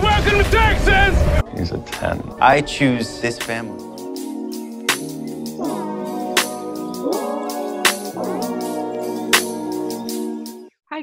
Welcome 0.00 0.38
to 0.38 0.50
Texas! 0.50 1.58
He's 1.58 1.72
a 1.72 1.78
10. 1.78 2.34
I 2.40 2.60
choose 2.60 3.20
this 3.20 3.36
family. 3.36 3.87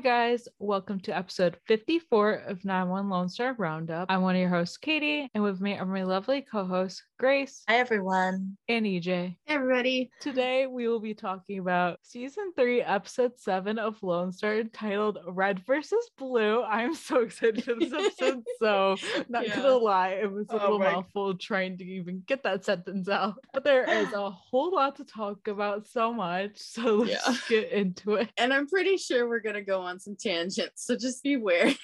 Guys. 0.09 0.47
Welcome 0.59 0.99
to 0.99 1.17
episode 1.17 1.57
54 1.65 2.33
of 2.47 2.63
91 2.63 3.09
Lone 3.09 3.27
Star 3.27 3.55
Roundup. 3.57 4.05
I'm 4.11 4.21
one 4.21 4.35
of 4.35 4.39
your 4.39 4.51
hosts, 4.51 4.77
Katie, 4.77 5.27
and 5.33 5.43
with 5.43 5.59
me 5.59 5.79
are 5.79 5.85
my 5.87 6.03
lovely 6.03 6.43
co 6.43 6.63
hosts, 6.63 7.01
Grace 7.17 7.63
Hi, 7.67 7.77
everyone. 7.77 8.55
and 8.69 8.85
EJ. 8.85 9.03
Hey 9.45 9.55
everybody. 9.55 10.11
Today, 10.21 10.67
we 10.67 10.87
will 10.87 10.99
be 10.99 11.15
talking 11.15 11.57
about 11.57 11.97
season 12.03 12.53
three, 12.55 12.83
episode 12.83 13.31
seven 13.39 13.79
of 13.79 13.97
Lone 14.03 14.31
Star 14.31 14.59
entitled 14.59 15.17
Red 15.27 15.65
versus 15.65 16.07
Blue. 16.19 16.61
I'm 16.61 16.93
so 16.93 17.21
excited 17.23 17.63
for 17.63 17.73
this 17.73 17.91
episode. 17.91 18.43
so, 18.59 18.97
not 19.27 19.47
Yeah. 19.47 19.55
gonna 19.55 19.75
lie, 19.75 20.09
it 20.09 20.31
was 20.31 20.47
a 20.51 20.53
Oh 20.53 20.57
little 20.57 20.79
my- 20.79 20.91
mouthful 20.91 21.35
trying 21.35 21.79
to 21.79 21.83
even 21.83 22.21
get 22.27 22.43
that 22.43 22.63
sentence 22.63 23.09
out. 23.09 23.35
But 23.53 23.63
there 23.63 23.85
is 23.89 24.13
a 24.13 24.29
whole 24.29 24.71
lot 24.71 24.97
to 24.97 25.03
talk 25.03 25.47
about, 25.47 25.87
so 25.87 26.13
much. 26.13 26.51
So, 26.57 26.97
let's 26.97 27.25
Yeah. 27.25 27.35
get 27.49 27.71
into 27.71 28.15
it. 28.15 28.29
And 28.37 28.53
I'm 28.53 28.67
pretty 28.67 28.97
sure 28.97 29.27
we're 29.27 29.39
gonna 29.39 29.63
go 29.63 29.81
on 29.81 29.94
some 29.99 30.15
tangents, 30.15 30.85
so 30.85 30.95
just 30.97 31.23
beware. 31.23 31.73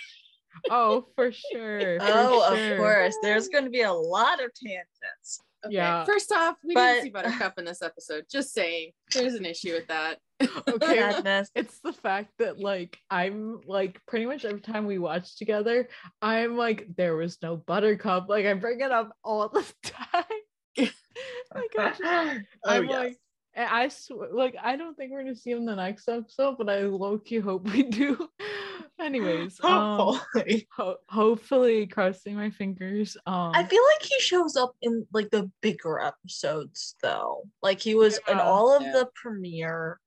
Oh, 0.69 1.07
for 1.15 1.31
sure. 1.31 1.97
for 1.97 1.97
Oh, 2.01 2.53
sure. 2.55 2.73
of 2.73 2.77
course. 2.77 3.15
There's 3.23 3.47
going 3.47 3.63
to 3.63 3.69
be 3.69 3.83
a 3.83 3.93
lot 3.93 4.43
of 4.43 4.51
tangents. 4.53 5.39
Okay, 5.65 5.75
Yeah. 5.75 6.03
First 6.03 6.29
off, 6.33 6.57
we 6.61 6.73
But- 6.73 6.87
didn't 6.95 7.03
see 7.03 7.09
Buttercup 7.09 7.57
in 7.57 7.63
this 7.63 7.81
episode. 7.81 8.25
Just 8.29 8.53
saying, 8.53 8.91
there's 9.13 9.35
an 9.35 9.45
issue 9.45 9.71
with 9.71 9.87
that. 9.87 10.19
Okay, 10.67 10.99
Madness. 10.99 11.51
it's 11.55 11.79
the 11.79 11.93
fact 11.93 12.31
that 12.39 12.59
like 12.59 12.97
I'm 13.09 13.61
like 13.65 14.01
pretty 14.07 14.25
much 14.25 14.43
every 14.43 14.59
time 14.59 14.85
we 14.87 14.97
watch 14.97 15.37
together, 15.37 15.87
I'm 16.21 16.57
like 16.57 16.85
there 16.97 17.15
was 17.15 17.37
no 17.41 17.55
buttercup. 17.55 18.27
Like 18.27 18.45
I 18.45 18.53
bring 18.53 18.81
it 18.81 18.91
up 18.91 19.15
all 19.23 19.47
the 19.47 19.63
time. 19.83 20.25
like 20.77 21.71
I 21.79 21.89
just, 21.89 22.01
oh, 22.03 22.37
I'm 22.65 22.83
yes. 22.89 22.91
like 22.91 23.17
and 23.53 23.67
I 23.69 23.87
swear, 23.89 24.29
like 24.33 24.55
I 24.61 24.75
don't 24.75 24.95
think 24.95 25.11
we're 25.11 25.23
gonna 25.23 25.35
see 25.35 25.51
him 25.51 25.65
the 25.65 25.75
next 25.75 26.07
episode, 26.07 26.57
but 26.57 26.69
I 26.69 26.81
low 26.81 27.17
key 27.17 27.39
hope 27.39 27.65
we 27.71 27.83
do. 27.83 28.27
Anyways, 28.99 29.59
um, 29.63 29.97
Hopefully. 29.97 30.67
ho- 30.75 30.97
hopefully, 31.09 31.87
crossing 31.87 32.35
my 32.35 32.49
fingers. 32.51 33.17
Um, 33.25 33.51
I 33.55 33.63
feel 33.63 33.81
like 33.97 34.03
he 34.07 34.19
shows 34.19 34.55
up 34.55 34.73
in 34.81 35.05
like 35.11 35.29
the 35.31 35.49
bigger 35.61 35.99
episodes 35.99 36.95
though. 37.01 37.43
Like 37.63 37.79
he 37.79 37.95
was 37.95 38.19
in 38.29 38.39
all 38.39 38.75
of 38.75 38.83
Yeah. 38.83 38.91
the 38.93 39.09
premiere. 39.15 39.99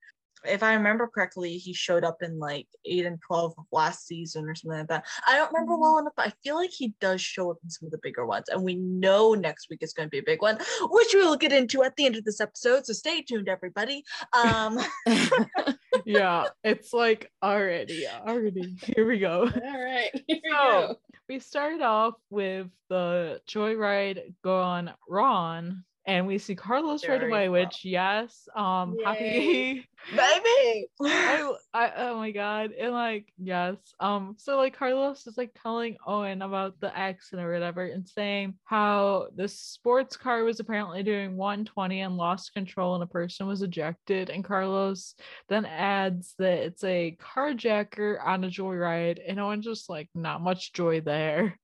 If 0.47 0.63
I 0.63 0.73
remember 0.73 1.07
correctly, 1.07 1.57
he 1.57 1.73
showed 1.73 2.03
up 2.03 2.21
in 2.21 2.39
like 2.39 2.67
eight 2.85 3.05
and 3.05 3.19
twelve 3.21 3.53
of 3.57 3.65
last 3.71 4.07
season 4.07 4.45
or 4.45 4.55
something 4.55 4.79
like 4.79 4.87
that. 4.87 5.05
I 5.27 5.35
don't 5.37 5.51
remember 5.53 5.77
well 5.77 5.97
enough, 5.99 6.13
but 6.15 6.27
I 6.27 6.33
feel 6.43 6.55
like 6.55 6.71
he 6.71 6.93
does 6.99 7.21
show 7.21 7.51
up 7.51 7.57
in 7.63 7.69
some 7.69 7.87
of 7.87 7.91
the 7.91 7.99
bigger 8.01 8.25
ones, 8.25 8.49
and 8.49 8.63
we 8.63 8.75
know 8.75 9.33
next 9.33 9.69
week 9.69 9.79
is 9.83 9.93
going 9.93 10.07
to 10.07 10.11
be 10.11 10.19
a 10.19 10.23
big 10.23 10.41
one, 10.41 10.57
which 10.89 11.13
we 11.13 11.21
will 11.21 11.35
get 11.37 11.51
into 11.53 11.83
at 11.83 11.95
the 11.95 12.05
end 12.05 12.15
of 12.15 12.23
this 12.25 12.39
episode. 12.41 12.85
So 12.85 12.93
stay 12.93 13.21
tuned, 13.21 13.49
everybody. 13.49 14.03
Um, 14.33 14.79
yeah, 16.05 16.45
it's 16.63 16.93
like 16.93 17.31
already, 17.43 18.05
already. 18.07 18.75
Here 18.81 19.07
we 19.07 19.19
go. 19.19 19.41
All 19.41 19.83
right. 19.83 20.09
Here 20.27 20.39
we 20.43 20.49
So, 20.51 20.87
go. 20.87 20.95
we 21.29 21.39
start 21.39 21.81
off 21.81 22.15
with 22.29 22.67
the 22.89 23.41
joyride 23.49 24.33
gone 24.43 24.93
Ron, 25.07 25.83
and 26.07 26.27
we 26.27 26.37
see 26.37 26.55
Carlos 26.55 27.07
right 27.07 27.23
away, 27.23 27.49
well. 27.49 27.63
which 27.63 27.83
yes, 27.83 28.47
um, 28.55 28.95
happy. 29.03 29.87
Baby. 30.11 30.87
I, 31.01 31.51
I, 31.73 31.91
oh 31.97 32.17
my 32.17 32.29
god, 32.29 32.71
and 32.79 32.91
like 32.91 33.31
yes, 33.41 33.75
um, 33.99 34.35
so 34.37 34.57
like 34.57 34.77
Carlos 34.77 35.25
is 35.25 35.37
like 35.37 35.51
telling 35.61 35.97
Owen 36.05 36.43
about 36.43 36.79
the 36.79 36.95
accident 36.95 37.47
or 37.47 37.53
whatever, 37.53 37.85
and 37.85 38.07
saying 38.07 38.53
how 38.65 39.27
the 39.35 39.47
sports 39.47 40.15
car 40.15 40.43
was 40.43 40.59
apparently 40.59 41.01
doing 41.01 41.37
120 41.37 42.01
and 42.01 42.17
lost 42.17 42.53
control, 42.53 42.93
and 42.93 43.03
a 43.03 43.07
person 43.07 43.47
was 43.47 43.63
ejected. 43.63 44.29
And 44.29 44.43
Carlos 44.43 45.15
then 45.49 45.65
adds 45.65 46.35
that 46.37 46.59
it's 46.59 46.83
a 46.83 47.17
carjacker 47.19 48.23
on 48.23 48.43
a 48.43 48.47
joyride, 48.47 49.19
and 49.27 49.39
Owen's 49.39 49.65
just 49.65 49.89
like 49.89 50.09
not 50.13 50.41
much 50.41 50.71
joy 50.73 51.01
there. 51.01 51.59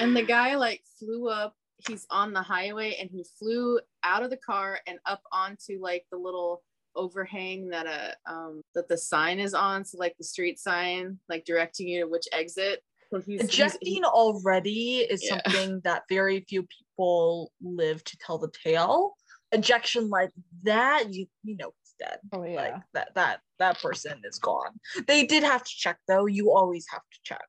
And 0.00 0.14
the 0.14 0.22
guy 0.26 0.56
like 0.56 0.82
flew 0.98 1.28
up. 1.28 1.54
He's 1.86 2.06
on 2.10 2.32
the 2.32 2.42
highway 2.42 2.96
and 3.00 3.08
he 3.10 3.24
flew 3.38 3.78
out 4.02 4.22
of 4.22 4.30
the 4.30 4.36
car 4.36 4.80
and 4.86 4.98
up 5.06 5.22
onto 5.32 5.78
like 5.80 6.04
the 6.10 6.18
little 6.18 6.62
overhang 6.96 7.68
that 7.68 7.86
a 7.86 8.14
um 8.32 8.62
that 8.74 8.88
the 8.88 8.98
sign 8.98 9.38
is 9.38 9.54
on. 9.54 9.84
So 9.84 9.98
like 9.98 10.16
the 10.18 10.24
street 10.24 10.58
sign, 10.58 11.18
like 11.28 11.44
directing 11.44 11.88
you 11.88 12.00
to 12.00 12.08
which 12.08 12.26
exit. 12.32 12.82
So 13.12 13.20
he's, 13.20 13.40
he's- 13.40 13.54
Ejecting 13.54 13.94
he- 13.94 14.04
already 14.04 14.98
is 14.98 15.22
Yeah. 15.24 15.40
something 15.44 15.80
that 15.84 16.02
very 16.08 16.40
few 16.48 16.62
people 16.64 17.52
live 17.62 18.02
to 18.04 18.16
tell 18.18 18.38
the 18.38 18.50
tale. 18.64 19.14
Ejection 19.52 20.10
like 20.10 20.30
that, 20.64 21.04
you 21.14 21.26
you 21.44 21.56
know 21.56 21.72
it's 21.80 21.94
dead. 21.98 22.18
Oh 22.32 22.40
Like 22.40 22.74
that 22.94 23.14
that 23.14 23.40
that 23.58 23.80
person 23.80 24.20
is 24.24 24.38
gone. 24.38 24.72
They 25.06 25.24
did 25.26 25.42
have 25.44 25.62
to 25.64 25.70
check 25.74 25.98
though. 26.08 26.26
You 26.26 26.52
always 26.52 26.86
have 26.90 27.00
to 27.00 27.18
check. 27.22 27.46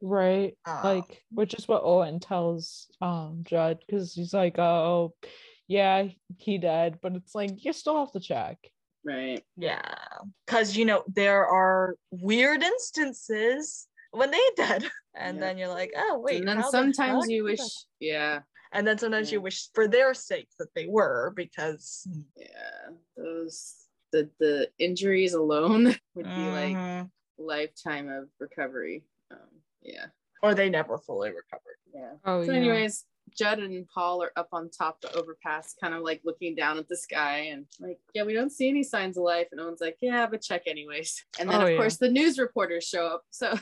Right. 0.00 0.56
Um, 0.66 0.80
like 0.84 1.22
which 1.30 1.54
is 1.54 1.68
what 1.68 1.82
Owen 1.84 2.20
tells 2.20 2.88
um 3.00 3.40
Judd 3.44 3.78
because 3.86 4.14
he's 4.14 4.34
like, 4.34 4.58
oh 4.58 5.14
yeah, 5.68 6.08
he 6.38 6.58
did, 6.58 7.00
but 7.00 7.14
it's 7.14 7.34
like 7.34 7.64
you 7.64 7.72
still 7.72 7.98
have 7.98 8.12
to 8.12 8.20
check. 8.20 8.58
right. 9.04 9.42
yeah, 9.56 9.94
because 10.46 10.76
you 10.76 10.84
know 10.84 11.04
there 11.06 11.46
are 11.46 11.96
weird 12.10 12.62
instances 12.62 13.86
when 14.12 14.30
they 14.30 14.40
dead, 14.56 14.90
and 15.14 15.36
Yeah. 15.36 15.40
then 15.40 15.58
you're 15.58 15.68
like, 15.68 15.92
oh 15.96 16.18
wait. 16.18 16.38
and 16.40 16.48
then 16.48 16.56
how 16.58 16.70
the 16.70 16.78
sometimes 16.78 17.28
you 17.28 17.44
wish, 17.44 17.58
that- 17.58 17.70
yeah, 18.00 18.40
and 18.72 18.86
then 18.86 18.98
sometimes 18.98 19.30
you 19.32 19.40
wish 19.40 19.68
for 19.74 19.86
their 19.86 20.14
sake 20.14 20.48
that 20.58 20.74
they 20.74 20.86
were 20.88 21.32
because 21.36 22.06
yeah, 22.36 22.90
those 23.16 23.74
the 24.12 24.28
the 24.40 24.68
injuries 24.78 25.34
alone 25.34 25.94
would 26.14 26.34
be 26.34 26.50
like 26.50 26.76
Mhm. 26.76 27.10
lifetime 27.38 28.08
of 28.08 28.28
recovery. 28.40 29.04
Yeah, 29.82 30.06
or 30.42 30.54
they 30.54 30.68
never 30.70 30.98
fully 30.98 31.30
recovered. 31.30 31.78
yeah. 31.94 32.12
Oh 32.24 32.44
So, 32.44 32.52
yeah. 32.52 32.58
anyways, 32.58 33.04
Judd 33.38 33.60
and 33.60 33.86
Paul 33.94 34.22
are 34.22 34.32
up 34.36 34.48
on 34.52 34.70
top 34.70 35.00
the 35.00 35.12
overpass, 35.14 35.74
kind 35.80 35.94
of 35.94 36.02
like 36.02 36.20
looking 36.24 36.54
down 36.56 36.78
at 36.78 36.88
the 36.88 36.96
sky 36.96 37.50
and 37.52 37.66
like, 37.80 37.98
yeah, 38.14 38.24
we 38.24 38.32
don't 38.34 38.50
see 38.50 38.68
any 38.68 38.82
signs 38.82 39.16
of 39.16 39.22
life. 39.22 39.46
And 39.52 39.60
Owen's 39.60 39.80
like, 39.80 39.96
yeah, 40.00 40.26
but 40.26 40.42
check 40.42 40.62
anyways. 40.66 41.24
And 41.38 41.48
then 41.48 41.60
Oh, 41.60 41.64
of 41.64 41.70
yeah. 41.70 41.76
course 41.76 41.96
the 41.98 42.10
news 42.10 42.38
reporters 42.38 42.84
show 42.84 43.06
up. 43.06 43.22
So 43.30 43.56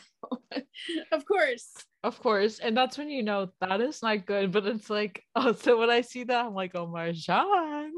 of 1.13 1.25
course. 1.27 1.73
Of 2.05 2.19
course, 2.21 2.61
and 2.61 2.77
that's 2.77 2.97
when 2.97 3.11
you 3.11 3.23
know 3.25 3.51
that 3.61 3.81
is 3.81 4.03
not 4.03 4.25
good. 4.25 4.53
But 4.53 4.67
it's 4.67 4.89
like, 4.89 5.23
oh, 5.35 5.53
so 5.65 5.79
when 5.79 5.91
I 5.91 6.01
see 6.03 6.25
that, 6.25 6.47
I'm 6.47 6.55
like, 6.55 6.73
oh 6.75 6.87
my 6.87 7.13
John. 7.13 7.93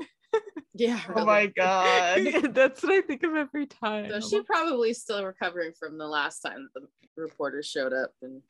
Yeah. 0.75 1.01
Oh 1.15 1.25
my 1.25 1.47
god. 1.47 2.21
that's 2.55 2.83
what 2.83 2.93
I 2.93 3.01
think 3.03 3.23
of 3.23 3.35
every 3.35 3.67
time. 3.67 4.09
So 4.09 4.15
I'm 4.17 4.23
she 4.23 4.43
probably 4.43 4.95
still 4.95 5.25
recovering 5.25 5.73
from 5.79 5.99
the 5.99 6.07
last 6.07 6.41
time 6.41 6.69
the 6.75 6.83
reporters 7.17 7.67
showed 7.67 7.93
up 7.93 8.13
and 8.23 8.41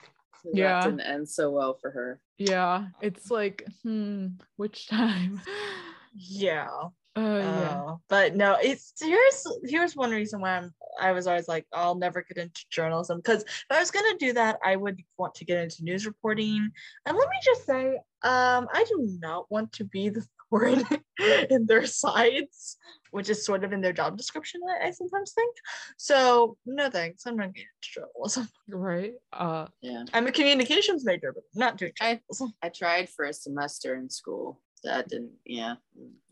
that 0.45 0.55
Yeah. 0.55 0.83
didn't 0.85 1.01
end 1.01 1.29
so 1.29 1.51
well 1.51 1.75
for 1.81 1.91
her. 1.91 2.21
yeah, 2.39 2.87
it's 3.01 3.31
like, 3.31 3.67
hmm, 3.83 4.29
which 4.57 4.87
time? 4.89 5.41
yeah. 6.15 6.69
Oh 7.17 7.39
yeah. 7.39 7.83
Uh, 7.83 7.97
but 8.09 8.37
no, 8.37 8.57
it's 8.63 8.93
here's 9.01 9.45
here's 9.65 9.97
one 9.97 10.11
reason 10.13 10.41
why 10.41 10.57
I'm 10.59 10.73
I 11.01 11.11
was 11.13 11.27
always 11.27 11.49
like 11.49 11.67
I'll 11.73 11.97
never 11.97 12.23
get 12.23 12.37
into 12.41 12.65
journalism 12.71 13.19
because 13.19 13.43
if 13.43 13.65
I 13.71 13.81
was 13.81 13.91
gonna 13.91 14.17
do 14.19 14.33
that 14.35 14.59
I 14.65 14.77
would 14.77 15.01
want 15.19 15.35
to 15.37 15.45
get 15.45 15.59
into 15.59 15.83
news 15.83 16.07
reporting 16.07 16.71
and 17.07 17.17
let 17.17 17.29
me 17.29 17.37
just 17.45 17.67
say 17.67 17.97
um 18.23 18.69
I 18.73 18.85
do 18.89 19.19
not 19.21 19.51
want 19.51 19.73
to 19.73 19.85
be 19.85 20.09
the 20.09 20.25
thorn 20.51 20.85
in 21.51 21.67
their 21.67 21.87
sides 21.87 22.77
which 23.13 23.29
is 23.29 23.45
sort 23.45 23.65
of 23.65 23.73
in 23.73 23.81
their 23.81 23.93
job 23.93 24.17
description 24.17 24.61
I, 24.69 24.89
I 24.89 24.91
sometimes 24.91 25.33
think 25.33 25.55
so 25.97 26.57
no 26.67 26.91
thanks 26.91 27.27
I'm 27.27 27.37
not 27.37 27.55
getting 27.55 27.69
into 27.83 28.01
journalism 28.01 28.49
Right. 28.69 29.15
Uh. 29.33 29.67
Yeah. 29.81 30.05
I'm 30.13 30.27
a 30.27 30.33
communications 30.33 31.05
major 31.05 31.33
but 31.33 31.43
I'm 31.55 31.61
not 31.61 31.77
doing 31.77 31.93
I- 32.01 32.15
journalism 32.15 32.53
I 32.63 32.69
tried 32.69 33.09
for 33.09 33.25
a 33.25 33.33
semester 33.33 33.95
in 33.97 34.09
school. 34.11 34.61
That 34.83 35.09
didn't, 35.09 35.33
yeah. 35.45 35.75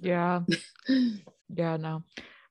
Yeah. 0.00 0.41
Yeah. 1.55 1.76
No. 1.76 2.03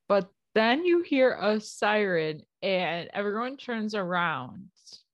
But 0.08 0.30
then 0.54 0.86
you 0.86 1.02
hear 1.02 1.36
a 1.42 1.60
siren, 1.60 2.44
and 2.62 3.10
everyone 3.14 3.58
turns 3.58 3.96
around. 3.96 4.68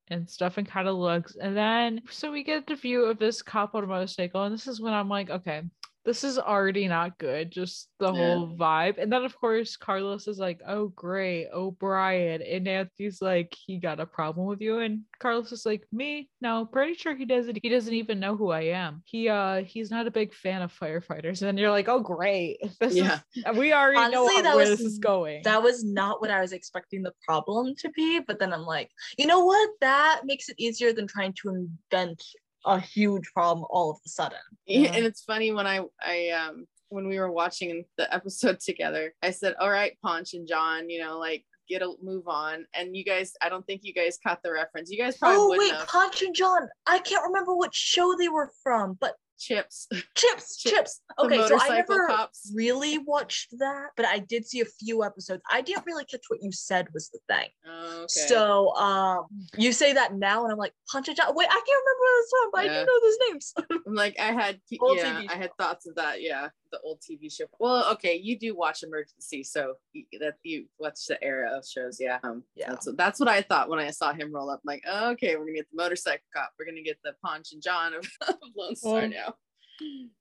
And 0.10 0.30
stuff 0.30 0.58
and 0.58 0.68
kind 0.68 0.90
of 0.90 0.98
looks, 0.98 1.38
and 1.38 1.56
then 1.56 2.02
so 2.10 2.32
we 2.32 2.44
get 2.44 2.68
the 2.68 2.76
view 2.76 3.06
of 3.06 3.18
this 3.18 3.42
cop 3.42 3.74
on 3.74 3.86
a 3.86 3.88
motorcycle, 3.88 4.44
and 4.44 4.54
this 4.54 4.68
is 4.68 4.82
when 4.82 4.94
I'm 4.94 5.08
like, 5.08 5.30
okay, 5.30 5.62
this 6.06 6.24
is 6.26 6.38
already 6.38 6.88
not 6.88 7.18
good, 7.18 7.50
just 7.52 7.88
the 8.00 8.12
Yeah. 8.12 8.20
whole 8.20 8.58
vibe. 8.58 8.98
And 8.98 9.12
then 9.12 9.24
of 9.24 9.40
course 9.40 9.78
Carlos 9.78 10.28
is 10.28 10.38
like, 10.38 10.60
oh 10.68 10.88
great, 10.90 11.48
O'Brien. 11.54 12.42
And 12.42 12.68
anthony's 12.68 13.22
like, 13.22 13.56
he 13.66 13.80
got 13.80 14.00
a 14.02 14.06
problem 14.06 14.48
with 14.48 14.60
you. 14.60 14.80
And 14.80 15.04
Carlos 15.20 15.52
is 15.54 15.66
like, 15.66 15.88
me? 15.94 16.30
No, 16.42 16.66
pretty 16.66 16.96
sure 16.96 17.16
he 17.16 17.24
doesn't. 17.26 17.58
He 17.62 17.70
doesn't 17.70 17.94
even 17.94 18.20
know 18.20 18.36
who 18.36 18.52
I 18.52 18.64
am. 18.76 19.02
He 19.06 19.30
uh 19.30 19.64
he's 19.64 19.92
not 19.92 20.08
a 20.08 20.12
big 20.12 20.34
fan 20.34 20.62
of 20.62 20.78
firefighters. 20.78 21.42
And 21.42 21.58
you're 21.58 21.72
like, 21.72 21.88
oh 21.88 22.02
great. 22.02 22.58
This 22.80 22.96
Yeah. 22.96 23.20
is 23.36 23.58
we 23.58 23.72
already 23.72 24.12
know 24.12 24.24
Honestly, 24.24 24.36
how- 24.36 24.42
that 24.42 24.56
where 24.58 24.70
was- 24.70 24.80
this 24.80 24.88
is 24.92 25.00
going. 25.00 25.44
that 25.44 25.64
was 25.64 25.84
not 25.86 26.20
what 26.20 26.32
I 26.32 26.42
was 26.42 26.52
expecting 26.52 27.02
the 27.04 27.14
problem 27.26 27.76
to 27.78 27.90
be. 27.92 28.20
But 28.20 28.40
then 28.40 28.52
I'm 28.52 28.66
like, 28.66 28.90
you 29.18 29.26
know 29.26 29.46
what? 29.46 29.70
That 29.80 30.22
makes 30.26 30.50
it 30.50 30.56
easier 30.60 30.92
than 30.92 31.08
trying 31.08 31.34
to 31.44 31.50
invent 31.50 32.22
a 32.66 32.80
huge 32.80 33.32
problem 33.34 33.66
all 33.70 33.92
of 33.92 33.98
a 34.06 34.10
sudden. 34.10 34.38
Yeah, 34.66 34.92
and 34.94 35.06
it's 35.06 35.24
funny 35.24 35.52
when 35.52 35.68
I 35.68 35.82
I 36.02 36.30
um 36.30 36.66
when 36.90 37.08
we 37.08 37.20
were 37.20 37.32
watching 37.32 37.86
the 37.98 38.14
episode 38.14 38.60
together, 38.66 39.14
I 39.22 39.32
said, 39.32 39.56
"All 39.60 39.70
right, 39.72 39.94
Ponch 40.04 40.34
and 40.34 40.48
John, 40.48 40.90
you 40.90 41.02
know, 41.04 41.18
like 41.20 41.44
get 41.70 41.82
a 41.82 41.94
move 42.02 42.28
on." 42.28 42.66
And 42.76 42.96
you 42.96 43.04
guys, 43.04 43.34
I 43.42 43.50
don't 43.50 43.66
think 43.66 43.82
you 43.84 43.94
guys 43.94 44.18
caught 44.26 44.42
the 44.44 44.52
reference. 44.52 44.92
You 44.92 44.98
guys 44.98 45.18
probably 45.18 45.58
Oh 45.58 45.60
wait, 45.60 45.74
have. 45.74 45.88
Ponch 45.88 46.22
and 46.22 46.36
John. 46.36 46.68
I 46.86 47.00
can't 47.00 47.26
remember 47.26 47.56
what 47.56 47.74
show 47.74 48.16
they 48.18 48.30
were 48.30 48.52
from, 48.62 48.98
but 49.00 49.16
Chips, 49.40 49.88
Chips, 50.16 50.58
Chips. 50.62 51.02
Okay, 51.20 51.48
so 51.48 51.58
I 51.60 51.70
never 51.70 52.08
cops. 52.08 52.52
really 52.56 52.98
watched 53.00 53.50
that, 53.60 53.90
but 53.96 54.06
I 54.06 54.20
did 54.20 54.46
see 54.46 54.62
a 54.62 54.66
few 54.66 55.04
episodes. 55.04 55.42
I 55.50 55.62
didn't 55.62 55.86
really 55.86 56.06
catch 56.06 56.22
what 56.28 56.42
you 56.42 56.52
said 56.52 56.88
was 56.94 57.10
the 57.10 57.20
thing. 57.28 57.50
Oh, 57.68 58.04
okay. 58.04 58.08
So 58.08 58.74
um 58.76 59.26
you 59.58 59.74
say 59.74 59.94
that 59.94 60.16
now 60.16 60.44
and 60.44 60.52
I'm 60.52 60.58
like, 60.58 60.74
Ponch 60.92 61.08
and 61.08 61.18
John. 61.18 61.34
Wait, 61.36 61.48
I 61.50 61.54
can't 61.54 61.84
remember 61.84 62.00
what 62.00 62.20
it's 62.20 62.32
from, 62.32 62.50
but 62.54 62.62
I 62.62 62.68
do 62.68 62.86
know 62.86 63.02
those 63.02 63.18
names. 63.30 63.54
I'm 63.88 63.96
like 63.96 64.20
I 64.20 64.32
had 64.32 64.60
yeah, 64.70 65.24
I 65.30 65.36
had 65.36 65.52
thoughts 65.58 65.88
of 65.88 65.96
that. 65.96 66.22
Yeah, 66.22 66.50
the 66.74 66.80
old 66.82 67.00
TV 67.00 67.32
show. 67.32 67.46
Well, 67.60 67.90
okay, 67.94 68.16
you 68.16 68.38
do 68.38 68.56
watch 68.58 68.84
Emergency, 68.84 69.44
so 69.44 69.76
that 70.20 70.34
you 70.44 70.66
watch 70.80 71.06
the 71.08 71.24
era 71.24 71.52
of 71.56 71.66
shows. 71.66 71.98
Yeah, 72.02 72.18
um, 72.24 72.44
Yeah. 72.56 72.72
That's 72.72 72.88
what, 72.88 72.98
that's 72.98 73.20
what 73.22 73.30
I 73.30 73.42
thought 73.44 73.70
when 73.70 73.80
I 73.80 73.92
saw 73.92 74.12
him 74.12 74.34
roll 74.34 74.50
up. 74.50 74.60
I'm 74.64 74.68
like, 74.74 74.84
okay, 75.14 75.36
we're 75.38 75.46
gonna 75.46 75.54
get 75.62 75.68
the 75.72 75.78
motorcycle 75.82 76.26
cop. 76.36 76.52
We're 76.60 76.66
gonna 76.66 76.82
get 76.82 76.98
the 77.04 77.14
Ponch 77.24 77.54
and 77.54 77.62
John 77.62 77.94
of, 77.94 78.06
of 78.28 78.36
Lone 78.58 78.76
Star 78.76 78.94
Well, 78.94 79.10
now. 79.10 79.36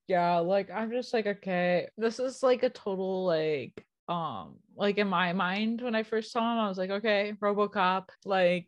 yeah 0.08 0.38
like 0.38 0.70
i'm 0.70 0.90
just 0.90 1.12
like 1.12 1.26
okay 1.26 1.86
this 1.98 2.18
is 2.18 2.42
like 2.42 2.62
a 2.62 2.70
total 2.70 3.26
like 3.26 3.84
um 4.08 4.56
like 4.76 4.96
in 4.98 5.06
my 5.06 5.32
mind 5.34 5.82
when 5.82 5.94
i 5.94 6.02
first 6.02 6.32
saw 6.32 6.40
him 6.40 6.58
i 6.58 6.68
was 6.68 6.78
like 6.78 6.90
okay 6.90 7.34
robocop 7.40 8.08
like 8.24 8.66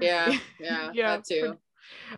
Yeah, 0.00 0.32
yeah, 0.60 0.90
Yeah, 0.94 1.16
that 1.16 1.24
too. 1.26 1.58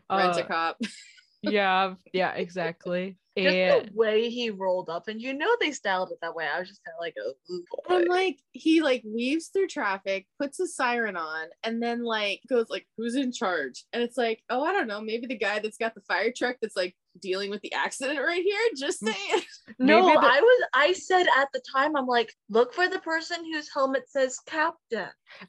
uh, 0.09 0.17
Rent 0.17 0.39
a 0.39 0.45
cop. 0.45 0.81
yeah 1.43 1.95
yeah 2.13 2.33
exactly 2.35 3.17
Just 3.37 3.57
and 3.57 3.89
the 3.89 3.93
way 3.95 4.31
he 4.31 4.51
rolled 4.51 4.89
up, 4.89 5.09
and 5.09 5.21
you 5.21 5.35
know 5.35 5.49
they 5.61 5.73
styled 5.73 6.11
it 6.13 6.19
that 6.23 6.35
way. 6.37 6.47
I 6.47 6.59
was 6.61 6.69
just 6.69 6.83
kind 6.85 6.95
of 6.97 7.01
like, 7.01 7.15
oh, 7.21 7.33
ooh, 7.53 7.65
boy. 7.89 7.95
I'm 7.97 8.05
like, 8.05 8.39
he 8.53 8.81
like 8.81 9.03
weaves 9.05 9.49
through 9.49 9.67
traffic, 9.67 10.27
puts 10.41 10.61
a 10.61 10.69
siren 10.69 11.17
on, 11.17 11.49
and 11.65 11.83
then 11.83 12.05
like 12.05 12.41
goes 12.49 12.71
like, 12.71 12.87
"Who's 12.97 13.17
in 13.17 13.33
charge?" 13.33 13.85
And 13.93 14.03
it's 14.05 14.17
like, 14.17 14.41
oh, 14.51 14.63
I 14.63 14.73
don't 14.73 14.87
know, 14.87 15.01
maybe 15.01 15.27
the 15.27 15.37
guy 15.39 15.59
that's 15.59 15.79
got 15.79 15.95
the 15.97 16.01
fire 16.03 16.33
truck 16.37 16.57
that's 16.63 16.77
like 16.77 16.95
dealing 17.21 17.51
with 17.51 17.61
the 17.63 17.73
accident 17.73 18.19
right 18.21 18.43
here. 18.43 18.61
Just 18.77 19.03
Mm. 19.03 19.13
saying. 19.13 19.43
no, 19.81 20.05
the- 20.07 20.19
I 20.21 20.41
was. 20.41 20.69
I 20.75 20.93
said 20.93 21.27
at 21.37 21.49
the 21.53 21.63
time, 21.75 21.97
I'm 21.97 22.07
like, 22.07 22.33
look 22.51 22.73
for 22.73 22.89
the 22.89 23.01
person 23.01 23.45
whose 23.53 23.69
helmet 23.75 24.09
says 24.09 24.39
captain. 24.47 25.09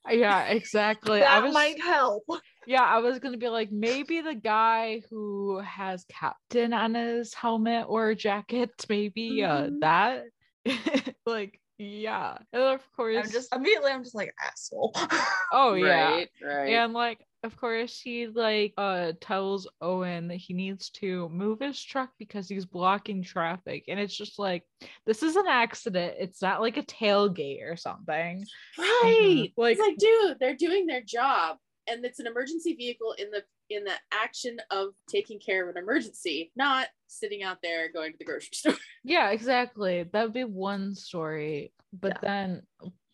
yeah 0.09 0.45
exactly 0.45 1.19
that 1.19 1.29
i 1.29 1.39
was 1.41 1.53
might 1.53 1.79
help. 1.79 2.23
Yeah 2.67 2.83
i 2.83 2.97
was 2.99 3.19
gonna 3.19 3.37
be 3.37 3.49
like 3.49 3.71
maybe 3.71 4.21
the 4.21 4.35
guy 4.35 5.01
who 5.09 5.59
has 5.59 6.05
captain 6.09 6.73
on 6.73 6.93
his 6.95 7.33
helmet 7.33 7.85
or 7.87 8.13
jacket 8.15 8.71
maybe 8.89 9.43
uh 9.43 9.67
Mhm. 9.67 9.79
that 9.81 10.23
like 11.25 11.59
yeah 11.77 12.37
and 12.53 12.61
of 12.63 12.81
course 12.95 13.17
I'm 13.25 13.31
just 13.31 13.53
immediately. 13.53 13.91
I'm 13.91 14.03
just 14.03 14.15
like 14.15 14.33
asshole. 14.41 14.93
oh 15.51 15.73
yeah 15.73 16.15
Right, 16.15 16.29
right. 16.41 16.69
and 16.69 16.93
like 16.93 17.19
of 17.43 17.55
course 17.57 17.99
he 18.01 18.25
like 18.27 18.73
uh 18.77 19.11
tells 19.21 19.67
owen 19.81 20.29
that 20.29 20.37
he 20.37 20.53
needs 20.53 20.89
to 20.91 21.29
move 21.29 21.59
his 21.59 21.79
truck 21.83 22.09
because 22.17 22.47
he's 22.47 22.65
blocking 22.65 23.21
traffic 23.21 23.83
and 23.87 23.99
it's 23.99 24.15
just 24.17 24.39
like 24.39 24.63
this 25.05 25.21
is 25.21 25.35
an 25.35 25.45
accident 25.47 26.15
it's 26.17 26.41
not 26.41 26.61
like 26.61 26.77
a 26.77 26.81
tailgate 26.83 27.61
or 27.69 27.75
something 27.75 28.43
right. 28.79 29.51
Like- 29.57 29.77
Like, 29.77 29.87
like, 29.87 29.97
dude, 29.97 30.37
they're 30.39 30.55
doing 30.55 30.87
their 30.87 31.01
job, 31.03 31.57
and 31.87 32.03
it's 32.05 32.19
an 32.19 32.27
emergency 32.27 32.75
vehicle 32.75 33.13
in 33.17 33.31
the 33.31 33.43
in 33.69 33.83
the 33.83 33.93
action 34.13 34.57
of 34.69 34.89
taking 35.09 35.39
care 35.39 35.63
of 35.67 35.75
an 35.75 35.81
emergency, 35.81 36.51
not 36.55 36.87
sitting 37.07 37.41
out 37.41 37.57
there 37.63 37.91
going 37.91 38.11
to 38.11 38.17
the 38.19 38.25
grocery 38.25 38.49
store. 38.53 38.75
yeah 39.03 39.31
exactly 39.31 40.03
that 40.11 40.23
would 40.23 40.33
be 40.33 40.43
one 40.43 40.93
story 40.93 41.71
but 41.93 42.13
Yeah. 42.13 42.17
then 42.21 42.61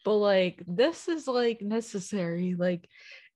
but 0.03 0.15
like 0.15 0.63
this 0.67 1.07
is 1.07 1.27
like 1.27 1.61
necessary 1.61 2.55
like 2.57 2.87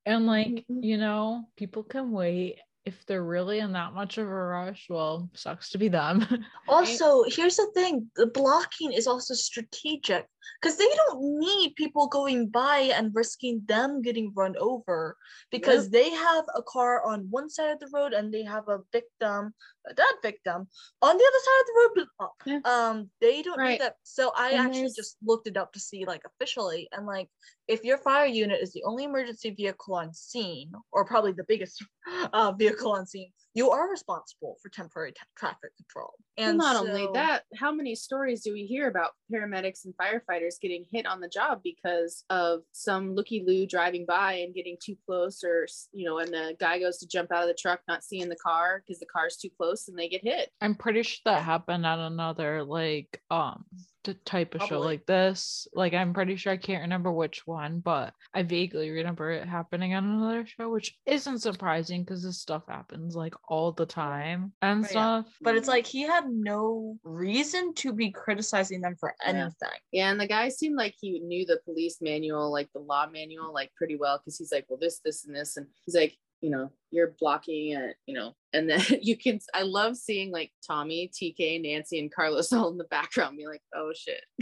and 0.05 0.25
like 0.25 0.65
Mhm. 0.69 0.83
you 0.83 0.97
know 0.97 1.45
people 1.57 1.83
can 1.83 2.11
wait 2.11 2.59
if 2.85 3.05
they're 3.05 3.23
really 3.23 3.59
in 3.59 3.73
that 3.73 3.93
much 3.93 4.17
of 4.17 4.27
a 4.27 4.31
rush 4.31 4.87
well 4.89 5.29
sucks 5.33 5.71
to 5.71 5.77
be 5.77 5.87
them 5.89 6.25
Also, 6.67 7.23
here's 7.27 7.57
the 7.57 7.69
thing: 7.75 8.09
the 8.15 8.25
blocking 8.25 8.91
is 8.91 9.05
also 9.05 9.35
strategic 9.35 10.25
because 10.61 10.77
they 10.77 10.87
don't 10.95 11.39
need 11.39 11.75
people 11.75 12.07
going 12.07 12.47
by 12.49 12.91
and 12.95 13.13
risking 13.13 13.61
them 13.65 14.01
getting 14.01 14.31
run 14.35 14.55
over 14.59 15.15
because 15.51 15.89
they 15.89 16.09
have 16.09 16.45
a 16.55 16.61
car 16.63 17.03
on 17.05 17.27
one 17.29 17.49
side 17.49 17.71
of 17.71 17.79
the 17.79 17.89
road 17.93 18.13
and 18.13 18.33
they 18.33 18.43
have 18.43 18.67
a 18.67 18.79
victim, 18.91 19.53
a 19.89 19.93
dead 19.93 20.15
victim, 20.21 20.67
on 21.01 21.17
the 21.17 21.23
other 21.29 21.43
side 21.45 21.61
of 21.61 21.67
the 21.67 22.07
road. 22.19 22.61
Um, 22.65 23.09
they 23.21 23.41
don't 23.41 23.57
Right. 23.57 23.71
need 23.71 23.81
that. 23.81 23.95
So 24.03 24.31
I 24.35 24.51
And 24.51 24.59
actually 24.67 24.81
there's- 24.81 24.95
just 24.95 25.17
looked 25.23 25.47
it 25.47 25.57
up 25.57 25.73
to 25.73 25.79
see 25.79 26.05
like 26.05 26.23
officially, 26.25 26.87
and 26.91 27.05
like 27.05 27.29
if 27.67 27.83
your 27.83 27.97
fire 27.97 28.25
unit 28.25 28.61
is 28.61 28.71
the 28.73 28.83
only 28.83 29.03
emergency 29.05 29.51
vehicle 29.51 29.95
on 29.95 30.13
scene, 30.13 30.71
or 30.91 31.05
probably 31.05 31.31
the 31.33 31.43
biggest 31.45 31.83
uh, 32.33 32.51
vehicle 32.51 32.91
on 32.93 33.05
scene, 33.05 33.31
you 33.55 33.71
are 33.71 33.89
responsible 33.89 34.57
for 34.61 34.69
temporary 34.69 35.13
t- 35.13 35.17
traffic 35.37 35.75
control. 35.77 36.13
Well, 36.37 36.49
And 36.49 36.57
not 36.57 36.75
only 36.75 37.07
that, 37.13 37.43
how 37.57 37.71
many 37.71 37.95
stories 37.95 38.43
do 38.43 38.51
we 38.51 38.65
hear 38.65 38.89
about 38.89 39.11
paramedics 39.33 39.85
and 39.85 39.93
firefighters 39.95 40.59
getting 40.61 40.83
hit 40.91 41.05
on 41.05 41.21
the 41.21 41.29
job 41.29 41.61
because 41.63 42.25
of 42.29 42.61
some 42.73 43.15
looky 43.15 43.43
loo 43.47 43.65
driving 43.65 44.05
by 44.05 44.33
and 44.33 44.53
getting 44.53 44.75
too 44.83 44.97
close, 45.05 45.41
or 45.43 45.65
you 45.93 46.05
know, 46.05 46.19
and 46.19 46.31
the 46.33 46.55
guy 46.59 46.79
goes 46.79 46.97
to 46.97 47.07
jump 47.07 47.31
out 47.31 47.43
of 47.43 47.47
the 47.47 47.57
truck, 47.59 47.79
not 47.87 48.03
seeing 48.03 48.27
the 48.27 48.35
car 48.35 48.83
because 48.85 48.99
the 48.99 49.05
car's 49.05 49.37
too 49.37 49.49
close, 49.57 49.87
and 49.87 49.97
they 49.97 50.09
get 50.09 50.23
hit. 50.23 50.49
I'm 50.59 50.75
pretty 50.75 51.03
sure 51.03 51.21
that 51.25 51.43
happened 51.43 51.85
at 51.85 51.99
another 51.99 52.63
like 52.63 53.21
um 53.31 53.63
t- 53.77 53.85
type 54.13 54.53
of 54.55 54.61
show 54.63 54.79
like 54.79 55.05
this. 55.05 55.67
Like 55.73 55.93
I'm 55.93 56.13
pretty 56.13 56.35
sure 56.35 56.53
I 56.53 56.57
can't 56.57 56.83
remember 56.83 57.11
which 57.11 57.45
one, 57.47 57.79
but 57.79 58.13
I 58.33 58.43
vaguely 58.43 58.89
remember 58.91 59.31
it 59.31 59.47
happening 59.47 59.93
on 59.95 60.05
another 60.05 60.45
show, 60.45 60.69
which 60.69 60.95
isn't 61.05 61.39
surprising 61.39 62.03
because 62.03 62.23
this 62.23 62.39
stuff 62.39 62.63
happens 62.67 63.15
like 63.15 63.33
all 63.49 63.71
the 63.71 63.85
time 63.85 64.53
and 64.61 64.81
But 64.83 64.91
yeah. 64.93 65.21
stuff. 65.21 65.33
but 65.41 65.55
it's 65.55 65.67
like 65.67 65.85
he 65.87 66.01
had 66.03 66.29
no 66.29 66.97
reason 67.03 67.73
to 67.75 67.91
be 67.93 68.11
criticizing 68.11 68.81
them 68.81 68.95
for 68.99 69.13
Yeah. 69.25 69.29
anything. 69.29 69.79
Yeah, 69.91 70.11
and 70.11 70.19
the 70.19 70.27
guy 70.27 70.49
seemed 70.49 70.75
like 70.75 70.95
he 71.01 71.19
knew 71.19 71.45
the 71.45 71.59
police 71.65 71.97
manual, 72.01 72.51
like 72.51 72.69
the 72.73 72.79
law 72.81 73.07
manual, 73.07 73.53
like 73.53 73.71
pretty 73.75 73.95
well, 73.95 74.17
because 74.19 74.37
he's 74.37 74.51
like, 74.51 74.65
well, 74.69 74.79
this, 74.79 74.99
this, 75.03 75.25
and 75.25 75.35
this, 75.35 75.57
and 75.57 75.67
he's 75.85 75.95
like, 75.95 76.15
you 76.45 76.51
know, 76.51 76.71
you're 76.91 77.15
blocking 77.19 77.71
it, 77.71 77.95
you 78.05 78.13
know, 78.13 78.35
and 78.53 78.69
then 78.69 78.79
you 79.01 79.17
can. 79.17 79.39
I 79.55 79.63
love 79.63 79.97
seeing 79.97 80.29
like 80.31 80.51
Tommy, 80.65 81.09
TK, 81.11 81.59
Nancy, 81.63 81.97
and 81.99 82.13
Carlos 82.13 82.53
all 82.53 82.69
in 82.69 82.77
the 82.77 82.83
background, 82.85 83.35
be 83.37 83.47
like, 83.47 83.63
oh 83.75 83.91
shit, 83.95 84.21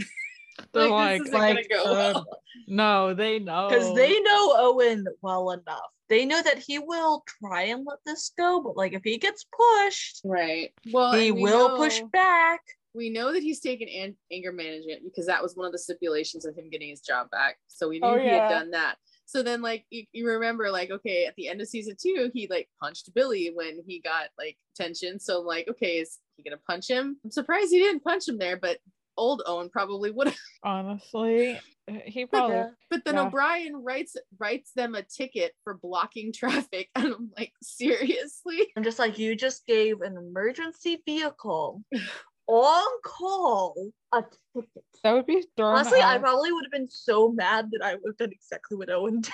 They're 0.74 0.82
this 0.84 0.90
like, 0.90 1.20
isn't 1.22 1.32
like, 1.32 1.66
gonna 1.68 1.82
go 1.84 1.90
uh, 1.90 1.94
well. 1.94 2.26
no, 2.68 3.14
they 3.14 3.38
know 3.38 3.68
Because 3.70 3.94
they 3.94 4.20
know 4.20 4.52
Owen 4.58 5.06
well 5.22 5.50
enough. 5.52 5.80
They 6.10 6.26
know 6.26 6.42
that 6.42 6.58
he 6.58 6.78
will 6.78 7.24
try 7.40 7.62
and 7.62 7.86
let 7.88 7.98
this 8.04 8.32
go, 8.36 8.60
but 8.60 8.76
like 8.76 8.92
if 8.92 9.00
he 9.02 9.16
gets 9.16 9.46
pushed, 9.46 10.20
Right. 10.24 10.72
Well, 10.92 11.14
he 11.14 11.32
we 11.32 11.40
will 11.42 11.78
push 11.78 12.02
back. 12.12 12.60
We 12.94 13.08
know 13.08 13.32
that 13.32 13.42
he's 13.42 13.60
taken 13.60 13.88
an- 13.88 14.16
anger 14.30 14.52
management 14.52 15.02
because 15.04 15.26
that 15.26 15.42
was 15.42 15.56
one 15.56 15.64
of 15.66 15.72
the 15.72 15.78
stipulations 15.78 16.44
of 16.44 16.54
him 16.54 16.68
getting 16.70 16.90
his 16.90 17.00
job 17.00 17.30
back. 17.30 17.56
So 17.66 17.88
we 17.88 17.98
knew 17.98 18.06
Oh, 18.06 18.18
he 18.18 18.26
yeah. 18.26 18.42
had 18.42 18.48
done 18.50 18.70
that. 18.72 18.96
So 19.26 19.42
then, 19.42 19.62
like, 19.62 19.84
you, 19.90 20.04
you 20.12 20.26
remember, 20.28 20.70
like, 20.70 20.90
okay, 20.90 21.26
at 21.26 21.34
the 21.36 21.48
end 21.48 21.60
of 21.60 21.68
season 21.68 21.96
two, 22.00 22.30
he 22.34 22.46
like 22.48 22.68
punched 22.80 23.12
Billy 23.14 23.50
when 23.54 23.80
he 23.86 24.00
got 24.00 24.28
like 24.38 24.56
tension. 24.76 25.18
So, 25.18 25.40
like, 25.40 25.68
okay, 25.68 25.98
is 25.98 26.18
he 26.36 26.42
gonna 26.42 26.60
punch 26.66 26.88
him? 26.88 27.18
I'm 27.24 27.30
surprised 27.30 27.70
he 27.70 27.78
didn't 27.78 28.04
punch 28.04 28.28
him 28.28 28.38
there, 28.38 28.56
but 28.56 28.78
old 29.16 29.42
Owen 29.46 29.70
probably 29.70 30.10
would 30.10 30.28
have. 30.28 30.36
honestly 30.64 31.58
he 32.04 32.26
probably 32.26 32.56
Yeah. 32.56 32.70
But 32.90 33.04
then 33.04 33.14
Yeah. 33.14 33.26
O'Brien 33.26 33.76
writes 33.76 34.16
writes 34.38 34.72
them 34.72 34.94
a 34.94 35.02
ticket 35.02 35.54
for 35.64 35.74
blocking 35.74 36.32
traffic, 36.72 36.90
and 36.94 37.12
I'm 37.12 37.30
like, 37.36 37.52
seriously? 37.62 38.72
I'm 38.76 38.84
just 38.84 38.98
like, 38.98 39.18
you 39.18 39.36
just 39.36 39.66
gave 39.66 40.00
an 40.00 40.16
emergency 40.16 41.02
vehicle 41.04 41.82
on 42.46 42.82
call 43.04 43.74
a 44.12 44.22
ticket. 44.54 44.84
that 45.02 45.12
would 45.12 45.26
be 45.26 45.44
thrown 45.56 45.76
Honestly, 45.76 46.00
I 46.02 46.18
probably 46.18 46.52
would 46.52 46.64
have 46.64 46.72
been 46.72 46.90
so 46.90 47.30
mad 47.32 47.70
that 47.72 47.82
I 47.82 47.94
would 47.94 48.02
have 48.06 48.16
done 48.16 48.32
exactly 48.32 48.76
what 48.76 48.90
Owen 48.90 49.20
did. 49.22 49.32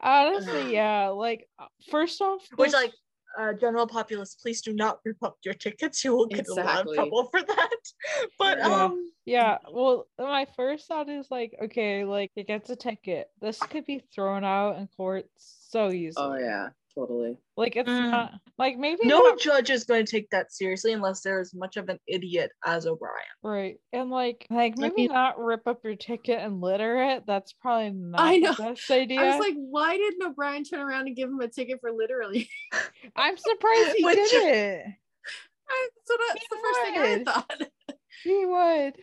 honestly 0.00 0.72
yeah 0.72 1.08
like 1.08 1.48
first 1.90 2.20
off 2.20 2.40
Which, 2.56 2.70
this- 2.70 2.74
like, 2.74 2.92
uh, 3.38 3.54
general 3.54 3.86
populace, 3.86 4.34
please 4.34 4.60
do 4.60 4.74
not 4.74 4.98
rip 5.06 5.16
up 5.22 5.38
your 5.42 5.54
tickets. 5.54 6.04
You 6.04 6.14
will 6.14 6.26
get 6.26 6.40
in 6.40 6.52
a 6.52 6.54
lot 6.62 6.86
of 6.86 6.94
trouble 6.94 7.28
for 7.30 7.40
that. 7.42 7.76
But 8.38 8.58
Yeah. 8.58 8.84
um, 8.84 9.10
Yeah, 9.24 9.56
well, 9.72 10.06
my 10.18 10.46
first 10.54 10.86
thought 10.86 11.08
is 11.08 11.30
like, 11.30 11.54
okay, 11.64 12.04
like 12.04 12.30
it 12.36 12.46
gets 12.46 12.68
a 12.68 12.76
ticket. 12.76 13.28
This 13.40 13.58
could 13.58 13.86
be 13.86 14.02
thrown 14.14 14.44
out 14.44 14.76
in 14.76 14.86
court 14.98 15.24
so 15.38 15.90
easily. 15.90 16.26
Oh 16.26 16.38
yeah, 16.38 16.68
Totally. 16.94 17.38
Like 17.56 17.74
it's 17.76 17.88
Mm. 17.88 18.10
not 18.10 18.32
like 18.58 18.76
maybe 18.76 19.00
No 19.04 19.18
not 19.20 19.40
judge 19.40 19.70
is 19.70 19.84
going 19.84 20.04
to 20.04 20.10
take 20.10 20.28
that 20.30 20.52
seriously 20.52 20.92
unless 20.92 21.22
they're 21.22 21.40
as 21.40 21.54
much 21.54 21.78
of 21.78 21.88
an 21.88 21.98
idiot 22.06 22.50
as 22.66 22.86
O'Brien. 22.86 23.14
right. 23.42 23.76
And 23.94 24.10
like 24.10 24.46
like 24.50 24.76
maybe 24.76 24.94
mean- 24.96 25.12
not 25.12 25.38
rip 25.38 25.66
up 25.66 25.80
your 25.84 25.96
ticket 25.96 26.38
and 26.40 26.60
litter 26.60 27.02
it. 27.02 27.24
That's 27.26 27.54
probably 27.54 27.90
not 27.90 28.20
I 28.20 28.34
the 28.40 28.40
know. 28.40 28.54
best 28.56 28.90
idea. 28.90 29.20
I 29.20 29.36
was 29.36 29.40
like, 29.40 29.54
why 29.56 29.96
didn't 29.96 30.22
O'Brien 30.22 30.64
turn 30.64 30.80
around 30.80 31.06
and 31.06 31.16
give 31.16 31.30
him 31.30 31.40
a 31.40 31.48
ticket 31.48 31.80
for 31.80 31.90
literally? 31.92 32.48
I'm 33.16 33.38
surprised 33.38 33.94
he 33.96 34.04
Which- 34.04 34.16
did 34.30 34.54
it. 34.54 34.86
I, 35.70 35.88
so 36.04 36.14
that's 36.28 36.40
He 36.40 36.46
the 36.50 36.56
first 36.62 36.80
thing 36.82 36.98
I 36.98 37.24
thought. 37.24 37.62
He 38.24 38.44
would. 38.46 38.94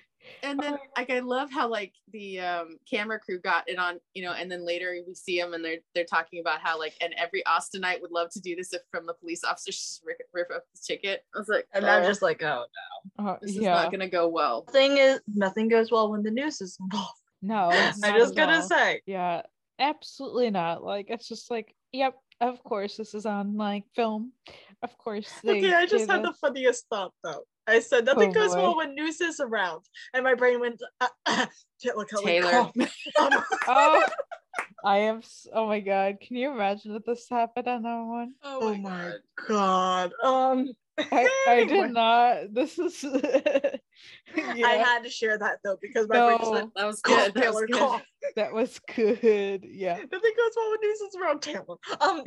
And 0.44 0.60
then 0.60 0.74
Oh. 0.76 0.88
like 0.98 1.10
I 1.10 1.20
love 1.20 1.52
how 1.52 1.68
like 1.70 1.94
the 2.12 2.40
um 2.40 2.78
camera 2.90 3.20
crew 3.20 3.40
got 3.40 3.68
it 3.70 3.78
on, 3.78 4.00
you 4.14 4.24
know, 4.24 4.34
and 4.34 4.52
then 4.52 4.66
later 4.66 4.96
we 5.08 5.14
see 5.16 5.40
them 5.40 5.54
and 5.54 5.64
they're 5.64 5.80
they're 5.96 6.06
talking 6.06 6.40
about 6.40 6.60
how 6.62 6.78
like 6.80 6.94
and 7.02 7.14
every 7.18 7.44
Austinite 7.48 8.02
would 8.02 8.12
love 8.12 8.30
to 8.32 8.40
do 8.40 8.56
this 8.56 8.74
if 8.74 8.82
from 8.92 9.06
the 9.06 9.14
police 9.14 9.44
officers 9.44 9.76
just 9.78 10.02
rip, 10.06 10.18
rip 10.34 10.48
up 10.56 10.64
the 10.74 10.80
ticket. 10.86 11.24
I 11.36 11.40
was 11.40 11.48
like, 11.50 11.68
And 11.74 11.86
I'm 11.86 12.04
"Oh, 12.04 12.08
just 12.08 12.22
like, 12.22 12.42
oh 12.44 12.66
Uh, 13.18 13.36
this 13.42 13.52
is 13.52 13.58
yeah. 13.64 13.74
not 13.76 13.92
gonna 13.92 14.10
go 14.10 14.28
well. 14.28 14.64
Thing 14.72 14.98
is, 14.98 15.20
nothing 15.34 15.68
goes 15.68 15.92
well 15.92 16.10
when 16.12 16.24
the 16.24 16.32
news 16.32 16.62
is 16.62 16.78
involved. 16.80 17.14
no. 17.42 17.70
I'm 18.04 18.18
just 18.18 18.36
gonna 18.36 18.58
all. 18.58 18.62
say. 18.64 19.02
Yeah, 19.06 19.42
absolutely 19.80 20.50
not. 20.52 20.84
Like 20.84 21.08
it's 21.10 21.28
just 21.28 21.50
like, 21.52 21.74
yep, 21.92 22.16
of 22.42 22.64
course 22.64 22.98
this 22.98 23.14
is 23.14 23.26
on 23.26 23.58
like 23.58 23.84
film. 23.96 24.32
Of 24.82 24.98
course 24.98 25.30
they 25.44 25.58
Okay, 25.58 25.74
I 25.74 25.86
just 25.86 26.08
gave 26.08 26.16
had 26.18 26.24
the 26.26 26.34
funniest 26.34 26.86
thought 26.90 27.14
though. 27.24 27.44
I 27.70 27.80
said 27.80 28.06
nothing 28.06 28.30
Oh, 28.30 28.34
goes 28.34 28.56
well 28.56 28.76
when 28.78 28.96
news 28.96 29.22
is 29.22 29.40
around, 29.40 29.82
and 30.14 30.24
my 30.24 30.34
brain 30.34 30.60
went. 30.60 30.82
Uh, 31.00 31.08
uh, 31.26 31.46
Taylor 31.82 32.06
Taylor. 32.06 32.72
Oh, 33.68 34.04
I 34.84 34.98
am. 35.00 35.18
s- 35.18 35.48
Oh 35.54 35.68
my 35.68 35.80
god! 35.80 36.18
Can 36.22 36.38
you 36.38 36.52
imagine 36.52 36.96
if 36.96 37.04
this 37.06 37.28
happened 37.30 37.68
on 37.68 37.84
that 37.84 38.04
one? 38.06 38.34
oh 38.44 38.76
my 38.76 39.14
god. 39.48 40.12
Um, 40.24 40.68
I, 41.12 41.30
I 41.48 41.64
did 41.66 41.92
not. 41.92 42.54
This 42.54 42.78
is. 42.80 43.06
I 43.06 43.80
had 44.76 45.04
to 45.04 45.10
share 45.10 45.38
that 45.38 45.60
though 45.64 45.78
because 45.82 46.08
my 46.08 46.26
brain 46.26 46.38
just 46.40 46.52
went. 46.52 46.76
That 46.76 46.86
was 46.86 47.02
good. 47.02 47.34
That 47.34 47.54
was 47.54 47.56
Taylor, 47.56 47.68
good. 47.68 47.76
cough. 47.78 48.04
that 48.36 48.54
was 48.54 48.80
good. 48.96 49.66
Yeah. 49.70 49.96
Nothing 49.96 50.34
goes 50.38 50.52
well 50.56 50.72
when 50.72 50.80
news 50.82 51.02
is 51.02 51.16
around 51.22 51.42
Taylor. 51.42 51.76
Um, 52.02 52.24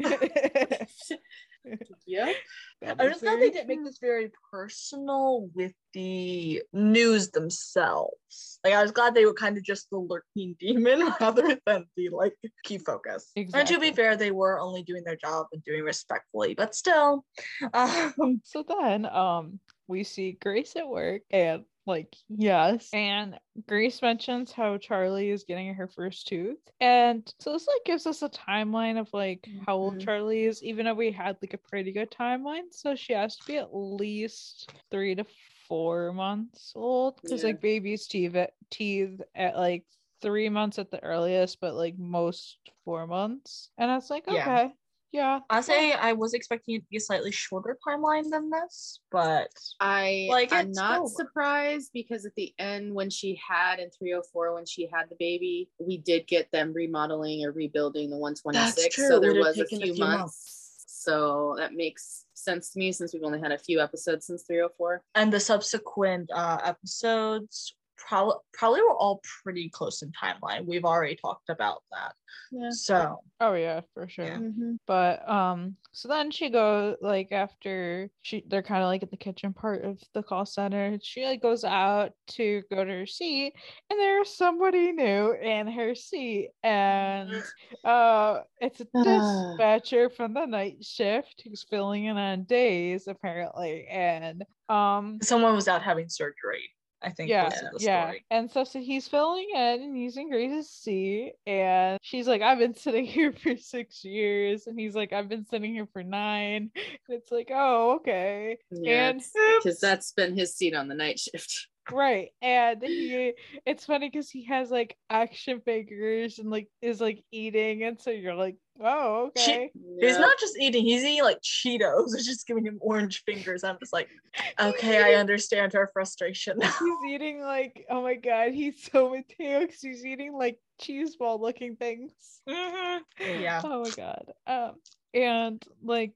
Yep. 2.07 2.37
That 2.83 2.97
I'm 2.99 3.11
just 3.11 3.23
glad 3.23 3.39
they 3.41 3.51
didn't 3.51 3.69
make 3.69 3.85
this 3.85 3.99
very 4.01 4.33
personal 4.51 5.49
with 5.55 5.73
the 5.95 6.63
news 6.73 7.31
themselves. 7.31 8.59
Like 8.65 8.75
I 8.75 8.83
was 8.83 8.91
glad 8.91 9.15
they 9.15 9.25
were 9.25 9.35
kind 9.35 9.57
of 9.57 9.63
just 9.63 9.89
the 9.91 9.99
lurking 9.99 10.57
demon 10.61 11.13
rather 11.21 11.61
than 11.65 11.87
the 11.97 12.09
like 12.09 12.35
key 12.65 12.79
focus. 12.79 13.31
And 13.37 13.69
to 13.69 13.79
be 13.79 13.93
fair, 13.93 14.17
they 14.17 14.33
were 14.33 14.59
only 14.59 14.83
doing 14.83 15.05
their 15.05 15.17
job 15.17 15.47
and 15.53 15.63
doing 15.63 15.85
respectfully, 15.85 16.55
but 16.55 16.75
still. 16.75 17.25
Um, 17.73 18.41
So 18.43 18.65
then, 18.67 19.07
um, 19.07 19.61
we 19.87 20.03
see 20.03 20.39
Grace 20.41 20.75
at 20.75 20.89
work, 20.89 21.23
and 21.31 21.65
like, 21.87 22.15
yes, 22.29 22.89
and 22.93 23.39
Grace 23.67 24.03
mentions 24.03 24.53
how 24.53 24.77
Charlie 24.79 25.31
is 25.31 25.45
getting 25.45 25.75
her 25.75 25.89
first 25.89 26.29
tooth, 26.29 26.59
and 26.81 27.33
so 27.41 27.53
this 27.53 27.67
like 27.67 27.85
gives 27.85 28.07
us 28.07 28.23
a 28.23 28.29
timeline 28.29 28.99
of 29.01 29.09
like 29.13 29.49
how 29.67 29.77
old 29.77 29.99
Mhm. 29.99 30.05
Charlie 30.05 30.45
is, 30.45 30.63
even 30.63 30.87
though 30.87 30.95
we 30.95 31.11
had 31.13 31.37
like 31.43 31.55
a 31.55 31.59
pretty 31.59 31.93
good 31.93 32.11
timeline. 32.11 32.73
So 32.73 32.95
she 32.95 33.13
has 33.15 33.37
to 33.37 33.45
be 33.47 33.57
at 33.57 33.75
least 33.75 34.71
three 34.91 35.15
to 35.15 35.25
four 35.69 36.13
months 36.13 36.73
old, 36.75 37.21
because 37.23 37.43
Yeah. 37.43 37.49
like 37.49 37.61
babies 37.61 38.07
teeth 38.07 38.35
at 38.35 38.53
teeth 38.71 39.21
at 39.35 39.57
like 39.57 39.85
three 40.21 40.49
months 40.49 40.79
at 40.79 40.91
the 40.91 41.03
earliest, 41.03 41.61
but 41.61 41.75
like 41.75 41.99
most 41.99 42.59
four 42.85 43.07
months, 43.07 43.71
and 43.79 43.91
I 43.91 43.95
was 43.97 44.11
like, 44.11 44.29
okay, 44.29 44.35
yeah, 44.37 44.69
I 45.15 45.61
say 45.61 45.93
I 45.93 46.13
was 46.13 46.35
expecting 46.35 46.77
it 46.77 46.81
to 46.81 46.87
be 46.91 46.97
a 46.97 47.01
slightly 47.01 47.33
shorter 47.33 47.77
timeline 47.87 48.31
than 48.31 48.51
this, 48.51 49.01
but 49.11 49.51
I 49.81 50.27
Like, 50.31 50.53
I'm 50.53 50.73
not 50.73 50.93
still 50.93 51.03
works. 51.05 51.17
surprised 51.17 51.91
because 51.93 52.25
at 52.25 52.35
the 52.35 52.55
end 52.59 52.95
when 52.95 53.11
she 53.11 53.39
had 53.47 53.79
in 53.79 53.91
304 53.91 54.55
when 54.55 54.65
she 54.67 54.89
had 54.93 55.09
the 55.11 55.17
baby, 55.19 55.69
we 55.79 55.99
did 55.99 56.27
get 56.27 56.51
them 56.53 56.73
remodeling 56.73 57.45
or 57.45 57.53
rebuilding 57.53 58.11
the 58.11 58.17
126. 58.17 58.97
So 59.09 59.19
there 59.21 59.35
was 59.35 59.59
a 59.59 59.65
taken 59.65 59.83
a 59.83 59.87
few, 59.87 59.95
few 59.95 60.05
months. 60.05 60.21
months. 60.21 60.85
So 60.87 61.55
that 61.59 61.75
makes 61.75 62.27
sense 62.35 62.71
to 62.73 62.79
me 62.79 62.93
since 62.93 63.13
we've 63.13 63.23
only 63.25 63.41
had 63.41 63.53
a 63.53 63.59
few 63.59 63.81
episodes 63.81 64.27
since 64.27 64.43
304. 64.45 65.03
and 65.15 65.33
the 65.33 65.41
subsequent 65.41 66.31
uh 66.33 66.59
episodes 66.65 67.75
probably 68.07 68.35
probably 68.53 68.81
were 68.83 68.95
all 68.95 69.21
pretty 69.43 69.69
close 69.69 70.03
in 70.03 70.13
timeline. 70.13 70.67
We've 70.67 70.85
already 70.85 71.17
talked 71.17 71.49
about 71.49 71.83
that. 71.93 72.15
Yeah. 72.51 72.71
So 72.71 73.21
oh 73.41 73.55
yeah, 73.55 73.81
for 73.95 74.09
sure. 74.09 74.25
Yeah. 74.25 74.73
but 74.87 75.29
um 75.29 75.77
so 75.93 76.09
then 76.09 76.31
she 76.31 76.51
goes 76.51 76.97
like 77.01 77.33
after 77.33 78.11
she 78.23 78.45
they're 78.49 78.63
kind 78.63 78.83
of 78.83 78.89
like 78.89 79.03
at 79.03 79.11
the 79.11 79.17
kitchen 79.17 79.53
part 79.53 79.85
of 79.85 79.99
the 80.15 80.23
call 80.23 80.47
center 80.47 80.99
she 81.03 81.25
like 81.25 81.43
goes 81.43 81.65
out 81.65 82.13
to 82.29 82.63
go 82.71 82.85
to 82.85 82.91
her 82.91 83.07
seat 83.07 83.55
and 83.91 83.99
there's 83.99 84.35
somebody 84.35 84.93
new 84.93 85.33
in 85.33 85.67
her 85.67 85.95
seat 85.95 86.51
and 86.63 87.31
uh 87.85 88.41
it's 88.61 88.81
a 88.81 88.87
dispatcher 89.03 90.09
from 90.09 90.35
the 90.35 90.47
night 90.47 90.83
shift 90.83 91.43
who's 91.45 91.67
filling 91.69 92.07
in 92.07 92.17
on 92.17 92.45
days 92.45 93.07
apparently 93.07 93.87
and 93.89 94.45
um 94.69 95.19
someone 95.23 95.55
was 95.55 95.69
out 95.69 95.83
having 95.83 96.09
surgery. 96.09 96.71
I 97.05 97.11
think 97.11 97.31
yeah, 97.31 97.49
the 97.49 97.79
yeah. 97.81 98.05
story. 98.05 98.25
And 98.31 98.51
so, 98.51 98.65
so 98.65 98.81
he's 98.81 99.09
filling 99.09 99.49
in 99.55 99.83
and 99.83 99.99
using 99.99 100.31
Grace's 100.31 100.71
seat, 100.71 101.35
and 101.47 101.99
she's 102.03 102.29
like, 102.29 102.43
"I've 102.43 102.59
been 102.59 102.75
sitting 102.75 103.05
here 103.17 103.33
for 103.33 103.57
six 103.57 104.05
years," 104.05 104.67
and 104.67 104.79
he's 104.79 104.95
like, 104.95 105.13
"I've 105.13 105.29
been 105.29 105.45
sitting 105.45 105.75
here 105.75 105.89
for 105.93 106.03
nine. 106.03 106.71
And 107.09 107.19
it's 107.19 107.33
like, 107.33 107.51
"Oh, 107.53 107.97
okay, 107.97 108.59
Yeah, 108.71 109.11
And- 109.11 109.23
because 109.59 109.81
that's 109.81 110.13
been 110.13 110.37
his 110.37 110.55
seat 110.55 110.75
on 110.75 110.89
the 110.89 110.95
night 110.95 111.19
shift. 111.19 111.69
right." 111.91 112.31
And 112.41 112.83
he, 112.83 113.33
it's 113.67 113.85
funny 113.85 114.09
because 114.09 114.31
he 114.31 114.45
has 114.45 114.71
like 114.71 114.97
action 115.11 115.61
figures 115.65 116.39
and 116.39 116.51
like 116.51 116.69
is 116.81 117.01
like 117.01 117.25
eating, 117.33 117.83
and 117.83 118.01
so 118.01 118.11
you're 118.11 118.35
like, 118.35 118.57
"Oh, 118.81 119.31
She- 119.37 119.43
okay." 119.53 119.71
He's 120.01 120.15
Yeah. 120.15 120.19
not 120.21 120.39
just 120.39 120.59
eating, 120.59 120.85
he's 120.85 121.05
eating 121.05 121.23
like 121.23 121.41
Cheetos. 121.43 122.07
It's 122.17 122.27
just 122.27 122.47
giving 122.47 122.65
him 122.67 122.79
orange 122.81 123.23
fingers. 123.25 123.63
I'm 123.65 123.79
just 123.79 123.93
like, 123.93 124.09
okay, 124.61 125.03
I 125.03 125.15
understand 125.21 125.73
her 125.75 125.91
frustration. 125.93 126.61
He's 126.61 127.05
eating 127.15 127.41
like, 127.41 127.85
oh 127.91 128.03
my 128.03 128.15
god, 128.15 128.53
he's 128.53 128.83
so 128.91 129.11
Mateo 129.11 129.61
because 129.61 129.81
he's 129.81 130.05
eating 130.05 130.33
like 130.33 130.59
cheese 130.81 131.17
ball 131.17 131.41
looking 131.41 131.77
things. 131.77 132.13
Mhm. 132.49 133.01
Yeah. 133.21 133.61
Oh 133.65 133.83
my 133.85 133.91
god. 133.91 134.33
Um, 134.47 134.73
and 135.15 135.63
like 135.83 136.15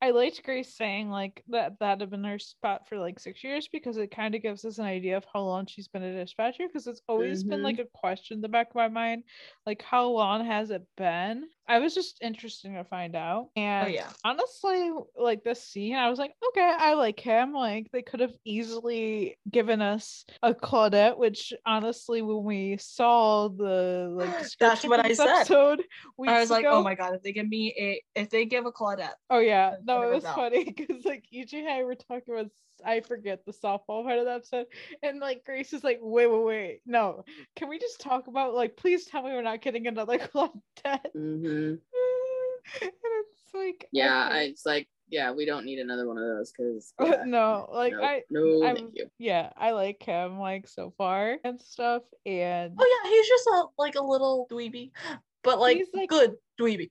I 0.00 0.10
liked 0.10 0.44
Grace 0.44 0.76
saying 0.76 1.10
like 1.10 1.42
that 1.48 1.78
that 1.80 2.00
had 2.00 2.10
been 2.10 2.22
her 2.22 2.38
spot 2.38 2.88
for 2.88 2.98
like 2.98 3.18
six 3.18 3.42
years 3.42 3.66
because 3.66 3.96
it 3.96 4.12
kind 4.12 4.34
of 4.36 4.42
gives 4.42 4.64
us 4.64 4.78
an 4.78 4.84
idea 4.84 5.16
of 5.16 5.26
how 5.32 5.40
long 5.42 5.66
she's 5.66 5.88
been 5.88 6.04
a 6.04 6.14
dispatcher 6.14 6.68
because 6.68 6.86
it's 6.86 7.00
always 7.08 7.42
been 7.42 7.60
Mhm. 7.60 7.64
like 7.64 7.78
a 7.80 7.84
question 7.94 8.36
in 8.36 8.40
the 8.40 8.48
back 8.48 8.68
of 8.70 8.76
my 8.76 8.86
mind, 8.88 9.24
like 9.66 9.82
how 9.82 10.06
long 10.08 10.44
has 10.44 10.70
it 10.70 10.82
been? 10.96 11.48
I 11.68 11.78
was 11.80 11.94
just 11.94 12.18
interesting 12.22 12.74
to 12.74 12.84
find 12.84 13.14
out. 13.14 13.48
Oh, 13.48 13.60
and 13.60 13.88
Oh, 13.88 13.90
yeah. 13.90 14.08
honestly, 14.24 14.90
like 15.16 15.44
this 15.44 15.62
scene, 15.62 15.94
I 15.94 16.08
was 16.08 16.18
like, 16.18 16.32
okay, 16.48 16.74
I 16.78 16.94
like 16.94 17.20
him. 17.20 17.52
Like 17.52 17.88
they 17.92 18.00
could 18.02 18.20
have 18.20 18.32
easily 18.44 19.36
given 19.50 19.82
us 19.82 20.24
a 20.42 20.54
Claudette, 20.54 21.18
which 21.18 21.52
honestly, 21.66 22.22
when 22.22 22.42
we 22.44 22.78
saw 22.78 23.48
the 23.48 24.08
like 24.10 24.30
That's 24.60 24.84
what 24.84 25.04
I 25.04 25.12
said. 25.12 25.28
episode, 25.28 25.82
I 26.26 26.40
was 26.40 26.50
like, 26.50 26.64
oh 26.66 26.82
my 26.82 26.94
god, 26.94 27.14
if 27.14 27.22
they 27.22 27.32
give 27.32 27.48
me 27.48 27.74
a 27.78 28.20
if 28.20 28.30
they 28.30 28.46
give 28.46 28.64
a 28.64 28.72
Claudette. 28.72 29.14
Oh 29.28 29.40
yeah, 29.40 29.76
no, 29.84 30.02
it 30.02 30.14
was 30.14 30.24
funny 30.24 30.64
because 30.76 31.04
like 31.04 31.24
EJ 31.34 31.54
and 31.54 31.68
I 31.68 31.84
were 31.84 31.94
talking 31.94 32.34
about 32.34 32.46
I 32.84 33.00
forget 33.00 33.44
the 33.44 33.52
softball 33.52 34.04
part 34.04 34.18
of 34.18 34.24
the 34.24 34.32
episode, 34.32 34.66
and 35.02 35.20
like 35.20 35.44
Grace 35.44 35.72
is 35.72 35.84
like, 35.84 35.98
wait, 36.00 36.26
wait, 36.26 36.44
wait, 36.44 36.80
no, 36.86 37.24
can 37.56 37.68
we 37.68 37.78
just 37.78 38.00
talk 38.00 38.26
about 38.26 38.54
like, 38.54 38.76
please 38.76 39.04
tell 39.06 39.22
me 39.22 39.30
we're 39.32 39.42
not 39.42 39.60
getting 39.62 39.86
another 39.86 40.18
Claudette? 40.34 41.12
hmm 41.14 41.74
and 42.82 42.92
it's 42.92 43.54
like, 43.54 43.88
Yeah, 43.92 44.26
okay. 44.28 44.38
I, 44.38 44.40
it's 44.42 44.66
like, 44.66 44.88
yeah, 45.08 45.32
we 45.32 45.46
don't 45.46 45.64
need 45.64 45.78
another 45.78 46.06
one 46.06 46.18
of 46.18 46.24
those 46.24 46.52
because 46.52 46.92
no, 47.24 47.68
like 47.72 47.94
no, 47.94 48.02
I, 48.02 48.22
no, 48.30 48.62
I'm- 48.62 48.76
thank 48.76 48.90
you. 48.94 49.06
yeah, 49.18 49.50
I 49.56 49.70
like 49.72 50.02
him 50.02 50.38
like 50.38 50.68
so 50.68 50.92
far 50.98 51.38
and 51.44 51.60
stuff, 51.60 52.02
and 52.26 52.74
Oh 52.78 53.00
yeah, 53.04 53.10
he's 53.10 53.28
just 53.28 53.46
a 53.46 53.64
like 53.78 53.94
a 53.94 54.02
little 54.02 54.46
dweeby, 54.50 54.90
but 55.42 55.58
like, 55.58 55.78
He's, 55.78 55.88
like- 55.94 56.10
good 56.10 56.34
dweeby. 56.60 56.88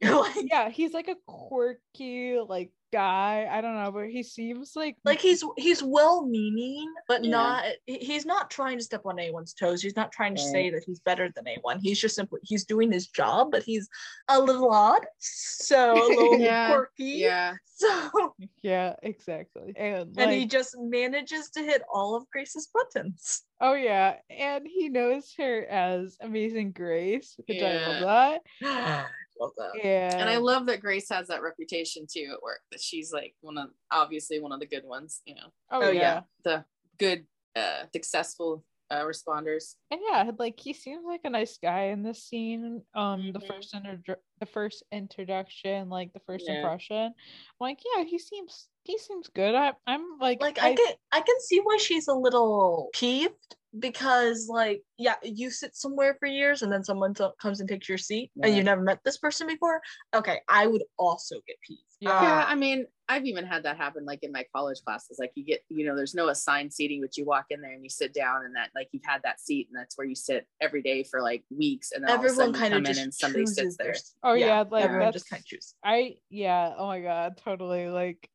yeah, 0.49 0.69
he's 0.69 0.93
like 0.93 1.09
a 1.09 1.15
quirky 1.27 2.39
like 2.39 2.71
guy. 2.91 3.47
I 3.49 3.61
don't 3.61 3.75
know, 3.75 3.91
but 3.91 4.07
he 4.09 4.23
seems 4.23 4.73
like 4.75 4.95
like 5.03 5.21
he's 5.21 5.43
he's 5.57 5.83
well 5.83 6.25
meaning, 6.25 6.93
but 7.07 7.23
Yeah. 7.23 7.29
not 7.31 7.65
he's 7.85 8.25
not 8.25 8.49
trying 8.49 8.77
to 8.77 8.83
step 8.83 9.01
on 9.05 9.19
anyone's 9.19 9.53
toes. 9.53 9.81
He's 9.81 9.95
not 9.95 10.11
trying 10.11 10.35
to 10.35 10.41
Right. 10.41 10.51
say 10.51 10.69
that 10.71 10.83
he's 10.85 10.99
better 10.99 11.29
than 11.35 11.47
anyone. 11.47 11.79
He's 11.81 11.99
just 11.99 12.15
simply 12.15 12.39
he's 12.43 12.65
doing 12.65 12.91
his 12.91 13.07
job, 13.07 13.51
but 13.51 13.63
he's 13.63 13.87
a 14.27 14.39
little 14.39 14.71
odd, 14.71 15.05
so 15.19 15.91
a 15.93 16.07
little 16.13 16.39
Yeah, 16.39 16.67
quirky. 16.67 17.03
Yeah, 17.05 17.55
So 17.65 18.35
yeah, 18.61 18.95
exactly, 19.03 19.73
and 19.75 20.17
and 20.17 20.31
he 20.31 20.45
just 20.45 20.75
manages 20.77 21.49
to 21.51 21.61
hit 21.61 21.83
all 21.93 22.15
of 22.15 22.29
Grace's 22.29 22.67
buttons. 22.73 23.43
Oh 23.59 23.73
yeah, 23.73 24.17
and 24.29 24.67
he 24.67 24.89
knows 24.89 25.33
her 25.37 25.65
as 25.65 26.17
Amazing 26.21 26.71
Grace, 26.71 27.35
which 27.37 27.61
I 27.61 27.73
Yeah. 27.73 27.87
love 27.87 28.41
that. 28.61 29.07
love 29.39 29.51
that. 29.57 29.71
Yeah. 29.83 30.17
And 30.17 30.29
I 30.29 30.37
love 30.37 30.65
that 30.67 30.81
Grace 30.81 31.09
has 31.09 31.27
that 31.27 31.41
reputation 31.41 32.05
too 32.11 32.29
at 32.33 32.41
work 32.41 32.61
that 32.71 32.81
she's 32.81 33.11
like 33.11 33.35
one 33.41 33.57
of 33.57 33.69
obviously 33.91 34.39
one 34.39 34.51
of 34.51 34.59
the 34.59 34.67
good 34.67 34.83
ones, 34.85 35.21
you 35.25 35.35
know, 35.35 35.51
oh, 35.71 35.83
oh, 35.83 35.91
yeah. 35.91 36.01
yeah. 36.01 36.21
the 36.43 36.65
good, 36.97 37.25
uh, 37.55 37.83
successful 37.93 38.63
uh, 38.89 39.01
responders. 39.03 39.75
And 39.91 39.99
yeah, 40.09 40.31
like 40.39 40.57
he 40.59 40.73
seems 40.73 41.03
like 41.05 41.21
a 41.25 41.29
nice 41.29 41.57
guy 41.61 41.85
in 41.85 42.03
this 42.03 42.23
scene. 42.23 42.81
Um, 42.95 43.33
the 43.33 43.39
Mhm. 43.39 43.47
first 43.47 43.73
inter- 43.73 44.21
the 44.39 44.45
first 44.45 44.83
introduction, 44.93 45.89
like 45.89 46.13
the 46.13 46.21
first 46.21 46.45
Yeah. 46.47 46.55
impression. 46.57 46.95
I'm 47.07 47.13
like, 47.59 47.79
yeah, 47.95 48.03
he 48.05 48.17
seems 48.17 48.69
he 48.83 48.97
seems 48.97 49.27
good. 49.27 49.53
I, 49.53 49.73
I'm 49.85 50.17
like, 50.19 50.39
Like 50.39 50.59
I 50.63 50.73
can 50.73 50.93
I 51.11 51.19
can 51.19 51.35
see 51.41 51.59
why 51.59 51.75
she's 51.77 52.07
a 52.07 52.13
little 52.13 52.89
peeved 52.93 53.57
because 53.79 54.47
like 54.49 54.81
yeah, 54.97 55.15
you 55.23 55.51
sit 55.51 55.75
somewhere 55.75 56.15
for 56.19 56.27
years 56.27 56.61
and 56.61 56.71
then 56.71 56.83
someone 56.83 57.13
t- 57.13 57.27
comes 57.41 57.59
and 57.59 57.69
takes 57.69 57.87
your 57.87 57.97
seat 57.97 58.31
and 58.41 58.55
you've 58.55 58.65
never 58.65 58.81
met 58.81 58.99
this 59.03 59.17
person 59.17 59.47
before. 59.47 59.81
Okay, 60.15 60.39
I 60.49 60.67
would 60.67 60.83
also 60.97 61.35
get 61.47 61.57
peeved. 61.65 61.81
Yeah. 61.99 62.21
yeah, 62.21 62.37
Uh, 62.39 62.45
I 62.47 62.55
mean, 62.55 62.85
I've 63.09 63.25
even 63.25 63.45
had 63.45 63.63
that 63.63 63.77
happen 63.77 64.05
like 64.05 64.19
in 64.21 64.31
my 64.31 64.45
college 64.55 64.79
classes. 64.85 65.17
Like 65.19 65.31
you 65.35 65.43
get, 65.43 65.61
you 65.69 65.85
know, 65.85 65.95
there's 65.95 66.13
no 66.13 66.29
assigned 66.29 66.73
seating, 66.73 67.01
but 67.01 67.17
you 67.17 67.25
walk 67.25 67.45
in 67.49 67.61
there 67.61 67.73
and 67.73 67.83
you 67.83 67.89
sit 67.89 68.13
down 68.13 68.45
and 68.45 68.55
that 68.55 68.69
like 68.75 68.87
you've 68.91 69.05
had 69.05 69.21
that 69.23 69.39
seat 69.39 69.67
and 69.69 69.79
that's 69.79 69.97
where 69.97 70.05
you 70.05 70.15
sit 70.15 70.45
every 70.61 70.81
day 70.81 71.03
for 71.03 71.21
like 71.21 71.43
weeks 71.55 71.91
and 71.91 72.03
then 72.03 72.11
everyone 72.11 72.39
all 72.39 72.49
of 72.49 72.55
a 72.55 72.57
kind 72.59 72.73
of 72.73 72.83
just 72.83 72.99
in 72.99 73.03
and 73.05 73.13
somebody 73.13 73.45
chooses 73.45 73.55
sits 73.55 73.77
there. 73.77 73.95
Oh 74.23 74.33
yeah, 74.33 74.63
like 74.69 74.83
everyone 74.83 75.05
that's 75.05 75.15
just 75.15 75.29
kind 75.29 75.41
of 75.41 75.45
chooses. 75.45 75.75
I 75.83 76.15
yeah. 76.29 76.73
Oh 76.77 76.87
my 76.87 77.01
god, 77.01 77.37
totally. 77.43 77.87
Like 77.87 78.29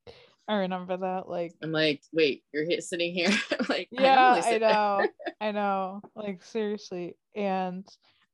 I 0.48 0.56
remember 0.56 0.96
that. 0.96 1.28
Like 1.28 1.52
I'm 1.62 1.72
like, 1.72 2.02
wait, 2.12 2.42
you're 2.52 2.64
hit, 2.64 2.82
sitting 2.82 3.14
here? 3.14 3.30
like, 3.68 3.88
yeah, 3.90 4.14
normally 4.14 4.54
I, 4.54 4.58
know, 4.58 5.06
I 5.40 5.52
know. 5.52 6.00
Like 6.14 6.42
seriously, 6.42 7.16
and 7.34 7.86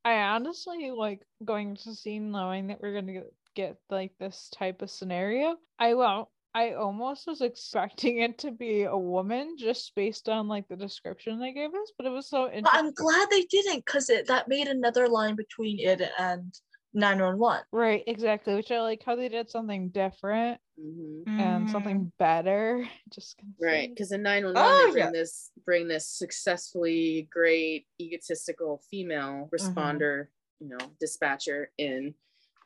I 0.04 0.14
honestly 0.20 0.90
like 0.90 1.22
going 1.44 1.76
to 1.76 1.94
scene 1.94 2.30
knowing 2.30 2.68
that 2.68 2.80
we're 2.80 2.94
gonna 2.94 3.12
get, 3.12 3.32
get 3.54 3.76
like 3.90 4.12
this 4.18 4.50
type 4.56 4.82
of 4.82 4.90
scenario. 4.90 5.56
I 5.78 5.94
won't. 5.94 6.28
I 6.54 6.72
almost 6.72 7.26
was 7.26 7.42
expecting 7.42 8.18
it 8.18 8.38
to 8.38 8.50
be 8.50 8.84
a 8.84 8.96
woman 8.96 9.56
just 9.58 9.94
based 9.94 10.28
on 10.28 10.48
like 10.48 10.66
the 10.68 10.76
description 10.76 11.38
they 11.38 11.52
gave 11.52 11.70
us, 11.70 11.92
but 11.96 12.06
it 12.06 12.10
was 12.10 12.28
so 12.28 12.44
But 12.46 12.54
interesting. 12.54 12.86
I'm 12.86 12.92
glad 12.94 13.28
they 13.30 13.42
didn't 13.42 13.84
because 13.84 14.06
that 14.06 14.48
made 14.48 14.66
another 14.66 15.08
line 15.08 15.36
between 15.36 15.78
it 15.78 16.02
and 16.18 16.52
911. 16.94 17.64
Right, 17.72 18.02
exactly. 18.06 18.54
Which 18.54 18.70
I 18.70 18.80
like 18.80 19.02
how 19.04 19.16
they 19.16 19.28
did 19.28 19.50
something 19.50 19.90
different 19.90 20.60
Mhm. 20.78 21.24
and 21.38 21.68
something 21.70 22.12
better. 22.18 22.88
Just 23.10 23.40
Right, 23.60 23.90
because 23.90 24.12
in 24.12 24.22
911 24.22 24.62
Oh, 24.70 24.86
they 24.86 24.92
bring 24.92 25.04
yeah. 25.06 25.10
this 25.12 25.50
bring 25.64 25.88
this 25.88 26.06
successfully 26.08 27.28
great 27.30 27.86
egotistical 28.00 28.78
female 28.90 29.48
responder, 29.52 30.28
you 30.60 30.68
know, 30.68 30.78
dispatcher 31.00 31.72
in 31.78 32.14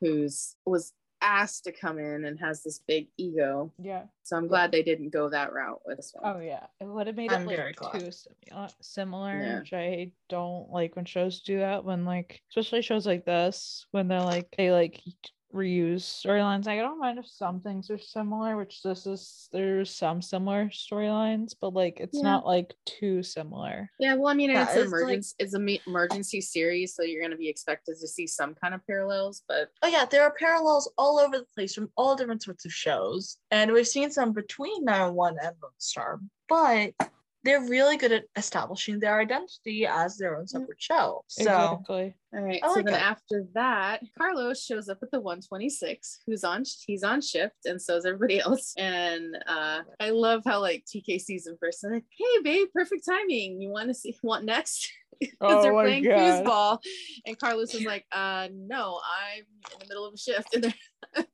who's 0.00 0.56
was 0.66 0.92
asked 1.22 1.64
to 1.64 1.72
come 1.72 1.98
in 1.98 2.24
and 2.24 2.38
has 2.40 2.62
this 2.62 2.80
big 2.86 3.08
ego. 3.16 3.72
Yeah. 3.78 4.02
So 4.24 4.36
I'm 4.36 4.48
glad 4.48 4.72
they 4.72 4.82
didn't 4.82 5.10
go 5.10 5.28
that 5.30 5.52
route 5.52 5.80
with 5.86 5.96
this 5.96 6.12
one. 6.14 6.36
Oh 6.36 6.40
yeah, 6.40 6.66
it 6.80 6.86
would 6.86 7.06
have 7.06 7.16
made 7.16 7.32
I'm 7.32 7.42
it 7.42 7.46
like 7.46 7.56
very 7.56 7.72
glad. 7.72 8.00
too 8.00 8.10
similar, 8.10 8.68
similar 8.80 9.40
Yeah. 9.40 9.58
which 9.60 9.72
I 9.72 10.12
don't 10.28 10.70
like 10.70 10.96
when 10.96 11.04
shows 11.04 11.40
do 11.40 11.58
that. 11.60 11.84
When 11.84 12.04
like, 12.04 12.42
especially 12.50 12.82
shows 12.82 13.06
like 13.06 13.24
this, 13.24 13.86
when 13.92 14.08
they're 14.08 14.20
like 14.20 14.48
they 14.56 14.70
like 14.72 15.00
reuse 15.52 16.02
storylines. 16.02 16.66
Like, 16.66 16.78
I 16.78 16.82
don't 16.82 16.98
mind 16.98 17.18
if 17.18 17.26
some 17.26 17.60
things 17.60 17.90
are 17.90 17.98
similar, 17.98 18.56
which 18.56 18.82
this 18.82 19.06
is. 19.06 19.48
There's 19.52 19.94
some 19.94 20.22
similar 20.22 20.66
storylines, 20.66 21.54
but 21.60 21.74
like 21.74 21.98
it's 22.00 22.16
Yeah. 22.16 22.22
not 22.22 22.46
like 22.46 22.74
too 22.86 23.22
similar. 23.22 23.90
Yeah, 23.98 24.14
well, 24.14 24.28
I 24.28 24.34
mean, 24.34 24.50
Yeah, 24.50 24.64
it's 24.64 24.74
an 24.76 24.82
it's 24.84 24.92
like- 24.92 25.00
emergency. 25.02 25.34
It's 25.38 25.54
a 25.54 25.58
me- 25.58 25.80
emergency 25.86 26.40
series, 26.40 26.94
so 26.94 27.02
you're 27.02 27.20
going 27.20 27.30
to 27.32 27.36
be 27.36 27.48
expected 27.48 27.96
to 28.00 28.08
see 28.08 28.26
some 28.26 28.54
kind 28.54 28.74
of 28.74 28.86
parallels. 28.86 29.42
But 29.46 29.68
Oh 29.82 29.88
yeah, 29.88 30.04
there 30.04 30.22
are 30.22 30.32
parallels 30.32 30.90
all 30.98 31.18
over 31.18 31.38
the 31.38 31.46
place 31.54 31.74
from 31.74 31.90
all 31.96 32.16
different 32.16 32.42
sorts 32.42 32.64
of 32.64 32.72
shows, 32.72 33.38
and 33.50 33.72
we've 33.72 33.86
seen 33.88 34.10
some 34.10 34.32
between 34.32 34.84
911 34.84 35.38
and 35.42 35.56
Lone 35.62 35.72
Star, 35.78 36.20
but 36.48 36.94
they're 37.44 37.60
really 37.68 37.96
good 37.96 38.12
at 38.12 38.24
establishing 38.36 39.00
their 39.00 39.18
identity 39.20 39.84
as 39.84 40.16
their 40.16 40.36
own 40.38 40.46
separate 40.46 40.80
show. 40.80 41.24
So 41.26 41.42
exactly. 41.42 42.14
All 42.34 42.40
right, 42.42 42.60
I 42.62 42.68
so 42.68 42.74
like 42.74 42.86
then 42.86 42.94
it. 42.94 43.02
after 43.02 43.46
that, 43.54 44.00
Carlos 44.16 44.64
shows 44.64 44.88
up 44.88 44.98
at 45.02 45.10
the 45.10 45.20
126, 45.20 46.20
who's 46.26 46.44
on 46.44 46.64
he's 46.86 47.02
on 47.02 47.20
shift, 47.20 47.66
and 47.66 47.80
so 47.80 47.96
is 47.96 48.06
everybody 48.06 48.40
else. 48.46 48.72
And 48.78 49.36
uh, 49.46 49.80
I 50.00 50.10
love 50.10 50.42
how 50.46 50.60
like 50.60 50.84
TK 50.86 51.20
sees 51.20 51.46
him 51.46 51.56
first, 51.60 51.84
and 51.84 51.92
like, 51.94 52.04
hey 52.16 52.42
babe, 52.42 52.68
perfect 52.74 53.04
timing. 53.06 53.60
You 53.60 53.68
want 53.72 53.88
to 53.88 53.94
see 53.94 54.16
what 54.22 54.44
next? 54.44 54.90
Because 55.20 55.36
Oh 55.40 55.62
they're 55.62 55.72
playing 55.72 56.02
God. 56.02 56.44
foosball, 56.44 56.78
and 57.26 57.38
Carlos 57.38 57.74
is 57.74 57.84
like, 57.84 58.04
uh, 58.10 58.48
no, 58.52 58.98
I'm 59.06 59.44
in 59.72 59.78
the 59.78 59.86
middle 59.86 60.04
of 60.04 60.14
a 60.14 60.16
shift, 60.16 60.52
and 60.52 60.74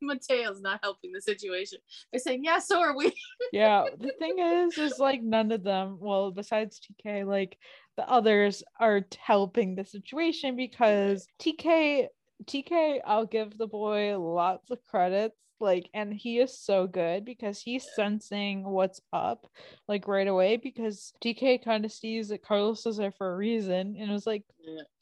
Mateo's 0.03 0.61
not 0.61 0.81
helping 0.83 1.11
the 1.13 1.23
situation. 1.23 1.79
They're 2.13 2.19
saying, 2.21 2.45
yeah, 2.45 2.59
so 2.59 2.81
are 2.81 2.95
we. 2.95 3.15
yeah 3.51 3.85
the 3.99 4.13
thing 4.19 4.39
is 4.41 4.77
is 4.77 4.99
like 4.99 5.23
none 5.23 5.53
of 5.53 5.63
them 5.63 5.97
well 6.01 6.31
besides 6.33 6.81
tk 6.81 7.25
like 7.25 7.57
the 7.99 8.09
others 8.09 8.63
are 8.79 9.05
helping 9.19 9.75
the 9.75 9.85
situation 9.85 10.55
because 10.55 11.27
tk 11.41 12.07
tk 12.45 12.99
i'll 13.05 13.27
give 13.27 13.59
the 13.59 13.67
boy 13.67 14.17
lots 14.17 14.71
of 14.71 14.79
credits 14.85 15.35
like 15.61 15.91
and 15.93 16.15
he 16.15 16.39
is 16.39 16.57
so 16.57 16.87
good 16.87 17.25
because 17.25 17.61
he's 17.61 17.85
sensing 17.97 18.63
what's 18.63 19.01
up 19.13 19.49
like 19.89 20.07
right 20.07 20.29
away 20.29 20.57
because 20.57 21.13
tk 21.23 21.63
kind 21.65 21.85
of 21.85 21.91
sees 21.91 22.29
that 22.29 22.45
carlos 22.45 22.87
is 22.87 22.97
there 22.97 23.11
for 23.11 23.33
a 23.33 23.37
reason 23.37 23.97
and 23.99 24.13
was 24.13 24.25
like 24.25 24.45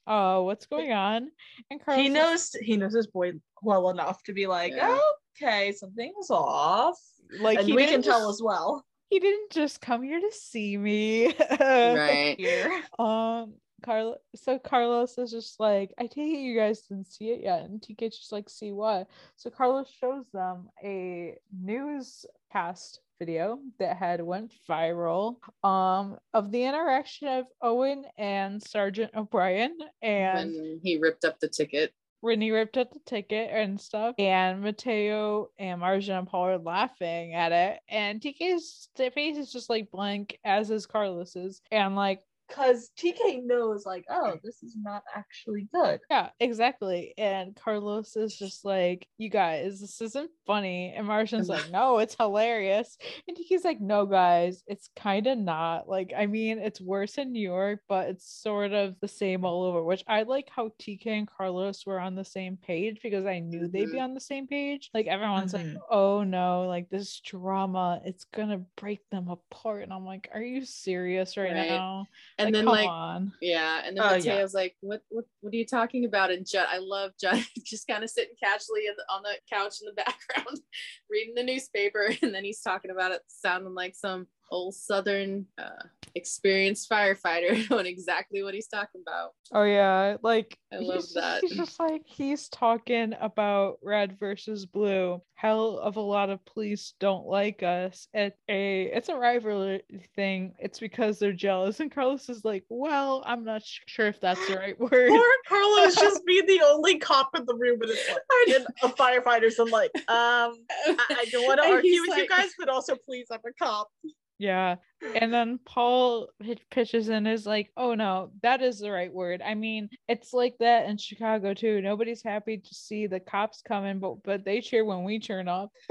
oh 0.06 0.44
what's 0.44 0.64
going 0.64 0.92
on 0.92 1.28
and 1.70 1.84
carlos 1.84 2.00
he 2.00 2.06
is- 2.08 2.14
knows 2.14 2.50
he 2.62 2.76
knows 2.78 2.94
his 2.94 3.08
boy 3.08 3.30
well 3.62 3.90
enough 3.90 4.22
to 4.22 4.32
be 4.32 4.46
like, 4.46 4.72
Yeah. 4.74 4.98
okay, 5.42 5.72
something's 5.72 6.30
off, 6.30 6.98
like 7.40 7.58
and 7.58 7.68
we 7.74 7.84
can 7.84 8.00
didn't 8.00 8.04
tell 8.04 8.28
as 8.30 8.40
well. 8.42 8.84
He 9.10 9.18
didn't 9.20 9.50
just 9.52 9.80
come 9.80 10.02
here 10.02 10.20
to 10.20 10.30
see 10.32 10.76
me 10.76 11.26
Right. 11.60 12.36
Here, 12.38 12.82
Um, 12.98 13.54
Carlos. 13.84 14.18
So 14.34 14.58
Carlos 14.58 15.16
is 15.18 15.30
just 15.30 15.60
like, 15.60 15.92
I 15.98 16.04
take 16.04 16.32
it 16.34 16.38
you 16.38 16.56
guys 16.58 16.80
didn't 16.82 17.06
see 17.12 17.30
it 17.30 17.42
yet, 17.42 17.62
and 17.62 17.80
TK's 17.80 18.18
just 18.18 18.32
like, 18.32 18.48
see 18.48 18.72
what? 18.72 19.06
So 19.36 19.50
Carlos 19.50 19.88
shows 20.00 20.24
them 20.32 20.68
a 20.82 21.36
newscast 21.62 23.00
video 23.18 23.58
that 23.78 23.96
had 23.96 24.20
went 24.22 24.52
viral, 24.68 25.36
um, 25.64 26.18
of 26.34 26.50
the 26.52 26.64
interaction 26.64 27.28
of 27.28 27.46
Owen 27.62 28.04
and 28.18 28.62
Sergeant 28.62 29.10
O'Brien, 29.14 29.76
and 30.02 30.54
when 30.54 30.80
he 30.82 30.98
ripped 30.98 31.24
up 31.24 31.38
the 31.40 31.48
ticket. 31.48 31.92
When 32.20 32.40
he 32.40 32.50
ripped 32.50 32.76
up 32.76 32.92
the 32.92 33.00
ticket 33.00 33.50
and 33.52 33.80
stuff, 33.80 34.14
and 34.18 34.62
Mateo 34.62 35.50
and 35.58 35.80
Marjan 35.80 36.18
and 36.18 36.28
Paul 36.28 36.46
are 36.48 36.58
laughing 36.58 37.34
at 37.34 37.52
it, 37.52 37.80
and 37.88 38.20
TK's 38.20 38.88
face 39.14 39.36
is 39.36 39.52
just 39.52 39.70
like 39.70 39.90
blank, 39.90 40.38
as 40.44 40.70
is 40.70 40.86
Carlos's, 40.86 41.60
and 41.70 41.96
like. 41.96 42.22
Because 42.48 42.90
TK 42.96 43.42
knows, 43.44 43.84
like, 43.84 44.04
oh, 44.08 44.38
this 44.44 44.62
is 44.62 44.76
not 44.80 45.02
actually 45.14 45.68
good. 45.74 46.00
Yeah, 46.10 46.30
exactly. 46.38 47.12
And 47.18 47.56
Carlos 47.56 48.16
is 48.16 48.36
just 48.36 48.64
like, 48.64 49.08
you 49.18 49.28
guys, 49.28 49.80
this 49.80 50.00
isn't 50.00 50.30
funny. 50.46 50.92
And 50.96 51.06
Marjan's 51.08 51.48
like, 51.48 51.70
no, 51.70 51.98
it's 51.98 52.14
hilarious. 52.20 52.96
And 53.26 53.36
TK's 53.36 53.64
like, 53.64 53.80
no, 53.80 54.06
guys, 54.06 54.62
it's 54.66 54.90
kind 54.96 55.26
of 55.26 55.38
not. 55.38 55.88
Like, 55.88 56.12
I 56.16 56.26
mean, 56.26 56.58
it's 56.58 56.80
worse 56.80 57.18
in 57.18 57.32
New 57.32 57.40
York, 57.46 57.80
but 57.88 58.08
it's 58.08 58.30
sort 58.42 58.72
of 58.72 58.94
the 59.00 59.08
same 59.08 59.44
all 59.44 59.64
over, 59.64 59.82
which 59.82 60.04
I 60.06 60.22
like 60.22 60.48
how 60.48 60.70
TK 60.80 61.06
and 61.06 61.28
Carlos 61.28 61.84
were 61.84 61.98
on 61.98 62.14
the 62.14 62.24
same 62.24 62.56
page 62.56 63.00
because 63.02 63.26
I 63.26 63.40
knew 63.40 63.66
they'd 63.68 63.90
be 63.90 63.98
Mhm. 63.98 64.04
on 64.04 64.14
the 64.14 64.20
same 64.20 64.46
page. 64.46 64.90
Like, 64.94 65.06
everyone's 65.06 65.52
Mhm. 65.52 65.74
like, 65.74 65.82
oh 65.90 66.22
no, 66.22 66.66
like 66.68 66.88
this 66.90 67.20
drama, 67.20 68.00
it's 68.04 68.24
gonna 68.24 68.58
break 68.76 69.00
them 69.10 69.28
apart. 69.28 69.82
And 69.82 69.92
I'm 69.92 70.04
like, 70.04 70.28
are 70.32 70.42
you 70.42 70.64
serious 70.64 71.36
right, 71.36 71.52
Right. 71.52 71.68
now? 71.70 72.06
And 72.38 72.48
Like, 72.48 72.52
then 72.54 72.64
like 72.66 72.88
on. 72.88 73.32
Yeah, 73.40 73.80
and 73.84 73.96
then 73.96 74.04
Oh, 74.04 74.10
Mateo's 74.16 74.24
yeah. 74.52 74.60
like, 74.60 74.76
"What, 74.80 75.00
what, 75.08 75.24
what 75.40 75.54
are 75.54 75.56
you 75.56 75.64
talking 75.64 76.04
about?" 76.04 76.30
And 76.30 76.46
Judd, 76.46 76.66
I 76.70 76.78
love 76.78 77.12
Judd, 77.18 77.42
just 77.64 77.86
kind 77.88 78.04
of 78.04 78.10
sitting 78.10 78.34
casually 78.42 78.86
in 78.86 78.94
the, 78.96 79.04
on 79.14 79.22
the 79.22 79.34
couch 79.50 79.76
in 79.80 79.86
the 79.86 79.92
background, 80.04 80.60
reading 81.08 81.34
the 81.34 81.42
newspaper, 81.42 82.10
and 82.22 82.34
then 82.34 82.44
he's 82.44 82.60
talking 82.60 82.90
about 82.90 83.12
it, 83.12 83.22
sounding 83.28 83.74
like 83.74 83.94
some 83.94 84.26
old 84.50 84.74
Southern 84.74 85.46
uh, 85.58 85.84
experienced 86.14 86.90
firefighter, 86.90 87.68
knowing 87.70 87.86
exactly 87.86 88.42
what 88.42 88.54
he's 88.54 88.66
talking 88.66 89.02
about. 89.06 89.30
Oh 89.52 89.62
yeah, 89.62 90.16
like 90.22 90.58
I 90.72 90.78
love 90.78 90.96
he's, 90.96 91.14
that. 91.14 91.42
He's 91.42 91.56
just 91.56 91.78
like 91.78 92.02
he's 92.04 92.48
talking 92.48 93.14
about 93.20 93.78
red 93.82 94.18
versus 94.18 94.66
blue. 94.66 95.22
Hell 95.34 95.78
of 95.78 95.96
a 95.96 96.00
lot 96.00 96.30
of 96.30 96.44
police 96.46 96.94
don't 96.98 97.26
like 97.26 97.62
us. 97.62 98.08
It 98.14 98.36
a 98.48 98.84
it's 98.84 99.08
a 99.08 99.16
rivalry 99.16 99.82
thing. 100.14 100.54
It's 100.58 100.80
because 100.80 101.18
they're 101.18 101.32
jealous. 101.32 101.80
And 101.80 101.92
Carlos 101.92 102.28
is 102.28 102.44
like, 102.44 102.64
well, 102.70 103.22
I'm 103.26 103.44
not 103.44 103.62
sure 103.64 104.06
if 104.06 104.20
that's 104.20 104.44
the 104.48 104.56
right 104.56 104.78
word. 104.80 105.10
Poor 105.10 105.30
Carlos 105.46 105.94
just 105.94 106.24
being 106.26 106.46
the 106.46 106.62
only 106.64 106.98
cop 106.98 107.36
in 107.36 107.44
the 107.44 107.54
room, 107.54 107.80
and 107.82 107.90
it's 107.90 108.08
like, 108.08 108.56
and 108.56 108.66
a 108.82 108.88
firefighter's. 108.96 109.58
I'm 109.58 109.68
like, 109.68 109.90
um, 110.08 110.54
I, 110.86 110.96
I 111.10 111.24
don't 111.30 111.46
want 111.46 111.60
to 111.60 111.68
argue 111.68 111.90
he's 111.90 112.08
with 112.08 112.16
you 112.16 112.28
guys, 112.28 112.50
but 112.58 112.68
also 112.68 112.96
please, 112.96 113.26
I'm 113.30 113.40
a 113.46 113.52
cop. 113.62 113.88
Yeah. 114.38 114.76
And 115.14 115.32
then 115.32 115.58
Paul 115.64 116.28
pitches 116.70 117.08
in 117.08 117.26
is 117.26 117.46
like, 117.46 117.70
oh 117.76 117.94
no, 117.94 118.32
that 118.42 118.60
is 118.62 118.78
the 118.80 118.90
right 118.90 119.12
word. 119.12 119.40
I 119.42 119.54
mean, 119.54 119.88
it's 120.08 120.32
like 120.32 120.56
that 120.60 120.86
in 120.88 120.98
Chicago 120.98 121.54
too. 121.54 121.80
Nobody's 121.80 122.22
happy 122.22 122.58
to 122.58 122.74
see 122.74 123.06
the 123.06 123.20
cops 123.20 123.62
coming, 123.62 123.98
but 123.98 124.22
but 124.24 124.44
they 124.44 124.60
cheer 124.60 124.84
when 124.84 125.04
we 125.04 125.18
turn 125.20 125.48
up. 125.48 125.70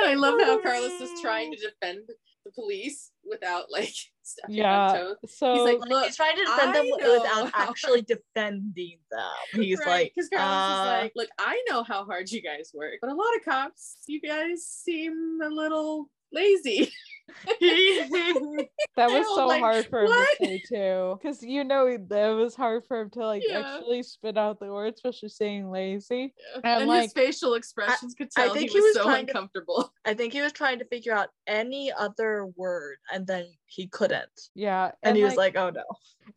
I 0.00 0.14
love 0.16 0.40
how 0.40 0.60
Carlos 0.60 1.00
is 1.00 1.20
trying 1.20 1.52
to 1.52 1.58
defend 1.58 2.00
the 2.44 2.50
police 2.52 3.10
without 3.28 3.70
like 3.70 3.92
stepping 4.22 4.60
on 4.60 4.92
Yeah. 4.92 4.92
toes. 4.98 5.16
So 5.36 5.54
He's 5.54 5.62
like, 5.64 5.78
Like, 5.80 5.90
look, 5.90 6.04
he's 6.06 6.16
trying 6.16 6.36
to 6.36 6.44
defend 6.44 6.74
them 6.74 6.82
I 6.86 6.90
wi- 6.90 7.04
know 7.06 7.18
without 7.20 7.50
how- 7.52 7.68
actually 7.70 8.02
defending 8.02 8.98
them. 9.10 9.62
He's 9.62 9.80
like, 9.86 10.12
because 10.14 10.28
Carlos 10.28 10.68
uh, 10.70 10.72
is 10.72 10.86
like, 11.02 11.12
look, 11.16 11.28
I 11.38 11.62
know 11.68 11.82
how 11.84 12.04
hard 12.04 12.30
you 12.30 12.42
guys 12.42 12.70
work, 12.74 12.94
but 13.00 13.10
a 13.10 13.14
lot 13.14 13.36
of 13.36 13.44
cops, 13.44 13.96
you 14.06 14.20
guys 14.20 14.64
seem 14.66 15.38
a 15.42 15.48
little 15.48 16.10
lazy. 16.32 16.92
that 17.60 19.10
was 19.10 19.26
was 19.26 19.36
so 19.36 19.46
like, 19.46 19.60
hard 19.60 19.86
for 19.86 20.00
him 20.02 20.08
"What?" 20.08 20.38
to 20.38 20.46
say 20.46 20.62
too. 20.68 21.18
Because 21.20 21.42
you 21.42 21.64
know 21.64 21.96
that 22.08 22.28
was 22.28 22.54
hard 22.54 22.84
for 22.86 23.00
him 23.00 23.10
to 23.10 23.26
like 23.26 23.42
Yeah. 23.46 23.60
actually 23.76 24.02
spit 24.02 24.36
out 24.38 24.60
the 24.60 24.66
word, 24.72 24.94
especially 24.94 25.28
saying 25.30 25.70
lazy. 25.70 26.34
And, 26.56 26.64
And, 26.82 26.86
like- 26.88 27.04
his 27.04 27.12
facial 27.12 27.54
expressions 27.54 28.14
could 28.14 28.28
I 28.36 28.46
tell 28.46 28.54
he 28.54 28.60
think 28.60 28.72
was, 28.74 28.82
he 28.82 28.86
was 28.88 28.94
so 28.96 29.02
trying 29.04 29.26
to- 29.26 29.32
uncomfortable. 29.32 29.92
I 30.04 30.14
think 30.14 30.32
he 30.32 30.42
was 30.42 30.52
trying 30.52 30.78
to 30.78 30.84
figure 30.86 31.14
out 31.14 31.28
any 31.46 31.90
other 31.92 32.46
word, 32.56 32.96
and 33.12 33.26
then 33.26 33.46
he 33.74 33.86
couldn't, 33.88 34.50
Yeah. 34.54 34.92
and, 35.02 35.16
he 35.16 35.24
was 35.24 35.36
like, 35.36 35.56
"Oh 35.56 35.70
no." 35.70 35.82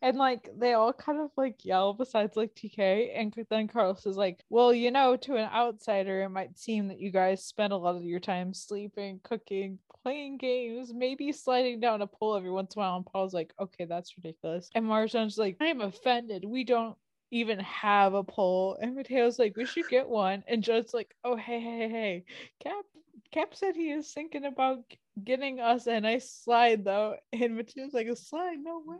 And 0.02 0.16
like 0.16 0.50
they 0.56 0.74
all 0.74 0.92
kind 0.92 1.20
of 1.20 1.30
like 1.36 1.64
yell 1.64 1.92
besides 1.94 2.36
like 2.36 2.54
TK. 2.54 3.12
And 3.14 3.34
then 3.48 3.68
Carlos 3.68 4.06
is 4.06 4.16
like, 4.16 4.44
Well, 4.50 4.74
you 4.74 4.90
know, 4.90 5.16
to 5.16 5.36
an 5.36 5.48
outsider, 5.52 6.22
it 6.22 6.28
might 6.28 6.58
seem 6.58 6.88
that 6.88 7.00
you 7.00 7.10
guys 7.10 7.44
spend 7.44 7.72
a 7.72 7.76
lot 7.76 7.96
of 7.96 8.04
your 8.04 8.20
time 8.20 8.52
sleeping, 8.54 9.20
cooking, 9.22 9.78
playing 10.02 10.38
games, 10.38 10.92
maybe 10.92 11.32
sliding 11.32 11.80
down 11.80 12.02
a 12.02 12.06
pole 12.06 12.36
every 12.36 12.50
once 12.50 12.74
in 12.74 12.80
a 12.80 12.84
while. 12.84 12.96
And 12.96 13.06
Paul's 13.06 13.34
like, 13.34 13.52
Okay, 13.60 13.84
that's 13.84 14.16
ridiculous. 14.16 14.68
And 14.74 14.84
Marjan's 14.84 15.38
like, 15.38 15.56
I'm 15.60 15.80
offended. 15.80 16.44
We 16.44 16.64
don't 16.64 16.96
even 17.30 17.58
have 17.60 18.14
a 18.14 18.24
pole. 18.24 18.78
And 18.80 18.94
Mateo's 18.94 19.38
like, 19.38 19.56
We 19.56 19.64
should 19.64 19.88
get 19.88 20.08
one. 20.08 20.44
And 20.46 20.62
Judd's 20.62 20.94
like, 20.94 21.14
Oh, 21.24 21.36
hey, 21.36 21.60
hey, 21.60 21.78
hey, 21.78 21.88
hey. 21.88 22.24
Cap 22.62 22.84
Cap 23.30 23.54
said 23.54 23.74
he 23.76 23.90
is 23.90 24.10
thinking 24.10 24.44
about 24.44 24.78
getting 25.24 25.60
us 25.60 25.86
a 25.86 26.00
nice 26.00 26.30
slide 26.30 26.84
though. 26.84 27.16
And 27.32 27.56
Mateo's 27.56 27.92
like, 27.94 28.06
a 28.06 28.16
slide? 28.16 28.56
No 28.62 28.82
way. 28.84 28.96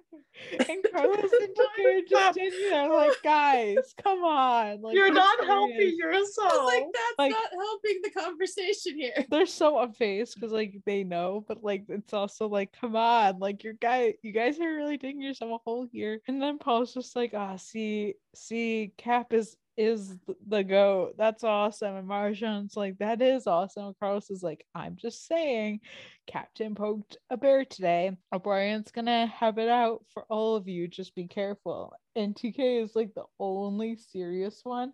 And 0.68 0.84
Carlos 0.92 1.18
and 1.20 1.48
TK 1.56 1.84
are 1.84 2.00
just 2.08 2.34
sitting 2.34 2.70
there 2.70 2.92
like, 2.92 3.12
guys, 3.22 3.76
come 4.02 4.22
on. 4.24 4.82
Like, 4.82 4.94
You're 4.94 5.12
not 5.12 5.44
helping 5.44 5.96
yourself. 5.96 6.64
Like, 6.64 6.84
that's 6.92 7.18
Like- 7.18 7.30
not 7.32 7.50
helping 7.52 8.00
the 8.02 8.10
conversation 8.10 8.96
here. 8.98 9.24
They're 9.30 9.46
so 9.46 9.74
unfazed 9.76 10.34
because 10.34 10.52
like 10.52 10.74
they 10.86 11.04
know, 11.04 11.44
but 11.46 11.62
like 11.62 11.84
it's 11.88 12.12
also 12.12 12.48
like, 12.48 12.72
come 12.78 12.96
on, 12.96 13.38
like 13.38 13.64
your 13.64 13.74
guy, 13.74 14.14
you 14.22 14.32
guys 14.32 14.58
are 14.60 14.74
really 14.74 14.96
digging 14.96 15.22
yourself 15.22 15.52
a 15.52 15.58
hole 15.64 15.86
here. 15.92 16.20
And 16.28 16.40
then 16.40 16.58
Paul's 16.58 16.94
just 16.94 17.16
like, 17.16 17.32
ah, 17.34 17.56
see, 17.56 18.14
see, 18.34 18.92
Cap 18.98 19.32
is 19.32 19.56
is 19.78 20.16
the 20.46 20.64
goat. 20.64 21.14
That's 21.16 21.44
awesome. 21.44 21.94
And 21.94 22.08
Marjan's 22.08 22.76
like, 22.76 22.98
that 22.98 23.22
is 23.22 23.46
awesome. 23.46 23.94
Carlos 24.00 24.28
is 24.28 24.42
like, 24.42 24.66
I'm 24.74 24.96
just 24.96 25.26
saying, 25.26 25.80
Captain 26.26 26.74
poked 26.74 27.16
a 27.30 27.36
bear 27.36 27.64
today. 27.64 28.16
O'Brien's 28.34 28.90
gonna 28.90 29.28
have 29.28 29.56
it 29.58 29.68
out 29.68 30.04
for 30.12 30.24
all 30.28 30.56
of 30.56 30.68
you. 30.68 30.88
Just 30.88 31.14
be 31.14 31.28
careful. 31.28 31.94
And 32.16 32.34
TK 32.34 32.82
is 32.82 32.96
like 32.96 33.14
the 33.14 33.24
only 33.38 33.96
serious 33.96 34.60
one 34.64 34.92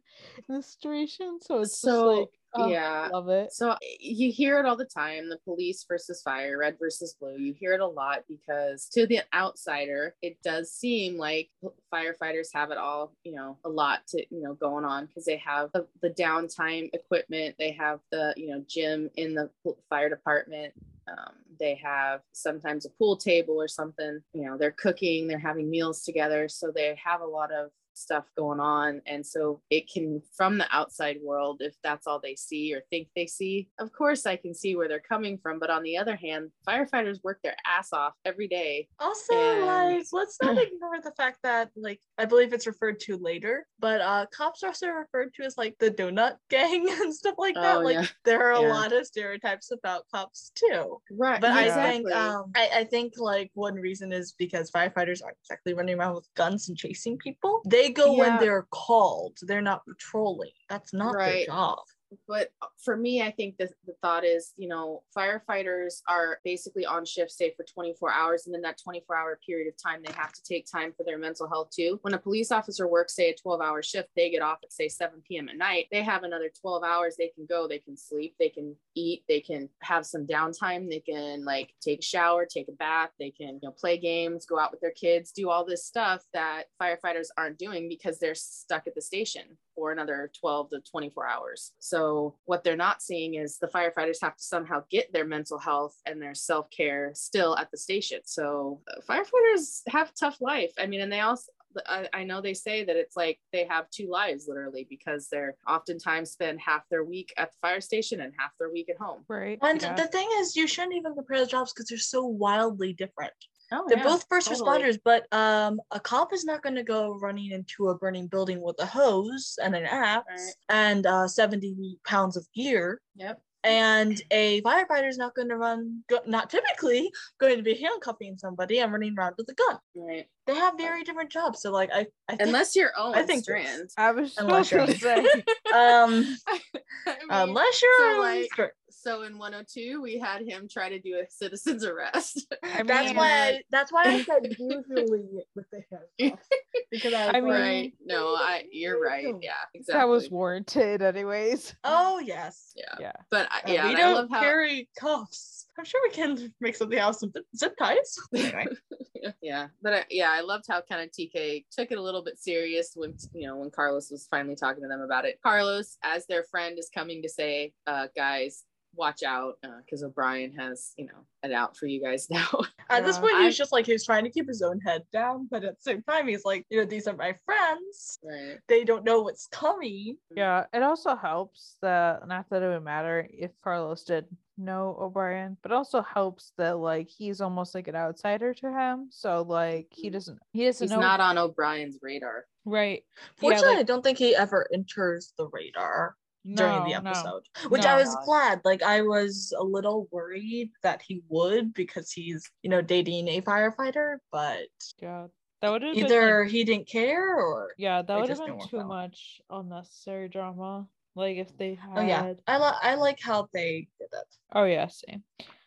in 0.49 0.55
the 0.55 0.62
situation. 0.62 1.38
So 1.40 1.62
it's 1.62 1.81
So, 1.81 1.88
just 1.88 2.20
like, 2.20 2.29
oh, 2.54 2.68
yeah. 2.68 3.08
love 3.12 3.28
it. 3.28 3.52
So 3.52 3.76
you 4.00 4.32
hear 4.32 4.58
it 4.58 4.66
all 4.66 4.76
the 4.76 4.84
time 4.84 5.28
the 5.28 5.38
police 5.44 5.84
versus 5.88 6.22
fire, 6.22 6.58
red 6.58 6.76
versus 6.78 7.16
blue. 7.20 7.36
You 7.38 7.54
hear 7.54 7.74
it 7.74 7.80
a 7.80 7.86
lot 7.86 8.24
because 8.28 8.88
to 8.90 9.06
the 9.06 9.20
outsider, 9.34 10.14
it 10.22 10.38
does 10.42 10.72
seem 10.72 11.16
like 11.16 11.50
firefighters 11.92 12.48
have 12.54 12.70
it 12.70 12.78
all, 12.78 13.14
you 13.24 13.34
know, 13.34 13.58
a 13.64 13.68
lot 13.68 14.06
to, 14.08 14.18
you 14.30 14.42
know, 14.42 14.54
going 14.54 14.84
on 14.84 15.06
because 15.06 15.24
they 15.24 15.36
have 15.38 15.70
the, 15.72 15.86
the 16.02 16.10
downtime 16.10 16.90
equipment, 16.92 17.56
they 17.58 17.72
have 17.72 18.00
the, 18.10 18.34
you 18.36 18.48
know, 18.48 18.64
gym 18.68 19.10
in 19.16 19.34
the 19.34 19.50
fire 19.88 20.08
department. 20.08 20.72
Um, 21.06 21.34
they 21.60 21.74
have 21.84 22.20
sometimes 22.32 22.86
a 22.86 22.90
pool 22.90 23.16
table 23.16 23.60
or 23.60 23.68
something, 23.68 24.20
you 24.32 24.44
know, 24.46 24.56
they're 24.56 24.70
cooking, 24.70 25.28
they're 25.28 25.38
having 25.38 25.70
meals 25.70 26.02
together. 26.02 26.48
So 26.48 26.72
they 26.74 26.98
have 27.04 27.20
a 27.20 27.26
lot 27.26 27.52
of 27.52 27.70
stuff 27.94 28.24
going 28.37 28.61
on 28.61 29.00
and 29.07 29.24
so 29.24 29.61
it 29.70 29.90
can 29.90 30.20
from 30.37 30.59
the 30.59 30.66
outside 30.72 31.18
world 31.22 31.59
if 31.61 31.74
that's 31.83 32.07
all 32.07 32.20
they 32.20 32.35
see 32.35 32.74
or 32.74 32.80
think 32.90 33.09
they 33.16 33.26
see 33.26 33.68
of 33.78 33.92
course 33.92 34.26
i 34.26 34.37
can 34.37 34.54
see 34.54 34.76
where 34.76 34.88
they're 34.88 35.00
coming 35.00 35.38
from 35.38 35.59
but 35.59 35.70
on 35.70 35.83
the 35.83 35.96
other 35.96 36.16
hand 36.16 36.50
firefighters 36.68 37.22
work 37.22 37.38
their 37.42 37.57
ass 37.66 37.92
off 37.92 38.12
every 38.24 38.48
day 38.48 38.87
Also, 38.98 39.35
And- 39.35 39.66
like, 39.66 40.07
let's 40.12 40.37
not 40.42 40.59
ignore 40.66 41.00
the 41.02 41.12
fact 41.16 41.38
that, 41.42 41.70
like, 41.76 42.00
I 42.18 42.24
believe 42.24 42.52
it's 42.52 42.66
referred 42.66 43.00
to 43.00 43.16
later, 43.16 43.66
but 43.78 44.00
uh 44.00 44.26
cops 44.37 44.62
are 44.62 44.68
also 44.68 44.88
referred 44.88 45.33
to 45.35 45.42
as 45.44 45.57
like 45.57 45.76
the 45.78 45.90
donut 45.90 46.37
gang 46.50 46.87
and 47.00 47.14
stuff 47.14 47.35
like 47.38 47.54
that. 47.54 47.76
Oh, 47.76 47.80
like, 47.80 47.94
yeah. 47.94 48.07
there 48.24 48.42
are 48.46 48.52
a 48.52 48.62
Yeah. 48.62 48.72
lot 48.72 48.92
of 48.92 49.07
stereotypes 49.07 49.70
about 49.70 50.04
cops 50.12 50.50
too. 50.54 51.00
right 51.11 51.40
But 51.40 51.50
I 51.52 51.70
think, 51.70 52.11
um, 52.12 52.50
I, 52.57 52.68
I 52.80 52.85
think 52.85 53.14
like 53.18 53.50
one 53.54 53.74
reason 53.74 54.12
is 54.12 54.33
because 54.33 54.70
firefighters 54.70 55.22
aren't 55.22 55.37
exactly 55.44 55.74
running 55.74 55.98
around 55.98 56.14
with 56.14 56.28
guns 56.35 56.68
and 56.68 56.76
chasing 56.76 57.16
people. 57.18 57.62
They 57.66 57.84
go 57.90 58.12
when 58.12 58.38
they're 58.38 58.66
called. 58.70 59.38
They're 59.42 59.62
not 59.62 59.85
patrolling. 59.85 60.51
That's 60.68 60.92
not 60.92 61.16
their 61.18 61.47
job. 61.47 61.79
But 62.27 62.50
uh, 62.62 62.66
for 62.83 62.96
me 62.96 63.22
i 63.22 63.31
think 63.31 63.57
the, 63.57 63.68
the 63.87 63.94
thought 64.03 64.24
is 64.24 64.53
you 64.57 64.68
know 64.68 65.03
firefighters 65.16 66.03
are 66.09 66.38
basically 66.44 66.87
on 66.87 67.05
shift 67.05 67.31
say 67.31 67.53
for 67.57 67.64
24 67.64 68.12
hours 68.12 68.46
and 68.46 68.55
then 68.55 68.62
that 68.62 68.79
24 68.83 69.16
hour 69.16 69.38
period 69.44 69.68
of 69.68 69.74
time 69.83 70.00
they 70.05 70.12
have 70.12 70.33
to 70.33 70.42
take 70.42 70.66
time 70.70 70.92
for 70.96 71.05
their 71.05 71.18
mental 71.18 71.48
health 71.48 71.70
too. 71.74 71.98
When 72.03 72.14
a 72.14 72.18
police 72.18 72.53
officer 72.53 72.87
works 72.87 73.14
say 73.14 73.31
a 73.31 73.35
12 73.35 73.61
hour 73.61 73.83
shift 73.83 74.09
they 74.16 74.31
get 74.31 74.42
off 74.42 74.59
at 74.62 74.72
say 74.72 74.88
7 74.88 75.22
p.m 75.27 75.48
at 75.48 75.57
night 75.57 75.87
they 75.90 76.03
have 76.03 76.22
another 76.22 76.50
12 76.61 76.83
hours 76.83 77.16
they 77.16 77.29
can 77.29 77.46
go 77.46 77.68
they 77.68 77.79
can 77.79 77.96
sleep 77.96 78.35
they 78.38 78.48
can 78.48 78.74
eat 78.94 79.24
they 79.29 79.40
can 79.40 79.68
have 79.81 80.07
some 80.07 80.27
downtime 80.27 80.88
they 80.88 81.00
can 81.00 81.44
like 81.44 81.74
take 81.81 82.00
a 82.00 82.03
shower 82.03 82.46
take 82.46 82.68
a 82.68 82.72
bath 82.72 83.11
they 83.18 83.31
can 83.31 83.55
you 83.55 83.61
know 83.62 83.70
play 83.70 83.98
games 83.98 84.46
go 84.46 84.59
out 84.59 84.70
with 84.70 84.81
their 84.81 84.90
kids 84.90 85.33
do 85.33 85.48
all 85.50 85.64
this 85.64 85.85
stuff 85.85 86.22
that 86.33 86.64
firefighters 86.81 87.29
aren't 87.37 87.59
doing 87.59 87.88
because 87.88 88.18
they're 88.18 88.35
stuck 88.35 88.87
at 88.87 88.94
the 88.94 89.03
station 89.03 89.44
for 89.74 89.92
another 89.92 90.30
12 90.38 90.70
to 90.70 90.80
24 90.90 91.26
hours. 91.26 91.72
So, 91.78 92.37
what 92.44 92.64
they're 92.64 92.76
not 92.76 93.02
seeing 93.02 93.34
is 93.34 93.58
the 93.58 93.68
firefighters 93.68 94.18
have 94.22 94.37
to 94.37 94.42
somehow 94.42 94.84
get 94.90 95.12
their 95.12 95.24
mental 95.24 95.58
health 95.58 95.96
and 96.06 96.20
their 96.20 96.34
self 96.34 96.66
care 96.70 97.12
still 97.14 97.56
at 97.56 97.70
the 97.70 97.78
station. 97.78 98.20
So, 98.24 98.80
uh, 98.88 99.00
firefighters 99.08 99.82
have 99.88 100.12
tough 100.14 100.40
life. 100.40 100.72
I 100.78 100.87
mean, 100.87 101.00
and 101.00 101.12
they 101.12 101.20
also, 101.20 101.50
I, 101.87 102.08
I 102.12 102.24
know 102.24 102.40
they 102.40 102.54
say 102.54 102.84
that 102.84 102.96
it's 102.96 103.16
like 103.16 103.38
they 103.52 103.64
have 103.66 103.90
two 103.90 104.08
lives 104.08 104.46
literally 104.48 104.87
because 104.88 105.28
they're 105.30 105.56
oftentimes 105.68 106.30
spend 106.30 106.60
half 106.60 106.82
their 106.90 107.04
week 107.04 107.32
at 107.37 107.50
the 107.52 107.58
fire 107.60 107.80
station 107.80 108.20
and 108.20 108.32
half 108.38 108.52
their 108.58 108.70
week 108.70 108.88
at 108.88 108.98
home. 108.98 109.24
Right. 109.28 109.58
And 109.62 109.82
yeah. 109.82 109.94
the 109.94 110.06
thing 110.06 110.28
is, 110.38 110.56
you 110.56 110.66
shouldn't 110.66 110.94
even 110.94 111.14
compare 111.14 111.40
the 111.40 111.46
jobs 111.46 111.72
because 111.72 111.88
they're 111.88 111.98
so 111.98 112.24
wildly 112.24 112.92
different. 112.92 113.32
Oh, 113.72 113.85
They're 113.88 114.03
both 114.03 114.27
first 114.29 114.48
totally. 114.48 114.83
responders, 114.83 114.98
but 115.05 115.27
um, 115.33 115.81
a 115.90 115.98
cop 115.98 116.33
is 116.33 116.44
not 116.44 116.62
going 116.62 116.74
to 116.77 116.83
go 116.85 117.14
running 117.20 117.50
into 117.53 117.88
a 117.88 117.96
burning 117.96 118.27
building 118.27 118.61
with 118.61 118.77
a 118.81 118.87
hose 118.87 119.59
and 119.62 119.74
an 119.74 119.85
axe 119.85 120.24
Right. 120.29 120.53
and 120.68 121.07
uh, 121.07 121.27
70 121.27 121.98
pounds 122.07 122.37
of 122.37 122.46
gear. 122.55 123.00
Yep. 123.16 123.40
And 123.64 124.20
a 124.31 124.61
firefighter 124.61 125.09
is 125.09 125.16
not 125.16 125.35
going 125.35 125.48
to 125.48 125.57
run, 125.57 126.05
go, 126.11 126.18
not 126.27 126.50
typically 126.50 127.11
going 127.40 127.57
to 127.57 127.62
be 127.62 127.74
handcuffing 127.74 128.37
somebody 128.37 128.81
and 128.81 128.92
running 128.92 129.14
around 129.18 129.35
with 129.38 129.48
a 129.48 129.55
gun. 129.55 129.79
Right. 129.96 130.27
They 130.46 130.54
have 130.54 130.76
very 130.76 131.04
different 131.04 131.30
jobs. 131.30 131.62
So, 131.62 131.70
like, 131.72 131.90
I, 131.92 132.07
I 132.28 132.37
think, 132.37 132.48
Unless 132.48 132.76
you're 132.76 132.90
Owen 132.98 133.18
I 133.18 133.22
think 133.22 133.44
Strand. 133.44 133.90
I 133.96 134.11
was 134.11 134.35
Unless 134.37 134.70
you're- 134.70 134.92
say. 134.94 135.18
um, 135.74 136.37
I 136.46 136.61
mean, 137.07 137.28
unless 137.30 137.83
you're 137.83 138.14
so, 138.14 138.20
like, 138.20 138.44
Str- 138.52 138.64
so 138.90 139.22
in 139.22 139.37
102, 139.38 140.00
we 140.02 140.18
had 140.18 140.42
him 140.42 140.66
try 140.70 140.88
to 140.88 140.98
do 140.98 141.18
a 141.18 141.30
citizen's 141.30 141.85
arrest. 141.85 142.46
I 142.62 142.83
that's 142.83 143.14
why 143.14 143.30
I, 143.30 143.62
that's 143.70 143.92
why 143.92 144.04
I 144.04 144.22
said 144.22 144.46
usually 144.59 145.24
with 145.54 145.66
the 145.72 145.83
handcuffs 146.20 146.48
because 146.90 147.12
I, 147.12 147.26
was 147.26 147.35
I 147.35 147.40
mean- 147.40 147.50
right. 147.50 147.92
No, 148.04 148.28
I 148.35 148.64
you're 148.72 149.00
right. 149.00 149.26
Yeah, 149.42 149.52
exactly. 149.74 150.00
that 150.00 150.09
was 150.09 150.30
warranted, 150.30 151.02
anyways. 151.02 151.74
oh 151.85 152.18
yes, 152.18 152.72
yeah. 152.76 152.96
Yeah. 153.00 153.12
But 153.30 153.48
I, 153.50 153.59
Uh, 153.70 153.72
yeah, 153.72 153.88
we 153.88 153.94
don't 153.96 154.14
love 154.14 154.28
how 154.30 154.40
carry 154.40 154.88
cuffs. 154.98 155.63
I'm 155.78 155.84
sure 155.84 156.00
we 156.04 156.10
can 156.14 156.52
make 156.60 156.76
something 156.76 156.98
else 156.98 157.20
with 157.22 157.34
zip 157.56 157.76
ties. 157.76 158.16
Anyway. 158.34 158.66
yeah, 159.42 159.68
but 159.82 159.94
I, 159.94 160.04
yeah, 160.10 160.30
I 160.30 160.40
loved 160.42 160.64
how 160.68 160.82
kind 160.82 161.02
of 161.02 161.10
TK 161.10 161.64
took 161.72 161.90
it 161.90 161.98
a 161.98 162.02
little 162.02 162.22
bit 162.22 162.38
serious 162.38 162.92
when 162.94 163.16
you 163.32 163.46
know 163.46 163.56
when 163.56 163.70
Carlos 163.70 164.10
was 164.10 164.26
finally 164.30 164.54
talking 164.56 164.82
to 164.82 164.88
them 164.88 165.00
about 165.00 165.24
it. 165.24 165.38
Carlos, 165.42 165.96
as 166.02 166.26
their 166.26 166.44
friend, 166.44 166.78
is 166.78 166.90
coming 166.94 167.22
to 167.22 167.28
say, 167.28 167.72
uh, 167.87 168.06
guys, 168.14 168.64
watch 168.96 169.22
out 169.24 169.54
because 169.84 170.04
O'Brien 170.04 170.52
has 170.52 170.92
you 170.96 171.06
know 171.06 171.24
it 171.42 171.52
out 171.52 171.76
for 171.76 171.87
you 171.87 172.02
guys 172.02 172.28
now. 172.30 172.46
At 172.90 173.04
this 173.04 173.16
Yeah. 173.16 173.20
point, 173.22 173.34
I- 173.37 173.44
he's 173.46 173.56
just 173.56 173.72
like 173.72 173.87
he's 173.87 174.04
trying 174.04 174.24
to 174.24 174.30
keep 174.30 174.46
his 174.46 174.60
own 174.62 174.78
head 174.80 175.02
down, 175.12 175.48
but 175.50 175.64
at 175.64 175.76
the 175.76 175.82
same 175.82 176.02
time, 176.02 176.28
he's 176.28 176.44
like, 176.44 176.66
you 176.70 176.78
know, 176.78 176.84
these 176.84 177.06
are 177.08 177.16
my 177.16 177.34
friends. 177.46 178.18
right. 178.22 178.58
They 178.68 178.84
don't 178.84 179.04
know 179.04 179.22
what's 179.22 179.46
coming. 179.46 180.18
Yeah, 180.37 180.66
it 180.72 180.82
also 180.82 181.16
helps 181.16 181.76
that 181.82 182.28
not 182.28 182.46
that 182.50 182.62
it 182.62 182.68
would 182.68 182.84
matter 182.84 183.26
if 183.32 183.50
Carlos 183.62 184.04
did 184.04 184.26
know 184.56 184.96
O'Brien, 185.00 185.56
but 185.62 185.72
also 185.72 186.02
helps 186.02 186.52
that 186.58 186.78
like 186.78 187.08
he's 187.08 187.40
almost 187.40 187.74
like 187.74 187.88
an 187.88 187.96
outsider 187.96 188.54
to 188.54 188.72
him. 188.72 189.08
So 189.10 189.42
like 189.42 189.88
he 189.90 190.08
mm-hmm. 190.08 190.14
doesn't 190.14 190.38
he 190.52 190.64
doesn't 190.64 190.84
He's 190.84 190.90
know 190.90 191.00
not 191.00 191.20
on 191.20 191.38
O'Brien's 191.38 191.98
radar. 192.02 192.44
right. 192.64 193.02
Fortunately, 193.36 193.70
like- 193.70 193.78
I 193.78 193.82
don't 193.82 194.02
think 194.02 194.18
he 194.18 194.34
ever 194.36 194.66
enters 194.72 195.32
the 195.38 195.48
radar 195.52 196.14
during 196.44 196.84
the 196.84 196.90
No, 196.90 197.00
no. 197.00 197.10
episode, 197.10 197.42
which 197.68 197.84
No. 197.84 197.88
I 197.88 197.96
was 197.96 198.14
glad. 198.24 198.60
Like 198.64 198.82
I 198.82 199.02
was 199.02 199.52
a 199.58 199.64
little 199.64 200.08
worried 200.10 200.70
that 200.82 201.02
he 201.02 201.22
would 201.28 201.72
because 201.74 202.12
he's 202.12 202.50
you 202.62 202.70
know 202.70 202.82
dating 202.82 203.28
a 203.28 203.40
firefighter, 203.40 204.16
but 204.30 204.68
Yeah. 205.00 205.26
That 205.62 205.70
would 205.70 205.82
have 205.82 205.94
been 205.94 206.04
either 206.04 206.42
like, 206.42 206.52
he 206.52 206.62
didn't 206.64 206.88
care 206.88 207.36
or 207.36 207.70
yeah, 207.78 208.02
that 208.02 208.20
would 208.20 208.28
have 208.28 208.38
been 208.38 208.60
too 208.68 208.80
out. 208.80 208.86
much 208.86 209.40
unnecessary 209.48 210.28
drama. 210.28 210.86
Like 211.14 211.37
if 211.37 211.57
they 211.57 211.74
had 211.74 211.98
oh 211.98 212.03
yeah, 212.03 212.35
I 212.46 212.57
like 212.57 212.74
I 212.83 212.94
like 212.96 213.20
how 213.20 213.48
they 213.53 213.88
did 213.98 214.09
it. 214.12 214.37
Oh 214.53 214.64
yeah, 214.64 214.88
same. 214.88 215.22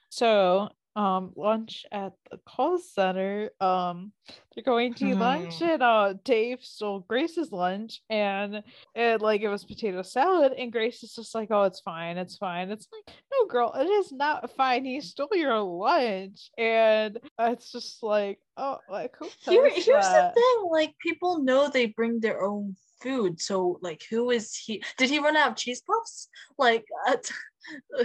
So, 0.10 0.70
um, 0.96 1.32
lunch 1.36 1.86
at 1.92 2.14
the 2.32 2.38
call 2.46 2.80
center. 2.80 3.52
Um, 3.62 4.14
they're 4.56 4.64
going 4.64 4.94
to 4.96 5.06
eat 5.06 5.16
lunch, 5.16 5.60
Hmm. 5.60 5.66
and 5.66 5.84
uh, 5.84 6.14
Dave 6.24 6.64
stole 6.64 7.02
Grace's 7.02 7.52
lunch, 7.52 8.02
and 8.10 8.64
it 8.96 9.22
like 9.22 9.42
it 9.42 9.50
was 9.50 9.64
potato 9.64 10.02
salad, 10.02 10.54
and 10.58 10.72
Grace 10.72 11.04
is 11.04 11.14
just 11.14 11.36
like, 11.36 11.50
"Oh, 11.52 11.64
it's 11.64 11.82
fine, 11.82 12.18
it's 12.18 12.38
fine." 12.38 12.72
It's 12.72 12.88
like, 12.92 13.16
no, 13.40 13.48
girl, 13.48 13.74
it 13.74 13.86
is 13.86 14.12
not 14.12 14.52
fine. 14.56 14.86
He 14.86 15.02
stole 15.02 15.30
your 15.34 15.60
lunch, 15.60 16.50
and 16.58 17.20
it's 17.40 17.72
just 17.72 18.04
like, 18.04 18.40
oh, 18.56 18.80
like 18.90 19.16
who 19.20 19.30
Here, 19.46 19.70
here's 19.70 19.86
that? 19.86 20.34
the 20.36 20.42
thing: 20.42 20.70
like 20.72 20.94
people 21.00 21.44
know 21.44 21.70
they 21.70 21.88
bring 21.88 22.20
their 22.20 22.44
own 22.44 22.76
food, 23.02 23.40
so 23.42 23.80
like, 23.82 24.04
who 24.10 24.32
is 24.32 24.56
he? 24.56 24.84
Did 24.98 25.10
he 25.10 25.20
run 25.20 25.38
out 25.38 25.52
of 25.52 25.56
cheese 25.58 25.82
puffs? 25.82 26.30
Like, 26.58 26.86
uh, 27.08 27.18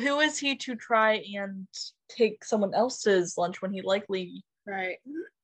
who 0.01 0.21
is 0.21 0.39
he 0.39 0.57
to 0.57 0.75
try 0.77 1.23
and 1.35 1.67
take 2.09 2.45
someone 2.45 2.75
else's 2.75 3.37
lunch 3.37 3.63
when 3.63 3.73
he 3.73 3.83
likely? 3.83 4.45
Right. 4.65 4.99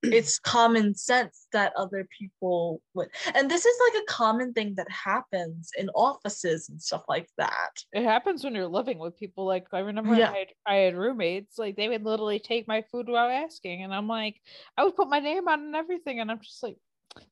It's 0.05 0.39
common 0.39 0.95
sense 0.95 1.49
that 1.51 1.73
other 1.77 2.07
people 2.17 2.81
would, 2.95 3.09
and 3.35 3.51
this 3.51 3.67
is 3.67 3.77
like 3.89 4.03
a 4.03 4.07
common 4.07 4.53
thing 4.53 4.75
that 4.77 4.89
happens 4.89 5.71
in 5.77 5.89
offices 5.91 6.69
and 6.69 6.81
stuff 6.81 7.03
like 7.09 7.29
that. 7.37 7.71
It 7.93 8.05
happens 8.05 8.45
when 8.45 8.55
you're 8.55 8.69
living 8.69 8.99
with 8.99 9.19
people. 9.19 9.45
Like 9.45 9.67
I 9.73 9.81
remember 9.81 10.15
Yeah. 10.15 10.31
I, 10.31 10.39
had, 10.39 10.49
I 10.67 10.75
had 10.77 10.97
roommates, 10.97 11.59
like 11.59 11.75
they 11.75 11.89
would 11.89 12.05
literally 12.05 12.39
take 12.39 12.69
my 12.69 12.83
food 12.93 13.09
without 13.09 13.33
asking, 13.33 13.83
and 13.83 13.93
I'm 13.93 14.07
like, 14.07 14.41
I 14.77 14.85
would 14.85 14.95
put 14.95 15.09
my 15.09 15.19
name 15.19 15.49
on 15.49 15.61
and 15.61 15.75
everything, 15.75 16.21
and 16.21 16.31
I'm 16.31 16.41
just 16.41 16.63
like, 16.63 16.77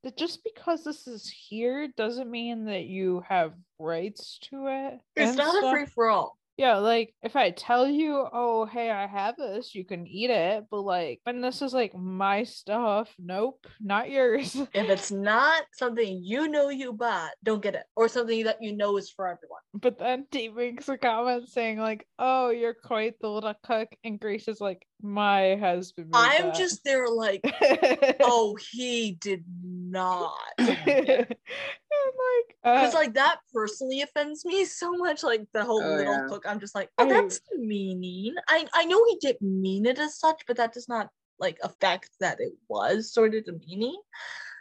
that 0.02 0.16
just 0.16 0.42
because 0.42 0.82
this 0.82 1.06
is 1.06 1.30
here 1.30 1.88
doesn't 1.96 2.30
mean 2.30 2.64
that 2.64 2.86
you 2.86 3.22
have 3.28 3.52
rights 3.78 4.38
to 4.50 4.66
it. 4.66 4.98
It's 5.14 5.30
and 5.30 5.38
not 5.38 5.64
a 5.64 5.70
free 5.70 5.86
for 5.86 6.10
all. 6.10 6.36
Yeah, 6.56 6.76
like 6.76 7.14
if 7.22 7.36
I 7.36 7.50
tell 7.50 7.86
you, 7.86 8.26
oh 8.32 8.64
hey, 8.64 8.90
I 8.90 9.06
have 9.06 9.36
this, 9.36 9.74
you 9.74 9.84
can 9.84 10.06
eat 10.06 10.30
it, 10.30 10.64
but 10.70 10.80
like 10.80 11.20
when 11.24 11.42
this 11.42 11.60
is 11.60 11.74
like 11.74 11.94
my 11.94 12.44
stuff, 12.44 13.12
nope, 13.18 13.66
not 13.80 14.10
yours. 14.10 14.56
If 14.74 14.88
it's 14.88 15.10
not 15.10 15.64
something 15.74 16.20
you 16.22 16.48
know 16.48 16.70
you 16.70 16.92
bought, 16.92 17.32
don't 17.44 17.62
get 17.62 17.74
it, 17.74 17.84
or 17.94 18.08
something 18.08 18.44
that 18.44 18.62
you 18.62 18.74
know 18.74 18.96
is 18.96 19.10
for 19.10 19.26
everyone. 19.26 19.60
But 19.74 19.98
then 19.98 20.26
Dave 20.30 20.54
makes 20.54 20.88
a 20.88 20.96
comment 20.96 21.48
saying 21.48 21.78
like, 21.78 22.06
"Oh, 22.18 22.50
you're 22.50 22.74
quite 22.74 23.14
the 23.20 23.28
little 23.28 23.54
cook," 23.62 23.88
and 24.04 24.18
Grace 24.18 24.48
is 24.48 24.60
like, 24.60 24.86
"My 25.02 25.56
husband." 25.56 26.10
made 26.10 26.18
I'm 26.18 26.46
that." 26.46 26.54
just 26.56 26.84
there 26.84 27.08
like, 27.08 27.40
oh, 28.22 28.56
he 28.72 29.12
did 29.20 29.44
not. 29.62 30.34
and 30.58 31.26
like, 31.28 32.56
uh, 32.64 32.80
Because 32.80 32.94
like 32.94 33.14
that 33.14 33.38
personally 33.52 34.02
offends 34.02 34.44
me 34.44 34.64
so 34.64 34.92
much. 34.92 35.22
Like 35.22 35.46
the 35.52 35.64
whole 35.64 35.82
Oh, 35.82 35.96
little 35.96 36.14
yeah. 36.14 36.26
cook, 36.28 36.44
I'm 36.46 36.60
just 36.60 36.74
like, 36.74 36.90
oh, 36.98 37.04
I- 37.06 37.08
that's 37.08 37.40
meaning. 37.56 38.34
I 38.48 38.66
I 38.74 38.84
know 38.84 39.04
he 39.08 39.16
didn't 39.20 39.42
mean 39.60 39.86
it 39.86 39.98
as 39.98 40.18
such, 40.18 40.42
but 40.46 40.56
that 40.56 40.72
does 40.74 40.88
not 40.88 41.10
like 41.38 41.58
affect 41.62 42.10
that 42.20 42.40
it 42.40 42.52
was 42.68 43.12
sort 43.12 43.34
of 43.34 43.44
demeaning. 43.44 44.00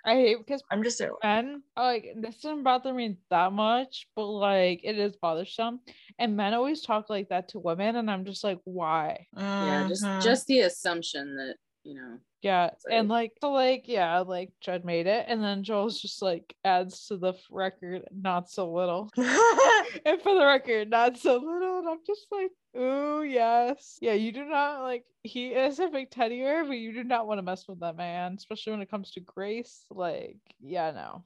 I 0.06 0.14
hate 0.14 0.38
because 0.38 0.64
I'm 0.72 0.84
just 0.84 1.00
there. 1.00 1.12
Like, 1.12 1.24
men 1.24 1.64
like 1.76 2.14
this 2.18 2.40
doesn't 2.42 2.64
bother 2.64 2.94
me 2.94 3.18
that 3.30 3.52
much, 3.52 4.08
but 4.16 4.28
like 4.28 4.82
it 4.84 5.00
is 5.00 5.16
bothersome. 5.16 5.80
And 6.20 6.38
men 6.38 6.54
always 6.54 6.82
talk 6.82 7.10
like 7.10 7.30
that 7.30 7.50
to 7.50 7.60
women, 7.60 7.96
and 7.96 8.10
I'm 8.10 8.26
just 8.26 8.44
like, 8.44 8.60
why? 8.64 9.26
Yeah. 9.36 9.88
Just 9.88 10.04
mhm. 10.04 10.22
just 10.22 10.48
the 10.48 10.62
assumption 10.62 11.36
that 11.38 11.56
you 11.84 11.96
know. 11.96 12.18
Yeah, 12.46 12.70
and 12.92 13.10
like 13.10 13.32
so, 13.42 13.50
like 13.54 13.88
yeah, 13.88 14.20
like 14.20 14.52
Judd 14.62 14.86
made 14.86 15.08
it, 15.08 15.26
and 15.28 15.44
then 15.44 15.64
Joel's 15.64 16.00
just 16.00 16.22
like 16.22 16.56
adds 16.64 17.08
to 17.08 17.18
the 17.18 17.30
f- 17.30 17.48
record, 17.50 18.04
not 18.16 18.52
so 18.52 18.72
little. 18.72 19.10
and 19.18 20.22
for 20.22 20.36
the 20.36 20.46
record, 20.46 20.92
not 20.92 21.18
so 21.18 21.38
little. 21.38 21.80
And 21.80 21.90
I'm 21.90 21.98
just 22.06 22.28
like, 22.32 22.52
ooh, 22.78 23.24
yes. 23.24 23.98
Yeah, 24.00 24.14
you 24.14 24.32
do 24.32 24.46
not 24.46 24.84
like, 24.84 25.06
he 25.24 25.48
is 25.48 25.80
a 25.80 25.88
big 25.88 26.12
teddy 26.12 26.40
bear, 26.40 26.64
but 26.64 26.74
you 26.74 26.94
do 26.94 27.04
not 27.04 27.26
want 27.26 27.40
to 27.40 27.42
mess 27.42 27.68
with 27.68 27.80
that 27.80 27.98
man, 27.98 28.36
especially 28.38 28.74
when 28.74 28.82
it 28.84 28.92
comes 28.92 29.10
to 29.14 29.22
Grace. 29.22 29.84
Like, 29.90 30.38
yeah, 30.60 30.92
no. 30.92 31.24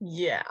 yeah. 0.00 0.42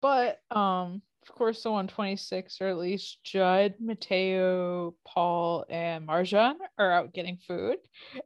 But, 0.00 0.40
um, 0.50 1.02
of 1.28 1.34
course, 1.34 1.62
the 1.62 1.70
126, 1.70 2.60
or 2.60 2.68
at 2.68 2.78
least 2.78 3.18
Judd, 3.24 3.74
Mateo, 3.80 4.94
Paul, 5.04 5.64
and 5.68 6.06
Marjan 6.06 6.54
are 6.78 6.92
out 6.92 7.12
getting 7.12 7.38
food. 7.38 7.78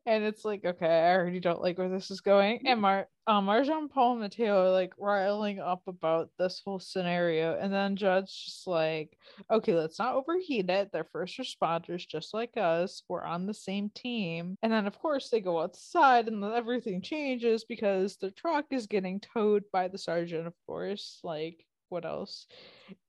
And 0.07 0.25
it's 0.25 0.45
like, 0.45 0.65
okay, 0.65 0.87
I 0.87 1.17
already 1.17 1.41
don't 1.41 1.63
like 1.63 1.79
where 1.79 1.89
this 1.89 2.11
is 2.11 2.21
going. 2.21 2.61
And 2.67 2.81
Mar 2.81 3.07
um, 3.27 3.47
Marjan, 3.47 3.89
Paul, 3.89 4.13
and 4.13 4.23
Mateo 4.23 4.67
are 4.67 4.71
like 4.71 4.93
riling 4.99 5.61
up 5.61 5.83
about 5.87 6.31
this 6.39 6.61
whole 6.65 6.81
scenario. 6.81 7.57
And 7.59 7.73
then 7.73 7.95
Judd's 7.95 8.35
just 8.35 8.67
like, 8.67 9.17
okay, 9.51 9.73
let's 9.73 9.99
not 9.99 10.17
overheat 10.17 10.69
it. 10.69 10.91
They're 10.93 11.05
first 11.05 11.39
responders 11.39 12.07
just 12.07 12.35
like 12.35 12.57
us. 12.57 13.03
We're 13.09 13.23
on 13.23 13.47
the 13.47 13.55
same 13.55 13.91
team. 13.95 14.57
And 14.63 14.73
then, 14.73 14.87
of 14.87 14.99
course, 14.99 15.31
they 15.31 15.41
go 15.41 15.61
outside 15.61 16.27
and 16.27 16.43
then 16.43 16.53
everything 16.53 17.03
changes 17.03 17.65
because 17.65 18.17
the 18.17 18.33
truck 18.33 18.67
is 18.71 18.87
getting 18.87 19.21
towed 19.21 19.63
by 19.73 19.89
the 19.89 19.99
sergeant, 19.99 20.49
of 20.49 20.55
course. 20.67 21.21
Like, 21.23 21.65
what 21.91 22.05
else? 22.07 22.47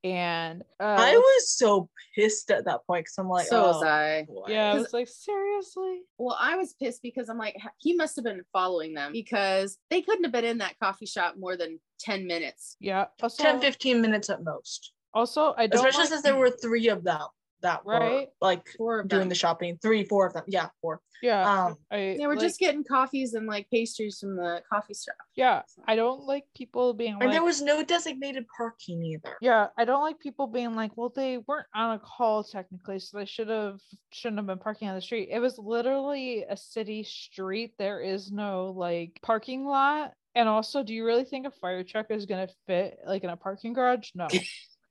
And 0.03 0.63
uh, 0.79 0.83
I 0.99 1.15
was 1.15 1.49
so 1.57 1.89
pissed 2.15 2.51
at 2.51 2.65
that 2.65 2.85
point 2.85 3.05
because 3.05 3.17
I'm 3.17 3.29
like, 3.29 3.47
so 3.47 3.63
oh, 3.63 3.67
was 3.67 3.83
I. 3.83 4.25
boy. 4.27 4.45
yeah, 4.49 4.69
I 4.69 4.73
'Cause- 4.73 4.81
was 4.83 4.93
like, 4.93 5.07
seriously? 5.07 6.01
Well, 6.17 6.37
I 6.39 6.55
was 6.57 6.73
pissed 6.73 7.01
because 7.01 7.29
I'm 7.29 7.37
like, 7.37 7.55
he 7.77 7.95
must 7.95 8.15
have 8.17 8.25
been 8.25 8.41
following 8.51 8.93
them 8.93 9.11
because 9.13 9.77
they 9.89 10.01
couldn't 10.01 10.23
have 10.25 10.33
been 10.33 10.45
in 10.45 10.57
that 10.59 10.77
coffee 10.79 11.05
shop 11.05 11.35
more 11.39 11.55
than 11.55 11.79
10 11.99 12.27
minutes. 12.27 12.75
Yeah. 12.79 13.05
Also, 13.23 13.41
10, 13.43 13.61
15 13.61 14.01
minutes 14.01 14.29
at 14.29 14.43
most. 14.43 14.91
also 15.13 15.53
I 15.57 15.67
don't 15.67 15.75
Especially 15.79 16.01
like- 16.01 16.09
since 16.09 16.21
there 16.23 16.35
were 16.35 16.49
three 16.51 16.89
of 16.89 17.03
them 17.03 17.21
that 17.61 17.85
were 17.85 17.93
Right. 17.99 18.27
like 18.41 18.67
Four 18.77 18.99
of 19.01 19.07
doing 19.07 19.21
them. 19.21 19.29
the 19.29 19.35
shopping. 19.35 19.77
Three, 19.81 20.03
four 20.03 20.27
of 20.27 20.33
them. 20.33 20.43
Yeah, 20.47 20.69
four. 20.81 20.99
yeah. 21.21 21.65
Um, 21.65 21.75
I, 21.91 22.15
They 22.17 22.25
were 22.27 22.33
like- 22.35 22.41
just 22.43 22.59
getting 22.59 22.83
coffees 22.83 23.33
and 23.35 23.45
like 23.47 23.69
pastries 23.69 24.19
from 24.19 24.35
the 24.35 24.61
coffee 24.71 24.93
shop. 24.93 25.15
yeah. 25.35 25.61
I 25.87 25.95
don't 25.95 26.25
like 26.25 26.45
people 26.55 26.93
being 26.93 27.13
and 27.13 27.21
like, 27.21 27.31
there 27.31 27.43
was 27.43 27.61
no 27.61 27.83
designated 27.83 28.45
parking 28.57 29.03
either. 29.05 29.37
Yeah, 29.41 29.67
I 29.77 29.85
don't 29.85 30.01
like 30.01 30.19
people 30.19 30.47
being 30.47 30.75
like, 30.75 30.95
well, 30.97 31.11
they 31.15 31.37
weren't 31.47 31.67
on 31.75 31.95
a 31.95 31.99
call 31.99 32.43
technically, 32.43 32.99
so 32.99 33.17
they 33.17 33.25
should 33.25 33.49
have 33.49 33.79
shouldn't 34.11 34.39
have 34.39 34.47
been 34.47 34.57
parking 34.59 34.87
on 34.89 34.95
the 34.95 35.01
street. 35.01 35.29
It 35.31 35.39
was 35.39 35.57
literally 35.57 36.43
a 36.49 36.57
city 36.57 37.03
street. 37.03 37.73
There 37.77 37.99
is 38.01 38.31
no 38.31 38.73
like 38.75 39.19
parking 39.21 39.65
lot. 39.65 40.13
And 40.33 40.47
also, 40.47 40.81
do 40.81 40.93
you 40.93 41.05
really 41.05 41.25
think 41.25 41.45
a 41.45 41.51
fire 41.51 41.83
truck 41.83 42.07
is 42.09 42.25
gonna 42.25 42.47
fit 42.65 42.97
like 43.05 43.23
in 43.23 43.29
a 43.29 43.37
parking 43.37 43.73
garage? 43.73 44.09
No. 44.15 44.27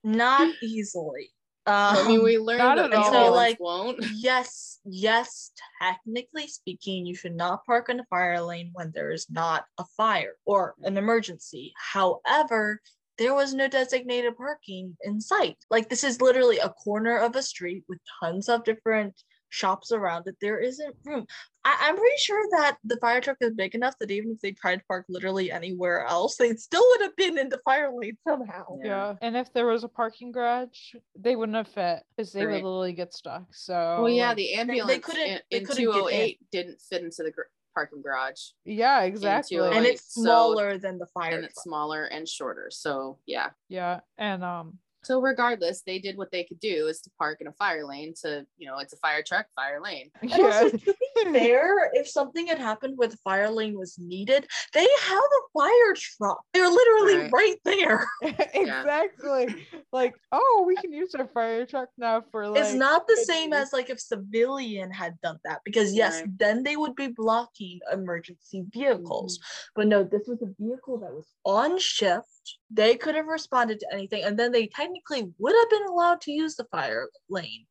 Not 0.05 0.49
easily. 0.63 1.31
Um, 1.67 1.97
I 1.97 2.09
mean, 2.09 2.23
we 2.23 2.39
learned 2.39 2.59
not 2.59 2.77
that 2.77 2.87
at 2.87 2.95
all. 2.95 3.05
ambulance 3.05 3.37
like- 3.37 3.61
won't. 3.61 4.05
yes, 4.15 4.81
yes, 4.85 5.53
technically 5.81 6.47
speaking, 6.47 7.07
you 7.07 7.15
should 7.15 7.37
not 7.37 7.67
park 7.67 7.89
in 7.91 8.01
a 8.01 8.05
fire 8.07 8.41
lane 8.41 8.71
when 8.73 8.93
there 8.93 9.11
is 9.11 9.29
not 9.31 9.65
a 9.79 9.85
fire 9.97 10.35
or 10.47 10.75
an 10.83 10.97
emergency. 10.97 11.73
However, 11.77 12.81
there 13.19 13.35
was 13.35 13.53
no 13.53 13.69
designated 13.69 14.37
parking 14.39 14.97
in 15.03 15.21
sight. 15.21 15.59
Like 15.71 15.91
this 15.91 16.03
is 16.03 16.23
literally 16.23 16.59
a 16.59 16.71
corner 16.71 17.19
of 17.19 17.37
a 17.37 17.43
street 17.43 17.85
with 17.89 17.99
tons 18.21 18.49
of 18.49 18.65
different 18.65 19.15
shops 19.51 19.93
around 19.93 20.27
it. 20.27 20.37
There 20.41 20.59
isn't 20.59 20.95
room. 21.05 21.27
I- 21.65 21.77
I'm 21.83 21.97
pretty 21.97 22.17
sure 22.19 22.43
that 22.53 22.79
the 22.85 22.97
fire 22.97 23.21
truck 23.21 23.37
is 23.41 23.53
big 23.53 23.75
enough 23.75 23.95
that 24.01 24.11
even 24.11 24.31
if 24.33 24.41
they 24.41 24.53
tried 24.53 24.77
to 24.77 24.85
park 24.87 25.05
literally 25.09 25.53
anywhere 25.53 26.07
else, 26.07 26.37
they 26.37 26.55
still 26.55 26.83
would 26.91 27.03
have 27.03 27.17
been 27.17 27.37
in 27.39 27.49
the 27.51 27.59
fire 27.59 27.91
lane 27.95 28.17
somehow. 28.27 28.65
Yeah. 28.83 28.87
yeah. 28.89 29.15
And 29.21 29.37
if 29.37 29.53
there 29.53 29.67
was 29.67 29.85
a 29.85 29.89
parking 29.89 30.33
garage, 30.33 30.95
they 31.19 31.37
wouldn't 31.37 31.57
have 31.57 31.69
fit 31.69 32.03
because 32.17 32.33
they 32.33 32.47
would 32.47 32.55
literally 32.55 32.93
get 32.95 33.13
stuck. 33.13 33.45
So 33.53 33.75
Well, 34.03 34.09
yeah, 34.09 34.33
the 34.35 34.55
ambulance 34.55 35.05
couldn't- 35.05 35.21
in, 35.29 35.41
they 35.51 35.57
in 35.59 35.67
couldn't 35.67 35.85
get 35.85 35.89
in. 35.91 35.95
208 35.95 36.51
didn't 36.51 36.81
fit 36.81 37.03
into 37.03 37.23
the 37.25 37.31
gr- 37.33 37.43
parking 37.73 38.03
garage 38.03 38.41
yeah, 38.65 39.03
exactly. 39.03 39.57
oh 39.59 39.67
And 39.67 39.77
Right, 39.85 39.95
it's 39.95 40.15
so- 40.15 40.23
smaller 40.23 40.77
than 40.79 40.99
the 40.99 41.07
fire 41.07 41.37
and 41.37 41.45
it's 41.45 41.63
smaller 41.63 42.05
and 42.05 42.29
shorter. 42.29 42.69
So, 42.71 43.19
yeah. 43.27 43.51
Yeah, 43.69 44.01
and 44.19 44.43
um 44.43 44.79
So 45.03 45.21
regardless, 45.21 45.83
they 45.83 45.99
did 45.99 46.17
what 46.19 46.31
they 46.31 46.45
could 46.45 46.61
do 46.61 46.87
is 46.89 47.01
to 47.03 47.11
park 47.19 47.39
in 47.41 47.47
a 47.47 47.53
fire 47.53 47.87
lane 47.87 48.13
to, 48.23 48.45
you 48.59 48.67
know, 48.67 48.79
it's 48.79 48.93
a 48.93 48.99
fire 48.99 49.23
truck, 49.27 49.47
fire 49.57 49.81
lane. 49.83 50.11
And 50.23 50.33
also, 50.33 50.69
to 50.71 50.79
be 50.79 51.33
fair, 51.33 51.91
if 51.95 52.07
something 52.09 52.47
had 52.47 52.59
happened 52.59 52.99
where 52.99 53.09
the 53.09 53.17
fire 53.19 53.51
lane 53.51 53.79
was 53.79 53.99
needed, 53.99 54.47
they 54.75 54.87
have 55.03 55.19
a 55.23 55.59
fire 55.59 55.95
truck. 55.95 56.41
They're 56.53 56.69
literally 56.69 57.17
Right. 57.17 57.33
right 57.33 57.57
there. 57.65 58.07
exactly. 58.55 59.67
Like, 59.93 60.15
oh, 60.33 60.65
we 60.67 60.77
can 60.77 60.93
use 60.93 61.15
our 61.15 61.27
fire 61.29 61.65
truck 61.67 61.89
now 61.97 62.23
for 62.31 62.49
like. 62.49 62.61
it's 62.63 62.75
not 62.75 63.07
the 63.09 63.17
same 63.17 63.53
as 63.53 63.73
like 63.73 63.91
if 63.91 63.99
civilian 64.01 64.91
had 64.91 65.19
done 65.23 65.39
that 65.45 65.61
because 65.65 65.95
yes, 65.95 66.21
Right. 66.21 66.39
then 66.39 66.63
they 66.63 66.77
would 66.77 66.95
be 66.95 67.09
blocking 67.09 67.81
emergency 67.93 68.65
vehicles. 68.73 69.39
Mm-hmm. 69.39 69.71
But 69.77 69.87
no, 69.89 70.05
this 70.05 70.29
was 70.29 70.43
a 70.43 70.53
vehicle 70.63 70.99
that 70.99 71.13
was 71.13 71.27
on 71.45 71.79
shift. 71.79 72.27
They 72.71 72.97
could 72.97 73.15
have 73.15 73.27
responded 73.27 73.81
to 73.81 73.87
anything, 73.93 74.25
and 74.25 74.39
then 74.39 74.53
they 74.53 74.67
technically 74.67 75.31
would 75.39 75.55
have 75.55 75.71
been 75.71 75.87
allowed 75.89 76.21
to 76.23 76.33
use 76.33 76.57
the 76.57 76.65
fire 76.65 77.09
lane. 77.29 77.67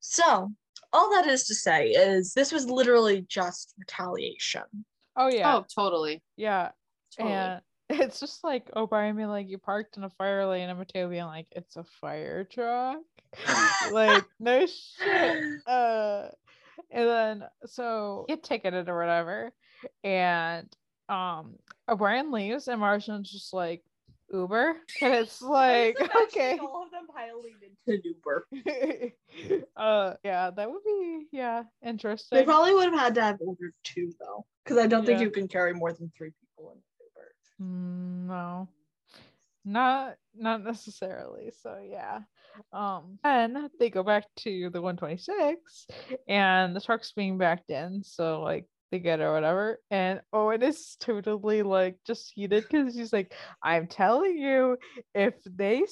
So 0.00 0.52
all 0.92 1.10
that 1.14 1.26
is 1.26 1.44
to 1.46 1.54
say 1.54 1.88
is 1.90 2.32
this 2.34 2.52
was 2.52 2.68
literally 2.68 3.24
just 3.28 3.74
retaliation. 3.78 4.62
Oh 5.16 5.28
yeah, 5.28 5.56
Oh, 5.56 5.64
totally. 5.74 6.22
yeah, 6.36 6.70
totally. 7.16 7.34
and 7.34 7.60
it's 7.90 8.20
just 8.20 8.42
like 8.44 8.70
O'Brien 8.74 9.16
being 9.16 9.28
like, 9.28 9.48
you 9.48 9.58
parked 9.58 9.96
in 9.96 10.04
a 10.04 10.10
fire 10.10 10.46
lane, 10.46 10.68
and 10.70 10.78
Mateo 10.78 11.08
being 11.08 11.24
like, 11.24 11.46
it's 11.52 11.76
a 11.76 11.84
fire 12.00 12.44
truck. 12.44 12.98
like 13.92 14.24
no 14.38 14.66
shit. 14.66 15.44
Uh, 15.66 16.28
and 16.90 17.08
then 17.08 17.44
so 17.66 18.24
get 18.28 18.42
ticketed 18.42 18.88
or 18.88 18.98
whatever, 18.98 19.52
and 20.04 20.68
um, 21.08 21.56
O'Brien 21.88 22.30
leaves, 22.30 22.68
and 22.68 22.80
Marjan's 22.80 23.30
just 23.30 23.52
like 23.52 23.82
Uber, 24.32 24.76
and 25.02 25.14
it's 25.14 25.42
like 25.42 25.96
okay. 26.24 26.58
all 26.58 26.84
of 26.84 26.90
them 26.90 27.06
piling 27.14 27.54
into 27.86 28.02
Uber. 28.04 28.46
uh 29.76 30.14
yeah 30.24 30.50
that 30.50 30.70
would 30.70 30.84
be 30.84 31.26
yeah 31.32 31.62
interesting 31.84 32.38
They 32.38 32.44
probably 32.44 32.74
would 32.74 32.90
have 32.90 32.98
had 33.00 33.14
to 33.16 33.22
have 33.22 33.38
ordered 33.40 33.74
two 33.82 34.12
though, 34.20 34.44
because 34.64 34.78
I 34.78 34.86
don't 34.86 35.04
think 35.06 35.20
you 35.20 35.30
can 35.30 35.48
carry 35.48 35.72
more 35.74 35.92
than 35.92 36.10
three 36.16 36.32
people 36.40 36.72
in 36.72 36.78
Uber. 37.00 37.34
Mm, 37.60 38.26
no 38.26 38.68
not 39.64 40.16
not 40.34 40.64
necessarily 40.64 41.52
so 41.62 41.78
yeah 41.88 42.20
um 42.72 43.18
and 43.22 43.70
they 43.78 43.90
go 43.90 44.02
back 44.02 44.24
to 44.36 44.70
the 44.70 44.82
126 44.82 45.86
and 46.26 46.74
the 46.74 46.80
truck's 46.80 47.12
being 47.12 47.38
backed 47.38 47.70
in 47.70 48.02
so 48.02 48.42
like 48.42 48.66
get 48.98 49.20
or 49.20 49.32
whatever 49.32 49.78
and 49.90 50.20
owen 50.32 50.62
is 50.62 50.96
totally 51.00 51.62
like 51.62 51.96
just 52.06 52.32
heated 52.34 52.64
because 52.70 52.94
he's 52.94 53.12
like 53.12 53.34
i'm 53.62 53.86
telling 53.86 54.36
you 54.36 54.76
if 55.14 55.34
they 55.44 55.82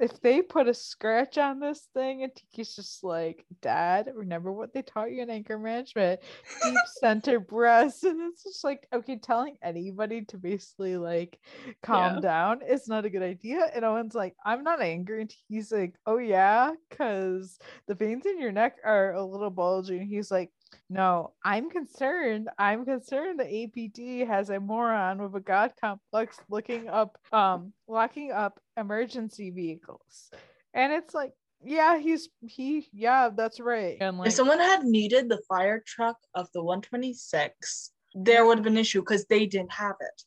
if 0.00 0.20
they 0.22 0.40
put 0.40 0.68
a 0.68 0.74
scratch 0.74 1.36
on 1.36 1.60
this 1.60 1.88
thing 1.94 2.22
and 2.22 2.32
TK's 2.32 2.74
just 2.74 3.04
like 3.04 3.44
dad 3.60 4.10
remember 4.14 4.50
what 4.50 4.72
they 4.72 4.80
taught 4.82 5.12
you 5.12 5.22
in 5.22 5.28
anger 5.30 5.58
management 5.58 6.18
deep 6.64 6.78
center 7.00 7.38
breaths 7.38 8.02
and 8.02 8.18
it's 8.22 8.42
just 8.42 8.64
like 8.64 8.86
okay 8.94 9.16
telling 9.18 9.56
anybody 9.62 10.24
to 10.24 10.38
basically 10.38 10.96
like 10.96 11.38
calm 11.82 12.14
Yeah. 12.14 12.20
down 12.20 12.60
is 12.62 12.88
not 12.88 13.04
a 13.04 13.10
good 13.10 13.22
idea 13.22 13.68
and 13.74 13.84
owen's 13.84 14.14
like 14.14 14.34
i'm 14.44 14.64
not 14.64 14.80
angry 14.80 15.20
and 15.22 15.34
he's 15.48 15.70
like 15.70 15.94
oh 16.06 16.18
yeah 16.18 16.72
because 16.88 17.58
the 17.86 17.94
veins 17.94 18.24
in 18.24 18.40
your 18.40 18.52
neck 18.52 18.78
are 18.84 19.12
a 19.12 19.24
little 19.24 19.50
bulgy 19.50 19.98
and 19.98 20.08
he's 20.08 20.30
like 20.30 20.50
no 20.88 21.32
i'm 21.44 21.70
concerned 21.70 22.48
i'm 22.58 22.84
concerned 22.84 23.38
the 23.38 23.44
apd 23.44 24.26
has 24.26 24.50
a 24.50 24.58
moron 24.58 25.22
with 25.22 25.34
a 25.34 25.40
god 25.40 25.72
complex 25.80 26.38
looking 26.48 26.88
up 26.88 27.18
um 27.32 27.72
locking 27.88 28.32
up 28.32 28.58
emergency 28.76 29.50
vehicles. 29.50 30.30
And 30.74 30.92
it's 30.92 31.14
like 31.14 31.32
yeah 31.64 31.98
he's 31.98 32.28
he 32.40 32.88
yeah 32.92 33.30
that's 33.34 33.60
right. 33.60 33.98
And 34.00 34.18
like 34.18 34.28
if 34.28 34.34
someone 34.34 34.58
had 34.58 34.84
needed 34.84 35.28
the 35.28 35.42
fire 35.48 35.82
truck 35.86 36.16
of 36.34 36.48
the 36.54 36.62
126, 36.62 37.92
there 38.14 38.46
would 38.46 38.58
have 38.58 38.64
been 38.64 38.74
an 38.74 38.78
issue 38.78 39.00
because 39.00 39.24
they 39.26 39.46
didn't 39.46 39.72
have 39.72 39.96
it. 40.00 40.22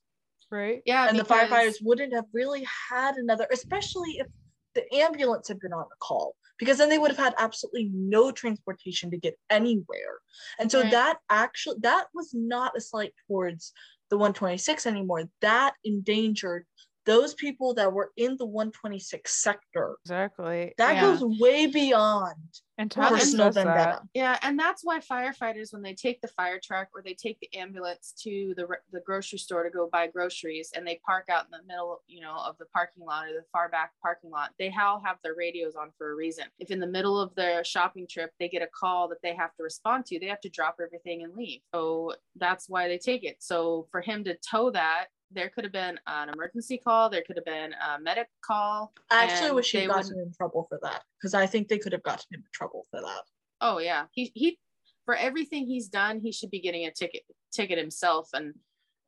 right? 0.52 0.82
Yeah, 0.86 1.10
and 1.10 1.18
the 1.20 1.24
firefighters 1.24 1.76
wouldn't 1.82 2.14
have 2.14 2.26
really 2.34 2.66
had 2.90 3.16
another, 3.16 3.48
especially 3.52 4.18
if 4.20 4.28
the 4.76 4.84
ambulance 4.96 5.48
had 5.48 5.60
been 5.60 5.74
on 5.74 5.86
the 5.90 5.96
call, 6.00 6.36
because 6.58 6.78
then 6.78 6.90
they 6.90 6.98
would 6.98 7.12
have 7.12 7.18
had 7.18 7.36
absolutely 7.38 7.90
no 7.94 8.32
transportation 8.32 9.12
to 9.12 9.18
get 9.18 9.38
anywhere. 9.50 10.20
And 10.60 10.72
so 10.72 10.82
Right. 10.82 10.92
that 10.92 11.18
actually 11.30 11.78
that 11.82 12.08
was 12.14 12.32
not 12.34 12.78
a 12.78 12.82
slight 12.82 13.14
towards 13.28 13.74
the 14.10 14.18
126 14.18 14.86
anymore. 14.86 15.24
That 15.42 15.74
endangered 15.84 16.66
those 17.06 17.34
people 17.36 17.74
that 17.76 17.92
were 17.94 18.12
in 18.18 18.36
the 18.38 18.46
126 18.46 19.42
sector. 19.44 19.98
exactly 20.04 20.74
That 20.78 20.96
Yeah. 20.96 21.02
goes 21.02 21.24
way 21.40 21.68
beyond 21.68 22.36
and 22.78 22.94
Well, 22.98 23.08
Thomas 23.10 23.24
and- 23.24 23.40
personal 23.40 23.46
does 23.48 23.56
that. 23.56 23.64
vendetta. 23.66 24.10
Yeah, 24.14 24.40
and 24.42 24.60
that's 24.60 24.84
why 24.84 25.00
firefighters, 25.00 25.72
when 25.72 25.82
they 25.82 25.94
take 25.94 26.20
the 26.22 26.28
fire 26.28 26.60
truck 26.62 26.90
or 26.94 27.02
they 27.02 27.14
take 27.14 27.40
the 27.40 27.54
ambulance 27.56 28.12
to 28.24 28.54
the 28.58 28.68
the 28.92 29.00
grocery 29.00 29.40
store 29.40 29.64
to 29.64 29.70
go 29.70 29.88
buy 29.90 30.08
groceries, 30.08 30.72
and 30.76 30.86
they 30.86 31.00
park 31.06 31.30
out 31.30 31.46
in 31.46 31.52
the 31.52 31.64
middle, 31.64 32.04
you 32.08 32.20
know, 32.22 32.36
of 32.36 32.58
the 32.58 32.66
parking 32.68 33.06
lot 33.06 33.28
or 33.28 33.34
the 33.34 33.46
far 33.54 33.70
back 33.70 33.94
parking 34.02 34.30
lot, 34.30 34.54
they 34.60 34.74
all 34.78 35.00
have 35.06 35.18
their 35.24 35.36
radios 35.36 35.76
on 35.76 35.92
for 35.98 36.12
a 36.12 36.16
reason. 36.16 36.46
If 36.60 36.70
in 36.70 36.80
the 36.82 36.88
middle 36.88 37.18
of 37.20 37.34
their 37.36 37.64
shopping 37.64 38.08
trip 38.10 38.32
they 38.40 38.50
get 38.50 38.62
a 38.62 38.68
call 38.68 39.08
that 39.10 39.22
they 39.22 39.34
have 39.36 39.56
to 39.56 39.64
respond 39.64 40.06
to, 40.08 40.20
they 40.20 40.28
have 40.28 40.42
to 40.42 40.50
drop 40.50 40.78
everything 40.82 41.24
and 41.24 41.34
leave. 41.36 41.62
So 41.74 42.14
that's 42.36 42.68
why 42.68 42.88
they 42.90 42.98
take 42.98 43.24
it. 43.24 43.42
So 43.42 43.88
for 43.92 44.02
him 44.02 44.24
to 44.26 44.36
tow 44.38 44.72
that. 44.72 45.08
There 45.32 45.50
could 45.50 45.64
have 45.64 45.74
been 45.74 46.00
an 46.08 46.30
emergency 46.30 46.78
call. 46.78 47.10
There 47.10 47.24
could 47.26 47.36
have 47.36 47.46
been 47.46 47.74
a 47.74 48.00
medic 48.00 48.28
call. 48.42 48.94
I 49.10 49.24
actually 49.26 49.52
wish 49.52 49.72
he'd 49.72 49.80
they 49.80 49.88
gotten 49.88 50.10
wouldn't- 50.16 50.28
in 50.28 50.34
trouble 50.34 50.66
for 50.70 50.80
that 50.84 51.04
because 51.18 51.34
I 51.34 51.46
think 51.46 51.68
they 51.68 51.80
could 51.80 51.92
have 51.94 52.04
gotten 52.04 52.26
him 52.32 52.40
in 52.42 52.48
trouble 52.54 52.86
for 52.92 53.02
that. 53.02 53.24
Oh 53.62 53.80
yeah, 53.80 54.06
he 54.12 54.32
he 54.36 54.60
for 55.06 55.16
everything 55.16 55.66
he's 55.66 55.88
done, 55.88 56.20
he 56.20 56.32
should 56.32 56.52
be 56.52 56.60
getting 56.60 56.86
a 56.86 56.92
ticket 56.92 57.24
ticket 57.52 57.78
himself 57.78 58.30
and 58.34 58.54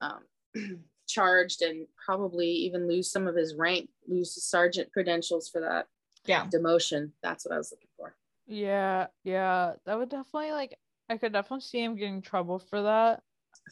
um, 0.02 0.26
charged 1.08 1.62
and 1.62 1.88
probably 2.04 2.48
even 2.50 2.88
lose 2.88 3.12
some 3.12 3.28
of 3.28 3.36
his 3.36 3.56
rank, 3.56 3.90
lose 4.08 4.34
his 4.34 4.46
sergeant 4.46 4.92
credentials 4.94 5.50
for 5.50 5.62
that 5.62 5.88
Yeah. 6.26 6.48
demotion. 6.48 7.12
That's 7.22 7.46
what 7.46 7.54
I 7.54 7.58
was 7.58 7.72
looking 7.72 7.90
for. 7.98 8.16
Yeah, 8.48 9.08
yeah, 9.24 9.74
that 9.86 9.98
would 9.98 10.10
definitely 10.10 10.52
like 10.52 10.78
I 11.10 11.18
could 11.18 11.32
definitely 11.34 11.62
see 11.62 11.84
him 11.84 11.96
getting 11.96 12.16
in 12.16 12.22
trouble 12.22 12.60
for 12.60 12.82
that. 12.82 13.22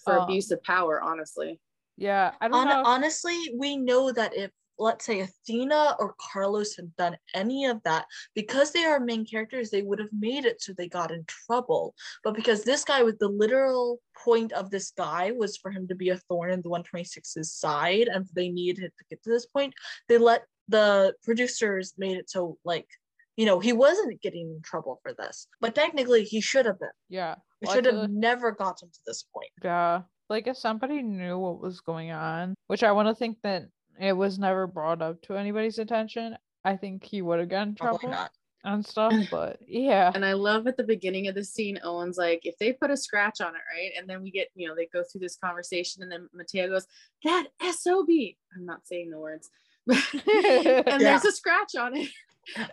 For 0.04 0.18
Um, 0.18 0.24
abuse 0.24 0.52
of 0.52 0.62
power, 0.64 1.02
honestly. 1.02 1.60
Yeah, 1.98 2.34
I 2.42 2.48
don't 2.48 2.58
Hon- 2.58 2.70
know. 2.70 2.82
if- 2.82 2.88
honestly, 2.88 3.38
we 3.58 3.78
know 3.78 4.12
that 4.12 4.36
if 4.36 4.52
let's 4.78 5.06
say 5.06 5.22
Athena 5.22 5.96
or 6.00 6.16
Carlos 6.20 6.76
had 6.76 6.94
done 6.98 7.18
any 7.34 7.66
of 7.66 7.82
that, 7.84 8.06
because 8.34 8.72
they 8.72 8.84
are 8.84 9.00
main 9.00 9.26
characters, 9.26 9.70
they 9.70 9.82
would 9.82 10.00
have 10.00 10.10
made 10.12 10.44
it 10.46 10.62
so 10.62 10.74
they 10.74 10.90
got 10.90 11.12
in 11.12 11.24
trouble. 11.28 11.96
But 12.24 12.36
because 12.36 12.64
this 12.64 12.84
guy 12.84 13.02
was 13.04 13.16
the 13.18 13.30
literal 13.30 14.00
point 14.24 14.52
of 14.52 14.70
this 14.72 14.92
guy 14.92 15.32
was 15.32 15.56
for 15.58 15.72
him 15.72 15.88
to 15.88 15.96
be 15.96 16.10
a 16.10 16.18
thorn 16.18 16.52
in 16.52 16.62
the 16.62 16.70
126's 16.70 17.54
side, 17.54 18.08
and 18.08 18.28
they 18.34 18.50
needed 18.50 18.92
to 18.98 19.06
get 19.10 19.24
to 19.24 19.30
this 19.30 19.46
point, 19.46 19.74
they 20.10 20.18
let 20.18 20.44
the 20.68 21.14
producers 21.24 21.94
made 21.98 22.18
it 22.18 22.30
so 22.30 22.58
like 22.66 22.88
you 23.36 23.46
know 23.46 23.60
he 23.60 23.72
wasn't 23.72 24.20
getting 24.22 24.50
in 24.50 24.62
trouble 24.64 25.00
for 25.04 25.14
this 25.14 25.48
but 25.62 25.76
technically 25.76 26.24
he 26.24 26.42
should 26.42 26.66
have 26.66 26.80
been 26.80 26.90
yeah, 27.08 27.36
well, 27.62 27.76
should 27.76 27.86
have 27.86 28.10
never 28.10 28.52
gotten 28.52 28.90
to 28.90 29.00
this 29.06 29.26
point 29.32 29.52
yeah. 29.64 30.02
Like 30.30 30.48
if 30.48 30.58
somebody 30.58 31.02
knew 31.02 31.38
what 31.38 31.60
was 31.62 31.82
going 31.82 32.12
on, 32.12 32.56
which 32.68 32.84
I 32.84 32.92
want 32.92 33.08
to 33.08 33.16
think 33.16 33.38
that 33.44 33.66
it 34.00 34.14
was 34.14 34.40
never 34.40 34.66
brought 34.68 35.02
up 35.02 35.22
to 35.24 35.36
anybody's 35.36 35.78
attention, 35.80 36.36
I 36.64 36.76
think 36.78 37.04
he 37.04 37.22
would 37.22 37.40
have 37.40 37.50
gotten 37.50 37.76
trouble 37.76 38.10
not 38.10 38.32
and 38.64 38.84
stuff. 38.86 39.14
But 39.32 39.60
yeah, 39.68 40.12
And 40.16 40.26
I 40.26 40.34
love 40.34 40.66
at 40.66 40.78
the 40.78 40.84
beginning 40.84 41.28
of 41.28 41.36
the 41.36 41.44
scene, 41.44 41.80
Owen's 41.84 42.18
like, 42.18 42.42
if 42.44 42.58
they 42.58 42.74
put 42.74 42.90
a 42.90 42.98
scratch 42.98 43.40
on 43.40 43.50
it, 43.56 43.62
right? 43.76 43.92
And 43.98 44.10
then 44.10 44.24
we 44.24 44.32
get, 44.32 44.48
you 44.56 44.68
know, 44.68 44.76
they 44.76 44.88
go 44.92 45.04
through 45.04 45.22
this 45.22 45.38
conversation, 45.38 46.02
and 46.02 46.12
then 46.12 46.28
Mateo 46.34 46.70
goes, 46.70 46.88
That 47.24 47.48
SOB. 47.62 48.10
I'm 48.56 48.66
not 48.66 48.86
saying 48.88 49.12
the 49.12 49.20
words. 49.20 49.50
and 49.88 51.02
there's 51.02 51.26
a 51.26 51.32
scratch 51.32 51.76
on 51.80 51.96
it. 51.96 52.10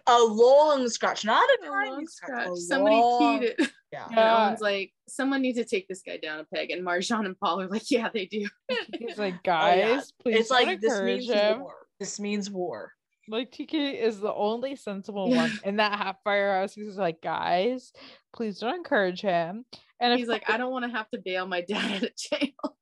a 0.06 0.18
long 0.18 0.88
scratch, 0.88 1.24
not 1.26 1.46
a 1.60 1.64
A 1.66 1.68
tiny 1.68 1.90
long 1.90 2.06
scratch. 2.06 2.30
scratch. 2.44 2.48
a 2.48 2.60
Somebody 2.62 2.96
long- 2.96 3.40
keyed 3.40 3.54
it. 3.58 3.70
Yeah. 3.92 4.06
And 4.06 4.14
Yeah. 4.16 4.46
Owen's 4.48 4.60
like, 4.60 4.92
someone 5.08 5.42
needs 5.42 5.58
to 5.58 5.64
take 5.64 5.86
this 5.88 6.02
guy 6.02 6.16
down 6.16 6.40
a 6.40 6.44
peg. 6.44 6.70
And 6.70 6.84
Marjan 6.84 7.26
and 7.26 7.38
Paul 7.38 7.60
are 7.60 7.68
like, 7.68 7.90
yeah, 7.90 8.08
they 8.12 8.26
do. 8.26 8.46
he's 8.98 9.18
like, 9.18 9.34
Oh, 9.46 9.50
yeah. 9.50 9.94
guys, 9.96 10.12
please 10.22 10.36
It's 10.36 10.50
like 10.50 10.80
this 10.80 11.00
means 11.00 11.28
him. 11.30 11.60
war. 11.60 11.74
This 12.00 12.18
means 12.18 12.50
war. 12.50 12.92
Like 13.28 13.52
TK 13.52 14.00
is 14.00 14.18
the 14.20 14.32
only 14.34 14.74
sensible 14.76 15.28
Yeah. 15.28 15.36
one 15.42 15.52
in 15.64 15.76
that 15.76 15.98
half 15.98 16.16
firehouse. 16.24 16.74
He's 16.74 16.96
like, 16.96 17.20
guys, 17.22 17.92
please 18.32 18.58
don't 18.58 18.74
encourage 18.74 19.20
him. 19.20 19.64
And 20.00 20.14
He's 20.14 20.24
if, 20.24 20.28
like, 20.30 20.50
I 20.50 20.56
don't 20.56 20.72
want 20.72 20.84
to 20.84 20.90
have 20.90 21.08
to 21.10 21.18
bail 21.24 21.46
my 21.46 21.60
dad 21.60 21.92
out 21.92 22.02
of 22.02 22.10
jail. 22.16 22.76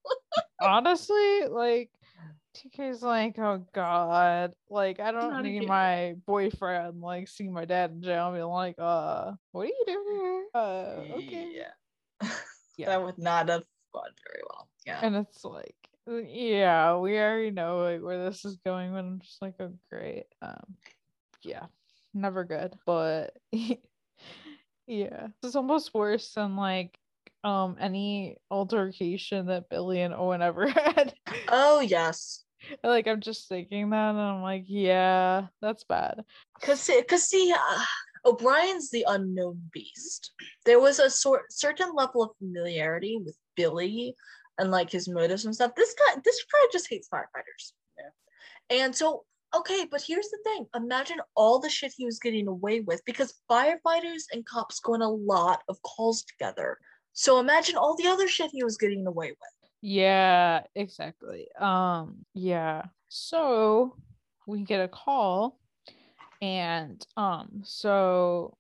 honestly, 0.60 1.42
like 1.50 1.90
TK's 2.54 3.02
like, 3.02 3.38
oh 3.38 3.64
god, 3.72 4.52
like 4.68 5.00
I 5.00 5.12
don't 5.12 5.42
need 5.42 5.66
my 5.66 6.14
boyfriend 6.26 7.00
like 7.00 7.28
seeing 7.28 7.52
my 7.52 7.64
dad 7.64 7.90
in 7.90 8.02
jail 8.02 8.28
and 8.28 8.36
be 8.36 8.42
like, 8.42 8.76
uh, 8.78 9.32
what 9.52 9.62
are 9.62 9.66
you 9.66 9.84
doing 9.86 10.20
here? 10.20 10.44
Uh, 10.54 11.16
okay. 11.18 11.48
Yeah. 11.54 12.30
Yeah. 12.76 12.86
that 12.86 13.04
would 13.04 13.18
not 13.18 13.50
have 13.50 13.64
gone 13.92 14.08
very 14.26 14.42
well. 14.48 14.66
Yeah. 14.86 15.00
And 15.02 15.14
it's 15.14 15.44
like, 15.44 15.76
yeah, 16.06 16.96
we 16.96 17.18
already 17.18 17.50
know 17.50 17.82
like 17.82 18.00
where 18.00 18.24
this 18.24 18.42
is 18.46 18.56
going, 18.64 18.92
but 18.92 19.00
I'm 19.00 19.20
just 19.20 19.42
like, 19.42 19.54
oh 19.60 19.74
great. 19.90 20.24
Um, 20.40 20.76
yeah, 21.42 21.66
never 22.14 22.44
good. 22.44 22.74
But 22.86 23.36
yeah, 24.86 25.26
it's 25.42 25.56
almost 25.56 25.92
worse 25.92 26.32
than 26.32 26.56
like 26.56 26.98
um 27.44 27.76
any 27.80 28.36
altercation 28.50 29.46
that 29.46 29.68
Billy 29.68 30.00
and 30.00 30.14
Owen 30.14 30.42
ever 30.42 30.68
had. 30.68 31.14
Oh 31.48 31.80
yes. 31.80 32.44
like 32.84 33.06
I'm 33.06 33.20
just 33.20 33.48
thinking 33.48 33.90
that, 33.90 34.10
and 34.10 34.18
I'm 34.20 34.42
like, 34.42 34.64
yeah, 34.66 35.46
that's 35.62 35.84
bad. 35.84 36.24
Cause, 36.60 36.80
see- 36.80 37.02
cause 37.02 37.24
see, 37.24 37.52
uh, 37.52 37.84
O'Brien's 38.24 38.90
the 38.90 39.04
unknown 39.08 39.62
beast. 39.72 40.32
There 40.66 40.80
was 40.80 40.98
a 40.98 41.08
sort 41.08 41.50
certain 41.50 41.94
level 41.94 42.22
of 42.22 42.36
familiarity 42.38 43.18
with 43.24 43.36
Billy 43.56 44.14
and 44.58 44.70
like 44.70 44.90
his 44.90 45.08
motives 45.08 45.44
and 45.46 45.54
stuff. 45.54 45.74
This 45.74 45.94
guy, 45.94 46.20
this 46.24 46.44
guy 46.52 46.66
just 46.70 46.88
hates 46.90 47.08
firefighters. 47.08 47.72
Yeah. 47.98 48.78
And 48.84 48.94
so, 48.94 49.24
okay, 49.56 49.86
but 49.90 50.02
here's 50.06 50.28
the 50.28 50.38
thing: 50.44 50.66
imagine 50.74 51.20
all 51.34 51.58
the 51.60 51.70
shit 51.70 51.94
he 51.96 52.04
was 52.04 52.18
getting 52.18 52.46
away 52.46 52.80
with 52.80 53.02
because 53.06 53.40
firefighters 53.50 54.24
and 54.32 54.44
cops 54.44 54.80
go 54.80 54.94
on 54.94 55.02
a 55.02 55.08
lot 55.10 55.62
of 55.68 55.80
calls 55.82 56.22
together. 56.24 56.78
So 57.12 57.40
imagine 57.40 57.76
all 57.76 57.96
the 57.96 58.06
other 58.06 58.28
shit 58.28 58.50
he 58.52 58.64
was 58.64 58.76
getting 58.76 59.06
away 59.06 59.30
with. 59.30 59.70
Yeah, 59.82 60.62
exactly. 60.74 61.48
Um, 61.58 62.24
yeah. 62.34 62.82
So 63.08 63.96
we 64.46 64.62
get 64.62 64.80
a 64.80 64.88
call 64.88 65.58
and 66.42 67.06
um 67.16 67.60
so 67.64 68.56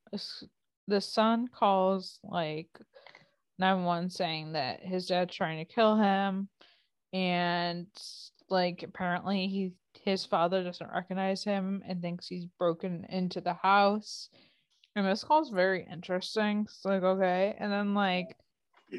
the 0.86 1.00
son 1.00 1.48
calls 1.48 2.18
like 2.22 2.68
911 3.58 4.10
saying 4.10 4.52
that 4.52 4.84
his 4.84 5.06
dad's 5.06 5.34
trying 5.34 5.58
to 5.58 5.72
kill 5.72 5.96
him 5.96 6.48
and 7.12 7.86
like 8.48 8.82
apparently 8.82 9.46
he 9.46 9.72
his 10.04 10.24
father 10.24 10.62
doesn't 10.62 10.92
recognize 10.92 11.44
him 11.44 11.82
and 11.86 12.00
thinks 12.00 12.26
he's 12.26 12.46
broken 12.58 13.06
into 13.08 13.40
the 13.40 13.54
house 13.54 14.28
and 14.96 15.06
this 15.06 15.24
call's 15.24 15.50
very 15.50 15.86
interesting. 15.90 16.62
It's 16.68 16.84
like 16.84 17.02
okay. 17.02 17.54
And 17.58 17.72
then 17.72 17.94
like 17.94 18.36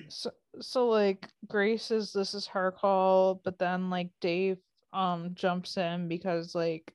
so 0.07 0.31
so 0.59 0.87
like 0.87 1.27
grace 1.47 1.91
is 1.91 2.13
this 2.13 2.33
is 2.33 2.47
her 2.47 2.71
call 2.71 3.41
but 3.43 3.59
then 3.59 3.89
like 3.89 4.09
dave 4.21 4.57
um 4.93 5.31
jumps 5.33 5.77
in 5.77 6.07
because 6.07 6.55
like 6.55 6.93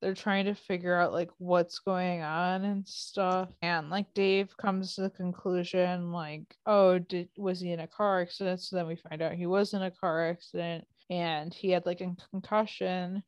they're 0.00 0.14
trying 0.14 0.46
to 0.46 0.54
figure 0.54 0.96
out 0.96 1.12
like 1.12 1.30
what's 1.38 1.78
going 1.78 2.22
on 2.22 2.64
and 2.64 2.88
stuff. 2.88 3.50
And 3.62 3.88
like 3.88 4.12
dave 4.14 4.56
comes 4.56 4.96
to 4.96 5.02
the 5.02 5.10
conclusion 5.10 6.10
like 6.10 6.56
oh 6.66 6.98
did 6.98 7.28
was 7.36 7.60
he 7.60 7.72
in 7.72 7.80
a 7.80 7.86
car 7.86 8.22
accident? 8.22 8.60
So 8.60 8.76
then 8.76 8.88
we 8.88 8.96
find 8.96 9.22
out 9.22 9.34
he 9.34 9.46
was 9.46 9.74
in 9.74 9.82
a 9.82 9.90
car 9.90 10.28
accident 10.28 10.84
and 11.10 11.54
he 11.54 11.70
had 11.70 11.86
like 11.86 12.00
a 12.00 12.14
concussion 12.30 13.22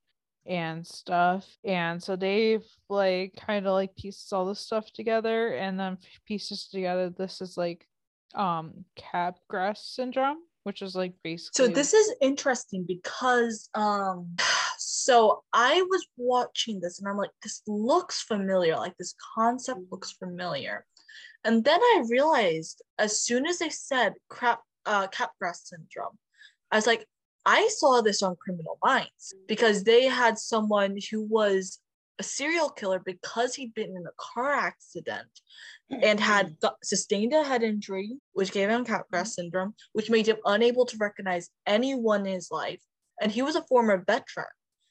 and 0.47 0.87
stuff 0.87 1.47
and 1.65 2.03
so 2.03 2.17
dave 2.17 2.63
like 2.89 3.35
kind 3.47 3.67
of 3.67 3.73
like 3.73 3.97
pieces 3.97 4.33
all 4.33 4.45
this 4.45 4.61
stuff 4.61 4.93
together 4.93 5.55
and 5.55 5.81
then 5.81 5.97
pieces 6.27 6.69
together 6.69 7.09
this 7.11 7.41
is 7.41 7.57
like 7.57 7.87
um 8.35 8.85
capgras 8.97 9.79
syndrome 9.79 10.39
which 10.65 10.83
is 10.83 10.95
like 10.95 11.15
basically 11.23 11.67
So 11.67 11.73
this 11.73 11.95
is 11.95 12.15
interesting 12.21 12.85
because 12.87 13.71
um 13.75 14.35
so 14.79 15.45
I 15.53 15.81
was 15.83 16.07
watching 16.17 16.81
this 16.81 16.99
and 16.99 17.09
I'm 17.09 17.17
like 17.17 17.31
this 17.43 17.63
looks 17.67 18.23
familiar 18.23 18.77
like 18.77 18.97
this 18.97 19.15
concept 19.37 19.81
looks 19.93 20.13
familiar. 20.13 20.85
And 21.45 21.63
then 21.63 21.81
I 21.81 22.05
realized 22.09 22.83
as 22.99 23.21
soon 23.21 23.47
as 23.47 23.59
they 23.59 23.71
said 23.71 24.15
crap 24.29 24.61
uh 24.87 25.07
Capgras 25.09 25.67
syndrome 25.67 26.19
I 26.71 26.77
was 26.77 26.87
like 26.87 27.07
I 27.47 27.69
saw 27.69 28.01
this 28.01 28.23
on 28.23 28.37
Criminal 28.37 28.79
Minds 28.83 29.35
because 29.47 29.85
they 29.85 30.05
had 30.05 30.39
someone 30.39 30.97
who 31.11 31.23
was 31.23 31.79
a 32.19 32.23
serial 32.23 32.71
killer 32.71 33.01
because 33.05 33.55
he'd 33.55 33.75
been 33.75 33.91
in 33.97 34.07
a 34.07 34.17
car 34.17 34.53
accident 34.53 35.29
and 35.91 36.21
had 36.21 36.47
mm-hmm. 36.47 36.55
got, 36.63 36.77
sustained 36.83 37.33
a 37.33 37.43
head 37.43 37.63
injury, 37.63 38.17
which 38.33 38.53
gave 38.53 38.69
him 38.69 38.85
Capgras 38.85 39.05
mm-hmm. 39.11 39.27
syndrome, 39.27 39.75
which 39.93 40.11
made 40.11 40.29
him 40.29 40.37
unable 40.45 40.87
to 40.87 40.97
recognize 40.97 41.51
anyone 41.67 42.27
in 42.27 42.35
his 42.35 42.51
life. 42.51 42.81
And 43.21 43.31
he 43.31 43.43
was 43.43 43.57
a 43.57 43.63
former 43.63 44.03
veteran. 44.07 44.47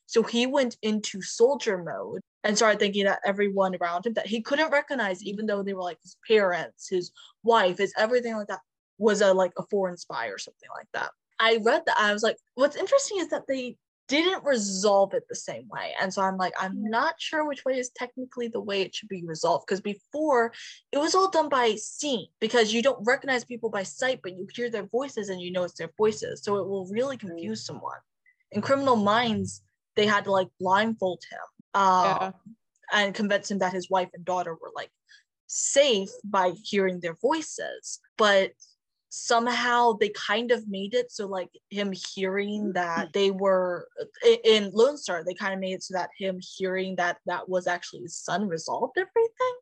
So 0.06 0.22
he 0.22 0.46
went 0.46 0.78
into 0.82 1.22
soldier 1.22 1.82
mode 1.82 2.22
and 2.44 2.56
started 2.56 2.80
thinking 2.80 3.06
that 3.06 3.22
everyone 3.26 3.76
around 3.76 4.06
him 4.06 4.14
that 4.14 4.28
he 4.28 4.42
couldn't 4.42 4.70
recognize, 4.72 5.24
even 5.24 5.46
though 5.46 5.64
they 5.64 5.74
were 5.74 5.82
like 5.82 6.00
his 6.04 6.18
parents, 6.28 6.90
his 6.90 7.12
wife, 7.42 7.78
his 7.78 7.94
everything 7.98 8.36
like 8.36 8.48
that, 8.48 8.60
was 8.98 9.22
a 9.22 9.34
like 9.34 9.54
a 9.58 9.64
foreign 9.72 9.98
spy 9.98 10.28
or 10.28 10.38
something 10.38 10.70
like 10.76 10.88
that. 10.94 11.10
I 11.44 11.60
read 11.64 11.84
that. 11.86 12.00
I 12.00 12.14
was 12.14 12.24
like, 12.24 12.38
what's 12.56 12.76
interesting 12.76 13.20
is 13.20 13.30
that 13.30 13.48
they 13.48 13.78
didn't 14.08 14.44
resolve 14.44 15.14
it 15.14 15.24
the 15.30 15.36
same 15.36 15.68
way. 15.70 15.94
And 16.00 16.14
so 16.14 16.22
I'm 16.22 16.38
like, 16.38 16.54
I'm 16.60 16.84
not 16.84 17.16
sure 17.20 17.48
which 17.48 17.66
way 17.66 17.80
is 17.80 17.90
technically 17.96 18.48
the 18.48 18.62
way 18.62 18.82
it 18.82 18.94
should 18.94 19.10
be 19.10 19.24
resolved. 19.26 19.66
Because 19.66 19.82
before 19.82 20.54
it 20.92 20.98
was 20.98 21.16
all 21.16 21.30
done 21.30 21.50
by 21.50 21.76
scene 21.76 22.28
because 22.40 22.74
you 22.74 22.82
don't 22.82 23.04
recognize 23.06 23.46
people 23.46 23.70
by 23.70 23.84
sight, 23.84 24.20
but 24.22 24.34
you 24.34 24.48
hear 24.54 24.70
their 24.70 24.88
voices 24.88 25.30
and 25.30 25.42
you 25.42 25.52
know 25.52 25.64
it's 25.64 25.78
their 25.78 25.92
voices. 25.98 26.44
So 26.44 26.58
it 26.58 26.68
will 26.68 26.88
really 26.92 27.18
confuse 27.18 27.66
someone. 27.66 28.00
In 28.52 28.62
Criminal 28.62 28.96
Minds, 28.96 29.64
they 29.96 30.06
had 30.06 30.26
to 30.26 30.32
like 30.32 30.50
blindfold 30.60 31.24
him 31.30 31.40
uh, 31.74 32.18
yeah 32.20 32.32
and 32.94 33.16
convince 33.16 33.50
him 33.50 33.60
that 33.60 33.74
his 33.74 33.90
wife 33.90 34.10
and 34.14 34.24
daughter 34.24 34.54
were 34.54 34.72
like 34.76 34.92
safe 35.48 36.10
by 36.24 36.52
hearing 36.64 37.00
their 37.00 37.16
voices. 37.22 38.00
But 38.18 38.52
somehow 39.16 39.94
they 39.94 40.10
kind 40.10 40.50
of 40.50 40.68
made 40.68 40.96
it 40.96 41.12
so 41.12 41.28
like 41.28 41.50
him 41.70 41.94
hearing 42.16 42.74
that 42.74 43.14
they 43.14 43.30
were 43.30 43.88
in 44.44 44.72
Lone 44.74 44.98
Star, 44.98 45.24
they 45.24 45.36
kind 45.36 45.54
of 45.54 45.60
made 45.60 45.74
it 45.74 45.84
so 45.84 45.94
that 45.94 46.10
him 46.18 46.40
hearing 46.42 46.96
that 46.96 47.18
that 47.28 47.48
was 47.48 47.68
actually 47.68 48.02
his 48.02 48.18
son 48.18 48.48
resolved 48.48 48.98
everything. 48.98 49.54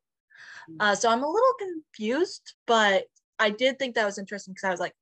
Uh, 0.80 0.96
so 0.96 1.10
I'm 1.10 1.24
a 1.24 1.30
little 1.30 1.54
confused, 1.60 2.54
but 2.66 3.04
I 3.40 3.50
did 3.50 3.78
think 3.78 3.96
that 3.96 4.06
was 4.06 4.18
interesting 4.18 4.54
because 4.54 4.68
I 4.68 4.72
was 4.72 4.80
like, 4.80 4.96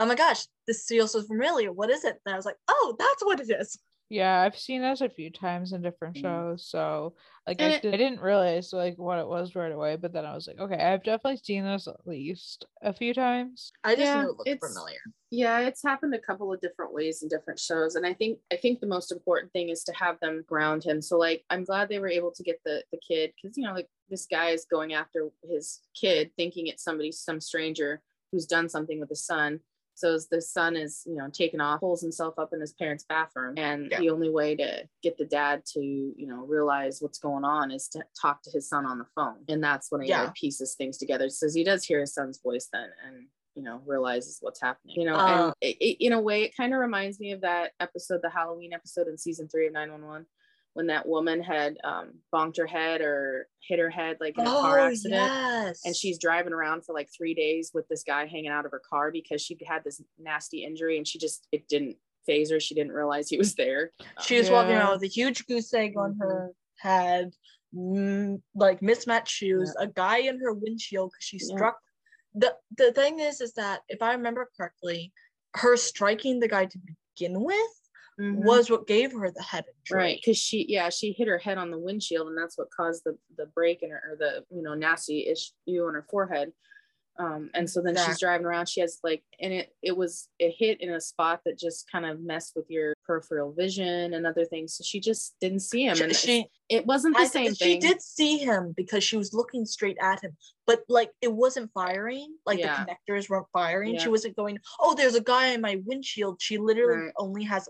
oh 0.00 0.06
my 0.06 0.16
gosh, 0.16 0.46
this 0.66 0.84
feels 0.84 1.12
so 1.12 1.22
familiar. 1.22 1.70
What 1.70 1.90
is 1.90 2.04
it? 2.04 2.18
And 2.26 2.32
I 2.32 2.36
was 2.36 2.44
like, 2.44 2.56
oh, 2.66 2.96
that's 2.98 3.24
what 3.24 3.38
it 3.38 3.50
is. 3.50 3.78
Yeah, 4.12 4.42
I've 4.42 4.58
seen 4.58 4.82
this 4.82 5.00
a 5.00 5.08
few 5.08 5.30
times 5.30 5.72
in 5.72 5.80
different 5.80 6.16
Mm. 6.16 6.20
shows. 6.20 6.66
So 6.66 7.14
like 7.46 7.62
I, 7.62 7.68
it- 7.68 7.82
did, 7.82 7.94
I 7.94 7.96
didn't 7.96 8.20
realize 8.20 8.70
like 8.70 8.98
what 8.98 9.18
it 9.18 9.26
was 9.26 9.54
right 9.54 9.72
away, 9.72 9.96
but 9.96 10.12
then 10.12 10.26
I 10.26 10.34
was 10.34 10.46
like, 10.46 10.58
okay, 10.58 10.76
I've 10.76 11.02
definitely 11.02 11.38
seen 11.42 11.64
this 11.64 11.88
at 11.88 12.06
least 12.06 12.66
a 12.82 12.92
few 12.92 13.14
times. 13.14 13.72
I 13.82 13.94
just 13.94 14.04
Yeah, 14.04 14.22
knew 14.22 14.28
it 14.30 14.36
looked 14.36 14.48
it's- 14.48 14.74
familiar. 14.74 14.98
yeah 15.30 15.60
it's 15.60 15.82
happened 15.82 16.14
a 16.14 16.18
couple 16.18 16.52
of 16.52 16.60
different 16.60 16.92
ways 16.92 17.22
in 17.22 17.28
different 17.30 17.58
shows 17.58 17.94
and 17.94 18.04
i 18.04 18.12
think 18.12 18.38
i 18.52 18.56
think 18.56 18.80
the 18.80 18.86
most 18.86 19.10
important 19.10 19.50
thing 19.54 19.70
is 19.70 19.82
to 19.82 19.92
have 19.94 20.20
them 20.20 20.44
ground 20.46 20.84
him 20.84 21.00
so 21.00 21.16
like 21.16 21.42
i'm 21.48 21.64
glad 21.64 21.88
they 21.88 21.98
were 21.98 22.14
able 22.18 22.30
to 22.30 22.42
get 22.42 22.60
the 22.66 22.84
the 22.92 22.98
kid 23.08 23.32
because 23.34 23.56
you 23.56 23.64
know 23.64 23.72
like 23.72 23.88
this 24.10 24.26
guy 24.26 24.50
is 24.50 24.66
going 24.70 24.92
after 24.92 25.30
his 25.50 25.80
kid 25.98 26.30
thinking 26.36 26.66
it's 26.66 26.84
somebody 26.84 27.10
some 27.10 27.40
stranger 27.40 28.02
who's 28.30 28.44
done 28.44 28.68
something 28.68 29.00
with 29.00 29.08
his 29.08 29.24
son 29.24 29.58
so 29.94 30.14
as 30.14 30.28
the 30.28 30.40
son 30.40 30.76
is 30.76 31.02
you 31.06 31.14
know 31.16 31.28
taken 31.30 31.60
off 31.60 31.80
pulls 31.80 32.00
himself 32.00 32.38
up 32.38 32.52
in 32.52 32.60
his 32.60 32.72
parents 32.72 33.04
bathroom 33.08 33.54
and 33.56 33.90
Yeah. 33.90 33.98
the 34.00 34.10
only 34.10 34.30
way 34.30 34.56
to 34.56 34.88
get 35.02 35.16
the 35.18 35.24
dad 35.24 35.64
to 35.74 35.80
you 35.80 36.26
know 36.26 36.44
realize 36.46 37.00
what's 37.00 37.18
going 37.18 37.44
on 37.44 37.70
is 37.70 37.88
to 37.88 38.02
talk 38.20 38.42
to 38.42 38.50
his 38.50 38.68
son 38.68 38.86
on 38.86 38.98
the 38.98 39.06
phone 39.14 39.38
and 39.48 39.62
that's 39.62 39.90
when 39.90 40.00
he 40.02 40.08
Yeah. 40.08 40.24
like, 40.24 40.34
pieces 40.34 40.74
things 40.74 40.98
together 40.98 41.28
says 41.28 41.54
he 41.54 41.64
does 41.64 41.84
hear 41.84 42.00
his 42.00 42.14
son's 42.14 42.40
voice 42.42 42.68
then 42.72 42.88
and 43.06 43.26
you 43.54 43.62
know 43.62 43.82
realizes 43.86 44.38
what's 44.40 44.60
happening 44.60 44.96
you 44.98 45.04
know 45.04 45.14
Uh, 45.16 45.26
and 45.26 45.54
it, 45.60 45.76
it- 45.80 46.04
in 46.06 46.12
a 46.12 46.20
way 46.20 46.42
it 46.44 46.56
kind 46.56 46.72
of 46.72 46.80
reminds 46.80 47.20
me 47.20 47.32
of 47.32 47.42
that 47.42 47.72
episode 47.80 48.20
the 48.22 48.30
halloween 48.30 48.72
episode 48.72 49.08
in 49.08 49.18
season 49.18 49.46
three 49.48 49.66
of 49.66 49.72
911 49.74 50.26
when 50.74 50.86
that 50.86 51.06
woman 51.06 51.42
had 51.42 51.76
um 51.84 52.12
bonked 52.32 52.56
her 52.56 52.66
head 52.66 53.00
or 53.00 53.46
hit 53.66 53.78
her 53.78 53.90
head 53.90 54.16
like 54.20 54.38
in 54.38 54.46
a 54.46 54.50
car 54.50 54.78
Oh, 54.78 54.86
accident 54.86 55.30
yes. 55.32 55.80
and 55.84 55.94
she's 55.94 56.18
driving 56.18 56.52
around 56.52 56.84
for 56.84 56.94
like 56.94 57.08
three 57.16 57.34
days 57.34 57.70
with 57.74 57.86
this 57.88 58.02
guy 58.02 58.26
hanging 58.26 58.48
out 58.50 58.64
of 58.64 58.72
her 58.72 58.82
car 58.88 59.10
because 59.10 59.42
she 59.42 59.56
had 59.66 59.84
this 59.84 60.00
nasty 60.18 60.64
injury 60.64 60.96
and 60.96 61.06
she 61.06 61.18
just 61.18 61.46
it 61.52 61.68
didn't 61.68 61.96
phase 62.26 62.50
her 62.50 62.60
she 62.60 62.74
didn't 62.74 62.92
realize 62.92 63.28
he 63.28 63.36
was 63.38 63.54
there 63.54 63.92
She 64.20 64.38
was 64.38 64.50
walking 64.50 64.74
around 64.74 64.92
with 64.92 65.02
a 65.02 65.08
huge 65.12 65.46
goose 65.46 65.72
egg 65.74 65.94
on 65.96 66.14
Mhm. 66.14 66.18
her 66.20 66.50
head, 66.78 67.32
mm, 67.74 68.40
like 68.54 68.80
mismatched 68.82 69.30
shoes, 69.32 69.72
a 69.78 69.86
guy 69.86 70.18
in 70.18 70.38
her 70.40 70.52
windshield 70.52 71.10
because 71.12 71.24
she 71.24 71.38
Yeah. 71.38 71.54
struck. 71.54 71.78
The 72.34 72.56
the 72.76 72.92
thing 72.92 73.18
is, 73.20 73.40
is 73.40 73.52
that 73.54 73.82
if 73.88 74.00
I 74.02 74.12
remember 74.12 74.48
correctly, 74.56 75.12
her 75.54 75.76
striking 75.76 76.40
the 76.40 76.48
guy 76.48 76.64
to 76.66 76.78
begin 76.78 77.42
with 77.42 77.81
Mhm. 78.20 78.44
was 78.44 78.70
what 78.70 78.86
gave 78.86 79.12
her 79.12 79.30
the 79.30 79.42
head 79.42 79.64
injury. 79.66 79.96
right 79.98 80.18
because 80.20 80.36
she 80.36 80.66
yeah 80.68 80.88
she 80.90 81.12
hit 81.12 81.28
her 81.28 81.38
head 81.38 81.58
on 81.58 81.70
the 81.70 81.78
windshield 81.78 82.28
and 82.28 82.36
that's 82.36 82.58
what 82.58 82.70
caused 82.70 83.02
the 83.04 83.16
the 83.36 83.46
break 83.46 83.82
in 83.82 83.90
her 83.90 84.02
or 84.12 84.16
the 84.16 84.44
you 84.54 84.62
know 84.62 84.74
nasty 84.74 85.26
issue 85.28 85.86
on 85.86 85.94
her 85.94 86.06
forehead 86.10 86.52
Um, 87.18 87.50
and 87.52 87.68
so 87.68 87.82
then 87.82 87.94
she's 87.94 88.18
driving 88.20 88.46
around. 88.46 88.68
She 88.68 88.80
has 88.80 88.98
like, 89.04 89.22
and 89.38 89.52
it 89.52 89.74
it 89.82 89.94
was 89.96 90.28
it 90.38 90.54
hit 90.58 90.80
in 90.80 90.90
a 90.94 91.00
spot 91.00 91.40
that 91.44 91.58
just 91.58 91.90
kind 91.92 92.06
of 92.06 92.20
messed 92.20 92.54
with 92.56 92.64
your 92.70 92.94
peripheral 93.04 93.52
vision 93.52 94.14
and 94.14 94.26
other 94.26 94.46
things. 94.46 94.74
So 94.76 94.82
she 94.82 94.98
just 94.98 95.34
didn't 95.40 95.60
see 95.60 95.84
him, 95.84 96.00
and 96.00 96.16
she, 96.16 96.46
it 96.70 96.86
wasn't 96.86 97.14
the 97.16 97.22
I 97.22 97.26
same 97.26 97.54
she 97.54 97.72
thing. 97.72 97.80
did 97.80 98.00
see 98.00 98.38
him 98.38 98.72
because 98.76 99.04
she 99.04 99.18
was 99.18 99.34
looking 99.34 99.66
straight 99.66 99.98
at 100.00 100.22
him, 100.22 100.34
but 100.66 100.84
like 100.88 101.10
it 101.20 101.30
wasn't 101.32 101.70
firing. 101.74 102.34
Like 102.46 102.58
Yeah. 102.60 102.82
the 102.86 102.94
connectors 103.12 103.28
weren't 103.28 103.46
firing. 103.52 103.98
She 103.98 104.08
wasn't 104.08 104.34
going. 104.34 104.58
Oh, 104.80 104.94
there's 104.94 105.14
a 105.14 105.20
guy 105.22 105.48
in 105.48 105.60
my 105.60 105.82
windshield. 105.84 106.40
She 106.40 106.56
literally 106.56 107.02
Right. 107.04 107.12
only 107.18 107.44
has. 107.44 107.68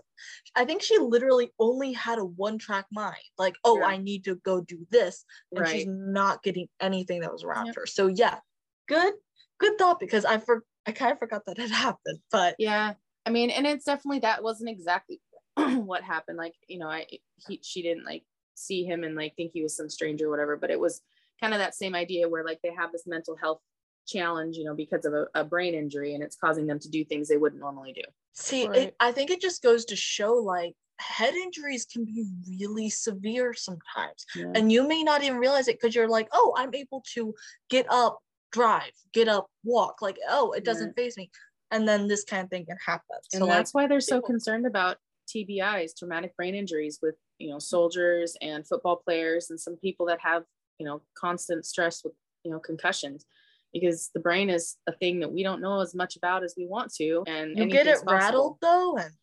I 0.55 0.63
think 0.63 0.81
she 0.81 0.97
literally 0.99 1.51
only 1.59 1.91
had 1.91 2.17
a 2.17 2.23
one 2.25 2.57
track 2.57 2.85
mind. 2.93 3.17
Like, 3.37 3.55
oh, 3.65 3.79
Yeah. 3.79 3.87
I 3.87 3.97
need 3.97 4.23
to 4.23 4.35
go 4.35 4.61
do 4.61 4.87
this, 4.89 5.25
and 5.51 5.67
she's 5.67 5.85
not 5.85 6.43
getting 6.43 6.69
anything 6.79 7.19
that 7.21 7.31
was 7.33 7.43
around 7.43 7.75
her. 7.75 7.85
So 7.85 8.07
yeah, 8.07 8.39
good, 8.87 9.13
good 9.59 9.77
thought 9.77 9.99
because 9.99 10.25
I 10.25 10.37
for 10.37 10.63
I 10.85 10.91
kind 10.91 11.11
of 11.11 11.19
forgot 11.19 11.43
that 11.45 11.59
it 11.59 11.71
happened, 11.85 12.19
but 12.31 12.55
yeah 12.59 12.93
i 13.25 13.29
mean 13.29 13.49
and 13.49 13.65
it's 13.65 13.85
definitely 13.85 14.19
that 14.19 14.43
wasn't 14.43 14.69
exactly 14.69 15.21
what 15.55 16.03
happened 16.03 16.37
like 16.37 16.53
you 16.67 16.77
know 16.77 16.89
i 16.89 17.05
he 17.47 17.59
she 17.63 17.81
didn't 17.81 18.03
like 18.05 18.23
see 18.55 18.83
him 18.83 19.03
and 19.05 19.15
like 19.15 19.33
think 19.35 19.51
he 19.53 19.63
was 19.63 19.75
some 19.75 19.89
stranger 19.89 20.27
or 20.27 20.29
whatever 20.29 20.57
but 20.57 20.69
it 20.69 20.79
was 20.79 21.01
kind 21.39 21.53
of 21.53 21.59
that 21.59 21.73
same 21.73 21.95
idea 21.95 22.27
where 22.27 22.43
like 22.43 22.59
they 22.63 22.73
have 22.73 22.91
this 22.91 23.07
mental 23.07 23.37
health 23.37 23.61
challenge 24.05 24.57
you 24.57 24.65
know 24.65 24.75
because 24.75 25.05
of 25.05 25.13
a, 25.13 25.27
a 25.35 25.43
brain 25.45 25.73
injury 25.73 26.13
and 26.13 26.21
it's 26.21 26.35
causing 26.35 26.67
them 26.67 26.79
to 26.79 26.89
do 26.89 27.05
things 27.05 27.29
they 27.29 27.37
wouldn't 27.37 27.61
normally 27.61 27.93
do 27.93 28.01
See, 28.33 28.67
Right. 28.67 28.77
it, 28.77 28.95
I 28.99 29.11
think 29.11 29.29
it 29.29 29.41
just 29.41 29.61
goes 29.61 29.85
to 29.85 29.95
show 29.95 30.33
like 30.33 30.73
head 30.99 31.33
injuries 31.35 31.85
can 31.85 32.05
be 32.05 32.25
really 32.59 32.89
severe 32.89 33.53
sometimes. 33.53 34.25
And 34.55 34.71
you 34.71 34.87
may 34.87 35.03
not 35.03 35.23
even 35.23 35.37
realize 35.37 35.67
it 35.67 35.79
because 35.79 35.95
you're 35.95 36.07
like, 36.07 36.29
oh, 36.33 36.53
I'm 36.57 36.73
able 36.73 37.03
to 37.13 37.33
get 37.69 37.85
up, 37.89 38.19
drive, 38.53 38.91
get 39.13 39.27
up, 39.27 39.47
walk. 39.65 40.01
Like, 40.01 40.17
oh, 40.29 40.51
it 40.53 40.63
doesn't 40.63 40.95
phase 40.95 41.17
me. 41.17 41.29
And 41.71 41.87
then 41.87 42.07
this 42.07 42.23
kind 42.23 42.43
of 42.43 42.49
thing 42.49 42.65
can 42.65 42.77
happen. 42.85 43.17
and 43.33 43.39
So 43.41 43.45
like, 43.45 43.57
that's 43.57 43.73
why 43.73 43.87
they're 43.87 43.99
so 43.99 44.17
people- 44.17 44.27
concerned 44.29 44.65
about 44.65 44.97
tbis 45.33 45.97
traumatic 45.97 46.35
brain 46.35 46.53
injuries 46.53 46.99
with 47.01 47.15
you 47.39 47.49
know 47.49 47.57
soldiers 47.57 48.35
and 48.41 48.67
football 48.67 48.97
players 48.97 49.49
and 49.49 49.57
some 49.57 49.77
people 49.77 50.05
that 50.05 50.19
have 50.19 50.43
you 50.79 50.85
know 50.85 51.01
constant 51.17 51.65
stress 51.65 52.03
with 52.03 52.11
you 52.43 52.51
know 52.51 52.59
concussions 52.59 53.25
because 53.71 54.11
the 54.13 54.19
brain 54.19 54.49
is 54.49 54.75
a 54.85 54.91
thing 54.91 55.21
that 55.21 55.31
we 55.31 55.41
don't 55.41 55.61
know 55.61 55.79
as 55.79 55.95
much 55.95 56.17
about 56.17 56.43
as 56.43 56.53
we 56.57 56.67
want 56.67 56.93
to 56.93 57.23
and 57.25 57.57
you 57.57 57.67
get 57.67 57.87
it 57.87 57.93
possible. 57.93 58.13
rattled 58.13 58.57
though, 58.61 58.97
and 58.97 59.13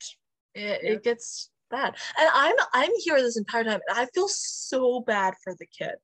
it, 0.55 0.81
Yeah. 0.83 0.91
it 0.93 1.05
gets 1.05 1.51
bad. 1.71 1.95
And 2.19 2.29
I'm 2.33 2.55
I'm 2.73 2.91
here 3.05 3.21
this 3.21 3.37
entire 3.37 3.63
time, 3.65 3.81
and 3.87 3.99
I 3.99 4.07
feel 4.15 4.27
so 4.27 5.01
bad 5.01 5.35
for 5.45 5.55
the 5.59 5.67
kid 5.67 5.97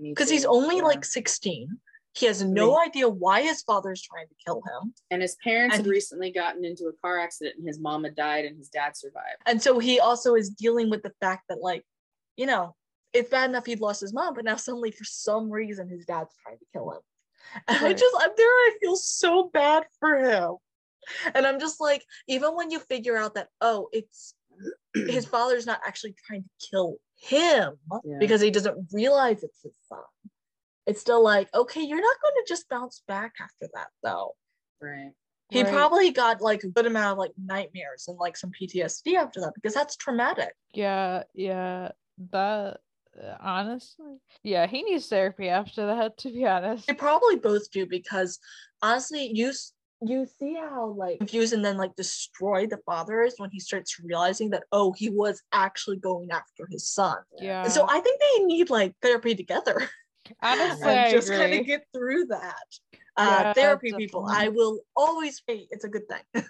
because 0.00 0.28
he's 0.28 0.44
only 0.44 0.76
yeah. 0.76 0.82
like 0.82 1.04
16. 1.06 1.70
He 2.14 2.26
has 2.26 2.42
no 2.42 2.80
idea 2.80 3.08
why 3.08 3.42
his 3.42 3.62
father's 3.62 4.02
trying 4.02 4.26
to 4.26 4.34
kill 4.44 4.60
him. 4.62 4.92
and 5.10 5.22
his 5.22 5.36
parents 5.44 5.76
and 5.76 5.86
had 5.86 5.90
recently 5.90 6.32
gotten 6.32 6.64
into 6.64 6.86
a 6.86 6.92
car 7.00 7.18
accident 7.18 7.56
and 7.58 7.66
his 7.66 7.78
mom 7.78 8.04
had 8.04 8.16
died 8.16 8.44
and 8.44 8.56
his 8.56 8.68
dad 8.68 8.96
survived 8.96 9.36
And 9.46 9.62
so 9.62 9.78
he 9.78 10.00
also 10.00 10.34
is 10.34 10.50
dealing 10.50 10.90
with 10.90 11.02
the 11.02 11.12
fact 11.20 11.44
that, 11.48 11.60
like, 11.60 11.84
you 12.36 12.46
know, 12.46 12.74
it's 13.12 13.30
bad 13.30 13.50
enough 13.50 13.66
he'd 13.66 13.80
lost 13.80 14.00
his 14.00 14.12
mom, 14.12 14.34
but 14.34 14.44
now 14.44 14.56
suddenly 14.56 14.90
for 14.90 15.04
some 15.04 15.50
reason 15.50 15.88
his 15.88 16.04
dad's 16.06 16.34
trying 16.42 16.58
to 16.58 16.64
kill 16.72 16.90
him. 16.90 17.00
And 17.68 17.86
I 17.86 17.92
just, 17.92 18.16
I'm 18.20 18.30
there, 18.36 18.46
I 18.46 18.72
feel 18.80 18.96
so 18.96 19.50
bad 19.52 19.84
for 20.00 20.16
him. 20.16 20.56
And 21.34 21.46
I'm 21.46 21.60
just 21.60 21.80
like, 21.80 22.04
even 22.26 22.54
when 22.56 22.70
you 22.70 22.80
figure 22.80 23.16
out 23.16 23.34
that, 23.34 23.48
oh, 23.60 23.88
it's 23.92 24.34
his 24.94 25.24
father's 25.24 25.66
not 25.66 25.80
actually 25.86 26.14
trying 26.26 26.42
to 26.42 26.66
kill 26.70 26.96
him 27.16 27.74
Yeah. 28.04 28.16
because 28.18 28.40
he 28.40 28.50
doesn't 28.50 28.88
realize 28.92 29.42
it's 29.42 29.62
his 29.62 29.74
son. 29.88 30.00
It's 30.88 31.02
still 31.02 31.22
like, 31.22 31.48
okay, 31.54 31.82
you're 31.82 32.00
not 32.00 32.16
going 32.22 32.34
to 32.34 32.44
just 32.48 32.66
bounce 32.70 33.02
back 33.06 33.34
after 33.42 33.68
that, 33.74 33.88
though. 34.02 34.34
right 34.80 35.12
He 35.50 35.62
Right. 35.62 35.70
probably 35.72 36.10
got 36.10 36.40
like 36.40 36.62
a 36.64 36.68
good 36.68 36.86
amount 36.86 37.12
of 37.12 37.18
like 37.18 37.32
nightmares 37.36 38.06
and 38.08 38.16
like 38.18 38.38
some 38.38 38.50
PTSD 38.58 39.14
after 39.14 39.40
that 39.42 39.52
because 39.54 39.74
that's 39.74 39.96
traumatic. 39.96 40.54
Yeah, 40.72 41.24
yeah. 41.34 41.90
That 42.30 42.80
uh, 43.22 43.34
honestly, 43.38 44.16
yeah, 44.42 44.66
he 44.66 44.82
needs 44.82 45.06
therapy 45.08 45.48
after 45.50 45.86
that, 45.86 46.16
to 46.18 46.32
be 46.32 46.46
honest. 46.46 46.86
They 46.86 46.94
probably 46.94 47.36
both 47.36 47.70
do 47.70 47.84
because 47.86 48.38
honestly, 48.80 49.30
you 49.32 49.52
you 50.00 50.26
see 50.38 50.54
how 50.54 50.94
like 50.96 51.18
confused 51.18 51.52
and 51.52 51.64
then 51.64 51.76
like 51.76 51.94
destroyed 51.96 52.70
the 52.70 52.78
father 52.86 53.22
is 53.22 53.34
when 53.36 53.50
he 53.50 53.60
starts 53.60 54.00
realizing 54.02 54.48
that 54.50 54.62
oh 54.72 54.92
he 54.92 55.10
was 55.10 55.42
actually 55.52 55.98
going 55.98 56.30
after 56.30 56.66
his 56.70 56.88
son. 56.88 57.18
Yeah. 57.38 57.64
And 57.64 57.72
so 57.72 57.84
I 57.88 58.00
think 58.00 58.20
they 58.20 58.44
need 58.44 58.70
like 58.70 58.94
therapy 59.02 59.34
together 59.34 59.88
honestly, 60.42 60.90
and 60.90 61.00
I 61.00 61.10
just 61.12 61.32
kind 61.32 61.54
of 61.54 61.66
get 61.66 61.84
through 61.92 62.26
that. 62.26 62.54
Uh, 63.16 63.42
Yeah, 63.44 63.52
therapy 63.52 63.92
people. 63.92 64.26
I 64.30 64.48
will 64.48 64.80
always 64.96 65.42
say 65.48 65.66
it's 65.70 65.84
a 65.84 65.88
good 65.88 66.08
thing. 66.08 66.44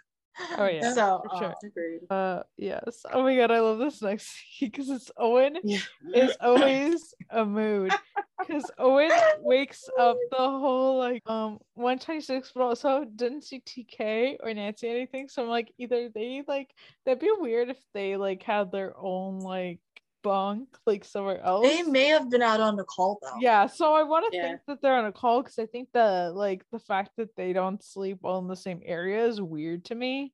Oh, 0.57 0.67
yeah, 0.67 0.93
So 0.93 1.23
for 1.29 1.37
sure. 1.37 1.51
uh, 1.51 1.55
agreed 1.65 2.01
Uh, 2.11 2.43
yes. 2.57 3.05
Oh 3.11 3.23
my 3.23 3.37
god, 3.37 3.51
I 3.51 3.61
love 3.61 3.79
this 3.79 4.03
next 4.03 4.37
because 4.61 4.89
it's 4.91 5.11
Owen 5.17 5.59
yeah 5.63 5.79
is 6.15 6.37
always 6.41 7.15
a 7.31 7.45
mood 7.45 7.93
because 8.41 8.71
Owen 8.79 9.11
wakes 9.41 9.89
up 9.99 10.17
the 10.31 10.37
whole 10.37 10.99
like 10.99 11.23
um 11.27 11.59
126, 11.75 12.53
but 12.55 12.63
also 12.63 13.05
didn't 13.05 13.45
see 13.45 13.61
TK 13.61 14.39
or 14.43 14.53
Nancy 14.55 14.89
anything. 14.89 15.29
So 15.29 15.43
I'm 15.43 15.49
like, 15.49 15.73
either 15.79 16.09
they 16.09 16.43
like 16.47 16.71
that'd 17.05 17.21
be 17.21 17.31
weird 17.39 17.69
if 17.69 17.79
they 17.95 18.17
like 18.17 18.43
had 18.43 18.71
their 18.73 18.95
own 18.97 19.41
like 19.41 19.81
bunk 20.29 20.69
like 20.87 21.05
somewhere 21.05 21.41
else. 21.43 21.67
they 21.67 21.83
may 21.83 22.07
have 22.07 22.29
been 22.31 22.43
out 22.43 22.61
on 22.61 22.77
the 22.77 22.85
call 22.85 23.19
though. 23.23 23.39
Yeah, 23.41 23.67
so 23.67 23.95
I 23.95 24.03
want 24.03 24.31
to 24.31 24.37
Yeah. 24.37 24.43
think 24.49 24.61
that 24.67 24.83
they're 24.83 24.95
on 25.03 25.07
a 25.07 25.13
call 25.13 25.43
because 25.43 25.59
I 25.59 25.67
think 25.67 25.89
the 25.93 26.31
like 26.35 26.65
the 26.71 26.79
fact 26.79 27.13
that 27.17 27.35
they 27.35 27.53
don't 27.55 27.83
sleep 27.83 28.19
all 28.25 28.39
in 28.41 28.49
the 28.49 28.57
same 28.57 28.81
area 28.85 29.25
is 29.25 29.41
weird 29.41 29.85
to 29.87 29.95
me. 29.95 30.33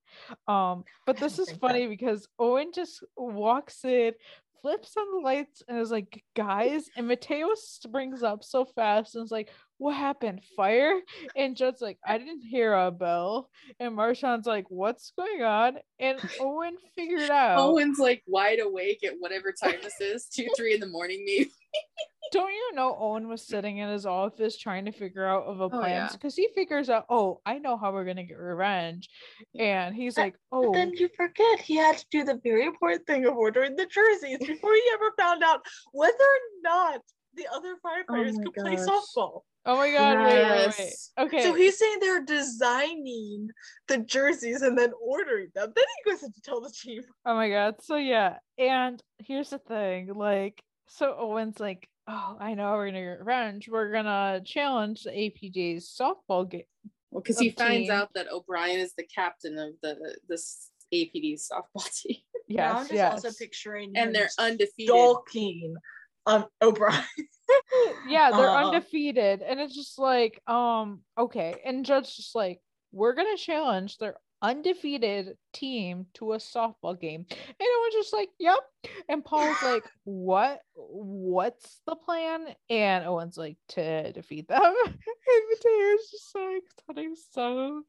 Um, 0.49 0.84
but 1.07 1.16
this 1.16 1.38
is 1.38 1.47
think 1.49 1.61
that- 1.61 1.66
funny 1.68 1.86
because 1.86 2.26
Owen 2.38 2.72
just 2.74 3.05
walks 3.16 3.84
in, 3.84 4.12
flips 4.65 4.97
on 4.97 5.05
the 5.12 5.21
lights, 5.21 5.62
and 5.69 5.79
is 5.79 5.91
like, 5.91 6.25
"Guys!" 6.35 6.89
And 6.97 7.07
Mateo 7.07 7.49
springs 7.55 8.23
up 8.23 8.43
so 8.43 8.65
fast 8.65 9.15
and 9.15 9.23
is 9.23 9.31
like, 9.31 9.51
"What 9.77 9.95
happened? 9.95 10.41
Fire?" 10.57 10.99
And 11.37 11.55
Judd's 11.55 11.83
like, 11.83 11.99
"I 12.07 12.17
didn't 12.17 12.41
hear 12.41 12.73
a 12.73 12.91
bell." 12.91 13.51
And 13.79 13.95
Marjan's 13.95 14.47
like, 14.47 14.65
"What's 14.71 15.12
going 15.19 15.43
on?" 15.43 15.77
And 16.01 16.19
Owen 16.41 16.77
figured 16.95 17.29
out. 17.31 17.59
owen's 17.59 17.99
like 17.99 18.23
wide 18.27 18.61
awake 18.61 19.05
at 19.05 19.17
whatever 19.19 19.53
time 19.53 19.77
this 19.83 20.01
is 20.01 20.27
two 20.27 20.49
three 20.57 20.73
in 20.73 20.81
the 20.81 20.87
morning 20.87 21.23
maybe 21.27 21.51
Don't 22.33 22.53
you 22.53 22.72
know 22.75 22.97
Owen 22.99 23.29
was 23.29 23.47
sitting 23.47 23.79
in 23.79 23.89
his 23.89 24.07
office 24.07 24.57
trying 24.57 24.85
to 24.87 24.93
figure 24.93 25.27
out 25.27 25.45
of 25.45 25.61
a 25.61 25.64
oh, 25.64 25.68
plan 25.68 25.91
yeah. 25.91 26.09
because 26.12 26.35
he 26.35 26.49
figures 26.55 26.89
out, 26.91 27.05
oh, 27.09 27.41
I 27.47 27.59
know 27.59 27.77
how 27.77 27.93
we're 27.93 28.05
gonna 28.05 28.25
get 28.25 28.39
revenge, 28.39 29.09
and 29.59 29.95
he's 29.95 30.14
But- 30.14 30.22
like, 30.22 30.35
But 30.51 30.57
oh, 30.59 30.72
then 30.72 30.93
you 30.95 31.09
forget 31.16 31.61
he 31.61 31.77
had 31.77 31.99
to 31.99 32.07
do 32.11 32.25
the 32.25 32.41
very 32.43 32.64
important 32.66 33.07
thing 33.07 33.27
of 33.27 33.37
ordering 33.37 33.77
the 33.77 33.87
jerseys 33.87 34.39
before 34.39 34.75
he 34.75 34.83
ever 34.95 35.12
found 35.18 35.43
out 35.43 35.61
whether 35.93 36.12
or 36.14 36.41
not 36.62 37.01
the 37.35 37.47
other 37.53 37.75
oh 37.85 37.89
firefighters 37.89 38.35
my 38.35 38.43
could 38.45 38.55
play 38.55 38.77
softball. 38.77 39.43
oh 39.66 39.77
my 39.77 39.91
god, 39.91 40.18
wait, 40.18 40.35
wait, 40.35 40.51
wait, 40.51 40.75
Yes. 40.79 41.11
okay, 41.18 41.43
So 41.43 41.55
he's 41.55 41.79
saying 41.79 41.99
they're 42.01 42.25
designing 42.25 43.49
the 43.89 43.99
jerseys 43.99 44.62
and 44.62 44.79
then 44.79 44.93
ordering 45.01 45.49
them. 45.55 45.72
Then 45.75 45.85
he 46.05 46.11
goes 46.11 46.20
to 46.20 46.41
tell 46.43 46.61
the 46.61 46.70
team. 46.70 47.03
oh 47.27 47.35
my 47.35 47.49
god, 47.49 47.83
so 47.83 47.97
yeah, 47.97 48.39
and 48.59 49.03
here's 49.18 49.51
the 49.51 49.59
thing, 49.59 50.14
like, 50.14 50.62
so 50.89 51.16
Owen's 51.18 51.59
like, 51.59 51.89
oh, 52.09 52.36
I 52.40 52.55
know 52.55 52.72
we're 52.72 52.86
gonna 52.86 53.00
get 53.00 53.18
revenge. 53.20 53.68
We're 53.68 53.92
gonna 53.92 54.40
challenge 54.44 55.02
the 55.05 55.11
APD's 55.11 55.94
softball 55.98 56.48
game. 56.50 56.62
well 57.11 57.22
because 57.22 57.38
he 57.38 57.48
Of 57.48 57.55
finds 57.57 57.88
team. 57.88 57.90
out 57.96 58.11
that 58.14 58.30
o'brien 58.32 58.78
is 58.80 58.94
the 58.94 59.05
captain 59.05 59.59
of 59.59 59.72
the 59.82 60.16
this 60.28 60.70
apd 60.92 61.34
softball 61.50 61.90
team 62.02 62.16
Now 62.48 62.72
I'm 62.78 62.82
just 62.82 62.92
yes. 62.92 63.12
also 63.24 63.30
picturing 63.38 63.92
and 63.96 64.14
they're 64.14 64.30
undefeated 64.38 64.88
stalking 64.94 65.74
um 66.26 66.46
O'Brien. 66.62 67.05
yeah, 68.09 68.30
they're 68.30 68.48
Uh, 68.48 68.66
undefeated, 68.66 69.42
and 69.42 69.61
it's 69.61 69.74
just 69.74 69.98
like, 69.98 70.40
um, 70.48 71.00
okay, 71.18 71.61
and 71.66 71.84
Judge 71.84 72.16
just 72.16 72.34
like, 72.34 72.61
we're 72.92 73.12
gonna 73.14 73.36
challenge 73.36 73.98
their 73.98 74.16
undefeated 74.45 75.36
team 75.53 76.07
to 76.14 76.34
a 76.34 76.36
softball 76.36 77.01
game, 77.01 77.24
and 77.30 77.57
it 77.59 77.59
was 77.61 77.95
just 77.95 78.12
like, 78.12 78.28
yep, 78.38 78.59
and 79.09 79.24
Paul's 79.24 79.57
like, 79.62 79.84
what? 80.05 80.61
What's 80.74 81.80
the 81.86 81.97
plan? 81.97 82.47
And 82.68 83.07
Owen's 83.07 83.38
like, 83.38 83.57
to 83.70 84.12
defeat 84.12 84.49
them, 84.49 84.61
and 84.84 84.95
Mateo's 85.51 86.11
just 86.11 86.34
like, 86.34 86.62
starting 86.82 87.14
so 87.32 87.82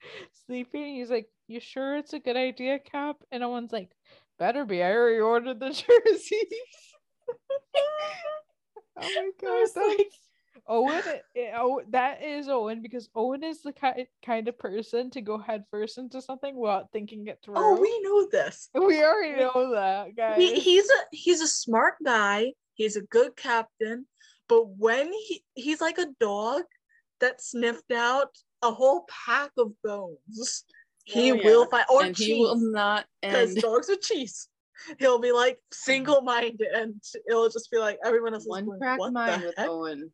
sleepy. 0.46 0.96
He's 0.96 1.10
like, 1.10 1.28
you 1.48 1.60
sure 1.60 1.98
it's 1.98 2.14
a 2.14 2.20
good 2.20 2.38
idea, 2.38 2.80
Cap? 2.80 3.18
And 3.32 3.44
Owen's 3.44 3.72
like, 3.74 3.92
better 4.40 4.66
be. 4.66 4.82
I 4.82 4.92
already 4.94 5.20
ordered 5.20 5.60
the 5.60 5.70
jerseys. 5.70 6.48
Oh 8.98 9.02
my 9.02 9.30
god, 9.42 9.50
was 9.50 9.76
like- 9.76 10.08
Owen. 10.68 11.02
Oh, 11.56 11.82
that 11.90 12.24
is 12.24 12.48
Owen 12.50 12.82
because 12.82 13.10
Owen 13.16 13.44
is 13.44 13.62
the 13.62 13.74
ki- 13.74 14.08
kind 14.26 14.48
of 14.48 14.58
person 14.58 15.10
to 15.12 15.22
go 15.22 15.38
headfirst 15.38 15.98
into 15.98 16.22
something 16.22 16.56
without 16.56 16.92
thinking 16.92 17.28
it 17.28 17.40
through. 17.44 17.56
Oh, 17.58 17.80
we 17.80 18.00
know 18.02 18.28
this. 18.32 18.70
we 18.74 19.04
already 19.04 19.40
know 19.40 19.72
that, 19.74 20.16
guys. 20.16 20.38
He, 20.38 20.60
he's 20.60 20.90
a 20.90 20.98
he's 21.12 21.42
a 21.42 21.48
smart 21.48 21.96
guy. 22.04 22.54
He's 22.74 22.96
a 22.96 23.02
good 23.02 23.36
captain. 23.36 24.06
But 24.48 24.68
when 24.78 25.12
he 25.12 25.44
he's 25.54 25.82
like 25.82 25.98
a 25.98 26.08
dog 26.20 26.64
that 27.20 27.42
sniffed 27.42 27.92
out 27.92 28.30
a 28.62 28.72
whole 28.72 29.06
pack 29.26 29.52
of 29.58 29.72
bones. 29.84 30.64
He 31.04 31.32
Oh, 31.32 31.36
yeah. 31.36 31.44
will 31.44 31.66
find 31.68 31.86
or 31.90 32.04
and 32.04 32.16
cheese 32.16 32.28
he 32.28 32.34
will 32.42 32.56
not 32.72 33.06
because 33.22 33.54
dogs 33.56 33.88
with 33.88 34.02
cheese. 34.02 34.50
He'll 35.00 35.20
be 35.20 35.32
like 35.32 35.58
single-minded, 35.72 36.68
and 36.76 37.02
it'll 37.30 37.50
just 37.50 37.72
be 37.72 37.78
like 37.78 37.98
everyone 38.04 38.34
else 38.34 38.44
is 38.44 38.50
one 38.50 38.66
going, 38.66 38.80
crack 38.80 39.00
what 39.00 39.14
mind 39.14 39.44
with? 39.44 39.54
Owen. 39.60 40.12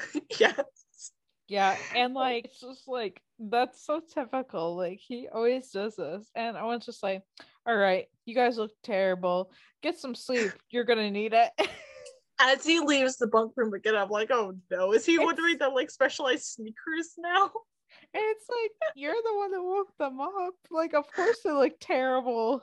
yes. 0.38 0.60
Yeah, 1.48 1.76
and 1.94 2.16
oh, 2.16 2.20
like 2.20 2.46
it's 2.46 2.60
just 2.60 2.88
like 2.88 3.20
that's 3.38 3.84
so 3.84 4.00
typical. 4.14 4.76
Like 4.76 5.00
he 5.06 5.28
always 5.32 5.70
does 5.70 5.96
this, 5.96 6.30
and 6.34 6.56
I 6.56 6.62
was 6.64 6.86
just 6.86 7.02
like, 7.02 7.22
"All 7.66 7.76
right, 7.76 8.06
you 8.24 8.34
guys 8.34 8.56
look 8.56 8.70
terrible. 8.82 9.52
Get 9.82 9.98
some 9.98 10.14
sleep. 10.14 10.52
You're 10.70 10.84
gonna 10.84 11.10
need 11.10 11.34
it." 11.34 11.50
As 12.40 12.64
he 12.64 12.80
leaves 12.80 13.18
the 13.18 13.26
bunk 13.26 13.52
room 13.54 13.74
again, 13.74 13.94
I'm 13.94 14.08
like, 14.08 14.30
oh 14.32 14.54
no, 14.70 14.92
is 14.92 15.04
he 15.06 15.14
It's- 15.14 15.24
wondering 15.26 15.58
the 15.58 15.68
like 15.68 15.90
specialized 15.90 16.44
sneakers 16.44 17.12
now? 17.18 17.50
And 18.14 18.22
it's 18.24 18.46
like 18.48 18.92
you're 18.96 19.12
the 19.12 19.36
one 19.36 19.50
that 19.52 19.62
woke 19.62 19.96
them 19.98 20.20
up. 20.20 20.54
Like, 20.70 20.94
of 20.94 21.12
course 21.12 21.38
they 21.44 21.52
look 21.52 21.74
terrible. 21.80 22.62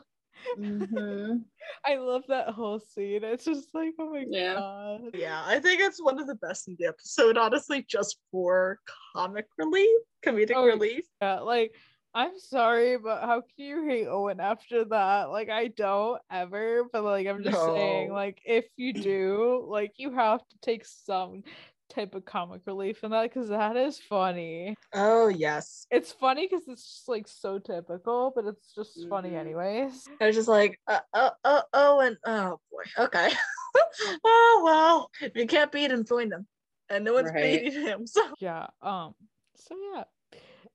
Mhm. 0.57 1.43
I 1.85 1.95
love 1.95 2.23
that 2.27 2.49
whole 2.49 2.79
scene. 2.79 3.23
It's 3.23 3.45
just 3.45 3.73
like, 3.73 3.93
oh 3.99 4.11
my 4.11 4.25
Yeah. 4.29 4.55
god. 4.55 5.01
Yeah, 5.13 5.43
I 5.45 5.59
think 5.59 5.81
it's 5.81 6.01
one 6.01 6.19
of 6.19 6.27
the 6.27 6.35
best 6.35 6.67
in 6.67 6.75
the 6.79 6.87
episode, 6.87 7.37
honestly, 7.37 7.83
just 7.87 8.19
for 8.31 8.79
comic 9.13 9.47
relief, 9.57 10.01
comedic 10.25 10.55
Oh, 10.55 10.65
relief. 10.65 11.05
Yeah, 11.21 11.39
like 11.39 11.75
I'm 12.13 12.39
sorry, 12.39 12.97
but 12.97 13.21
how 13.21 13.41
can 13.41 13.65
you 13.65 13.85
hate 13.85 14.07
Owen 14.07 14.39
after 14.39 14.83
that? 14.85 15.29
Like 15.29 15.49
I 15.49 15.67
don't 15.67 16.19
ever, 16.31 16.85
but 16.91 17.03
like 17.03 17.27
I'm 17.27 17.43
just 17.43 17.63
saying, 17.65 18.11
like 18.11 18.41
if 18.45 18.65
you 18.77 18.93
do, 18.93 19.65
like 19.69 19.93
you 19.97 20.11
have 20.13 20.39
to 20.39 20.57
take 20.61 20.85
some 20.85 21.43
type 21.89 22.15
of 22.15 22.25
comic 22.25 22.61
relief 22.65 23.03
in 23.03 23.11
that 23.11 23.23
because 23.23 23.49
that 23.49 23.75
is 23.75 23.99
funny. 23.99 24.75
Oh 24.93 25.27
yes. 25.27 25.85
It's 25.91 26.11
funny 26.11 26.47
because 26.47 26.67
it's 26.67 26.83
just 26.83 27.09
like 27.09 27.27
so 27.27 27.59
typical, 27.59 28.31
but 28.35 28.45
it's 28.45 28.73
just 28.73 29.07
funny 29.09 29.31
Mhm. 29.31 29.39
anyways. 29.39 30.07
I 30.21 30.27
was 30.27 30.35
just 30.35 30.47
like, 30.47 30.79
uh, 30.87 30.99
uh, 31.13 31.31
uh, 31.43 31.61
oh, 31.73 31.99
and 31.99 32.17
oh 32.25 32.59
boy, 32.71 33.03
okay. 33.05 33.29
oh 34.25 34.61
well, 34.63 35.11
you 35.35 35.47
can't 35.47 35.71
beat 35.71 35.91
him, 35.91 36.05
join 36.05 36.29
them, 36.29 36.47
and 36.89 37.03
no 37.05 37.13
one's 37.13 37.31
Right. 37.31 37.61
beating 37.63 37.81
him. 37.81 38.05
So 38.07 38.21
Yeah. 38.39 38.67
Um. 38.81 39.15
So 39.55 39.75
yeah, 39.93 40.03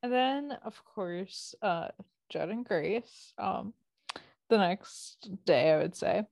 and 0.03 0.13
then 0.13 0.53
of 0.63 0.85
course, 0.85 1.55
uh, 1.63 1.89
Judd 2.29 2.51
and 2.51 2.65
Grace. 2.65 3.33
Um, 3.39 3.73
the 4.55 4.67
next 4.67 5.29
day, 5.45 5.73
I 5.73 5.79
would 5.79 5.97
say, 5.97 6.23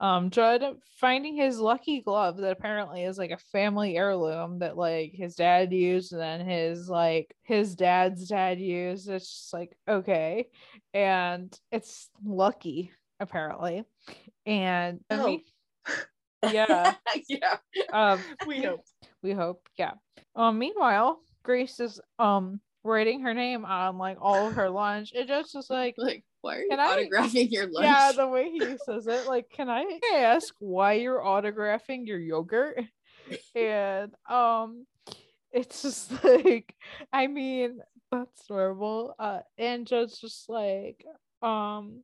um, 0.00 0.30
Judd 0.30 0.64
finding 1.00 1.36
his 1.36 1.58
lucky 1.58 2.00
glove 2.00 2.36
that 2.38 2.50
apparently 2.50 3.04
is 3.04 3.18
like 3.18 3.30
a 3.30 3.38
family 3.52 3.96
heirloom 3.96 4.58
that 4.58 4.76
like 4.76 5.12
his 5.14 5.34
dad 5.36 5.72
used, 5.72 6.12
and 6.12 6.20
then 6.20 6.46
his 6.46 6.88
like 6.88 7.34
his 7.42 7.74
dad's 7.76 8.28
dad 8.28 8.58
used. 8.60 9.08
It's 9.08 9.26
just 9.30 9.52
like 9.52 9.76
okay, 9.88 10.48
and 10.92 11.56
it's 11.70 12.10
lucky 12.24 12.92
apparently, 13.20 13.84
and 14.46 15.00
Oh. 15.10 15.26
mean, 15.26 15.42
yeah. 16.52 16.94
yeah. 17.28 17.56
Um, 17.92 18.20
we 18.46 18.62
hope. 18.62 18.84
we 19.22 19.32
hope 19.32 19.68
yeah 19.76 19.92
um 20.36 20.58
meanwhile 20.58 21.20
grace 21.42 21.80
is 21.80 22.00
um 22.18 22.60
writing 22.84 23.20
her 23.22 23.34
name 23.34 23.64
on 23.64 23.98
like 23.98 24.16
all 24.20 24.48
of 24.48 24.54
her 24.54 24.70
lunch 24.70 25.12
it 25.14 25.26
just 25.28 25.54
is 25.56 25.68
like 25.68 25.94
Like, 25.98 26.24
why 26.40 26.56
are 26.56 26.60
you 26.62 26.68
Can 26.70 26.80
I- 26.80 27.04
autographing 27.04 27.50
your 27.50 27.66
lunch? 27.70 27.84
yeah 27.84 28.12
the 28.12 28.26
way 28.28 28.50
he 28.50 28.60
says 28.86 29.06
it 29.06 29.26
like 29.26 29.50
can 29.50 29.68
i 29.68 29.84
ask 30.14 30.54
why 30.60 30.94
you're 30.94 31.20
autographing 31.20 32.06
your 32.06 32.18
yogurt 32.20 32.78
and 33.54 34.12
um 34.30 34.86
it's 35.52 35.82
just 35.82 36.24
like 36.24 36.74
i 37.12 37.26
mean 37.26 37.80
that's 38.12 38.48
normal 38.48 39.14
uh 39.18 39.40
and 39.58 39.86
just 39.86 40.20
just 40.20 40.48
like 40.48 41.04
um 41.42 42.02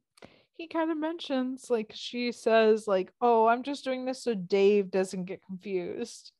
he 0.57 0.69
kind 0.69 0.91
of 0.91 0.99
mentions 0.99 1.71
like 1.71 1.91
she 1.95 2.31
says 2.33 2.87
like 2.87 3.13
oh 3.21 3.47
i'm 3.47 3.63
just 3.63 3.85
doing 3.85 4.05
this 4.05 4.23
so 4.23 4.35
dave 4.35 4.91
doesn't 4.91 5.25
get 5.25 5.41
confused 5.47 6.33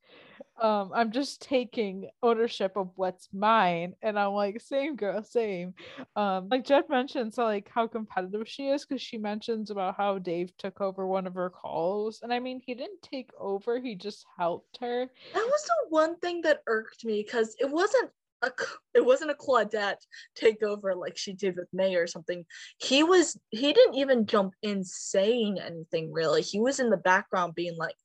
um 0.61 0.91
i'm 0.93 1.11
just 1.11 1.41
taking 1.41 2.09
ownership 2.23 2.73
of 2.75 2.89
what's 2.95 3.27
mine 3.33 3.93
and 4.01 4.17
i'm 4.17 4.31
like 4.31 4.61
same 4.61 4.95
girl 4.95 5.21
same. 5.23 5.73
Um 6.15 6.47
like 6.49 6.65
Judd 6.65 6.85
mentions 6.89 7.37
like 7.37 7.69
how 7.73 7.87
competitive 7.87 8.47
she 8.47 8.69
is 8.69 8.85
because 8.85 9.01
she 9.01 9.17
mentions 9.17 9.69
about 9.69 9.95
how 9.97 10.17
dave 10.17 10.55
took 10.57 10.79
over 10.81 11.05
one 11.05 11.27
of 11.27 11.33
her 11.33 11.49
calls 11.49 12.19
and 12.23 12.33
i 12.33 12.39
mean 12.39 12.61
he 12.65 12.73
didn't 12.73 13.01
take 13.01 13.29
over 13.39 13.79
he 13.79 13.95
just 13.95 14.25
helped 14.37 14.77
her. 14.79 15.09
That 15.33 15.45
was 15.45 15.63
the 15.65 15.89
one 15.89 16.15
thing 16.17 16.41
that 16.41 16.61
irked 16.67 17.05
me 17.05 17.23
because 17.23 17.55
it 17.59 17.69
wasn't 17.69 18.11
a 18.41 18.51
it 18.93 19.05
wasn't 19.05 19.31
a 19.31 19.35
Claudette 19.35 20.05
takeover 20.39 20.95
like 20.95 21.17
she 21.17 21.33
did 21.33 21.55
with 21.55 21.67
May 21.73 21.95
or 21.95 22.07
something. 22.07 22.45
He 22.77 23.03
was 23.03 23.37
he 23.51 23.73
didn't 23.73 23.95
even 23.95 24.25
jump 24.25 24.53
in 24.61 24.83
saying 24.83 25.59
anything 25.59 26.11
really. 26.11 26.41
He 26.41 26.59
was 26.59 26.79
in 26.79 26.89
the 26.89 26.97
background 26.97 27.55
being 27.55 27.77
like, 27.77 27.95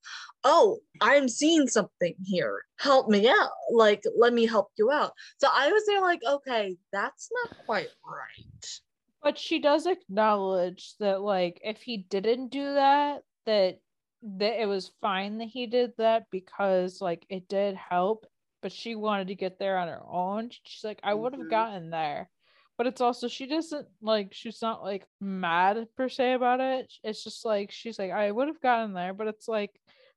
"Oh, 0.45 0.79
I'm 1.01 1.29
seeing 1.29 1.69
something 1.69 2.15
here. 2.25 2.63
Help 2.79 3.09
me 3.09 3.29
out. 3.29 3.51
Like, 3.73 4.03
let 4.17 4.33
me 4.33 4.47
help 4.47 4.69
you 4.79 4.91
out." 4.91 5.13
So 5.39 5.49
I 5.53 5.71
was 5.71 5.85
there 5.87 6.01
like, 6.01 6.21
"Okay, 6.27 6.77
that's 6.93 7.31
not 7.45 7.67
quite 7.67 7.89
right." 8.05 8.81
but 9.23 9.39
she 9.39 9.59
does 9.59 9.87
acknowledge 9.87 10.95
that 10.99 11.21
like 11.21 11.61
if 11.63 11.81
he 11.83 11.99
didn't 11.99 12.49
do 12.49 12.75
that 12.75 13.23
that 13.47 13.79
that 14.23 14.61
it 14.61 14.67
was 14.67 14.93
fine 15.01 15.39
that 15.39 15.49
he 15.49 15.67
did 15.67 15.93
that 15.99 16.27
because 16.31 17.01
like 17.01 17.25
it 17.29 17.49
did 17.49 17.75
help 17.75 18.27
but 18.63 18.73
she 18.73 18.95
wanted 18.95 19.29
to 19.29 19.35
get 19.35 19.59
there 19.59 19.79
on 19.79 19.89
her 19.89 20.03
own 20.09 20.51
she's 20.65 20.85
like 20.85 21.01
i 21.03 21.15
would 21.15 21.33
have 21.33 21.43
Mhm. 21.43 21.51
gotten 21.51 21.91
there 21.91 22.31
but 22.77 22.87
it's 22.87 23.01
also 23.01 23.29
she 23.29 23.47
doesn't 23.47 23.87
like 24.01 24.33
she's 24.33 24.63
not 24.63 24.83
like 24.83 25.07
mad 25.21 25.87
per 25.97 26.09
se 26.09 26.33
about 26.35 26.61
it 26.61 26.93
it's 27.05 27.23
just 27.25 27.45
like 27.45 27.71
she's 27.71 27.99
like 27.99 28.11
i 28.11 28.31
would 28.31 28.49
have 28.49 28.61
gotten 28.61 28.93
there 28.95 29.13
but 29.13 29.27
it's 29.27 29.49
like 29.49 29.71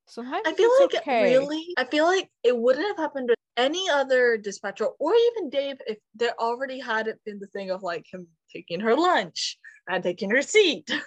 sometimes 0.08 0.44
I 0.46 0.54
feel 0.54 0.70
like 0.82 0.96
okay. 0.96 1.38
really, 1.38 1.74
I 1.78 1.86
feel 1.86 2.06
like 2.06 2.30
it 2.44 2.58
wouldn't 2.58 2.86
have 2.88 2.98
happened 2.98 3.30
to 3.30 3.36
any 3.56 3.90
other 3.90 4.38
dispatcher 4.38 4.88
or 5.00 5.14
even 5.16 5.50
Dave 5.50 5.78
if 5.88 5.98
there 6.16 6.34
already 6.40 6.80
had 6.80 7.08
it 7.08 7.20
been 7.26 7.40
the 7.40 7.48
thing 7.48 7.70
of 7.72 7.84
like 7.84 8.06
him 8.12 8.28
taking 8.52 8.80
her 8.82 8.96
lunch 8.96 9.58
and 9.88 10.04
taking 10.04 10.30
her 10.30 10.42
seat. 10.42 10.90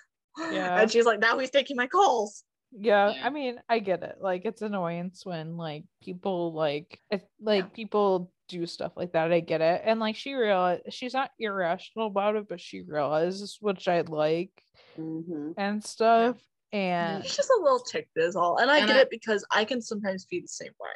Yeah. 0.53 0.79
And 0.79 0.91
she's 0.91 1.07
like, 1.07 1.19
now 1.19 1.39
he's 1.39 1.51
taking 1.51 1.77
my 1.79 1.87
calls. 1.87 2.45
Yeah, 2.73 3.13
Yeah. 3.15 3.27
I 3.27 3.31
mean, 3.31 3.61
I 3.69 3.79
get 3.79 4.03
it. 4.03 4.17
Like, 4.21 4.45
it's 4.45 4.63
annoyance 4.63 5.25
when 5.25 5.57
like 5.57 5.85
people 6.03 6.53
like 6.53 7.01
it, 7.11 7.29
like 7.41 7.73
people 7.73 8.33
do 8.49 8.67
stuff 8.67 8.93
like 8.97 9.13
that. 9.13 9.33
I 9.33 9.41
get 9.41 9.61
it, 9.61 9.83
and 9.85 9.99
like 10.01 10.17
she 10.17 10.35
realize 10.35 10.81
she's 10.91 11.15
not 11.15 11.31
irrational 11.39 12.07
about 12.09 12.37
it, 12.37 12.49
but 12.49 12.61
she 12.61 12.83
realizes 12.83 13.59
which 13.61 13.89
I 13.89 14.03
like 14.03 14.53
Mhm. 14.99 15.55
and 15.57 15.83
stuff. 15.85 16.37
And 16.73 17.23
He's 17.23 17.37
just 17.37 17.51
a 17.51 17.63
little 17.63 17.81
ticked 17.81 18.17
is 18.17 18.37
all. 18.37 18.59
And 18.59 18.71
I 18.71 18.81
And 18.81 18.89
get 18.89 18.97
I- 18.97 19.01
it 19.03 19.11
because 19.11 19.45
I 19.51 19.65
can 19.65 19.81
sometimes 19.81 20.27
be 20.27 20.41
the 20.41 20.49
same 20.49 20.73
way. 20.81 20.91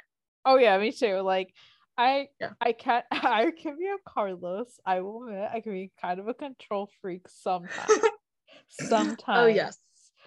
oh 0.45 0.57
yeah, 0.57 0.77
me 0.79 0.93
too. 0.93 1.21
Like, 1.21 1.55
I 1.97 2.29
Yeah. 2.41 2.51
I 2.61 2.73
can't. 2.73 3.05
I 3.11 3.51
can 3.53 3.79
be 3.79 3.87
a 3.87 3.97
Carlos. 4.09 4.79
I 4.85 5.01
will 5.01 5.25
admit, 5.25 5.49
I 5.53 5.61
can 5.61 5.73
be 5.73 5.93
kind 6.01 6.19
of 6.21 6.29
a 6.29 6.35
control 6.35 6.91
freak 7.01 7.29
sometimes. 7.29 7.91
sometimes. 8.69 9.23
Oh 9.29 9.47
yes. 9.47 9.79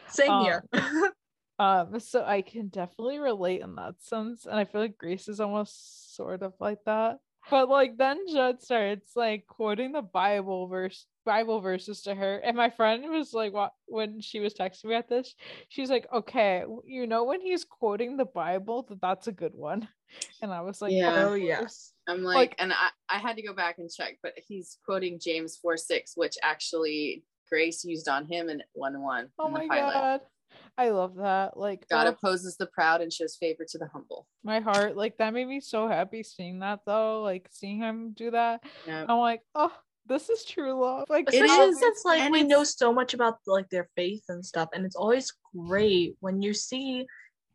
Same 0.08 0.32
Um, 0.32 0.44
here. 0.44 0.64
Um, 1.60 2.00
so 2.00 2.24
I 2.26 2.42
can 2.42 2.68
definitely 2.70 3.20
relate 3.20 3.62
in 3.62 3.76
that 3.76 3.96
sense, 4.02 4.46
and 4.46 4.56
I 4.56 4.66
feel 4.66 4.82
like 4.82 4.98
Grace 4.98 5.28
is 5.28 5.40
almost 5.40 6.16
sort 6.16 6.42
of 6.42 6.54
like 6.60 6.80
that. 6.86 7.20
But 7.52 7.68
like 7.68 7.98
then 7.98 8.20
Judd 8.32 8.62
starts 8.62 9.16
like 9.18 9.46
quoting 9.48 9.92
the 9.92 10.02
Bible 10.02 10.68
verse, 10.68 11.06
Bible 11.26 11.60
verses 11.60 12.02
to 12.04 12.16
her, 12.16 12.38
and 12.38 12.56
my 12.56 12.70
friend 12.70 13.04
was 13.10 13.34
like, 13.34 13.52
"What?" 13.54 13.74
When 13.86 14.22
she 14.22 14.40
was 14.40 14.54
texting 14.54 14.86
me 14.86 14.96
at 14.96 15.10
this, 15.10 15.36
she's 15.68 15.90
like, 15.90 16.08
"Okay, 16.12 16.64
you 16.86 17.06
know 17.06 17.26
when 17.26 17.42
he's 17.42 17.66
quoting 17.66 18.16
the 18.18 18.26
Bible, 18.26 18.84
that 18.90 19.02
that's 19.02 19.28
a 19.28 19.34
good 19.34 19.54
one," 19.54 19.88
and 20.42 20.52
I 20.54 20.62
was 20.62 20.82
like, 20.82 20.94
Yeah. 20.94 21.26
oh 21.28 21.34
yes. 21.34 21.60
course." 21.60 21.94
I'm 22.08 22.24
like, 22.24 22.36
Like- 22.36 22.56
and 22.60 22.72
I, 22.74 22.90
I 23.10 23.18
had 23.20 23.36
to 23.36 23.42
go 23.44 23.54
back 23.54 23.78
and 23.78 23.90
check, 23.92 24.18
but 24.24 24.34
he's 24.48 24.78
quoting 24.86 25.20
James 25.22 25.58
4 25.58 25.76
6, 25.78 26.14
which 26.16 26.36
actually 26.42 27.24
Grace 27.50 27.84
used 27.86 28.08
on 28.08 28.26
him 28.26 28.50
in 28.50 28.64
1 28.72 29.02
1. 29.02 29.30
Oh 29.38 29.48
in 29.48 29.54
the 29.54 29.60
my 29.60 29.68
pilot. 29.68 29.94
god, 29.94 30.22
I 30.78 30.90
love 30.90 31.16
that. 31.16 31.58
Like, 31.58 31.88
God 31.90 32.08
oh, 32.08 32.12
opposes 32.12 32.58
the 32.58 32.66
proud 32.68 33.02
and 33.02 33.12
shows 33.14 33.36
favor 33.36 33.66
to 33.70 33.78
the 33.78 33.88
humble. 33.88 34.28
my 34.44 34.60
heart, 34.60 34.98
like 34.98 35.18
that 35.18 35.34
made 35.34 35.48
me 35.48 35.60
so 35.60 35.88
happy 35.88 36.24
seeing 36.24 36.60
that 36.60 36.80
though. 36.86 37.22
Like 37.22 37.48
seeing 37.52 37.78
him 37.78 38.14
do 38.14 38.32
that, 38.32 38.64
Yeah. 38.88 39.06
I'm 39.08 39.20
like, 39.20 39.42
oh, 39.56 39.72
this 40.06 40.30
is 40.30 40.44
true 40.44 40.74
love. 40.74 41.06
Like 41.10 41.32
It 41.32 41.44
is, 41.46 42.04
like 42.06 42.22
and 42.22 42.32
we 42.32 42.40
it's- 42.40 42.50
know 42.50 42.64
so 42.64 42.92
much 42.92 43.14
about 43.14 43.38
like 43.48 43.70
their 43.70 43.88
faith 43.96 44.24
and 44.30 44.46
stuff, 44.46 44.70
and 44.74 44.86
it's 44.86 44.96
always 44.96 45.32
great 45.56 46.16
when 46.20 46.42
you 46.42 46.54
see 46.54 47.06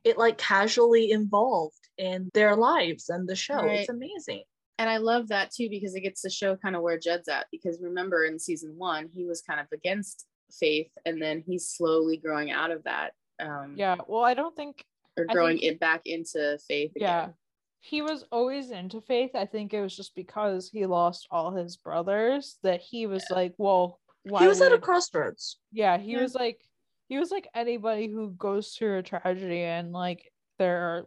it 0.05 0.17
like 0.17 0.39
casually 0.39 1.11
involved 1.11 1.75
in 1.99 2.31
their 2.35 2.55
lives 2.57 3.09
and 3.09 3.29
the 3.29 3.35
show. 3.37 3.57
Right. 3.57 3.81
It's 3.81 3.89
amazing. 3.89 4.45
And 4.79 4.89
I 4.89 4.99
love 4.99 5.29
that 5.29 5.51
too 5.51 5.69
because 5.69 5.97
it 5.97 6.03
gets 6.03 6.23
to 6.23 6.31
show 6.31 6.55
kind 6.57 6.77
of 6.77 6.83
where 6.83 6.99
Judd's 6.99 7.29
at. 7.29 7.47
Because 7.51 7.81
remember 7.83 8.25
in 8.25 8.39
season 8.39 8.75
one, 8.77 9.09
he 9.13 9.27
was 9.27 9.43
kind 9.43 9.59
of 9.59 9.67
against 9.73 10.25
faith, 10.53 10.91
and 11.05 11.21
then 11.21 11.43
he's 11.47 11.69
slowly 11.69 12.17
growing 12.17 12.51
out 12.51 12.71
of 12.71 12.85
that. 12.85 13.13
Um, 13.41 13.75
Yeah, 13.77 13.97
well, 14.07 14.25
I 14.25 14.35
don't 14.35 14.55
think 14.57 14.85
or 15.17 15.25
growing 15.27 15.59
think- 15.59 15.73
it 15.75 15.81
back 15.81 16.03
into 16.07 16.59
faith 16.67 16.93
Yeah. 16.97 17.23
again. 17.25 17.35
he 17.81 18.03
was 18.03 18.25
always 18.33 18.71
into 18.73 19.01
faith. 19.01 19.31
I 19.35 19.47
think 19.47 19.73
it 19.73 19.81
was 19.81 19.97
just 19.97 20.15
because 20.17 20.69
he 20.69 20.85
lost 20.85 21.29
all 21.31 21.53
his 21.53 21.77
brothers 21.77 22.59
that 22.65 22.81
he 22.81 23.07
was 23.07 23.25
like, 23.31 23.55
well, 23.57 24.01
why 24.25 24.41
he 24.43 24.49
was 24.49 24.61
at 24.61 24.73
a 24.73 24.79
crossroads. 24.79 25.59
yeah, 25.73 25.97
he 25.97 26.13
Yeah. 26.13 26.23
was 26.23 26.35
like 26.35 26.61
he 27.09 27.19
was 27.19 27.31
like 27.31 27.49
anybody 27.55 28.09
who 28.09 28.31
goes 28.33 28.75
through 28.75 28.99
a 28.99 29.03
tragedy 29.03 29.63
and 29.63 29.93
like 29.93 30.31
their 30.59 31.07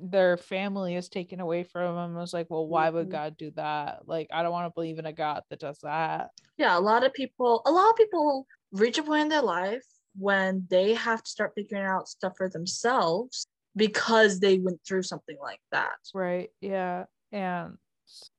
their 0.00 0.36
family 0.36 0.96
is 0.96 1.08
taken 1.08 1.38
away 1.38 1.62
from 1.62 1.96
him 1.96 2.16
was 2.16 2.32
like, 2.34 2.48
well, 2.50 2.66
why 2.66 2.90
would 2.90 3.06
Mhm. 3.08 3.12
God 3.12 3.36
do 3.36 3.50
that? 3.52 4.08
Like, 4.08 4.26
I 4.32 4.42
don't 4.42 4.50
want 4.50 4.66
to 4.68 4.74
believe 4.74 4.98
in 4.98 5.06
a 5.06 5.12
God 5.12 5.44
that 5.50 5.60
does 5.60 5.78
that. 5.80 6.30
Yeah, 6.56 6.76
a 6.76 6.80
lot 6.80 7.04
of 7.04 7.12
people, 7.12 7.62
a 7.66 7.70
lot 7.70 7.90
of 7.90 7.96
people 7.96 8.46
reach 8.80 8.98
a 8.98 9.02
point 9.02 9.22
in 9.22 9.28
their 9.28 9.42
life 9.42 9.84
when 10.18 10.66
they 10.70 10.94
have 10.94 11.22
to 11.22 11.30
start 11.30 11.52
figuring 11.54 11.84
out 11.84 12.08
stuff 12.08 12.34
for 12.36 12.48
themselves 12.48 13.46
because 13.74 14.40
they 14.40 14.58
went 14.58 14.80
through 14.86 15.02
something 15.02 15.36
like 15.40 15.60
that. 15.72 15.96
Right. 16.14 16.50
Yeah. 16.60 17.04
And 17.32 17.76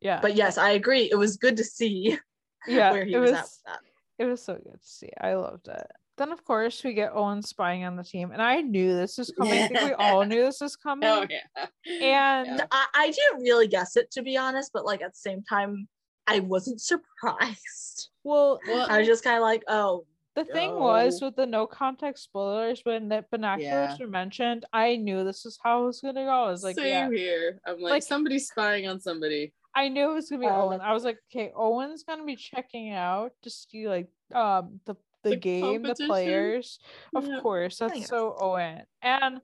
yeah. 0.01 0.19
But 0.21 0.35
yes, 0.35 0.57
I 0.57 0.71
agree. 0.71 1.09
It 1.11 1.17
was 1.17 1.37
good 1.37 1.57
to 1.57 1.63
see 1.63 2.17
yeah, 2.67 2.91
where 2.91 3.05
he 3.05 3.13
it 3.13 3.19
was, 3.19 3.31
was 3.31 3.39
at 3.39 3.43
with 3.43 3.59
that. 3.65 3.79
it 4.19 4.25
was 4.25 4.43
so 4.43 4.53
good 4.55 4.81
to 4.81 4.87
see. 4.87 5.09
I 5.19 5.35
loved 5.35 5.67
it. 5.67 5.87
Then 6.17 6.31
of 6.31 6.43
course 6.43 6.83
we 6.83 6.93
get 6.93 7.11
Owen 7.13 7.43
spying 7.43 7.83
on 7.85 7.95
the 7.95 8.03
team, 8.03 8.31
and 8.31 8.41
I 8.41 8.61
knew 8.61 8.95
this 8.95 9.19
was 9.19 9.29
coming. 9.37 9.61
I 9.61 9.67
think 9.67 9.81
we 9.81 9.93
all 9.93 10.25
knew 10.25 10.41
this 10.45 10.61
was 10.61 10.75
oh, 10.81 10.83
coming. 10.89 11.07
Oh 11.07 11.27
yeah. 11.29 11.67
And 11.85 12.57
Yeah. 12.57 12.65
I, 12.71 12.85
I 12.95 13.11
didn't 13.11 13.43
really 13.43 13.67
guess 13.67 13.95
it 13.97 14.09
to 14.11 14.23
be 14.23 14.35
honest, 14.35 14.71
but 14.73 14.83
like 14.85 15.03
at 15.03 15.13
the 15.13 15.19
same 15.19 15.43
time, 15.43 15.87
I 16.25 16.39
wasn't 16.39 16.81
surprised. 17.31 18.09
well, 18.23 18.59
Well, 18.67 18.87
I 18.89 18.97
was 18.97 19.07
just 19.07 19.23
kind 19.23 19.35
of 19.37 19.43
like, 19.43 19.63
oh, 19.67 20.05
the 20.37 20.45
thing 20.45 20.75
was 20.79 21.19
with 21.21 21.35
the 21.35 21.45
no 21.47 21.65
context 21.65 22.23
spoilers 22.25 22.81
when 22.83 23.09
the 23.09 23.25
binoculars 23.31 23.63
Yeah. 23.63 23.97
were 23.99 24.07
mentioned, 24.07 24.65
I 24.71 24.95
knew 24.95 25.23
this 25.23 25.45
is 25.45 25.57
how 25.63 25.83
it 25.83 25.85
was 25.87 25.99
gonna 26.01 26.25
go. 26.25 26.29
I 26.29 26.49
was 26.51 26.63
like, 26.63 26.75
same 26.75 27.11
yeah, 27.11 27.17
here. 27.17 27.59
I'm 27.65 27.79
like, 27.81 27.91
Like- 27.91 28.03
somebody's 28.03 28.47
spying 28.47 28.87
on 28.87 28.99
somebody. 28.99 29.53
I 29.73 29.89
knew 29.89 30.11
it 30.11 30.13
was 30.13 30.29
gonna 30.29 30.41
be 30.41 30.47
Oh, 30.47 30.69
Owen. 30.69 30.81
I 30.81 30.93
was 30.93 31.03
like, 31.03 31.17
okay, 31.31 31.51
Owen's 31.55 32.03
gonna 32.03 32.23
be 32.25 32.35
checking 32.35 32.91
out 32.91 33.31
to 33.43 33.49
see 33.49 33.87
like 33.89 34.09
um 34.33 34.79
the 34.85 34.95
the, 35.23 35.31
The 35.31 35.35
game, 35.37 35.81
the 35.81 35.89
competition? 35.89 36.07
players. 36.07 36.79
Of 37.15 37.27
Yeah. 37.27 37.39
course, 37.41 37.77
that's 37.79 38.07
so 38.07 38.35
Owen. 38.39 38.83
And 39.01 39.41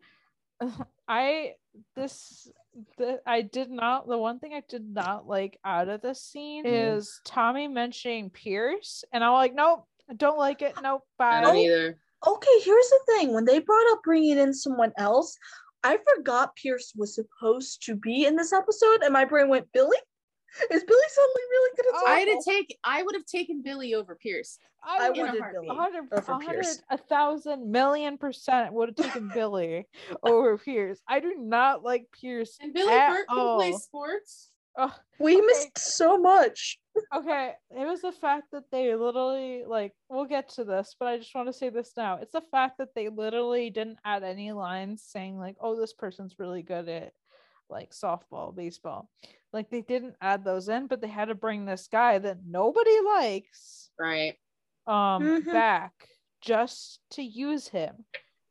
I 1.07 1.55
this 1.95 2.47
the 2.97 3.21
I 3.25 3.41
did 3.41 3.69
not 3.69 4.07
the 4.07 4.17
one 4.17 4.39
thing 4.39 4.53
I 4.53 4.63
did 4.69 4.87
not 4.87 5.27
like 5.27 5.59
out 5.65 5.89
of 5.89 6.01
this 6.01 6.21
scene 6.21 6.63
Mhm. 6.65 6.97
is 6.97 7.19
Tommy 7.25 7.67
mentioning 7.67 8.29
Pierce, 8.29 9.03
and 9.11 9.23
I'm 9.23 9.33
like, 9.33 9.53
nope, 9.53 9.85
I 10.13 10.15
don't 10.17 10.37
like 10.37 10.61
it. 10.61 10.75
Nope, 10.81 11.01
I 11.19 11.41
bye. 11.41 11.41
don't 11.41 11.57
either. 11.57 11.97
okay, 12.27 12.59
here's 12.63 12.89
the 12.89 12.99
thing. 13.07 13.33
When 13.33 13.45
they 13.45 13.59
brought 13.59 13.91
up 13.91 13.99
bringing 14.03 14.37
in 14.37 14.53
someone 14.53 14.91
else, 14.97 15.35
I 15.83 15.97
forgot 16.15 16.55
Pierce 16.55 16.93
was 16.95 17.15
supposed 17.15 17.83
to 17.85 17.95
be 17.95 18.25
in 18.25 18.35
this 18.35 18.53
episode, 18.53 19.01
and 19.03 19.11
my 19.11 19.25
brain 19.25 19.49
went, 19.49 19.71
Billy? 19.73 19.97
Is 20.71 20.83
Billy 20.83 21.01
suddenly 21.09 21.41
really 21.49 21.71
good 21.77 21.85
at 21.87 21.93
Oh, 21.95 22.05
I 22.05 22.19
had 22.19 22.27
softball? 22.27 22.43
to 22.43 22.51
take. 22.51 22.77
I 22.83 23.01
would 23.01 23.15
have 23.15 23.25
taken 23.25 23.63
Billy 23.63 23.95
over 23.95 24.15
Pierce. 24.15 24.59
I 24.83 25.09
would- 25.09 25.17
have 25.17 25.35
a. 25.35 25.51
Billy. 25.51 25.67
Hundred, 25.67 26.03
over 26.13 26.37
Pierce. 26.45 26.79
a 26.91 26.97
thousand 26.97 27.71
million 27.71 28.19
percent 28.19 28.71
would 28.71 28.89
have 28.89 28.95
taken 29.07 29.31
Billy 29.33 29.87
over 30.21 30.57
Pierce. 30.59 31.01
I 31.09 31.21
do 31.21 31.33
not 31.39 31.83
like 31.83 32.05
Pierce. 32.21 32.55
And 32.61 32.71
Billy 32.71 32.93
at 32.93 33.09
Burke 33.09 33.27
can 33.29 33.57
play 33.57 33.71
all. 33.71 33.79
sports. 33.79 34.49
Ugh, 34.77 34.91
We 35.19 35.35
Okay. 35.35 35.45
missed 35.45 35.77
so 35.77 36.17
much. 36.17 36.79
okay, 37.15 37.53
it 37.69 37.85
was 37.85 38.01
the 38.01 38.11
fact 38.11 38.51
that 38.51 38.71
they 38.71 38.95
literally 38.95 39.63
like. 39.65 39.93
We'll 40.09 40.25
get 40.25 40.49
to 40.49 40.63
this, 40.63 40.95
but 40.99 41.07
I 41.07 41.17
just 41.17 41.33
want 41.35 41.47
to 41.47 41.53
say 41.53 41.69
this 41.69 41.93
now. 41.97 42.17
It's 42.17 42.33
the 42.33 42.41
fact 42.41 42.77
that 42.79 42.93
they 42.95 43.09
literally 43.09 43.69
didn't 43.69 43.99
add 44.05 44.23
any 44.23 44.51
lines 44.51 45.03
saying 45.03 45.37
like, 45.37 45.55
"Oh, 45.59 45.79
this 45.79 45.93
person's 45.93 46.39
really 46.39 46.63
good 46.63 46.89
at 46.89 47.13
like 47.69 47.91
softball, 47.91 48.55
baseball." 48.55 49.09
Like 49.51 49.69
they 49.69 49.81
didn't 49.81 50.15
add 50.21 50.43
those 50.43 50.69
in, 50.69 50.87
but 50.87 51.01
they 51.01 51.07
had 51.07 51.25
to 51.25 51.35
bring 51.35 51.65
this 51.65 51.87
guy 51.87 52.17
that 52.19 52.39
nobody 52.45 52.99
likes 53.01 53.91
Right. 53.99 54.37
um 54.87 55.23
Mhm. 55.23 55.51
back 55.51 56.09
just 56.41 56.99
to 57.11 57.23
use 57.23 57.67
him. 57.69 58.05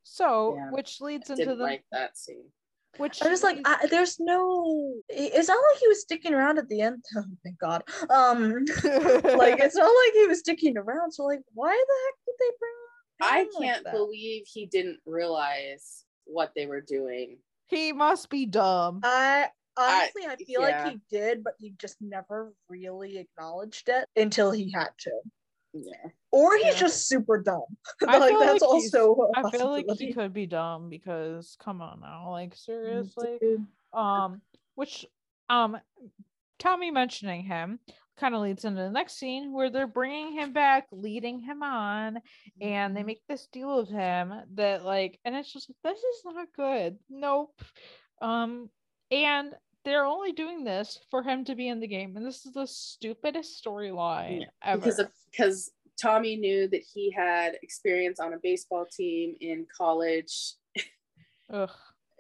So, 0.05 0.55
Yeah, 0.57 0.70
which 0.70 1.01
leads 1.01 1.31
I 1.31 1.35
into 1.35 1.45
didn't 1.47 1.59
the 1.59 1.64
like 1.64 1.85
that 1.93 2.16
scene. 2.18 2.53
Which 2.99 3.18
I'm 3.22 3.30
just 3.30 3.43
like, 3.43 3.59
I, 3.64 3.86
there's 3.90 4.18
no. 4.20 4.95
It's 5.09 5.49
not 5.49 5.55
like 5.55 5.80
he 5.80 5.88
was 5.88 6.03
sticking 6.03 6.34
around 6.34 6.59
at 6.59 6.68
the 6.68 6.80
end. 6.80 7.05
Oh, 7.16 7.24
thank 7.45 7.59
God. 7.59 7.82
Um, 8.11 8.64
like 8.84 9.59
it's 9.61 9.76
not 9.76 9.84
like 9.84 10.12
he 10.14 10.26
was 10.26 10.40
sticking 10.40 10.76
around. 10.76 11.12
So 11.12 11.24
like, 11.24 11.40
why 11.55 11.70
the 11.70 11.95
heck 12.05 12.14
did 12.26 12.34
they 12.38 12.57
bring? 12.59 12.72
I 13.22 13.47
can't 13.61 13.84
that? 13.84 13.95
believe 13.95 14.43
he 14.47 14.66
didn't 14.66 14.99
realize 15.07 16.05
what 16.24 16.53
they 16.57 16.66
were 16.66 16.80
doing. 16.80 17.38
he 17.68 17.93
must 17.93 18.30
be 18.30 18.47
dumb. 18.47 19.01
I 19.03 19.49
honestly, 19.76 20.22
I, 20.28 20.36
feel 20.36 20.61
yeah. 20.62 20.84
like 20.84 20.93
he 20.93 21.01
did, 21.11 21.45
but 21.45 21.55
he 21.59 21.74
just 21.78 21.97
never 22.01 22.53
really 22.68 23.18
acknowledged 23.18 23.88
it 23.88 24.07
until 24.16 24.51
he 24.51 24.70
had 24.70 24.90
to, 25.01 25.11
Yeah. 25.75 26.09
or 26.31 26.57
he's 26.57 26.75
Yeah. 26.75 26.81
just 26.81 27.09
super 27.09 27.41
dumb. 27.43 27.64
I 28.07 28.18
like 28.18 28.39
that's 28.39 28.62
like 28.62 28.70
also. 28.70 29.31
I 29.35 29.51
feel 29.51 29.70
like 29.70 29.87
he 29.99 30.12
could 30.12 30.33
be 30.33 30.47
dumb 30.47 30.89
because 30.91 31.57
come 31.61 31.81
on 31.81 32.01
now, 32.01 32.31
like 32.31 32.55
seriously. 32.55 33.39
Um, 33.93 34.41
which 34.75 35.07
um, 35.49 35.77
Tommy 36.59 36.91
mentioning 36.91 37.43
him 37.43 37.79
kind 38.18 38.35
of 38.35 38.43
leads 38.43 38.64
into 38.64 38.83
the 38.83 38.91
next 38.91 39.18
scene 39.18 39.53
where 39.53 39.70
they're 39.70 39.87
bringing 39.87 40.33
him 40.33 40.53
back, 40.53 40.87
leading 40.93 41.41
him 41.41 41.62
on, 41.62 42.18
and 42.61 42.97
they 42.97 43.03
make 43.03 43.23
this 43.29 43.49
deal 43.53 43.79
with 43.79 43.89
him 43.89 44.33
that 44.55 44.85
like, 44.85 45.18
and 45.25 45.35
it's 45.35 45.53
just 45.53 45.70
this 45.83 45.99
is 45.99 46.23
not 46.25 46.47
good. 46.55 46.99
Nope. 47.11 47.61
Um, 48.20 48.68
and 49.11 49.53
they're 49.85 50.05
only 50.05 50.33
doing 50.33 50.64
this 50.64 51.01
for 51.11 51.22
him 51.22 51.45
to 51.47 51.55
be 51.55 51.68
in 51.68 51.80
the 51.80 51.87
game, 51.87 52.16
and 52.16 52.24
this 52.26 52.47
is 52.47 52.53
the 52.53 52.66
stupidest 52.66 53.64
storyline 53.64 54.41
Yeah, 54.41 54.47
ever. 54.62 54.78
because 54.80 54.99
of 54.99 55.09
because 55.30 55.70
Tommy 56.01 56.37
knew 56.37 56.68
that 56.68 56.83
he 56.93 57.11
had 57.11 57.55
experience 57.62 58.20
on 58.20 58.33
a 58.35 58.39
baseball 58.43 58.87
team 58.91 59.35
in 59.41 59.66
college. 59.76 60.55
Ugh. 61.53 61.70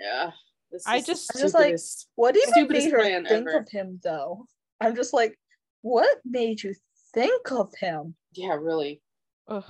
Yeah, 0.00 0.30
this 0.70 0.86
I 0.86 0.96
is 0.96 1.06
just- 1.06 1.30
I'm 1.34 1.40
just 1.40 1.54
like, 1.54 1.76
What 2.16 2.36
even 2.36 2.52
Stupidest 2.52 2.86
made 2.86 2.92
her 2.92 3.02
think 3.02 3.28
ever. 3.30 3.58
of 3.58 3.68
him 3.70 4.00
though? 4.02 4.46
I'm 4.80 4.96
just 4.96 5.12
like, 5.12 5.38
what 5.82 6.20
made 6.24 6.62
you 6.62 6.74
think 7.14 7.50
of 7.52 7.72
him? 7.78 8.14
yeah, 8.34 8.54
really. 8.54 9.00
Ugh. 9.48 9.64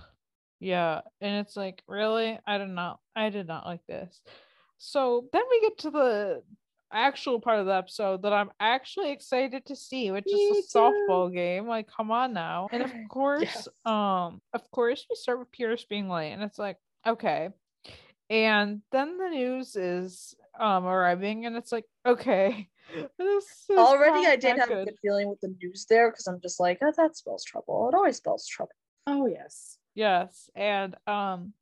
Yeah, 0.60 1.00
and 1.20 1.44
it's 1.44 1.56
like, 1.56 1.82
really? 1.88 2.38
I 2.46 2.56
did 2.58 2.68
not 2.68 3.00
I 3.16 3.30
did 3.30 3.46
not 3.48 3.66
like 3.66 3.84
this. 3.88 4.20
So 4.78 5.28
then 5.32 5.42
we 5.50 5.60
get 5.60 5.78
to 5.78 5.90
the 5.90 6.42
actual 6.92 7.40
part 7.40 7.58
of 7.58 7.66
the 7.66 7.74
episode 7.74 8.22
that 8.22 8.32
I'm 8.32 8.50
actually 8.60 9.10
excited 9.12 9.64
to 9.66 9.76
see, 9.76 10.10
which 10.10 10.26
Me 10.26 10.32
is 10.32 10.68
the 10.72 10.78
too. 10.78 10.78
softball 11.08 11.32
game. 11.32 11.66
Like, 11.66 11.88
come 11.88 12.10
on 12.10 12.32
now. 12.32 12.68
And 12.72 12.82
of 12.82 12.92
course, 13.08 13.42
Yes. 13.42 13.68
um, 13.84 14.40
of 14.52 14.70
course 14.70 15.06
we 15.08 15.16
start 15.16 15.38
with 15.38 15.50
Pierce 15.52 15.84
being 15.84 16.08
late, 16.08 16.32
and 16.32 16.42
it's 16.42 16.58
like, 16.58 16.76
okay. 17.06 17.50
And 18.30 18.82
then 18.92 19.18
the 19.18 19.28
news 19.28 19.76
is 19.76 20.34
um 20.58 20.84
arriving, 20.86 21.46
and 21.46 21.56
it's 21.56 21.72
like, 21.72 21.86
okay. 22.06 22.68
This 23.18 23.64
is 23.70 23.78
Already, 23.78 24.26
I 24.26 24.36
did 24.36 24.56
that 24.56 24.68
have 24.68 24.70
a 24.70 24.84
good 24.84 24.98
feeling 25.00 25.28
with 25.30 25.40
the 25.40 25.54
news 25.62 25.86
there 25.88 26.10
because 26.10 26.26
I'm 26.26 26.40
just 26.42 26.60
like, 26.60 26.78
oh, 26.82 26.92
that 26.96 27.16
spells 27.16 27.42
trouble. 27.44 27.88
It 27.88 27.94
always 27.94 28.16
spells 28.18 28.46
trouble. 28.46 28.72
Oh 29.06 29.26
yes. 29.26 29.78
Yes, 29.94 30.50
and 30.54 30.94
um 31.06 31.54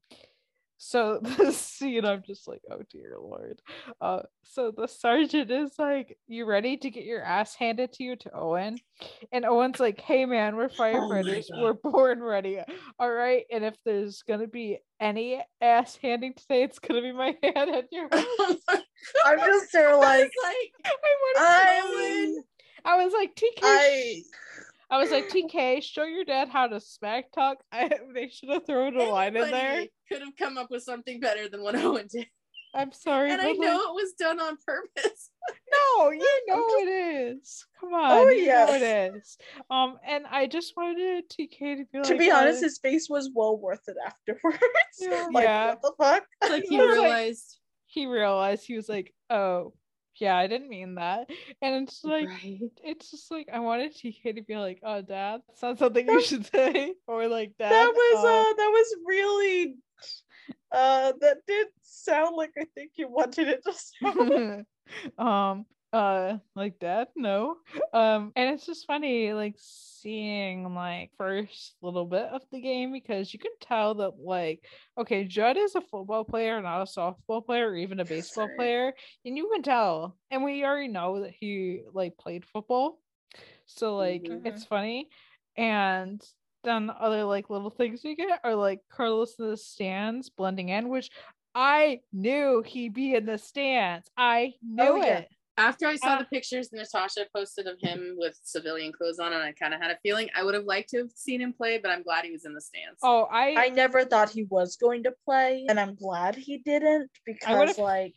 so 0.83 1.19
the 1.37 1.53
scene 1.53 2.07
I'm 2.07 2.23
just 2.27 2.49
like, 2.49 2.63
oh 2.71 2.81
dear 2.91 3.17
lord. 3.21 3.61
Uh 4.01 4.23
so 4.43 4.73
the 4.75 4.89
sergeant 4.89 5.51
is 5.51 5.73
like, 5.79 6.17
You 6.27 6.47
ready 6.47 6.79
to 6.79 6.91
get 6.91 7.05
your 7.05 7.23
ass 7.23 7.55
handed 7.55 7.93
to 7.93 8.03
you 8.03 8.17
to 8.17 8.35
Owen? 8.35 8.79
And 9.31 9.45
Owen's 9.45 9.79
like, 9.79 10.01
Hey 10.01 10.25
man, 10.25 10.57
we're 10.57 10.71
firefighters, 10.71 11.51
God. 11.53 11.61
we're 11.63 11.75
born 11.75 12.23
ready. 12.23 12.61
All 12.99 13.13
right. 13.13 13.45
And 13.53 13.63
if 13.63 13.77
there's 13.85 14.23
gonna 14.23 14.49
be 14.49 14.79
any 14.99 15.43
ass 15.61 15.99
handing 16.01 16.33
today, 16.33 16.63
it's 16.63 16.79
gonna 16.79 17.03
be 17.03 17.13
my 17.13 17.37
hand 17.43 17.71
at 17.71 17.85
your 17.93 18.09
Oh 18.11 18.57
I'm 19.27 19.39
just 19.39 19.73
there 19.75 19.95
like, 19.97 20.33
like 20.43 20.73
I 20.87 21.35
wanna 21.37 21.47
I 21.47 22.43
I 22.87 23.05
was 23.05 23.13
like, 23.13 23.35
TK, 23.35 23.59
I. 23.63 24.23
I 24.91 24.99
was 24.99 25.11
like, 25.11 25.29
TK, 25.31 25.83
show 25.83 26.05
your 26.05 26.25
dad 26.25 26.49
how 26.49 26.67
to 26.67 26.81
smack 26.81 27.33
talk. 27.33 27.59
I, 27.73 27.91
they 28.15 28.29
should 28.29 28.49
have 28.51 28.67
thrown 28.67 28.97
a 28.97 29.05
line 29.05 29.37
in 29.37 29.51
there. 29.51 29.85
Could 30.09 30.23
have 30.23 30.37
come 30.39 30.59
up 30.59 30.71
with 30.71 30.83
something 30.83 31.21
better 31.21 31.49
than 31.49 31.63
what 31.63 31.77
Owen 31.77 32.09
did, 32.11 32.27
I'm 32.75 32.93
sorry. 32.93 33.31
and 33.33 33.41
I 33.41 33.53
know 33.53 33.77
like, 33.77 33.81
it 33.81 33.95
was 33.95 34.13
done 34.19 34.41
on 34.41 34.57
purpose. 34.67 35.31
No, 35.99 36.11
you 36.11 36.43
know 36.47 36.65
it 36.79 36.89
is. 37.39 37.65
Come 37.81 37.95
on. 37.95 38.11
Oh, 38.13 38.29
you 38.29 38.47
know 38.47 38.73
it 38.75 38.81
yes. 38.81 39.15
is. 39.15 39.39
Um, 39.71 39.97
and 40.07 40.25
I 40.31 40.47
just 40.47 40.75
wanted 40.77 41.29
TK 41.31 41.59
to 41.59 41.85
be 41.93 41.99
like, 41.99 42.09
To 42.09 42.17
be 42.19 42.31
honest, 42.31 42.59
uh, 42.61 42.67
his 42.67 42.79
face 42.79 43.09
was 43.09 43.31
well 43.35 43.57
worth 43.57 43.81
it 43.89 43.97
afterwards. 44.05 44.59
Yeah. 45.01 45.29
like, 45.33 45.45
Yeah. 45.45 45.67
what 45.71 45.83
the 45.83 45.93
fuck? 45.99 46.25
Like 46.49 46.65
he 46.69 46.79
like- 46.81 46.91
realized, 46.91 47.59
he 47.87 48.07
realized 48.07 48.65
he 48.67 48.77
was 48.77 48.89
like, 48.89 49.13
oh, 49.31 49.73
yeah, 50.21 50.37
I 50.37 50.47
didn't 50.47 50.69
mean 50.69 50.97
that. 50.97 51.29
And 51.63 51.89
it's 51.89 52.05
like, 52.05 52.29
right? 52.29 52.61
it's 52.85 53.11
just 53.11 53.31
like 53.31 53.49
I 53.53 53.61
wanted 53.61 53.95
TK 53.95 54.37
to 54.37 54.43
be 54.43 54.57
like, 54.57 54.81
oh, 54.83 55.01
dad, 55.01 55.41
that's 55.49 55.63
not 55.63 55.79
something 55.79 56.07
you 56.07 56.23
should 56.23 56.47
say, 56.47 56.95
or 57.07 57.27
like, 57.27 57.55
dad. 57.59 57.71
that 57.71 57.93
was 57.93 58.25
uh, 58.25 58.29
uh 58.29 58.55
that 58.55 58.71
was 58.71 58.97
really 59.07 59.75
uh 60.73 61.13
that 61.21 61.39
did 61.47 61.67
sound 61.83 62.37
like 62.37 62.53
I 62.59 62.67
think 62.75 62.93
you 62.97 63.09
wanted 63.11 63.49
it 63.49 63.65
to 63.65 63.73
sound. 64.05 64.67
um 65.19 65.67
uh 65.93 66.39
like 66.55 66.79
dad 66.79 67.09
no 67.17 67.57
um 67.93 68.33
and 68.37 68.55
it's 68.55 68.65
just 68.65 68.87
funny 68.87 69.33
like 69.33 69.57
seeing 69.59 70.73
like 70.73 71.11
first 71.17 71.75
little 71.83 72.05
bit 72.07 72.27
of 72.27 72.43
the 72.53 72.61
game 72.61 72.93
because 72.93 73.33
you 73.33 73.41
can 73.41 73.51
tell 73.61 73.95
that 73.95 74.13
like 74.19 74.65
okay 74.97 75.25
judd 75.25 75.57
is 75.57 75.75
a 75.75 75.81
football 75.81 76.25
player 76.25 76.63
not 76.63 76.81
a 76.81 76.85
softball 76.85 77.45
player 77.45 77.71
or 77.71 77.77
even 77.77 77.99
a 77.99 78.05
baseball 78.05 78.47
Right. 78.47 78.57
player 78.57 78.93
and 79.25 79.37
you 79.37 79.49
can 79.53 79.63
tell 79.63 80.17
and 80.31 80.45
we 80.45 80.65
already 80.65 80.87
know 80.87 81.23
that 81.23 81.33
he 81.39 81.83
like 81.93 82.17
played 82.17 82.45
football 82.47 83.01
so 83.67 83.97
like 83.97 84.29
Mhm. 84.29 84.47
it's 84.47 84.65
funny 84.65 85.09
and 85.57 86.23
then 86.63 86.91
other 86.91 87.25
like 87.25 87.51
little 87.51 87.71
things 87.71 88.03
we 88.05 88.15
get 88.15 88.41
are 88.45 88.55
like 88.55 88.81
carlos 88.91 89.35
in 89.39 89.49
the 89.51 89.57
stands 89.57 90.31
blending 90.31 90.69
in 90.69 90.89
which 90.89 91.11
i 91.55 92.01
knew 92.13 92.63
he'd 92.65 92.95
be 92.95 93.15
in 93.15 93.27
the 93.27 93.39
stands 93.39 94.09
i 94.17 94.53
knew 94.63 94.93
Oh, 94.93 94.97
yeah. 94.97 95.19
it 95.19 95.29
After 95.57 95.87
I 95.87 95.97
saw 95.97 96.15
Uh, 96.15 96.19
the 96.21 96.25
pictures 96.27 96.73
Natasha 96.73 97.27
posted 97.35 97.67
of 97.67 97.79
him 97.81 98.15
with 98.17 98.39
civilian 98.45 98.93
clothes 98.93 99.19
on, 99.19 99.33
and 99.33 99.43
I 99.43 99.53
kind 99.53 99.75
of 99.75 99.81
had 99.81 99.91
a 99.91 99.99
feeling 100.03 100.31
I 100.35 100.43
would 100.43 100.55
have 100.55 100.65
liked 100.65 100.91
to 100.91 100.99
have 100.99 101.11
seen 101.15 101.41
him 101.41 101.53
play, 101.53 101.79
but 101.79 101.91
I'm 101.91 102.03
glad 102.03 102.25
he 102.25 102.31
was 102.33 102.45
in 102.45 102.55
the 102.55 102.61
stands. 102.61 102.99
Oh, 103.03 103.25
I, 103.31 103.67
I 103.67 103.69
never 103.69 104.05
thought 104.05 104.31
he 104.31 104.45
was 104.45 104.77
going 104.77 105.03
to 105.05 105.13
play, 105.25 105.67
and 105.69 105.79
I'm 105.79 105.95
glad 105.97 106.35
he 106.37 106.59
didn't 106.59 107.11
because, 107.27 107.77
like, 107.79 108.15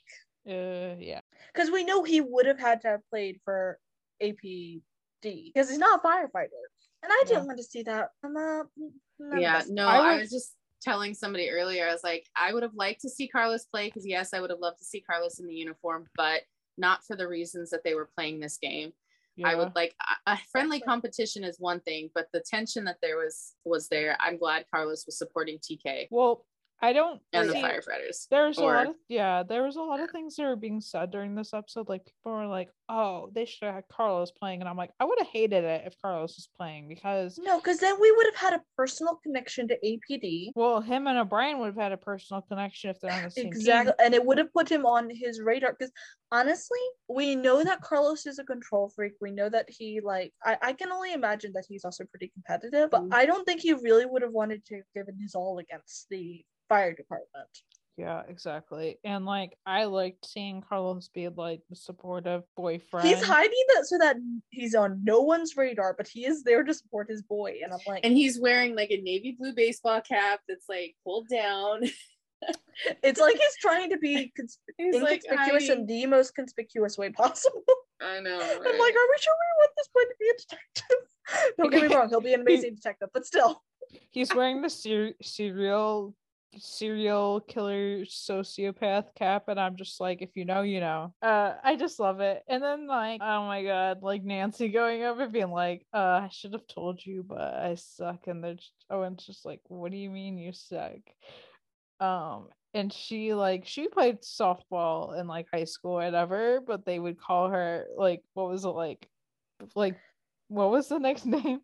uh, 0.48 0.96
yeah. 1.00 1.20
because 1.54 1.70
we 1.72 1.84
know 1.84 2.04
he 2.04 2.22
would 2.22 2.46
have 2.46 2.60
had 2.60 2.82
to 2.82 2.88
have 2.88 3.02
played 3.10 3.40
for 3.44 3.78
APD 4.22 4.82
because 5.22 5.70
he's 5.70 5.80
not 5.80 6.00
a 6.04 6.08
firefighter, 6.08 6.48
and 7.02 7.12
I 7.12 7.24
didn't 7.26 7.42
Yeah. 7.44 7.48
want 7.48 7.58
to 7.58 7.64
see 7.64 7.84
that. 7.84 8.10
I'm 8.24 8.34
not, 8.34 8.68
none 9.20 9.34
of 9.38 9.42
yeah, 9.42 9.58
us- 9.58 9.68
no, 9.70 9.88
I 9.88 9.98
I 9.98 10.12
was- 10.14 10.22
was 10.22 10.32
just 10.32 10.56
telling 10.82 11.14
somebody 11.14 11.50
earlier. 11.50 11.88
I 11.88 11.92
was 11.94 12.04
like, 12.04 12.26
I 12.36 12.54
would 12.54 12.64
have 12.64 12.76
liked 12.76 13.02
to 13.02 13.10
see 13.10 13.28
Carlos 13.28 13.66
play 13.66 13.88
because 13.88 14.06
yes, 14.06 14.34
I 14.34 14.40
would 14.42 14.50
have 14.50 14.60
loved 14.60 14.80
to 14.80 14.86
see 14.86 15.02
Carlos 15.02 15.40
in 15.40 15.48
the 15.48 15.56
uniform, 15.56 16.10
but 16.16 16.44
not 16.78 17.04
for 17.06 17.16
the 17.16 17.28
reasons 17.28 17.70
that 17.70 17.84
they 17.84 17.96
were 17.96 18.10
playing 18.16 18.40
this 18.40 18.58
game. 18.58 18.94
I 19.44 19.56
would 19.56 19.74
like 19.74 19.96
a- 20.28 20.34
a 20.34 20.38
friendly 20.52 20.80
competition 20.80 21.44
is 21.44 21.60
one 21.60 21.80
thing, 21.80 22.12
but 22.14 22.28
the 22.34 22.42
tension 22.42 22.86
that 22.86 23.00
there 23.02 23.18
was 23.18 23.56
was 23.66 23.88
there. 23.88 24.16
I'm 24.20 24.38
glad 24.38 24.66
Carlos 24.70 25.08
was 25.08 25.18
supporting 25.18 25.58
TK 25.58 26.08
Well, 26.12 26.46
I 26.84 26.92
don't 26.92 27.22
and 27.32 27.48
the 27.50 27.54
see- 27.54 27.62
firefighters. 27.62 28.28
There's 28.30 28.58
a 28.58 28.64
lot 28.64 28.88
of 28.90 28.96
yeah, 29.08 29.42
there 29.44 29.64
was 29.64 29.78
a 29.78 29.82
lot 29.82 30.02
of 30.02 30.12
things 30.12 30.36
that 30.36 30.44
were 30.44 30.58
being 30.58 30.82
said 30.82 31.12
during 31.12 31.34
this 31.34 31.54
episode. 31.54 31.88
Like 31.88 32.04
people 32.06 32.34
were 32.34 32.46
like, 32.46 32.70
"Oh, 32.90 33.30
they 33.34 33.46
should 33.46 33.68
have 33.68 33.76
had 33.76 33.88
Carlos 33.88 34.32
playing," 34.32 34.60
and 34.60 34.68
I'm 34.68 34.76
like, 34.76 34.92
I 35.00 35.06
would 35.06 35.18
have 35.20 35.30
hated 35.30 35.64
it 35.64 35.84
if 35.88 35.96
Carlos 36.02 36.36
was 36.36 36.50
playing 36.58 36.90
because, 36.90 37.40
No, 37.42 37.58
because 37.60 37.78
then 37.80 37.96
we 38.02 38.12
would 38.12 38.26
have 38.26 38.36
had 38.36 38.54
a 38.60 38.62
personal 38.76 39.16
connection 39.24 39.70
to 39.70 39.78
APD. 39.82 40.52
well, 40.58 40.82
him 40.82 41.08
and 41.08 41.18
O'Brien 41.18 41.60
would 41.60 41.68
have 41.68 41.78
had 41.78 41.94
a 41.94 41.98
personal 41.98 42.42
connection 42.42 42.90
if 42.90 43.00
they're 43.00 43.14
on 43.14 43.24
the 43.24 43.32
same 43.32 43.48
Exactly, 43.48 43.94
team. 43.98 44.06
and 44.06 44.14
it 44.14 44.26
would 44.26 44.38
have 44.38 44.52
put 44.52 44.68
him 44.70 44.86
on 44.86 45.10
his 45.10 45.40
radar. 45.42 45.72
Because 45.80 45.94
honestly, 46.34 46.80
we 47.08 47.34
know 47.34 47.64
that 47.64 47.80
Carlos 47.80 48.26
is 48.26 48.40
a 48.40 48.44
control 48.44 48.90
freak. 48.90 49.14
We 49.22 49.32
know 49.32 49.48
that 49.48 49.68
he 49.70 50.02
like. 50.04 50.34
I, 50.44 50.58
I 50.62 50.74
can 50.74 50.92
only 50.92 51.14
imagine 51.14 51.54
that 51.54 51.64
he's 51.70 51.86
also 51.86 52.04
pretty 52.06 52.28
competitive. 52.34 52.90
But 52.90 53.04
Mhm. 53.04 53.14
I 53.14 53.26
don't 53.26 53.46
think 53.46 53.62
he 53.62 53.72
really 53.72 54.06
would 54.06 54.22
have 54.22 54.34
wanted 54.34 54.66
to 54.66 54.76
have 54.76 54.86
given 54.94 55.18
his 55.22 55.34
all 55.34 55.60
against 55.60 56.08
the 56.10 56.44
fire 56.74 56.94
department. 56.94 57.50
Yeah, 57.98 58.24
exactly. 58.28 58.98
And 59.04 59.26
like, 59.26 59.56
I 59.68 59.86
liked 59.86 60.26
seeing 60.26 60.64
Carlos 60.68 61.10
be 61.10 61.30
like 61.30 61.62
the 61.70 61.76
supportive 61.76 62.42
boyfriend. 62.58 63.08
He's 63.08 63.24
hiding 63.24 63.64
that 63.76 63.86
so 63.86 64.00
that 64.00 64.16
he's 64.50 64.74
on 64.74 65.04
no 65.04 65.22
one's 65.22 65.56
radar, 65.56 65.94
but 65.96 66.08
he 66.08 66.26
is 66.26 66.44
there 66.44 66.64
to 66.64 66.74
support 66.74 67.08
his 67.10 67.22
boy. 67.22 67.60
And 67.64 67.72
I'm 67.72 67.80
like, 67.86 68.04
And 68.04 68.18
he's 68.18 68.40
wearing 68.40 68.76
like 68.76 68.90
a 68.90 69.00
navy 69.02 69.36
blue 69.38 69.54
baseball 69.54 70.02
cap 70.02 70.40
that's 70.50 70.68
like 70.68 70.96
pulled 71.04 71.28
down. 71.28 71.84
it's 73.04 73.20
like 73.20 73.36
he's 73.36 73.58
trying 73.62 73.92
to 73.92 73.98
be 73.98 74.34
cons- 74.36 74.58
He's 74.78 74.96
like 74.96 75.24
inconspicuous 75.30 75.70
in 75.70 75.86
the 75.86 76.08
most 76.08 76.34
conspicuous 76.34 76.98
way 76.98 77.12
possible. 77.12 77.64
I 78.02 78.20
know. 78.22 78.40
I'm 78.42 78.80
like, 78.80 78.96
are 78.96 79.10
we 79.10 79.18
sure 79.20 79.36
we 79.38 79.60
want 79.60 79.72
this 79.78 79.90
boy 79.94 80.02
to 80.02 80.16
be 80.20 80.30
a 80.30 80.38
detective? 80.40 81.56
Don't 81.60 81.72
get 81.72 81.90
me 81.90 81.96
wrong, 81.96 82.10
he'll 82.10 82.22
be 82.22 82.34
an 82.34 82.42
amazing 82.42 82.74
detective, 82.74 83.10
but 83.14 83.28
still. 83.28 83.62
He's 84.10 84.34
wearing 84.34 84.62
the 84.62 84.70
ser- 84.70 85.14
serial 85.22 86.16
serial 86.58 87.42
killer 87.42 88.06
sociopath 88.06 89.06
cap 89.16 89.44
and 89.48 89.60
i'm 89.60 89.76
just 89.76 90.00
like 90.00 90.22
if 90.22 90.30
you 90.36 90.46
know 90.46 90.62
you 90.62 90.80
know. 90.80 91.14
Uh 91.22 91.54
i 91.64 91.76
just 91.76 92.00
love 92.00 92.20
it. 92.20 92.44
And 92.48 92.64
then 92.64 92.88
like 92.88 93.22
oh 93.22 93.46
my 93.46 93.64
god 93.64 94.02
like 94.02 94.24
nancy 94.24 94.70
going 94.70 95.04
over 95.04 95.28
being 95.28 95.52
like 95.52 95.86
uh 95.94 96.22
i 96.24 96.30
should 96.32 96.54
have 96.54 96.68
told 96.68 97.06
you 97.06 97.24
but 97.28 97.42
i 97.54 97.76
suck. 97.76 98.28
And 98.28 98.44
they're 98.44 98.56
just, 98.56 98.72
oh 98.90 99.02
and 99.04 99.16
it's 99.16 99.26
just 99.26 99.46
like 99.46 99.62
what 99.68 99.92
do 99.92 99.98
you 99.98 100.10
mean 100.10 100.38
you 100.38 100.54
suck? 100.54 101.02
Um 102.00 102.48
and 102.74 102.92
she 102.92 103.34
like 103.34 103.66
she 103.66 103.88
played 103.88 104.22
softball 104.22 105.20
in 105.20 105.28
like 105.28 105.48
high 105.54 105.66
school 105.66 105.94
whatever 105.96 106.60
but 106.66 106.86
they 106.86 107.00
would 107.00 107.20
call 107.20 107.50
her 107.50 107.86
like 107.98 108.22
what 108.34 108.50
was 108.50 108.66
it 108.66 108.70
like? 108.70 109.08
Like 109.76 109.98
what 110.48 110.72
was 110.72 110.90
the 110.90 111.00
next 111.00 111.26
name 111.28 111.62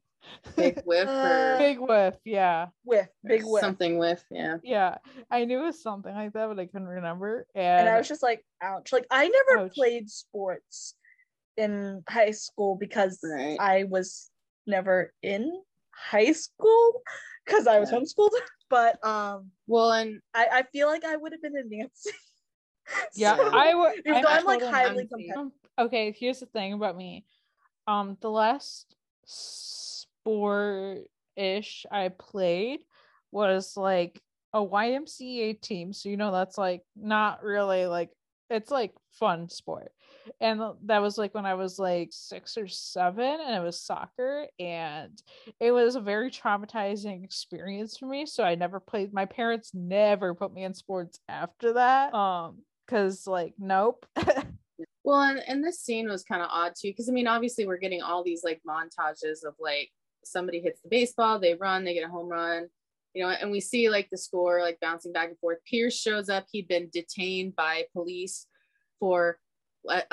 big 0.56 0.82
whiff 0.86 1.08
or 1.24 1.56
big 1.60 1.80
whiff 1.80 2.16
yeah 2.26 2.68
Whiff, 2.84 3.08
big 3.26 3.44
whiff. 3.46 3.62
something 3.62 3.98
with 3.98 4.24
yeah. 4.32 4.58
yeah, 4.64 4.98
I 5.30 5.46
knew 5.46 5.60
it 5.60 5.64
was 5.66 5.82
something 5.82 6.14
like 6.14 6.34
that, 6.34 6.48
but 6.48 6.60
I 6.60 6.66
couldn't 6.66 6.88
remember. 6.88 7.46
And, 7.56 7.88
And 7.88 7.90
I 7.90 7.98
was 7.98 8.08
just 8.08 8.24
like, 8.24 8.44
ouch. 8.62 8.92
Like, 8.92 9.06
I 9.12 9.28
never 9.28 9.66
Ouch. 9.66 9.74
played 9.76 10.10
sports 10.10 10.96
in 11.58 12.04
high 12.10 12.32
school 12.32 12.76
because 12.76 13.20
Right. 13.24 13.58
I 13.60 13.84
was 13.86 14.32
never 14.66 15.14
in 15.22 15.62
high 15.92 16.32
school 16.32 17.02
because 17.46 17.68
I 17.68 17.80
was 17.80 17.92
Yeah. 17.92 18.00
homeschooled. 18.00 18.32
But 18.70 19.04
um, 19.06 19.52
Well, 19.68 19.92
and 19.92 20.22
I, 20.34 20.48
I 20.52 20.64
feel 20.72 20.88
like 20.88 21.04
I 21.04 21.16
would 21.16 21.32
have 21.32 21.42
been 21.42 21.58
a 21.58 21.64
Nancy. 21.66 22.12
yeah, 23.16 23.36
So, 23.36 23.50
I 23.52 23.74
would. 23.74 23.94
even 24.06 24.22
though 24.22 24.28
I'm 24.30 24.46
like 24.46 24.62
highly 24.64 25.08
competitive. 25.08 25.52
okay. 25.78 26.12
Here's 26.12 26.40
the 26.40 26.46
thing 26.46 26.74
about 26.74 26.96
me. 26.96 27.26
Um, 27.88 28.16
the 28.22 28.30
last 28.30 28.96
sport 30.22 31.00
ish 31.36 31.86
I 31.92 32.10
played 32.10 32.80
was 33.32 33.78
like 33.78 34.22
a 34.54 34.60
YMCA 34.60 35.62
team. 35.62 35.94
So 35.94 36.10
you 36.10 36.18
know 36.18 36.32
that's 36.32 36.58
like 36.58 36.82
not 36.96 37.44
really 37.44 37.86
like 37.86 38.10
it's 38.50 38.72
like 38.72 38.94
fun 39.12 39.48
sport. 39.48 39.92
And 40.42 40.62
that 40.86 41.02
was 41.02 41.18
like 41.18 41.34
when 41.34 41.46
I 41.46 41.54
was 41.54 41.80
like 41.80 42.10
six 42.12 42.58
or 42.58 42.68
seven, 42.68 43.24
and 43.24 43.56
it 43.56 43.64
was 43.64 43.82
soccer, 43.82 44.48
and 44.60 45.22
it 45.60 45.72
was 45.72 45.96
a 45.96 46.02
very 46.02 46.32
traumatizing 46.32 47.24
experience 47.24 47.98
for 47.98 48.06
me. 48.06 48.26
So 48.26 48.44
I 48.44 48.56
never 48.56 48.80
played. 48.80 49.14
My 49.14 49.26
parents 49.26 49.72
never 49.74 50.34
put 50.34 50.54
me 50.54 50.64
in 50.64 50.74
sports 50.74 51.20
after 51.28 51.74
that. 51.74 52.14
Um, 52.14 52.60
because 52.86 53.28
like 53.28 53.54
nope. 53.60 54.06
well, 55.04 55.22
and, 55.22 55.42
and 55.48 55.64
this 55.64 55.80
scene 55.80 56.10
was 56.10 56.24
kind 56.24 56.42
of 56.42 56.50
odd 56.52 56.74
too, 56.80 56.90
because 56.90 57.10
I 57.10 57.12
mean, 57.12 57.28
obviously 57.28 57.68
we're 57.68 57.78
getting 57.78 58.02
all 58.02 58.24
these 58.24 58.44
like 58.44 58.62
montages 58.68 59.46
of 59.46 59.54
like 59.60 59.92
somebody 60.32 60.60
hits 60.62 60.82
the 60.82 60.90
baseball, 60.90 61.40
they 61.40 61.56
run, 61.56 61.84
they 61.84 61.94
get 61.94 62.08
a 62.08 62.12
home 62.12 62.30
run, 62.30 62.68
you 63.14 63.24
know, 63.24 63.30
and 63.30 63.52
we 63.52 63.60
see 63.60 63.90
like 63.90 64.10
the 64.12 64.18
score 64.18 64.62
like 64.62 64.80
bouncing 64.80 65.12
back 65.12 65.30
and 65.30 65.40
forth. 65.40 65.58
Pierce 65.66 65.98
shows 66.00 66.30
up, 66.30 66.46
he'd 66.52 66.68
been 66.68 66.90
detained 66.94 67.56
by 67.56 67.86
police 67.94 68.48
for 69.00 69.40
a, 69.90 70.04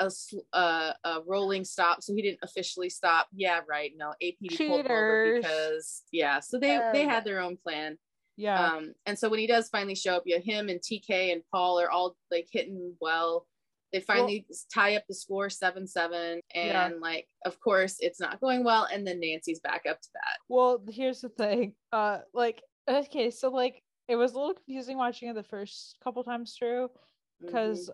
a 0.53 0.93
a 1.03 1.21
rolling 1.27 1.65
stop, 1.65 2.01
so 2.01 2.15
he 2.15 2.21
didn't 2.21 2.39
officially 2.41 2.89
stop. 2.89 3.27
Yeah, 3.35 3.59
right. 3.67 3.91
No, 3.97 4.13
APD 4.23 4.57
pulled 4.57 4.85
over 4.85 5.33
because 5.35 6.03
yeah, 6.11 6.39
so 6.39 6.57
they 6.57 6.77
Oh, 6.77 6.89
they 6.93 7.03
had 7.03 7.25
their 7.25 7.41
own 7.41 7.57
plan. 7.57 7.97
yeah. 8.37 8.73
Um, 8.75 8.93
and 9.05 9.19
so 9.19 9.27
when 9.29 9.39
he 9.39 9.47
does 9.47 9.67
finally 9.69 9.95
show 9.95 10.15
up, 10.15 10.23
yeah, 10.25 10.37
him 10.39 10.69
and 10.69 10.79
TK 10.79 11.33
and 11.33 11.41
Paul 11.51 11.79
are 11.81 11.89
all 11.91 12.15
like 12.31 12.47
hitting 12.51 12.95
well. 13.01 13.45
They 13.93 13.99
finally 14.01 14.45
s- 14.49 14.65
tie 14.73 14.95
up 14.95 15.03
the 15.07 15.13
score 15.15 15.49
seven 15.49 15.87
seven, 15.87 16.41
and 16.53 16.67
Yeah. 16.67 16.91
like, 16.99 17.27
of 17.45 17.59
course, 17.59 17.97
it's 17.99 18.19
not 18.19 18.39
going 18.41 18.63
well. 18.63 18.87
And 18.91 19.05
then 19.07 19.19
Nancy's 19.19 19.59
back 19.59 19.85
up 19.89 20.01
to 20.01 20.09
bat. 20.13 20.37
Well, 20.49 20.83
here's 20.89 21.21
the 21.21 21.29
thing. 21.29 21.73
Uh, 21.91 22.19
like, 22.33 22.61
okay, 22.87 23.31
so 23.31 23.49
like 23.49 23.81
it 24.07 24.15
was 24.15 24.33
a 24.33 24.39
little 24.39 24.53
confusing 24.53 24.97
watching 24.97 25.29
it 25.29 25.33
the 25.35 25.43
first 25.43 25.97
couple 26.03 26.23
times 26.23 26.55
through 26.57 26.89
Mm-hmm. 26.89 27.45
because 27.47 27.91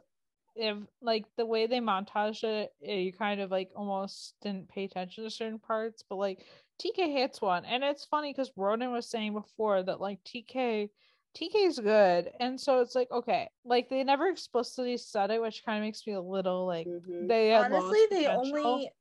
if 0.55 0.77
like 1.01 1.25
the 1.35 1.45
way 1.45 1.67
they 1.67 1.79
montage 1.79 2.43
it, 2.43 2.71
eh, 2.83 2.95
you 2.95 3.11
kind 3.13 3.41
of 3.41 3.51
like 3.51 3.71
almost 3.75 4.35
didn't 4.41 4.69
pay 4.69 4.85
attention 4.85 5.23
to 5.25 5.29
certain 5.29 5.59
parts. 5.59 6.03
But 6.07 6.15
like 6.15 6.45
TK 6.81 7.11
hits 7.11 7.41
one, 7.41 7.65
and 7.65 7.83
it's 7.83 8.05
funny 8.05 8.31
because 8.31 8.51
Ronan 8.55 8.91
was 8.91 9.09
saying 9.09 9.33
before 9.33 9.83
that 9.83 9.99
like 9.99 10.23
TK. 10.23 10.89
TK's 11.35 11.79
good, 11.79 12.31
and 12.39 12.59
so 12.59 12.81
it's 12.81 12.95
like 12.95 13.09
okay, 13.11 13.49
like 13.65 13.89
they 13.89 14.03
never 14.03 14.27
explicitly 14.27 14.97
said 14.97 15.31
it, 15.31 15.41
which 15.41 15.63
kind 15.65 15.79
of 15.79 15.83
makes 15.83 16.05
me 16.05 16.13
a 16.13 16.21
little 16.21 16.65
like 16.67 16.87
Mhm. 16.87 17.27
they 17.27 17.49
had 17.49 17.69
lost 17.71 17.87
Honestly, 17.87 18.05
they 18.17 18.27
potential. 18.27 18.75
only 18.75 18.91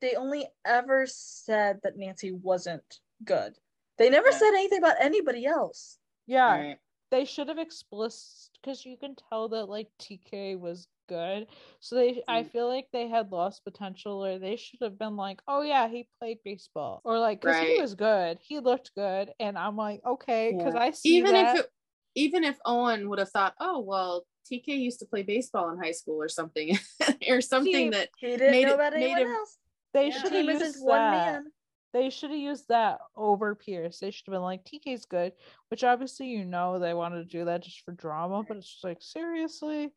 they 0.00 0.14
only 0.16 0.46
ever 0.64 1.06
said 1.06 1.80
that 1.82 1.96
Nancy 1.96 2.32
wasn't 2.32 3.00
good. 3.24 3.58
They 3.98 4.08
never 4.08 4.30
Yeah. 4.30 4.38
said 4.38 4.54
anything 4.54 4.78
about 4.78 4.96
anybody 5.00 5.44
else. 5.46 5.98
yeah, 6.26 6.56
Right. 6.56 6.78
they 7.10 7.24
should 7.24 7.48
have 7.48 7.58
explicit 7.58 8.50
because 8.62 8.86
you 8.86 8.96
can 8.96 9.14
tell 9.16 9.48
that 9.48 9.66
like 9.68 9.88
TK 9.98 10.56
was 10.56 10.86
good. 11.08 11.48
So 11.80 11.96
they 11.96 12.22
I 12.28 12.44
Mm. 12.44 12.50
feel 12.52 12.68
like 12.68 12.86
they 12.92 13.08
had 13.08 13.32
lost 13.32 13.64
potential 13.64 14.24
or 14.24 14.38
they 14.38 14.56
should 14.56 14.80
have 14.80 14.96
been 14.98 15.16
like, 15.16 15.42
"Oh 15.48 15.62
yeah, 15.62 15.88
he 15.88 16.08
played 16.20 16.38
baseball." 16.44 17.00
Or 17.04 17.18
like 17.18 17.40
cuz 17.42 17.58
he 17.58 17.80
was 17.80 17.94
good. 17.96 18.38
He 18.38 18.60
looked 18.60 18.94
good 18.94 19.34
and 19.40 19.58
I'm 19.58 19.76
like, 19.76 20.02
"Okay, 20.04 20.54
cuz 20.62 20.74
Yeah. 20.74 20.78
I 20.78 20.90
see 20.92 21.16
even 21.16 21.32
that. 21.32 21.56
if 21.56 21.64
it, 21.64 21.70
even 22.14 22.44
if 22.44 22.56
Owen 22.64 23.08
would 23.08 23.18
have 23.18 23.30
thought, 23.30 23.54
oh 23.60 23.80
well, 23.80 24.24
TK 24.50 24.68
used 24.68 24.98
to 25.00 25.06
play 25.06 25.22
baseball 25.22 25.70
in 25.70 25.78
high 25.78 25.92
school 25.92 26.20
or 26.20 26.28
something, 26.28 26.78
or 27.28 27.40
something 27.40 27.72
See, 27.72 27.90
that 27.90 28.08
He 28.18 28.26
didn't 28.28 28.50
Made 28.50 28.64
know 28.66 28.72
it- 28.72 28.74
about 28.74 28.92
made 28.94 29.04
anyone 29.12 29.22
him- 29.22 29.36
else. 29.36 29.58
They 29.92 30.08
Yeah. 30.08 30.18
should 30.22 30.32
have 30.32 30.44
used 30.44 30.62
isn't 30.62 30.84
one 30.86 30.96
that. 30.98 31.32
man. 31.42 31.52
They 31.92 32.10
should 32.10 32.30
have 32.30 32.38
used 32.38 32.68
that 32.68 33.00
over 33.16 33.56
Pierce. 33.56 33.98
They 33.98 34.12
should 34.12 34.26
have 34.26 34.32
been 34.34 34.42
like 34.42 34.62
TK's 34.64 35.04
good, 35.06 35.32
which 35.68 35.82
obviously 35.82 36.26
you 36.28 36.44
know 36.44 36.78
they 36.78 36.94
wanted 36.94 37.18
to 37.18 37.24
do 37.38 37.44
that 37.46 37.62
just 37.64 37.80
for 37.84 37.90
drama, 37.92 38.44
but 38.46 38.56
it's 38.58 38.70
just 38.70 38.84
like 38.84 38.98
seriously. 39.00 39.90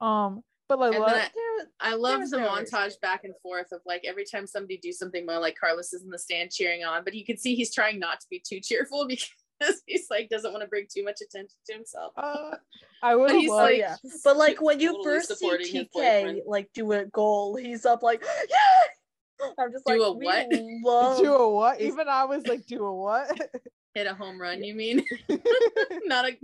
Um, 0.00 0.42
but 0.68 0.78
like 0.78 0.92
And 0.94 1.02
let- 1.02 1.14
I- 1.14 1.20
was- 1.58 1.66
I 1.80 1.94
love 1.94 2.28
the 2.30 2.38
no 2.38 2.56
reason. 2.58 2.78
montage 2.78 3.00
back 3.00 3.24
and 3.24 3.32
forth 3.42 3.72
of 3.72 3.80
like 3.86 4.02
every 4.04 4.24
time 4.26 4.46
somebody 4.46 4.76
do 4.76 4.92
something 4.92 5.24
well, 5.26 5.40
like 5.40 5.56
Carlos 5.58 5.92
is 5.94 6.02
in 6.02 6.10
the 6.10 6.18
stand 6.18 6.50
cheering 6.50 6.84
on, 6.84 7.02
but 7.04 7.14
you 7.14 7.24
can 7.24 7.38
see 7.38 7.54
he's 7.54 7.74
trying 7.74 7.98
not 7.98 8.20
to 8.20 8.26
be 8.30 8.38
too 8.46 8.60
cheerful 8.60 9.06
because 9.08 9.30
he's 9.86 10.06
like 10.10 10.28
doesn't 10.28 10.52
want 10.52 10.62
to 10.62 10.68
bring 10.68 10.86
too 10.92 11.02
much 11.04 11.20
attention 11.22 11.56
to 11.66 11.72
himself. 11.74 12.12
uh, 12.16 12.56
I 13.02 13.14
would 13.16 13.30
have 13.30 13.40
he's 13.40 13.50
loved. 13.50 13.70
Like- 13.70 13.78
yeah, 13.78 13.96
but 14.24 14.36
like 14.36 14.60
when 14.60 14.80
you 14.80 14.88
totally 14.92 15.04
first 15.04 15.38
see 15.38 15.86
TK 15.94 16.40
like 16.46 16.68
do 16.74 16.90
a 16.92 17.04
goal, 17.06 17.56
he's 17.56 17.84
up 17.86 18.02
like 18.02 18.22
yeah. 18.48 19.46
I'm 19.58 19.70
just 19.70 19.84
Do 19.86 19.92
like 19.92 19.98
do 20.00 20.04
a 20.04 20.12
what? 20.12 20.48
love 20.82 21.18
do 21.18 21.32
a 21.34 21.48
what? 21.50 21.80
is- 21.80 21.92
Even 21.92 22.08
I 22.08 22.24
was 22.24 22.46
like, 22.46 22.66
do 22.66 22.84
a 22.84 22.92
what? 22.94 23.30
Hit 23.94 24.06
a 24.06 24.14
home 24.14 24.40
run, 24.40 24.62
you 24.64 24.74
mean? 24.74 25.04
not 26.06 26.28
a 26.28 26.36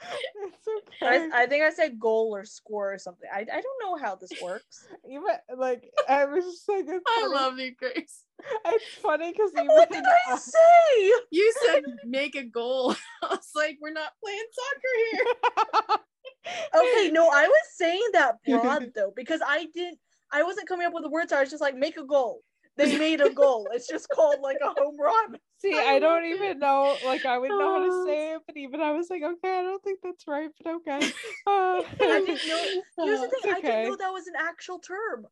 it's 0.46 0.68
I, 1.02 1.16
okay. 1.16 1.28
I 1.32 1.46
think 1.46 1.64
I 1.64 1.70
said 1.70 1.98
goal 1.98 2.34
or 2.34 2.44
score 2.44 2.94
or 2.94 2.98
something. 2.98 3.28
I, 3.32 3.40
I 3.40 3.60
don't 3.60 3.82
know 3.82 3.96
how 3.96 4.16
this 4.16 4.30
works. 4.42 4.86
even 5.10 5.24
like 5.56 5.90
I 6.08 6.24
was 6.24 6.44
just 6.44 6.68
like, 6.68 6.84
it's 6.88 7.04
I 7.06 7.20
funny. 7.20 7.34
love 7.34 7.58
you, 7.58 7.74
Grace. 7.74 8.24
It's 8.66 8.84
funny 9.02 9.32
because 9.32 9.50
what 9.54 9.90
did 9.90 10.04
I 10.04 10.36
say? 10.36 11.12
You 11.30 11.52
said 11.66 11.82
make 12.06 12.36
a 12.36 12.44
goal. 12.44 12.94
I 13.22 13.26
was 13.28 13.50
like, 13.54 13.78
we're 13.80 13.92
not 13.92 14.12
playing 14.22 14.44
soccer 14.52 14.94
here. 15.10 15.96
Okay, 16.74 17.10
no, 17.10 17.28
I 17.28 17.46
was 17.46 17.66
saying 17.74 18.02
that 18.14 18.36
broad 18.46 18.92
though 18.94 19.12
because 19.14 19.40
I 19.46 19.66
didn't. 19.74 19.98
I 20.32 20.42
wasn't 20.42 20.68
coming 20.68 20.86
up 20.86 20.94
with 20.94 21.02
the 21.02 21.10
words. 21.10 21.32
I 21.32 21.40
was 21.40 21.50
just 21.50 21.60
like 21.60 21.76
make 21.76 21.96
a 21.96 22.04
goal. 22.04 22.42
They 22.76 22.96
made 22.96 23.20
a 23.20 23.30
goal. 23.30 23.68
It's 23.72 23.88
just 23.88 24.08
called 24.08 24.40
like 24.40 24.58
a 24.62 24.68
home 24.80 24.96
run. 24.98 25.36
See, 25.60 25.74
I 25.74 25.94
I, 25.94 25.98
don't 25.98 26.22
love 26.22 26.24
it. 26.24 26.34
even 26.44 26.58
know. 26.58 26.98
Like, 27.04 27.24
I 27.26 27.38
would 27.38 27.50
know 27.50 27.72
how 27.72 27.84
to 27.84 27.90
Oh. 27.90 28.06
say 28.06 28.32
it, 28.34 28.42
but 28.46 28.56
even 28.56 28.80
I 28.80 28.92
was 28.92 29.10
like, 29.10 29.22
okay, 29.22 29.58
I 29.58 29.62
don't 29.62 29.82
think 29.82 30.00
that's 30.02 30.26
right, 30.26 30.50
but 30.62 30.74
okay. 30.76 31.00
Uh, 31.46 31.82
I 32.00 32.20
didn't 32.20 32.46
know. 32.46 32.84
Here's 33.04 33.20
the 33.20 33.26
Uh, 33.26 33.28
thing. 33.42 33.52
I 33.54 33.60
didn't 33.60 33.82
know 33.88 33.96
that 33.96 34.12
was 34.12 34.26
an 34.26 34.34
actual 34.38 34.78
term 34.78 35.26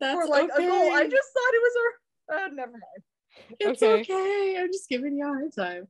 That's 0.00 0.14
for 0.14 0.28
like 0.28 0.50
okay. 0.50 0.64
a 0.64 0.68
goal. 0.68 0.92
I 0.92 1.04
just 1.04 1.28
thought 1.32 1.54
it 1.54 1.62
was 1.62 1.74
a. 1.76 2.34
Uh, 2.34 2.48
never 2.54 2.72
mind. 2.72 3.02
It's 3.60 3.82
Okay. 3.82 4.00
okay. 4.02 4.56
I'm 4.58 4.72
just 4.72 4.88
giving 4.88 5.16
you 5.16 5.24
a 5.24 5.28
hard 5.28 5.52
time. 5.54 5.88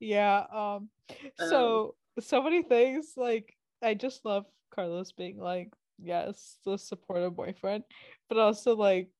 yeah. 0.00 0.44
Um. 0.52 0.88
So 1.36 1.96
so 2.20 2.42
many 2.42 2.62
things. 2.62 3.12
Like, 3.16 3.54
I 3.82 3.94
just 3.94 4.24
love 4.24 4.46
Carlos 4.74 5.12
being 5.12 5.38
like, 5.38 5.72
yes, 5.98 6.58
the 6.64 6.76
supportive 6.78 7.34
boyfriend, 7.36 7.84
but 8.28 8.38
also 8.38 8.76
like, 8.76 9.10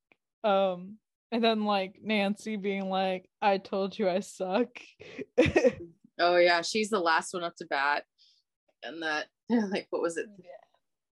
um, 0.44 0.96
and 1.32 1.42
then 1.42 1.64
like 1.64 1.96
Nancy 2.02 2.56
being 2.56 2.88
like, 2.88 3.28
I 3.42 3.58
told 3.58 3.98
you 3.98 4.08
I 4.08 4.20
suck. 4.20 4.68
Oh 6.18 6.36
yeah, 6.36 6.62
she's 6.62 6.88
the 6.88 6.98
last 6.98 7.34
one 7.34 7.44
up 7.44 7.54
to 7.56 7.66
bat, 7.66 8.04
and 8.82 9.02
that 9.02 9.26
like 9.50 9.86
what 9.90 10.00
was 10.02 10.16
it? 10.16 10.26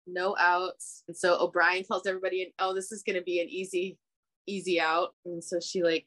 No 0.07 0.35
outs, 0.39 1.05
and 1.07 1.17
so 1.17 1.39
O'Brien 1.41 1.85
tells 1.85 2.07
everybody, 2.07 2.53
oh, 2.59 2.75
this 2.75 2.91
is 2.91 3.03
gonna 3.07 3.23
be 3.23 3.41
an 3.41 3.49
easy, 3.49 3.97
easy 4.47 4.81
out, 4.81 5.11
and 5.25 5.43
so 5.45 5.61
she 5.61 5.83
like, 5.85 6.07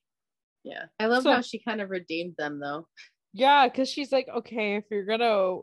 yeah, 0.64 0.86
I 1.00 1.06
love 1.06 1.24
So- 1.24 1.32
how 1.32 1.42
she 1.42 1.60
kind 1.60 1.80
of 1.82 1.90
redeemed 1.90 2.36
them 2.38 2.60
though. 2.60 2.88
Yeah, 3.34 3.70
because 3.70 3.88
she's 3.88 4.12
like, 4.12 4.28
okay, 4.28 4.76
if 4.76 4.84
you're 4.92 5.06
gonna, 5.06 5.60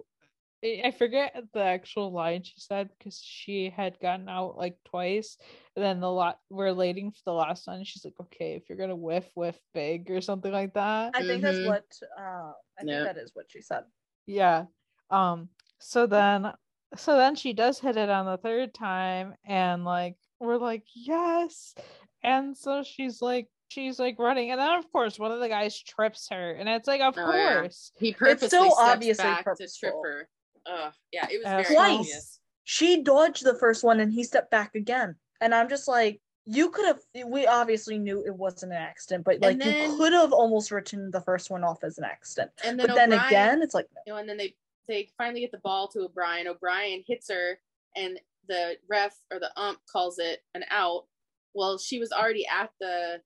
I 0.65 0.83
I 0.87 0.91
forget 0.91 1.35
the 1.53 1.61
actual 1.63 2.13
line 2.13 2.43
she 2.43 2.55
said 2.57 2.91
because 2.99 3.21
she 3.23 3.71
had 3.71 3.99
gotten 4.01 4.29
out 4.29 4.57
like 4.57 4.77
twice, 4.85 5.37
and 5.77 5.85
then 5.85 6.01
the 6.01 6.11
lot 6.11 6.41
we're 6.51 6.75
waiting 6.75 7.11
for 7.13 7.21
the 7.27 7.33
last 7.33 7.67
one. 7.67 7.85
She's 7.85 8.05
like, 8.05 8.19
okay, 8.21 8.55
if 8.55 8.69
you're 8.69 8.79
gonna 8.79 8.97
whiff, 8.97 9.29
whiff 9.35 9.59
big 9.75 10.11
or 10.11 10.21
something 10.21 10.53
like 10.53 10.75
that. 10.75 11.13
I 11.15 11.23
think 11.23 11.43
that's 11.43 11.59
Mhm. 11.59 11.67
what. 11.67 11.85
Uh, 12.19 12.53
I 12.77 12.81
think 12.81 12.91
Yeah. 12.91 13.05
that 13.05 13.19
is 13.19 13.35
what 13.35 13.47
she 13.51 13.61
said. 13.61 13.85
Yeah. 14.27 14.67
Um. 15.11 15.49
So 15.79 16.07
then, 16.07 16.53
so 16.97 17.17
then 17.17 17.37
she 17.37 17.53
does 17.53 17.79
hit 17.79 17.97
it 17.97 18.09
on 18.11 18.27
the 18.27 18.37
third 18.39 18.75
time, 18.75 19.35
and 19.45 19.85
like 19.85 20.17
we're 20.41 20.57
like, 20.59 20.85
yes. 20.95 21.75
And 22.25 22.57
so 22.57 22.83
she's 22.83 23.23
like, 23.23 23.47
she's 23.69 23.99
like 24.01 24.19
running, 24.19 24.51
and 24.51 24.59
then 24.61 24.77
of 24.77 24.91
course 24.91 25.19
one 25.21 25.31
of 25.31 25.39
the 25.41 25.49
guys 25.49 25.81
trips 25.81 26.29
her, 26.31 26.53
and 26.53 26.69
it's 26.69 26.89
like, 26.89 27.01
of 27.01 27.15
Oh, 27.17 27.33
yeah. 27.33 27.61
course. 27.61 27.93
He 27.99 28.13
purposely 28.13 28.49
so 28.49 28.65
steps 28.71 28.77
obviously 28.79 29.23
back 29.23 29.39
to 29.39 29.45
purposeful. 29.45 29.91
trip 29.91 29.95
her. 30.03 30.29
Yeah, 31.13 31.27
it 31.31 31.43
was 31.45 31.67
very 31.67 31.75
Twice. 31.75 32.41
She 32.65 33.03
dodged 33.03 33.45
the 33.45 33.55
first 33.55 33.83
one 33.83 34.01
and 34.01 34.13
he 34.13 34.25
stepped 34.25 34.51
back 34.51 34.75
again. 34.75 35.17
And 35.41 35.55
I'm 35.55 35.69
just 35.69 35.89
like, 35.89 36.21
you 36.45 36.71
could 36.71 36.87
have. 36.87 37.01
We 37.27 37.47
obviously 37.47 37.99
knew 37.99 38.25
it 38.25 38.35
wasn't 38.35 38.73
an 38.73 38.79
accident, 38.79 39.25
but 39.25 39.41
like 39.41 39.59
then- 39.59 39.91
you 39.91 39.97
could 39.99 40.13
have 40.13 40.33
almost 40.33 40.71
written 40.71 41.11
the 41.11 41.21
first 41.21 41.51
one 41.51 41.63
off 41.63 41.85
as 41.85 41.99
an 41.99 42.05
accident. 42.05 42.51
And 42.65 42.79
then 42.79 42.87
But 42.87 42.97
then 42.97 43.13
again, 43.13 43.63
it's 43.63 43.75
like 43.75 43.87
you 44.07 44.13
know, 44.13 44.19
and 44.19 44.29
then 44.29 44.39
they 44.39 44.55
they 44.87 45.11
finally 45.19 45.41
get 45.41 45.53
the 45.53 45.59
ball 45.59 45.89
to 45.89 46.01
O'Brien. 46.01 46.49
O'Brien 46.49 47.05
hits 47.07 47.29
her, 47.31 47.59
and 47.97 48.19
the 48.49 48.77
ref 48.89 49.15
or 49.31 49.39
the 49.39 49.51
ump 49.61 49.79
calls 49.93 50.19
it 50.19 50.41
an 50.55 50.65
out. 50.71 51.05
Well, 51.55 51.77
she 51.77 51.99
was 51.99 52.13
already 52.13 52.47
at 52.47 52.71
the 52.81 53.21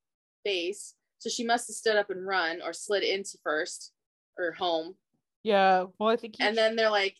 base, 0.44 0.94
so 1.18 1.30
she 1.30 1.44
must 1.44 1.68
have 1.68 1.76
stood 1.76 1.96
up 1.96 2.10
and 2.10 2.26
run 2.26 2.60
or 2.60 2.72
slid 2.72 3.04
into 3.04 3.38
first 3.44 3.92
or 4.36 4.52
home. 4.52 4.96
Yeah. 5.44 5.84
Well, 5.98 6.08
I 6.08 6.16
think. 6.16 6.36
he 6.38 6.44
And 6.44 6.56
then 6.56 6.74
they're 6.74 6.90
like, 6.90 7.16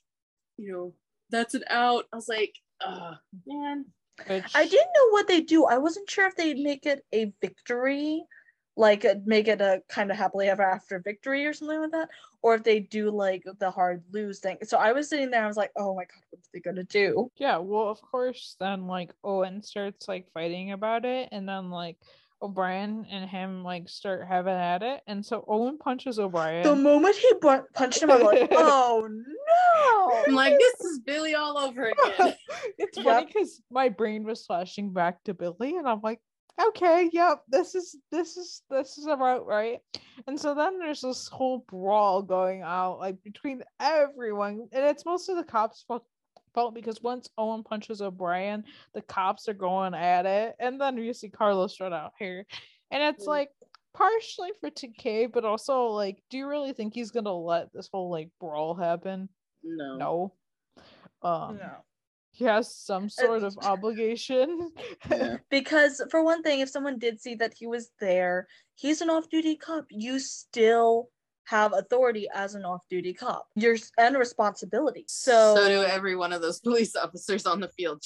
you 0.62 0.72
know, 0.72 0.94
that's 1.30 1.54
an 1.54 1.64
out. 1.68 2.04
I 2.12 2.16
was 2.16 2.28
like, 2.28 2.54
oh 2.82 3.12
man. 3.46 3.86
which- 4.26 4.44
I 4.54 4.64
didn't 4.64 4.92
know 4.94 5.08
what 5.10 5.26
they 5.28 5.40
do. 5.40 5.64
I 5.66 5.78
wasn't 5.78 6.08
sure 6.08 6.26
if 6.26 6.36
they'd 6.36 6.58
make 6.58 6.86
it 6.86 7.04
a 7.12 7.32
victory, 7.40 8.22
like 8.76 9.04
uh, 9.04 9.16
make 9.26 9.48
it 9.48 9.60
a 9.60 9.82
kind 9.88 10.10
of 10.10 10.16
happily 10.16 10.48
ever 10.48 10.62
after 10.62 11.00
victory 11.00 11.44
or 11.46 11.52
something 11.52 11.80
like 11.80 11.90
that, 11.92 12.08
or 12.42 12.54
if 12.54 12.62
they 12.62 12.80
do 12.80 13.10
like 13.10 13.42
the 13.58 13.70
hard 13.70 14.02
lose 14.12 14.38
thing. 14.40 14.58
So 14.62 14.78
I 14.78 14.92
was 14.92 15.08
sitting 15.08 15.30
there, 15.30 15.44
I 15.44 15.46
was 15.48 15.56
like, 15.56 15.72
oh 15.76 15.94
my 15.94 16.02
god, 16.04 16.22
what's 16.30 16.48
they 16.54 16.60
gonna 16.60 16.84
do? 16.84 17.30
Yeah, 17.36 17.58
well, 17.58 17.88
of 17.88 18.00
course, 18.00 18.56
then 18.60 18.86
like 18.86 19.12
Owen 19.24 19.62
starts 19.62 20.08
like 20.08 20.30
fighting 20.32 20.72
about 20.72 21.04
it, 21.04 21.28
and 21.32 21.48
then 21.48 21.70
like 21.70 21.96
O'Brien 22.42 23.06
and 23.10 23.28
him 23.30 23.62
like 23.62 23.88
start 23.88 24.26
having 24.26 24.54
at 24.54 24.82
it, 24.82 25.00
and 25.06 25.24
so 25.24 25.44
Owen 25.48 25.78
punches 25.78 26.18
O'Brien. 26.18 26.64
The 26.64 26.74
moment 26.76 27.16
he 27.16 27.32
bu- 27.40 27.62
punched 27.74 28.02
him, 28.02 28.10
I'm 28.10 28.22
like, 28.22 28.48
oh 28.52 29.08
no! 29.08 30.22
I'm 30.26 30.34
like, 30.34 30.58
this 30.58 30.80
is 30.80 30.98
Billy 31.00 31.34
all 31.34 31.56
over 31.58 31.84
again. 31.90 32.34
it's 32.78 32.98
Yep. 32.98 33.04
funny 33.06 33.26
because 33.26 33.62
my 33.70 33.88
brain 33.88 34.24
was 34.24 34.44
flashing 34.44 34.92
back 34.92 35.22
to 35.24 35.34
Billy, 35.34 35.76
and 35.76 35.88
I'm 35.88 36.00
like, 36.02 36.20
okay, 36.68 37.08
yep, 37.12 37.42
this 37.48 37.74
is 37.74 37.96
this 38.10 38.36
is 38.36 38.62
this 38.70 38.98
is 38.98 39.06
about 39.06 39.46
right. 39.46 39.78
And 40.26 40.38
so 40.38 40.54
then 40.54 40.78
there's 40.78 41.00
this 41.00 41.28
whole 41.28 41.64
brawl 41.68 42.22
going 42.22 42.62
out 42.62 42.98
like 42.98 43.22
between 43.22 43.62
everyone, 43.80 44.68
and 44.72 44.84
it's 44.84 45.06
mostly 45.06 45.34
the 45.36 45.44
cops' 45.44 45.84
fault 45.86 46.04
fault 46.54 46.74
because 46.74 47.02
once 47.02 47.28
Owen 47.38 47.62
punches 47.62 48.00
O'Brien, 48.02 48.64
the 48.94 49.02
cops 49.02 49.48
are 49.48 49.54
going 49.54 49.94
at 49.94 50.26
it, 50.26 50.54
and 50.58 50.80
then 50.80 50.96
you 50.98 51.12
see 51.12 51.28
Carlos 51.28 51.80
run 51.80 51.92
out 51.92 52.12
here, 52.18 52.46
and 52.90 53.02
it's 53.02 53.24
Mm. 53.24 53.28
like 53.28 53.50
partially 53.94 54.50
for 54.60 54.70
TK, 54.70 55.26
but 55.26 55.44
also 55.44 55.86
like, 55.88 56.22
do 56.30 56.38
you 56.38 56.46
really 56.48 56.72
think 56.72 56.94
he's 56.94 57.10
gonna 57.10 57.34
let 57.34 57.72
this 57.72 57.88
whole 57.92 58.10
like 58.10 58.30
brawl 58.40 58.74
happen? 58.74 59.28
No. 59.62 59.96
No. 59.96 60.34
Um, 61.22 61.56
No. 61.58 61.84
he 62.32 62.44
has 62.46 62.74
some 62.74 63.08
sort 63.08 63.42
of 63.44 63.56
obligation. 63.62 64.72
Yeah. 65.10 65.36
Because 65.50 66.02
for 66.10 66.24
one 66.24 66.42
thing, 66.42 66.60
if 66.60 66.70
someone 66.70 66.98
did 66.98 67.20
see 67.20 67.34
that 67.36 67.52
he 67.54 67.66
was 67.66 67.90
there, 68.00 68.48
he's 68.74 69.02
an 69.02 69.10
off-duty 69.10 69.56
cop. 69.56 69.84
You 69.90 70.18
still 70.18 71.10
have 71.44 71.72
authority 71.72 72.28
as 72.34 72.54
an 72.54 72.64
off-duty 72.64 73.14
cop. 73.14 73.46
You're 73.56 73.76
and 73.98 74.16
responsibility. 74.16 75.04
So, 75.08 75.54
so 75.56 75.68
do 75.68 75.82
every 75.82 76.16
one 76.16 76.32
of 76.32 76.40
those 76.42 76.60
police 76.64 76.94
officers 76.96 77.46
on 77.46 77.60
the 77.60 77.68
field. 77.68 78.02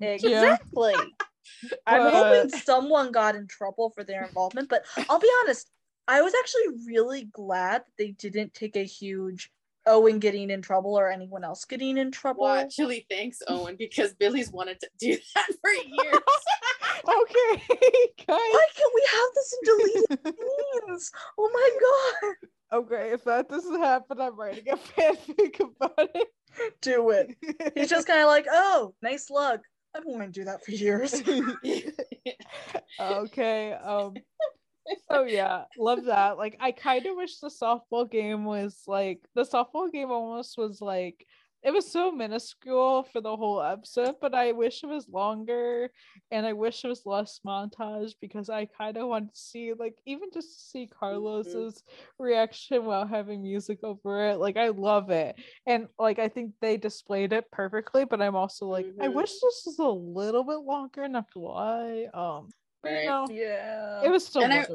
exactly. 0.00 0.94
I'm 1.86 2.02
But- 2.04 2.12
hoping 2.14 2.50
someone 2.60 3.12
got 3.12 3.36
in 3.36 3.46
trouble 3.46 3.90
for 3.94 4.02
their 4.04 4.24
involvement, 4.24 4.68
but 4.68 4.84
I'll 5.08 5.18
be 5.18 5.30
honest, 5.42 5.70
I 6.08 6.22
was 6.22 6.34
actually 6.38 6.86
really 6.86 7.24
glad 7.32 7.82
that 7.82 7.92
they 7.98 8.10
didn't 8.12 8.54
take 8.54 8.76
a 8.76 8.84
huge 8.84 9.50
Owen 9.86 10.18
getting 10.18 10.48
in 10.50 10.62
trouble 10.62 10.98
or 10.98 11.10
anyone 11.10 11.44
else 11.44 11.66
getting 11.66 11.98
in 11.98 12.10
trouble. 12.10 12.44
Well, 12.44 12.54
actually, 12.54 13.06
thanks, 13.10 13.40
Owen, 13.48 13.76
because 13.78 14.14
Billy's 14.14 14.50
wanted 14.50 14.80
to 14.80 14.88
do 14.98 15.16
that 15.34 15.46
for 15.60 15.70
years. 15.70 16.20
okay, 16.98 17.62
guys. 18.26 18.26
Why 18.28 18.66
can't 18.76 18.92
we 18.94 19.06
have 19.10 19.30
this 19.34 19.54
in 19.54 19.60
deleted 19.64 20.36
scenes? 20.86 21.12
Oh 21.38 21.50
my 21.52 21.70
god. 21.80 22.34
Okay, 22.72 23.12
if 23.12 23.24
that 23.24 23.48
doesn't 23.48 23.80
happen, 23.80 24.20
I'm 24.20 24.38
writing 24.38 24.64
a 24.70 24.76
fanfic 24.76 25.60
about 25.60 26.10
it. 26.14 26.28
Do 26.80 27.10
it. 27.10 27.36
He's 27.74 27.90
just 27.90 28.06
kind 28.06 28.20
of 28.20 28.26
like, 28.26 28.46
oh, 28.50 28.94
nice 29.02 29.28
slug. 29.28 29.60
I've 29.94 30.02
been 30.02 30.12
wanting 30.12 30.32
to 30.32 30.40
do 30.40 30.44
that 30.46 30.64
for 30.64 30.72
years. 30.72 31.22
okay. 33.00 33.72
Um. 33.74 34.14
So 35.10 35.22
yeah, 35.22 35.64
love 35.78 36.04
that. 36.06 36.36
Like, 36.36 36.56
I 36.60 36.72
kind 36.72 37.06
of 37.06 37.16
wish 37.16 37.38
the 37.38 37.48
softball 37.48 38.10
game 38.10 38.44
was 38.44 38.82
like 38.86 39.20
the 39.34 39.44
softball 39.44 39.90
game 39.90 40.10
almost 40.10 40.58
was 40.58 40.80
like 40.80 41.26
it 41.64 41.72
was 41.72 41.90
so 41.90 42.12
minuscule 42.12 43.04
for 43.04 43.22
the 43.22 43.34
whole 43.34 43.62
episode, 43.62 44.16
but 44.20 44.34
I 44.34 44.52
wish 44.52 44.84
it 44.84 44.86
was 44.86 45.08
longer 45.08 45.90
and 46.30 46.44
I 46.44 46.52
wish 46.52 46.84
it 46.84 46.88
was 46.88 47.06
less 47.06 47.40
montage 47.44 48.12
because 48.20 48.50
I 48.50 48.66
kind 48.66 48.98
of 48.98 49.08
want 49.08 49.32
to 49.34 49.40
see 49.40 49.72
like 49.72 49.94
even 50.04 50.28
just 50.32 50.52
to 50.52 50.64
see 50.66 50.86
Carlos's 50.86 51.82
reaction 52.18 52.84
while 52.84 53.06
having 53.06 53.42
music 53.42 53.78
over 53.82 54.28
it. 54.28 54.36
Like 54.36 54.58
I 54.58 54.68
love 54.68 55.08
it. 55.10 55.36
And 55.66 55.88
like 55.98 56.18
I 56.18 56.28
think 56.28 56.52
they 56.60 56.76
displayed 56.76 57.32
it 57.32 57.50
perfectly, 57.50 58.04
but 58.04 58.20
I'm 58.20 58.36
also 58.36 58.66
like 58.66 58.86
I 59.00 59.08
Mhm. 59.08 59.14
wish 59.14 59.32
this 59.40 59.62
was 59.64 59.78
a 59.78 59.88
little 59.88 60.44
bit 60.44 60.60
longer, 60.60 61.08
not 61.08 61.30
to 61.32 61.38
lie. 61.38 62.06
Um 62.12 62.50
but, 62.82 62.92
you 62.92 63.08
know, 63.08 63.26
Yeah. 63.30 64.02
it 64.04 64.10
was 64.10 64.26
still 64.26 64.42
And 64.42 64.52
I- 64.52 64.66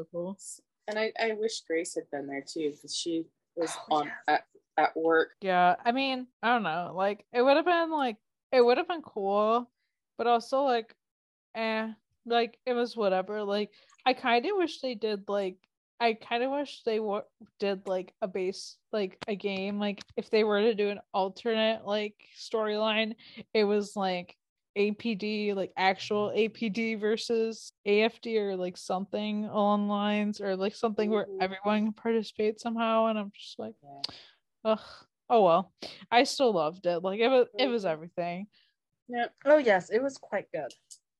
And 0.88 0.98
I, 0.98 1.12
I 1.20 1.32
wish 1.34 1.60
Grace 1.60 1.94
had 1.94 2.10
been 2.10 2.26
there 2.26 2.42
too, 2.42 2.72
because 2.72 2.96
she 2.96 3.26
was 3.54 3.70
Oh, 3.92 3.98
on 3.98 4.12
yes. 4.26 4.40
At, 4.84 4.96
work. 4.96 5.30
Yeah, 5.40 5.76
I 5.84 5.92
mean, 5.92 6.26
I 6.42 6.52
don't 6.52 6.62
know. 6.62 6.92
Like 6.94 7.24
it 7.32 7.42
would 7.42 7.56
have 7.56 7.66
been 7.66 7.90
like 7.90 8.16
it 8.52 8.64
would 8.64 8.78
have 8.78 8.88
been 8.88 9.02
cool, 9.02 9.70
but 10.18 10.26
also 10.26 10.62
like 10.62 10.94
eh, 11.54 11.88
like 12.26 12.58
it 12.66 12.74
was 12.74 12.96
whatever. 12.96 13.42
Like 13.42 13.70
I 14.06 14.12
kind 14.14 14.44
of 14.46 14.52
wish 14.56 14.80
they 14.80 14.94
did 14.94 15.28
like 15.28 15.56
I 16.00 16.14
kind 16.14 16.42
of 16.42 16.50
wish 16.50 16.82
they 16.84 16.96
w- 16.96 17.22
did 17.58 17.86
like 17.86 18.14
a 18.22 18.28
base 18.28 18.76
like 18.90 19.18
a 19.28 19.36
game 19.36 19.78
like 19.78 20.02
if 20.16 20.30
they 20.30 20.44
were 20.44 20.62
to 20.62 20.74
do 20.74 20.88
an 20.88 21.00
alternate 21.12 21.84
like 21.84 22.14
storyline, 22.38 23.14
it 23.52 23.64
was 23.64 23.96
like 23.96 24.36
APD 24.78 25.52
like 25.54 25.72
actual 25.76 26.32
APD 26.34 26.98
versus 26.98 27.72
AFD 27.86 28.38
or 28.38 28.56
like 28.56 28.76
something 28.76 29.44
along 29.44 29.88
lines 29.88 30.40
or 30.40 30.56
like 30.56 30.74
something 30.74 31.10
where 31.10 31.26
everyone 31.40 31.84
can 31.84 31.92
participate 31.92 32.60
somehow 32.60 33.06
and 33.06 33.18
I'm 33.18 33.32
just 33.36 33.58
like 33.58 33.74
Yeah. 33.82 34.14
Ugh. 34.64 34.80
Oh 35.28 35.44
well. 35.44 35.72
I 36.10 36.24
still 36.24 36.52
loved 36.52 36.86
it. 36.86 37.00
Like 37.00 37.20
it 37.20 37.28
was 37.28 37.46
it 37.58 37.68
was 37.68 37.84
Mhm. 37.84 37.90
everything. 37.90 38.46
Yeah. 39.08 39.26
Oh 39.44 39.58
yes, 39.58 39.90
it 39.90 40.02
was 40.02 40.18
quite 40.18 40.46
good. 40.52 40.72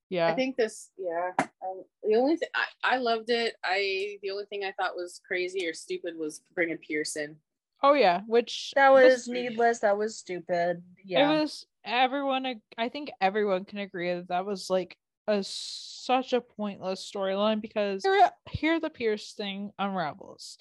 Yeah. 0.09 0.27
I 0.27 0.35
think 0.35 0.57
this, 0.57 0.91
yeah. 0.99 1.31
Um, 1.39 1.85
the 2.03 2.17
only 2.17 2.37
thing 2.37 2.49
I, 2.55 2.95
I 2.95 2.97
loved 2.99 3.31
it. 3.31 3.55
I 3.65 4.19
the 4.23 4.31
only 4.33 4.45
thing 4.47 4.65
I 4.65 4.73
thought 4.73 4.97
was 4.97 5.21
crazy 5.27 5.67
or 5.69 5.73
stupid 5.75 6.17
was 6.17 6.43
bringing 6.55 6.79
Pearson. 6.79 7.37
oh 7.83 7.93
yeah, 7.95 8.23
which 8.27 8.73
That 8.75 8.89
the- 8.89 8.95
was 8.95 9.29
needless. 9.29 9.79
That 9.81 9.97
was 9.97 10.19
stupid. 10.19 10.83
Yeah. 11.05 11.31
it 11.33 11.41
was 11.41 11.65
everyone 11.85 12.61
I 12.77 12.89
think 12.89 13.11
everyone 13.21 13.65
can 13.65 13.79
agree 13.79 14.13
that 14.13 14.29
that 14.29 14.45
was 14.45 14.69
like 14.69 14.97
a 15.29 15.43
such 15.45 16.33
a 16.33 16.41
pointless 16.41 17.09
storyline 17.09 17.61
because 17.61 18.03
here, 18.05 18.31
here 18.51 18.81
the 18.81 18.91
Pierce 18.91 19.33
thing 19.35 19.71
unravels 19.79 20.59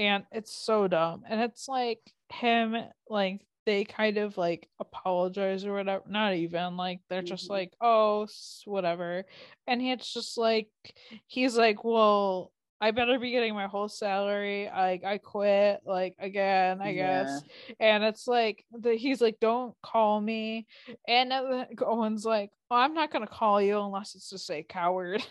and 0.00 0.24
it's 0.32 0.54
so 0.54 0.88
dumb 0.88 1.24
and 1.28 1.40
it's 1.40 1.68
like 1.68 2.00
him 2.32 2.76
like 3.08 3.46
they 3.66 3.84
kind 3.84 4.18
of 4.18 4.36
like 4.38 4.68
apologize 4.80 5.64
or 5.66 5.74
whatever 5.74 6.04
not 6.08 6.34
even 6.34 6.76
like 6.76 7.00
they're 7.08 7.22
just 7.22 7.48
Mhm. 7.48 7.50
like 7.50 7.72
oh 7.80 8.26
whatever 8.66 9.24
and 9.66 9.82
it's 9.82 10.12
just 10.12 10.38
like 10.38 10.68
he's 11.26 11.56
like 11.56 11.84
well 11.84 12.52
I 12.82 12.92
better 12.92 13.18
be 13.18 13.30
getting 13.30 13.54
my 13.54 13.66
whole 13.66 13.88
salary. 13.90 14.66
Like 14.66 15.04
I 15.04 15.18
quit, 15.18 15.80
like 15.84 16.14
again, 16.18 16.80
I 16.80 16.94
guess. 16.94 17.44
And 17.78 18.02
it's 18.02 18.26
like 18.26 18.64
the, 18.72 18.94
he's 18.94 19.20
like, 19.20 19.38
"Don't 19.38 19.74
call 19.82 20.18
me," 20.20 20.66
and 21.06 21.30
Owen's 21.82 22.24
like, 22.24 22.50
well, 22.70 22.80
"I'm 22.80 22.94
not 22.94 23.10
gonna 23.12 23.26
call 23.26 23.60
you 23.60 23.78
unless 23.80 24.14
it's 24.14 24.30
to 24.30 24.38
say 24.38 24.62
coward." 24.62 25.22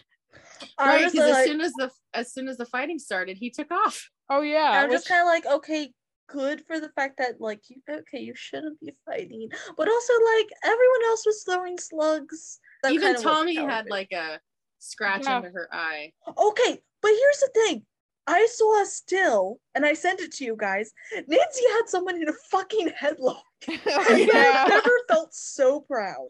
I 0.78 0.88
Right, 0.88 1.04
was 1.04 1.12
because 1.14 1.38
as 1.38 1.46
soon 1.46 1.62
as 1.62 1.74
the 1.74 1.92
as 2.14 2.34
soon 2.34 2.48
as 2.48 2.58
the 2.58 2.66
fighting 2.66 3.00
started, 3.00 3.38
he 3.38 3.50
took 3.50 3.72
off. 3.72 4.10
Oh 4.30 4.42
yeah, 4.42 4.82
I'm 4.84 4.92
just 4.92 5.08
kind 5.08 5.22
of 5.22 5.28
like, 5.28 5.46
okay, 5.46 5.92
good 6.28 6.64
for 6.68 6.80
the 6.80 6.90
fact 6.90 7.18
that 7.18 7.40
like 7.42 7.62
you 7.70 7.82
okay, 7.90 8.20
you 8.20 8.34
shouldn't 8.36 8.80
be 8.80 8.94
fighting, 9.06 9.50
but 9.78 9.88
also 9.88 10.14
like 10.38 10.50
everyone 10.64 11.04
else 11.08 11.26
was 11.26 11.44
throwing 11.44 11.78
slugs. 11.78 12.60
That 12.84 12.92
Even 12.94 13.08
kind 13.08 13.18
of 13.18 13.26
was 13.26 13.34
Tommy 13.34 13.56
had 13.56 13.90
like 13.90 14.12
a 14.12 14.40
scratch 14.80 15.24
Yeah. 15.26 15.38
under 15.38 15.52
her 15.52 15.70
eye. 15.72 16.14
Okay, 16.28 16.80
but 17.02 17.10
here's 17.10 17.40
the 17.40 17.50
thing. 17.54 17.86
I 18.28 18.48
saw 18.52 18.84
a 18.84 18.86
still 18.86 19.60
and 19.74 19.86
I 19.86 19.94
sent 19.94 20.22
it 20.22 20.32
to 20.34 20.46
you 20.46 20.56
guys. 20.56 20.92
Nancy 21.28 21.64
had 21.72 21.88
someone 21.88 22.16
in 22.22 22.30
a 22.30 22.34
fucking 22.52 22.90
headlock. 22.90 23.42
Oh, 23.88 24.16
yeah. 24.16 24.64
I've 24.66 24.70
never 24.70 24.92
felt 25.08 25.34
so 25.34 25.82
proud. 25.82 26.28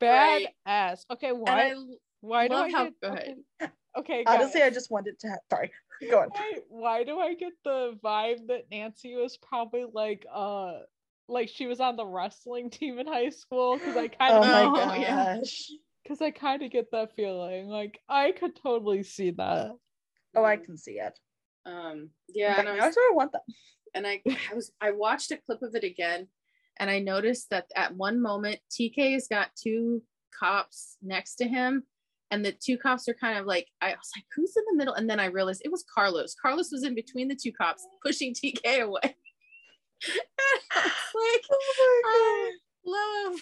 bad 0.00 0.42
Right. 0.42 0.48
ass. 0.66 1.04
Okay, 1.12 1.30
And 1.30 1.94
why? 2.24 2.44
I 2.44 2.48
why 2.48 2.48
do 2.48 2.54
I 2.54 2.70
how- 2.70 2.84
get? 2.84 3.00
go 3.00 3.08
okay, 3.10 3.34
ahead. 3.60 3.72
okay 3.98 4.24
Honestly. 4.26 4.62
I 4.62 4.70
just 4.70 4.90
wanted 4.90 5.18
to 5.20 5.28
have 5.28 5.38
sorry. 5.50 5.70
Go 6.10 6.20
on. 6.20 6.28
why, 6.30 6.52
why 6.68 7.04
do 7.04 7.18
I 7.20 7.34
get 7.34 7.52
the 7.64 7.96
vibe 8.04 8.48
that 8.48 8.64
Nancy 8.70 9.14
was 9.14 9.36
probably 9.36 9.84
like 9.92 10.26
uh 10.32 10.80
like 11.28 11.48
she 11.48 11.66
was 11.66 11.80
on 11.80 11.96
the 11.96 12.04
wrestling 12.04 12.68
team 12.68 12.98
in 12.98 13.06
high 13.06 13.30
school 13.30 13.78
because 13.78 13.96
I 13.96 14.08
kind 14.08 14.34
Oh 14.34 14.42
of 14.42 14.46
my 14.48 14.62
Oh, 14.64 14.74
gosh. 14.74 14.98
yeah. 14.98 15.38
because 16.02 16.20
I 16.20 16.30
kind 16.32 16.62
of 16.62 16.70
get 16.70 16.90
that 16.90 17.14
feeling 17.14 17.68
like 17.68 18.00
I 18.08 18.32
could 18.32 18.56
totally 18.56 19.02
see 19.04 19.30
that. 19.30 19.70
Oh, 20.36 20.44
I 20.44 20.56
can 20.56 20.76
see 20.76 20.98
it. 20.98 21.16
Um, 21.64 22.10
yeah, 22.28 22.54
Yeah, 22.56 22.60
and 22.60 22.68
I, 22.68 22.72
I 22.72 22.86
was, 22.86 22.94
sort 22.94 23.06
of 23.10 23.16
want 23.16 23.32
that. 23.32 23.42
and 23.94 24.06
I, 24.06 24.20
I 24.50 24.54
was, 24.54 24.72
I 24.80 24.90
watched 24.90 25.30
a 25.30 25.38
clip 25.38 25.62
of 25.62 25.74
it 25.76 25.84
again, 25.84 26.26
and 26.78 26.90
I 26.90 26.98
noticed 26.98 27.48
that 27.50 27.70
at 27.76 27.94
one 27.96 28.20
moment 28.20 28.58
TK's 28.70 29.28
got 29.28 29.48
two 29.56 30.02
cops 30.38 30.96
next 31.00 31.36
to 31.36 31.46
him, 31.48 31.84
and 32.34 32.44
the 32.44 32.50
two 32.52 32.76
cops 32.76 33.08
are 33.08 33.14
kind 33.14 33.38
of 33.38 33.46
like, 33.46 33.68
I 33.80 33.90
was 33.90 34.10
like, 34.16 34.24
who's 34.34 34.56
in 34.56 34.64
the 34.70 34.76
middle? 34.76 34.94
And 34.94 35.08
then 35.08 35.20
I 35.20 35.26
realized 35.26 35.62
it 35.64 35.70
was 35.70 35.84
Carlos. 35.94 36.34
Carlos 36.34 36.70
was 36.72 36.82
in 36.82 36.92
between 36.96 37.28
the 37.28 37.36
two 37.40 37.52
cops, 37.52 37.86
pushing 38.04 38.34
TK 38.34 38.80
away. 38.82 39.00
Oh 40.76 40.76
I 40.76 40.82
was 40.84 40.90
like, 41.14 41.44
I 42.04 42.50
love 42.84 43.40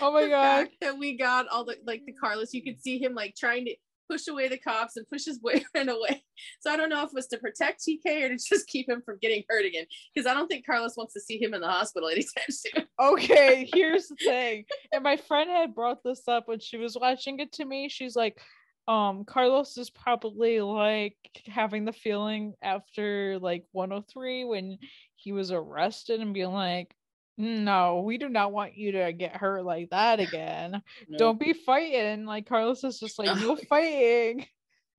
Oh 0.00 0.12
my 0.12 0.22
the 0.22 0.28
god. 0.28 0.40
fact 0.66 0.74
that 0.80 0.96
we 0.96 1.16
got 1.18 1.48
all 1.48 1.64
the 1.64 1.76
like 1.84 2.02
the 2.06 2.12
Carlos. 2.12 2.54
You 2.54 2.62
could 2.62 2.80
see 2.80 2.98
him 3.02 3.14
like 3.14 3.34
trying 3.34 3.64
to 3.66 3.74
push 4.10 4.28
away 4.28 4.48
the 4.48 4.58
cops 4.58 4.96
and 4.96 5.08
push 5.08 5.24
his 5.24 5.38
boyfriend 5.42 5.90
away. 5.90 6.22
So 6.60 6.70
I 6.70 6.76
don't 6.76 6.88
know 6.88 7.02
if 7.02 7.08
it 7.08 7.14
was 7.14 7.26
to 7.28 7.38
protect 7.38 7.82
TK 7.82 8.24
or 8.24 8.28
to 8.28 8.36
just 8.36 8.66
keep 8.66 8.88
him 8.88 9.02
from 9.04 9.18
getting 9.20 9.44
hurt 9.48 9.64
again. 9.64 9.86
Because 10.14 10.26
I 10.26 10.34
don't 10.34 10.48
think 10.48 10.66
Carlos 10.66 10.96
wants 10.96 11.14
to 11.14 11.20
see 11.20 11.40
him 11.40 11.54
in 11.54 11.60
the 11.60 11.68
hospital 11.68 12.08
anytime 12.12 12.50
soon. 12.50 12.86
okay, 13.00 13.68
here's 13.74 14.08
the 14.08 14.16
thing. 14.16 14.64
And 14.92 15.02
my 15.02 15.16
friend 15.16 15.50
had 15.50 15.74
brought 15.74 16.02
this 16.02 16.26
up 16.28 16.48
when 16.48 16.60
she 16.60 16.76
was 16.76 16.96
watching 17.00 17.40
it 17.40 17.52
to 17.52 17.64
me. 17.64 17.88
She's 17.88 18.16
like, 18.16 18.40
um, 18.86 19.24
Carlos 19.24 19.76
is 19.76 19.90
probably 19.90 20.62
like 20.62 21.16
having 21.46 21.84
the 21.84 21.92
feeling 21.92 22.54
after 22.62 23.38
like 23.38 23.64
103 23.72 24.44
when 24.44 24.78
he 25.16 25.32
was 25.32 25.52
arrested 25.52 26.20
and 26.20 26.32
being 26.32 26.52
like, 26.52 26.94
no, 27.38 28.02
we 28.04 28.18
do 28.18 28.28
not 28.28 28.52
want 28.52 28.76
you 28.76 28.92
to 28.92 29.12
get 29.12 29.36
hurt 29.36 29.64
like 29.64 29.90
that 29.90 30.20
again. 30.20 30.82
Don't 31.16 31.38
be 31.40 31.52
fighting. 31.54 32.26
Like 32.26 32.46
Carlos 32.48 32.84
is 32.84 32.98
just 32.98 33.18
like, 33.18 33.34
no 33.40 33.56
fighting. 33.68 34.44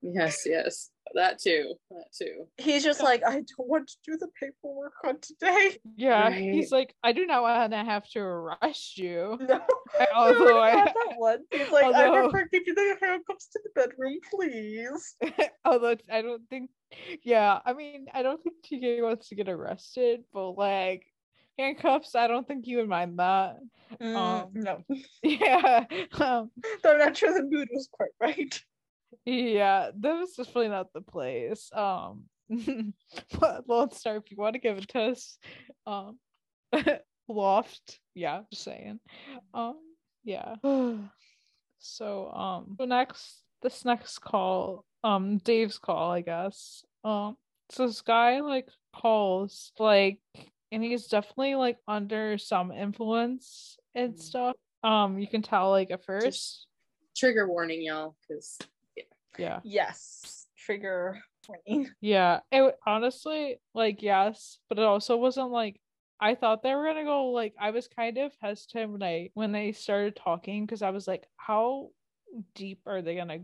Yes, 0.02 0.44
yes. 0.46 0.90
That 1.16 1.40
too. 1.42 1.74
That 1.92 2.06
too. 2.18 2.46
He's 2.58 2.84
just 2.86 3.04
like, 3.04 3.22
I 3.28 3.32
don't 3.34 3.46
want 3.68 3.90
to 3.90 3.96
do 4.06 4.16
the 4.18 4.30
paperwork 4.40 4.94
on 5.06 5.18
today. 5.20 5.78
Yeah, 5.98 6.22
Right. 6.30 6.36
he's 6.42 6.72
like, 6.72 6.96
I 7.04 7.12
do 7.12 7.26
not 7.26 7.42
want 7.42 7.72
to 7.74 7.78
have 7.80 8.08
to 8.12 8.20
arrest 8.20 8.98
you. 8.98 9.38
No, 9.50 9.60
I- 10.00 10.06
no, 10.06 10.08
although 10.16 10.60
I 10.60 10.70
I- 10.70 10.86
that 10.86 11.14
one. 11.18 11.40
He's 11.52 11.70
like, 11.72 11.84
I 11.84 12.06
although- 12.08 12.30
prefer 12.30 12.48
give 12.54 12.64
you 12.66 12.76
the 12.76 12.96
handcuffs 13.02 13.48
to 13.50 13.60
the 13.64 13.72
bedroom, 13.82 14.20
please. 14.34 15.16
Although 15.66 15.96
I 16.10 16.22
don't 16.22 16.48
think, 16.50 16.70
yeah, 17.24 17.60
I 17.66 17.74
mean, 17.74 18.06
I 18.14 18.22
don't 18.24 18.42
think 18.42 18.56
TK 18.64 19.02
wants 19.04 19.28
to 19.30 19.36
get 19.36 19.50
arrested, 19.50 20.22
but 20.32 20.52
like 20.52 21.04
handcuffs, 21.60 22.16
I 22.16 22.28
don't 22.28 22.48
think 22.48 22.68
you 22.68 22.78
would 22.78 22.90
mind 22.90 23.20
that. 23.20 23.58
Mm, 24.02 24.16
Um, 24.16 24.50
no, 24.54 24.84
Yeah, 25.24 25.86
um, 26.20 26.52
though 26.84 26.92
I'm 26.92 27.00
not 27.00 27.18
sure 27.18 27.34
the 27.34 27.44
mood 27.44 27.68
was 27.72 27.90
quite 27.92 28.12
right. 28.20 28.64
yeah, 29.26 29.92
that 30.00 30.14
was 30.20 30.34
definitely 30.34 30.70
not 30.70 30.94
the 30.94 31.02
place. 31.02 31.70
Um, 31.74 32.24
but 33.40 33.68
Lone 33.68 33.92
Star, 33.92 34.18
if 34.18 34.32
you 34.32 34.38
want 34.38 34.54
to 34.54 34.60
give 34.60 34.78
it 34.78 34.88
to 34.90 35.02
us, 35.02 35.38
um, 35.86 36.18
Loft, 37.28 38.00
yeah, 38.16 38.42
just 38.52 38.64
saying. 38.64 39.00
Um, 39.54 39.78
yeah. 40.24 40.56
so, 41.80 42.32
um, 42.32 42.76
so 42.78 42.86
next, 42.86 43.44
this 43.62 43.86
next 43.86 44.20
call, 44.20 44.86
um, 45.04 45.38
Dave's 45.40 45.78
call, 45.78 46.12
I 46.12 46.22
guess. 46.22 46.84
Um, 47.04 47.38
so 47.72 47.88
this 47.88 48.02
guy 48.02 48.40
like 48.42 48.68
calls 48.96 49.72
like, 49.80 50.20
and 50.72 50.84
he's 50.84 51.08
definitely 51.08 51.56
like 51.56 51.78
under 51.88 52.38
some 52.38 52.72
influence 52.72 53.78
and 53.96 54.14
Mhm. 54.14 54.20
stuff. 54.20 54.56
Um, 54.84 55.20
you 55.20 55.28
can 55.28 55.42
tell 55.42 55.70
like 55.72 55.92
at 55.92 56.04
first, 56.06 56.26
Just 56.26 56.68
trigger 57.16 57.48
warning, 57.48 57.82
y'all, 57.82 58.16
because 58.28 58.58
yeah. 59.38 59.60
Yes, 59.64 60.48
trigger 60.58 61.22
warning. 61.48 61.90
Yeah, 62.02 62.40
it 62.52 62.76
honestly 62.86 63.60
like 63.74 64.02
yes, 64.02 64.60
but 64.70 64.78
it 64.80 64.86
also 64.86 65.18
wasn't 65.18 65.52
like 65.52 65.80
I 66.20 66.36
thought 66.36 66.64
they 66.64 66.76
were 66.76 66.84
gonna 66.86 67.06
go 67.06 67.28
like 67.32 67.54
I 67.60 67.72
was 67.72 67.88
kind 67.88 68.18
of 68.18 68.34
hesitant 68.42 68.92
when 68.92 69.04
I 69.04 69.30
when 69.34 69.52
they 69.52 69.72
started 69.72 70.16
talking 70.16 70.66
because 70.66 70.82
I 70.82 70.90
was 70.90 71.08
like, 71.08 71.26
how 71.38 71.90
deep 72.56 72.82
are 72.86 73.02
they 73.02 73.16
gonna 73.16 73.40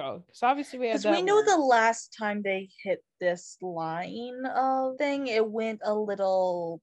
go? 0.00 0.22
Because 0.26 0.42
obviously 0.42 0.78
we 0.78 0.86
had 0.88 1.00
Because 1.02 1.16
we 1.16 1.22
know 1.22 1.36
one- 1.36 1.46
the 1.46 1.56
last 1.58 2.14
time 2.18 2.42
they 2.42 2.68
hit 2.82 3.04
this 3.20 3.56
line 3.60 4.44
of 4.54 4.96
thing, 4.96 5.26
it 5.26 5.46
went 5.48 5.80
a 5.84 5.94
little 5.94 6.80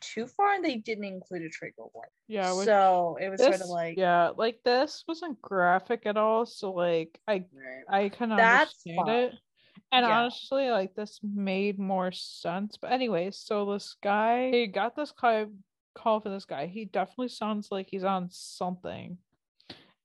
too 0.00 0.26
far, 0.26 0.54
and 0.54 0.64
they 0.64 0.76
didn't 0.76 1.04
include 1.04 1.42
a 1.42 1.48
trigger 1.48 1.82
warning. 1.92 2.10
Yeah, 2.28 2.52
which, 2.52 2.66
so 2.66 3.16
it 3.20 3.28
was 3.30 3.40
sort 3.40 3.60
of 3.60 3.68
like 3.68 3.96
yeah, 3.96 4.30
like 4.36 4.60
this 4.64 5.04
wasn't 5.08 5.40
graphic 5.42 6.02
at 6.06 6.16
all. 6.16 6.46
So 6.46 6.72
like 6.72 7.18
I 7.26 7.44
Right. 7.52 7.84
I 7.88 8.08
kind 8.10 8.32
of 8.32 8.38
understand 8.38 9.08
it. 9.08 9.34
And 9.90 10.04
Yeah. 10.04 10.18
honestly, 10.18 10.70
like 10.70 10.94
this 10.94 11.18
made 11.22 11.78
more 11.78 12.12
sense. 12.12 12.76
But 12.76 12.92
anyways, 12.92 13.38
so 13.38 13.72
this 13.72 13.96
guy 14.02 14.50
he 14.50 14.66
got 14.66 14.94
this 14.94 15.12
call 15.12 15.46
call 15.94 16.20
for 16.20 16.28
this 16.28 16.44
guy. 16.44 16.66
He 16.66 16.84
definitely 16.84 17.28
sounds 17.28 17.72
like 17.72 17.88
he's 17.90 18.04
on 18.04 18.28
something. 18.30 19.18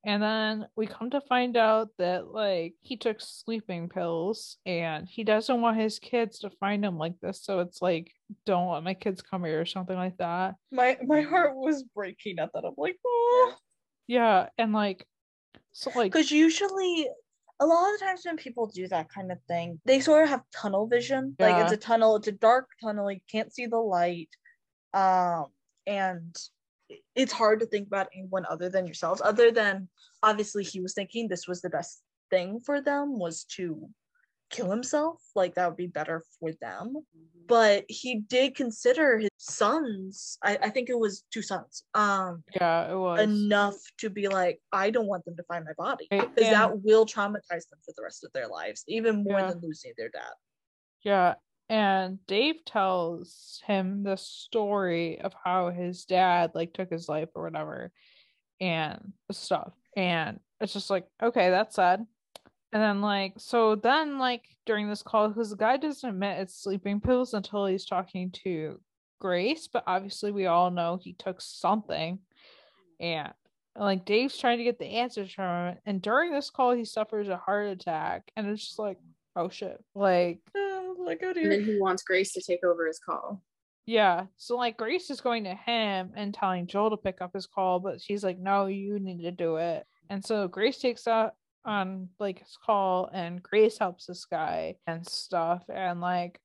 And 0.06 0.22
then 0.22 0.66
we 0.76 0.86
come 0.86 1.12
to 1.12 1.22
find 1.22 1.56
out 1.56 1.90
that 1.98 2.28
like 2.28 2.74
he 2.82 2.98
took 2.98 3.22
sleeping 3.22 3.88
pills 3.88 4.58
and 4.66 5.08
he 5.08 5.24
doesn't 5.24 5.62
want 5.62 5.78
his 5.78 5.98
kids 6.00 6.40
to 6.40 6.50
find 6.50 6.84
him 6.84 6.98
like 6.98 7.20
this. 7.22 7.44
So 7.44 7.60
it's 7.60 7.82
like, 7.82 8.12
don't 8.46 8.70
let 8.70 8.84
my 8.84 8.96
kids 8.96 9.22
come 9.22 9.46
here 9.46 9.62
or 9.62 9.66
something 9.66 9.96
like 9.96 10.18
that. 10.18 10.56
my 10.72 10.98
my 11.06 11.22
heart 11.22 11.56
was 11.56 11.84
breaking 11.96 12.40
at 12.40 12.50
that. 12.54 12.66
I'm 12.66 12.74
like, 12.78 12.98
oh. 13.06 13.56
Yeah. 14.08 14.50
And 14.58 14.74
like, 14.74 15.06
so 15.72 15.90
like, 15.96 16.12
Because 16.12 16.32
usually, 16.32 17.08
a 17.60 17.66
lot 17.66 17.94
of 17.94 18.00
the 18.00 18.06
times 18.06 18.24
when 18.26 18.36
people 18.36 18.68
do 18.68 18.88
that 18.90 19.08
kind 19.10 19.32
of 19.32 19.38
thing, 19.48 19.80
they 19.86 20.02
sort 20.02 20.24
of 20.24 20.30
have 20.30 20.42
tunnel 20.54 20.86
vision. 20.88 21.36
Like 21.40 21.64
it's 21.64 21.72
a 21.72 21.78
tunnel, 21.78 22.18
it's 22.18 22.28
a 22.28 22.34
dark 22.34 22.68
tunnel, 22.82 23.10
you 23.10 23.20
can't 23.32 23.54
see 23.54 23.68
the 23.68 23.78
light. 23.78 24.30
Um, 24.94 25.46
and 25.88 26.36
it's 27.16 27.34
hard 27.34 27.60
to 27.60 27.66
think 27.66 27.88
about 27.88 28.08
anyone 28.14 28.46
other 28.50 28.70
than 28.70 28.86
yourselves, 28.86 29.22
other 29.24 29.52
than 29.52 29.90
obviously 30.22 30.64
he 30.64 30.80
was 30.80 30.94
thinking 30.94 31.28
this 31.28 31.48
was 31.48 31.62
the 31.62 31.70
best 31.70 32.02
thing 32.30 32.60
for 32.66 32.82
them 32.82 33.20
was 33.20 33.44
to 33.44 33.90
kill 34.50 34.70
himself. 34.70 35.22
Like 35.36 35.56
that 35.56 35.68
would 35.68 35.78
be 35.78 35.88
better 35.88 36.24
for 36.40 36.52
them. 36.62 36.96
But 37.48 37.84
he 37.90 38.20
did 38.22 38.56
consider 38.56 39.18
his 39.20 39.30
sons, 39.38 40.38
I, 40.42 40.58
I 40.64 40.70
think 40.70 40.90
it 40.90 40.98
was 40.98 41.24
two 41.32 41.42
sons, 41.42 41.84
um, 41.94 42.44
yeah, 42.56 42.92
it 42.92 42.96
was. 42.96 43.20
enough 43.20 43.76
to 43.98 44.10
be 44.10 44.30
like, 44.30 44.60
I 44.72 44.90
don't 44.92 45.08
want 45.08 45.26
them 45.26 45.36
to 45.36 45.44
find 45.44 45.66
my 45.66 45.74
body 45.78 46.08
because 46.10 46.32
that 46.36 46.82
will 46.82 47.06
traumatize 47.06 47.68
them 47.70 47.80
for 47.86 47.94
the 47.98 48.04
rest 48.04 48.24
of 48.24 48.32
their 48.32 48.48
lives, 48.48 48.86
even 48.88 49.24
more 49.24 49.40
Yeah. 49.42 49.50
than 49.50 49.60
losing 49.62 49.92
their 49.98 50.10
dad. 50.10 50.34
Yeah, 51.04 51.36
and 51.74 52.20
Dave 52.28 52.64
tells 52.66 53.60
him 53.66 54.04
the 54.04 54.16
story 54.16 55.20
of 55.20 55.34
how 55.44 55.72
his 55.72 56.06
dad 56.06 56.52
like 56.54 56.72
took 56.72 56.92
his 56.92 57.10
life 57.10 57.30
or 57.34 57.46
whatever 57.46 57.92
and 58.62 59.14
stuff. 59.32 59.74
And 59.98 60.40
it's 60.62 60.74
just 60.74 60.92
like, 60.92 61.08
okay, 61.20 61.50
that's 61.50 61.76
sad. 61.76 62.06
And 62.74 62.84
then 62.84 63.02
like 63.02 63.34
so 63.38 63.74
then 63.74 64.20
like 64.20 64.44
during 64.68 64.88
this 64.88 65.02
call, 65.02 65.30
because 65.30 65.50
the 65.50 65.56
guy 65.56 65.78
doesn't 65.78 66.08
admit 66.08 66.42
it's 66.42 66.62
sleeping 66.62 67.02
pills 67.02 67.34
until 67.34 67.66
he's 67.66 67.88
talking 67.88 68.30
to 68.44 68.80
Grace, 69.20 69.68
but 69.68 69.84
obviously 69.88 70.32
we 70.32 70.46
all 70.46 70.70
know 70.70 71.00
he 71.02 71.14
took 71.14 71.42
something. 71.42 72.20
And 73.00 73.34
like 73.76 74.06
Dave's 74.06 74.38
trying 74.38 74.60
to 74.60 74.64
get 74.64 74.78
the 74.78 74.86
answers 74.86 75.34
from 75.34 75.70
him. 75.70 75.78
And 75.88 76.04
during 76.04 76.34
this 76.34 76.52
call, 76.52 76.74
he 76.74 76.86
suffers 76.86 77.30
a 77.30 77.38
heart 77.38 77.66
attack. 77.66 78.32
And 78.36 78.48
it's 78.48 78.64
just 78.64 78.78
like, 78.78 79.00
oh 79.36 79.50
shit. 79.50 79.84
Like 79.96 80.38
Oh, 80.56 80.73
like, 81.00 81.22
oh 81.24 81.34
And 81.36 81.52
then 81.52 81.64
he 81.64 81.80
wants 81.80 82.04
Grace 82.04 82.34
to 82.34 82.42
take 82.42 82.64
over 82.64 82.88
his 82.88 83.00
call. 83.00 83.42
Yeah. 83.86 84.26
So 84.38 84.56
like 84.56 84.78
Grace 84.78 85.10
is 85.10 85.22
going 85.22 85.44
to 85.44 85.56
him 85.56 86.12
and 86.16 86.34
telling 86.34 86.68
Joel 86.68 86.92
to 86.92 86.98
pick 86.98 87.22
up 87.22 87.32
his 87.34 87.48
call, 87.48 87.80
but 87.80 88.02
she's 88.02 88.24
like, 88.24 88.40
no, 88.40 88.68
you 88.68 89.00
need 89.00 89.24
to 89.24 89.32
do 89.32 89.58
it. 89.58 89.86
And 90.10 90.24
so 90.24 90.48
Grace 90.48 90.80
takes 90.80 91.08
out 91.08 91.34
on 91.66 92.10
like 92.20 92.40
his 92.40 92.58
call 92.64 93.10
and 93.14 93.44
Grace 93.44 93.78
helps 93.78 94.06
this 94.06 94.26
guy 94.26 94.76
and 94.88 95.06
stuff. 95.06 95.64
And 95.70 96.00
like 96.00 96.40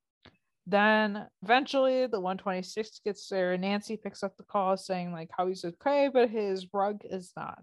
then 0.70 1.26
eventually 1.42 2.06
the 2.06 2.20
126 2.20 3.00
gets 3.04 3.26
there 3.28 3.52
and 3.52 3.62
Nancy 3.62 3.96
picks 3.96 4.22
up 4.22 4.36
the 4.36 4.42
call 4.44 4.76
saying 4.76 5.12
like 5.12 5.28
how 5.36 5.46
he's 5.46 5.64
okay, 5.64 6.10
but 6.12 6.28
his 6.28 6.66
rug 6.72 7.00
is 7.04 7.32
not. 7.36 7.62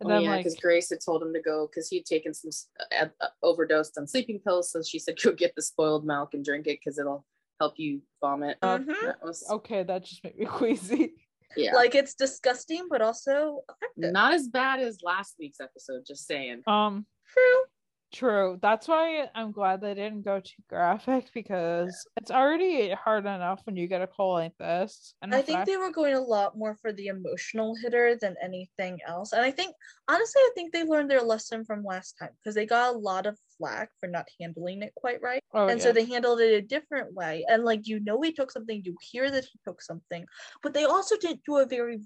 And 0.00 0.10
Oh, 0.10 0.14
then 0.14 0.22
yeah, 0.22 0.30
like 0.30 0.40
because 0.44 0.56
Grace 0.56 0.90
had 0.90 0.98
told 1.04 1.22
him 1.22 1.32
to 1.32 1.40
go 1.40 1.66
because 1.66 1.88
he'd 1.88 2.04
taken 2.06 2.34
some 2.34 2.48
s- 2.48 2.68
uh, 3.00 3.06
uh, 3.20 3.26
overdosed 3.42 3.96
on 3.98 4.06
sleeping 4.06 4.40
pills. 4.40 4.70
So 4.70 4.82
she 4.82 4.98
said, 4.98 5.18
"Go 5.22 5.32
get 5.32 5.54
the 5.56 5.62
spoiled 5.62 6.04
milk 6.04 6.34
and 6.34 6.44
drink 6.44 6.66
it 6.66 6.78
because 6.84 6.98
it'll 6.98 7.24
help 7.60 7.74
you 7.78 8.02
vomit." 8.20 8.58
Mhm. 8.62 8.86
That 9.02 9.22
was 9.22 9.44
okay, 9.50 9.82
that 9.82 10.04
just 10.04 10.22
made 10.22 10.36
me 10.38 10.44
queasy. 10.60 11.14
yeah, 11.56 11.74
Like 11.74 11.94
it's 11.94 12.14
disgusting, 12.14 12.86
but 12.90 13.00
also 13.02 13.62
effective. 13.70 14.12
not 14.12 14.34
as 14.34 14.46
bad 14.48 14.80
as 14.80 15.02
last 15.02 15.34
week's 15.38 15.60
episode. 15.60 16.04
Just 16.06 16.26
saying. 16.26 16.62
Um 16.66 17.06
True. 17.26 17.62
True. 18.10 18.58
That's 18.62 18.88
why 18.88 19.26
I'm 19.34 19.52
glad 19.52 19.82
they 19.82 19.94
didn't 19.94 20.22
go 20.22 20.40
too 20.40 20.62
graphic 20.68 21.30
because 21.34 22.06
it's 22.16 22.30
already 22.30 22.90
hard 22.90 23.26
enough 23.26 23.60
when 23.64 23.76
you 23.76 23.86
get 23.86 24.00
a 24.00 24.06
call 24.06 24.32
like 24.32 24.56
this. 24.58 25.14
And 25.20 25.34
I 25.34 25.42
think 25.42 25.58
fact- 25.58 25.66
they 25.66 25.76
were 25.76 25.92
going 25.92 26.14
a 26.14 26.20
lot 26.20 26.56
more 26.56 26.74
for 26.80 26.90
the 26.90 27.08
emotional 27.08 27.74
hitter 27.82 28.16
than 28.18 28.34
anything 28.42 28.98
else. 29.06 29.32
And 29.32 29.42
I 29.42 29.50
think, 29.50 29.74
honestly, 30.08 30.40
I 30.40 30.50
think 30.54 30.72
they 30.72 30.84
learned 30.84 31.10
their 31.10 31.22
lesson 31.22 31.66
from 31.66 31.84
last 31.84 32.16
time 32.18 32.30
because 32.42 32.54
they 32.54 32.64
got 32.64 32.94
a 32.94 32.98
lot 32.98 33.26
of 33.26 33.38
flack 33.58 33.90
for 34.00 34.08
not 34.08 34.26
handling 34.40 34.82
it 34.82 34.94
quite 34.94 35.20
right. 35.20 35.42
oh, 35.52 35.68
and 35.68 35.78
yeah. 35.78 35.84
so 35.84 35.92
they 35.92 36.04
handled 36.06 36.40
it 36.40 36.54
a 36.54 36.62
different 36.62 37.12
way. 37.12 37.44
And 37.46 37.62
like, 37.64 37.86
you 37.86 38.00
know, 38.00 38.22
he 38.22 38.32
took 38.32 38.50
something, 38.50 38.80
you 38.84 38.96
hear 39.02 39.30
that 39.30 39.44
he 39.44 39.58
took 39.66 39.82
something, 39.82 40.24
but 40.62 40.72
they 40.72 40.84
also 40.84 41.16
didn't 41.18 41.42
do 41.44 41.58
a 41.58 41.66
very 41.66 41.98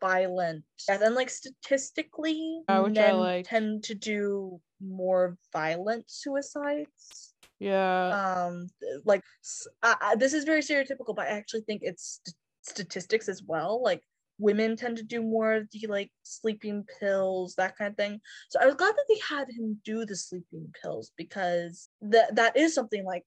violent 0.00 0.64
death. 0.86 1.02
And 1.02 1.14
like, 1.14 1.30
statistically, 1.30 2.62
Yeah, 2.68 2.82
men 2.88 3.16
liked. 3.18 3.48
tend 3.48 3.84
to 3.84 3.94
do 3.94 4.60
more 4.80 5.36
violent 5.52 6.04
suicides 6.10 7.34
yeah. 7.58 8.44
um 8.48 8.66
like 9.04 9.22
s- 9.44 9.68
I, 9.82 9.96
I- 10.00 10.16
this 10.16 10.32
is 10.32 10.44
very 10.44 10.62
stereotypical 10.62 11.14
but 11.14 11.26
i 11.26 11.32
actually 11.32 11.60
think 11.62 11.82
it's 11.84 12.20
st- 12.24 12.34
statistics 12.62 13.28
as 13.28 13.42
well 13.42 13.82
like 13.82 14.02
women 14.38 14.76
tend 14.76 14.96
to 14.96 15.02
do 15.02 15.20
more 15.22 15.52
of 15.52 15.68
the 15.70 15.86
like 15.86 16.10
sleeping 16.22 16.84
pills 16.98 17.54
that 17.56 17.76
kind 17.76 17.90
of 17.90 17.96
thing 17.98 18.20
so 18.48 18.58
i 18.58 18.64
was 18.64 18.74
glad 18.74 18.94
that 18.94 19.04
they 19.08 19.20
had 19.28 19.46
him 19.50 19.78
do 19.84 20.06
the 20.06 20.16
sleeping 20.16 20.72
pills 20.82 21.12
because 21.18 21.90
that 22.00 22.34
that 22.36 22.56
is 22.56 22.74
something 22.74 23.04
like 23.04 23.24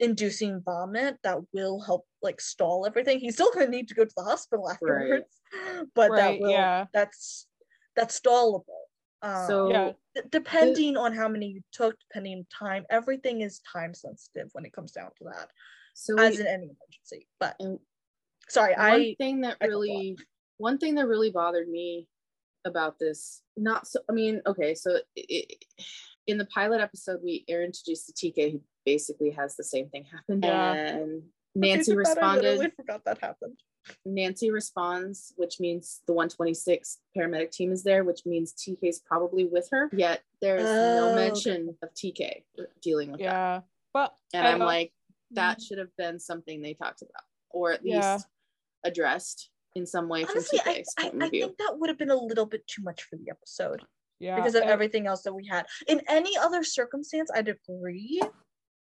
inducing 0.00 0.60
vomit 0.62 1.16
that 1.22 1.38
will 1.52 1.80
help 1.80 2.06
like 2.22 2.40
stall 2.40 2.84
everything 2.86 3.18
he's 3.18 3.34
still 3.34 3.50
going 3.52 3.66
to 3.66 3.70
need 3.72 3.88
to 3.88 3.94
go 3.94 4.04
to 4.04 4.12
the 4.16 4.22
hospital 4.22 4.70
afterwards 4.74 5.40
but 5.94 6.10
Right, 6.10 6.16
that 6.16 6.38
will 6.40 6.50
yeah. 6.50 6.84
that's 6.92 7.46
that's 7.94 8.20
stallable 8.20 8.84
um, 9.22 9.46
So 9.46 9.70
Yeah. 9.70 9.92
d- 10.14 10.28
depending 10.30 10.96
on 10.98 11.14
how 11.14 11.28
many 11.28 11.46
you 11.46 11.62
took, 11.72 11.96
depending 12.10 12.38
on 12.38 12.46
time, 12.68 12.84
everything 12.90 13.40
is 13.40 13.60
time 13.72 13.94
sensitive 13.94 14.48
when 14.52 14.66
it 14.66 14.72
comes 14.74 14.92
down 14.92 15.10
to 15.18 15.24
that, 15.24 15.48
so 15.94 16.18
as 16.18 16.34
we- 16.36 16.40
in 16.42 16.46
any 16.46 16.64
emergency. 16.66 17.26
But 17.40 17.56
sorry, 18.48 18.74
one 18.74 18.86
I 18.86 19.16
thing 19.18 19.40
that 19.40 19.56
I 19.62 19.66
really 19.66 20.18
one 20.58 20.76
thing 20.78 20.94
that 20.96 21.06
really 21.08 21.30
bothered 21.30 21.68
me 21.68 22.08
about 22.66 22.98
this 22.98 23.42
not 23.56 23.86
so 23.86 24.00
i 24.10 24.12
mean 24.12 24.42
okay 24.44 24.74
so 24.74 24.98
it, 25.14 25.64
in 26.26 26.36
the 26.36 26.46
pilot 26.46 26.80
episode 26.80 27.20
we 27.22 27.44
are 27.48 27.62
introduced 27.62 28.08
to 28.08 28.12
tk 28.12 28.50
who 28.52 28.60
basically 28.86 29.30
has 29.30 29.56
the 29.56 29.64
same 29.64 29.88
thing 29.90 30.04
happen 30.10 30.40
Yeah. 30.42 30.72
and 30.74 31.22
nancy 31.54 31.92
too 31.92 31.96
bad 31.96 32.06
I 32.06 32.10
responded 32.10 32.72
forgot 32.76 33.04
that 33.04 33.18
happened. 33.20 33.58
nancy 34.04 34.50
responds 34.50 35.32
which 35.36 35.60
means 35.60 36.00
the 36.06 36.12
126 36.12 36.98
paramedic 37.16 37.50
team 37.50 37.72
is 37.72 37.82
there 37.82 38.04
which 38.04 38.22
means 38.24 38.52
tk 38.54 38.78
is 38.82 39.00
probably 39.00 39.44
with 39.44 39.68
her 39.72 39.90
yet 39.92 40.22
there's 40.40 40.62
Oh, 40.64 41.10
no 41.10 41.14
mention 41.14 41.76
of 41.82 41.88
tk 41.94 42.44
dealing 42.82 43.10
with 43.10 43.20
that 43.20 43.24
Yeah. 43.24 43.60
But 43.92 44.14
and 44.32 44.46
I 44.46 44.52
i'm 44.52 44.58
like 44.60 44.92
that 45.32 45.58
mm. 45.58 45.62
should 45.66 45.78
have 45.78 45.94
been 45.98 46.18
something 46.20 46.62
they 46.62 46.74
talked 46.74 47.02
about 47.02 47.24
or 47.50 47.72
at 47.72 47.82
least 47.84 47.96
Yeah. 47.96 48.18
addressed 48.84 49.50
in 49.74 49.84
some 49.86 50.08
way 50.08 50.24
Honestly, 50.24 50.58
from 50.58 50.72
I, 50.72 50.74
TK's 50.78 50.94
I, 50.98 51.02
point 51.10 51.22
I 51.22 51.26
of 51.26 51.30
view. 51.32 51.42
think 51.46 51.58
that 51.58 51.74
would 51.78 51.88
have 51.90 51.98
been 51.98 52.10
a 52.10 52.16
little 52.16 52.46
bit 52.46 52.66
too 52.66 52.82
much 52.82 53.02
for 53.02 53.16
the 53.16 53.28
episode 53.30 53.82
yeah. 54.20 54.36
because 54.36 54.54
of 54.54 54.62
everything 54.62 55.06
else 55.06 55.22
that 55.24 55.34
we 55.34 55.44
had. 55.46 55.66
In 55.86 56.00
any 56.08 56.34
other 56.36 56.62
circumstance, 56.64 57.30
I'd 57.34 57.48
agree, 57.48 58.22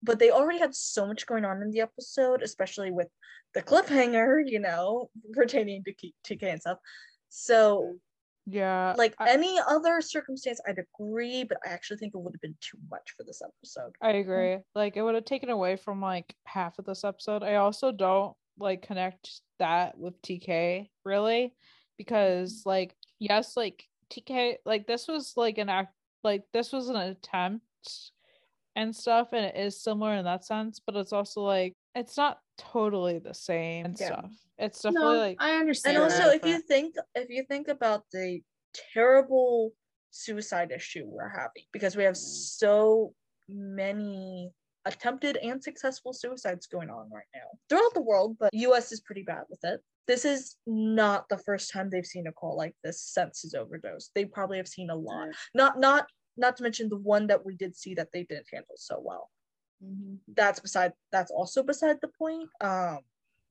but 0.04 0.18
they 0.18 0.30
already 0.30 0.58
had 0.58 0.74
so 0.74 1.06
much 1.06 1.26
going 1.26 1.44
on 1.44 1.62
in 1.62 1.70
the 1.70 1.80
episode, 1.80 2.42
especially 2.42 2.90
with 2.90 3.08
the 3.54 3.62
cliffhanger, 3.62 4.42
you 4.44 4.60
know, 4.60 5.10
pertaining 5.32 5.82
to 5.84 5.92
TK 5.92 6.42
and 6.42 6.60
stuff. 6.60 6.78
So 7.30 7.96
Yeah. 8.46 8.94
like 8.98 9.14
I- 9.18 9.30
any 9.30 9.58
other 9.66 10.02
circumstance 10.02 10.60
i'd 10.68 10.78
agree 10.78 11.44
but 11.44 11.56
i 11.64 11.70
actually 11.70 11.96
think 11.96 12.14
it 12.14 12.18
would 12.18 12.34
have 12.34 12.42
been 12.42 12.58
too 12.60 12.76
much 12.90 13.14
for 13.16 13.24
this 13.24 13.40
episode 13.40 13.94
I 14.02 14.10
agree. 14.12 14.58
Like 14.74 14.98
it 14.98 15.02
would 15.02 15.14
have 15.14 15.24
taken 15.24 15.48
away 15.48 15.76
from 15.76 16.02
like 16.02 16.34
half 16.44 16.78
of 16.78 16.84
this 16.84 17.04
episode. 17.04 17.42
I 17.42 17.54
also 17.54 17.90
don't 17.90 18.36
like 18.58 18.82
connect 18.82 19.40
that 19.58 19.96
with 19.96 20.20
TK 20.22 20.90
really 21.04 21.54
because 21.96 22.60
mm-hmm. 22.60 22.68
like 22.68 22.96
yes, 23.18 23.56
like 23.56 23.84
TK 24.10 24.56
like 24.66 24.86
this 24.86 25.08
was 25.08 25.32
like 25.36 25.58
an 25.58 25.68
act 25.68 25.94
like 26.22 26.44
this 26.52 26.72
was 26.72 26.88
an 26.90 26.96
attempt 26.96 27.64
and 28.76 28.94
stuff 28.94 29.28
and 29.32 29.44
it 29.44 29.56
is 29.56 29.82
similar 29.82 30.14
in 30.14 30.24
that 30.24 30.44
sense, 30.44 30.80
but 30.84 30.96
it's 30.96 31.12
also 31.12 31.42
like 31.42 31.74
it's 31.94 32.16
not 32.16 32.38
totally 32.58 33.18
the 33.18 33.34
same 33.34 33.86
and 33.86 33.96
Yeah. 33.98 34.06
stuff. 34.06 34.30
It's 34.58 34.82
definitely 34.82 35.08
no, 35.08 35.18
like 35.18 35.36
I 35.40 35.56
understand. 35.56 35.96
and 35.96 36.04
also 36.04 36.24
that, 36.24 36.36
if 36.36 36.46
you 36.46 36.60
think 36.60 36.94
if 37.14 37.28
you 37.28 37.44
think 37.44 37.68
about 37.68 38.04
the 38.12 38.40
terrible 38.92 39.72
suicide 40.10 40.70
issue 40.70 41.04
we're 41.06 41.28
having 41.28 41.64
because 41.72 41.96
we 41.96 42.04
have 42.04 42.14
mm. 42.14 42.18
so 42.18 43.12
many 43.48 44.50
attempted 44.84 45.36
and 45.38 45.62
successful 45.62 46.12
suicides 46.12 46.66
going 46.66 46.90
on 46.90 47.10
right 47.10 47.24
now 47.34 47.46
throughout 47.68 47.94
the 47.94 48.02
world, 48.02 48.36
but 48.38 48.52
US 48.52 48.92
is 48.92 49.00
pretty 49.00 49.22
bad 49.22 49.44
with 49.48 49.60
it. 49.64 49.80
This 50.06 50.24
is 50.24 50.56
not 50.66 51.28
the 51.30 51.38
first 51.38 51.72
time 51.72 51.88
they've 51.88 52.04
seen 52.04 52.26
a 52.26 52.32
call 52.32 52.56
like 52.56 52.74
this 52.84 53.00
since 53.00 53.42
his 53.42 53.54
overdose. 53.54 54.10
They 54.14 54.26
probably 54.26 54.58
have 54.58 54.68
seen 54.68 54.90
a 54.90 54.96
lot. 54.96 55.28
Not 55.54 55.80
not 55.80 56.06
not 56.36 56.56
to 56.56 56.62
mention 56.62 56.88
the 56.88 56.96
one 56.96 57.26
that 57.28 57.44
we 57.44 57.56
did 57.56 57.76
see 57.76 57.94
that 57.94 58.08
they 58.12 58.24
didn't 58.24 58.46
handle 58.52 58.76
so 58.76 59.00
well. 59.02 59.30
Mhm. 59.82 60.18
That's 60.28 60.60
beside 60.60 60.92
that's 61.12 61.30
also 61.30 61.62
beside 61.62 62.00
the 62.00 62.08
point. 62.08 62.48
Um 62.60 63.00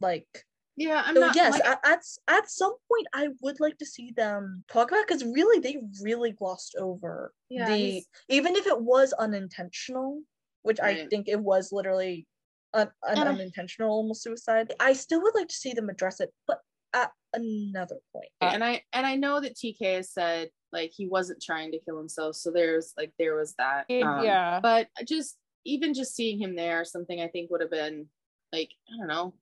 like 0.01 0.45
Yeah, 0.75 1.03
I'm 1.05 1.15
so 1.15 1.21
not. 1.21 1.35
yes, 1.35 1.53
like- 1.53 1.65
at, 1.65 1.79
at 1.85 2.01
at 2.27 2.49
some 2.49 2.75
point 2.89 3.07
I 3.13 3.29
would 3.41 3.59
like 3.59 3.77
to 3.77 3.85
see 3.85 4.11
them 4.11 4.63
talk 4.67 4.91
about 4.91 5.05
because 5.07 5.23
really 5.23 5.59
they 5.59 5.77
really 6.01 6.31
glossed 6.31 6.75
over 6.77 7.33
yeah, 7.49 7.67
the 7.67 7.75
he's- 7.77 8.05
even 8.29 8.55
if 8.55 8.65
it 8.67 8.81
was 8.81 9.13
unintentional, 9.13 10.21
which 10.63 10.79
I 10.79 11.07
think 11.07 11.27
it 11.27 11.39
was 11.39 11.71
literally 11.71 12.27
an, 12.73 12.87
an 13.03 13.17
And 13.19 13.29
I- 13.29 13.33
unintentional 13.33 13.91
almost 13.91 14.23
suicide. 14.23 14.73
I 14.79 14.93
still 14.93 15.21
would 15.21 15.35
like 15.35 15.49
to 15.49 15.55
see 15.55 15.73
them 15.73 15.89
address 15.89 16.19
it, 16.19 16.33
but 16.47 16.59
at 16.93 17.11
another 17.33 17.99
point. 18.11 18.29
and 18.41 18.63
I 18.63 18.83
and 18.93 19.05
I 19.05 19.15
know 19.15 19.39
that 19.41 19.55
TK 19.55 19.95
has 19.95 20.09
said 20.11 20.49
like 20.73 20.91
he 20.93 21.07
wasn't 21.07 21.41
trying 21.41 21.71
to 21.71 21.79
kill 21.79 21.97
himself, 21.97 22.35
so 22.35 22.51
there's 22.51 22.93
like 22.97 23.11
there 23.19 23.35
was 23.35 23.53
that. 23.57 23.85
Um, 23.89 24.23
yeah. 24.23 24.59
But 24.61 24.87
just 25.07 25.37
even 25.65 25.93
just 25.93 26.15
seeing 26.15 26.39
him 26.39 26.55
there, 26.55 26.83
something 26.83 27.21
I 27.21 27.27
think 27.27 27.49
would 27.51 27.61
have 27.61 27.71
been 27.71 28.07
like 28.51 28.71
I 28.91 28.97
don't 28.97 29.07
know, 29.07 29.33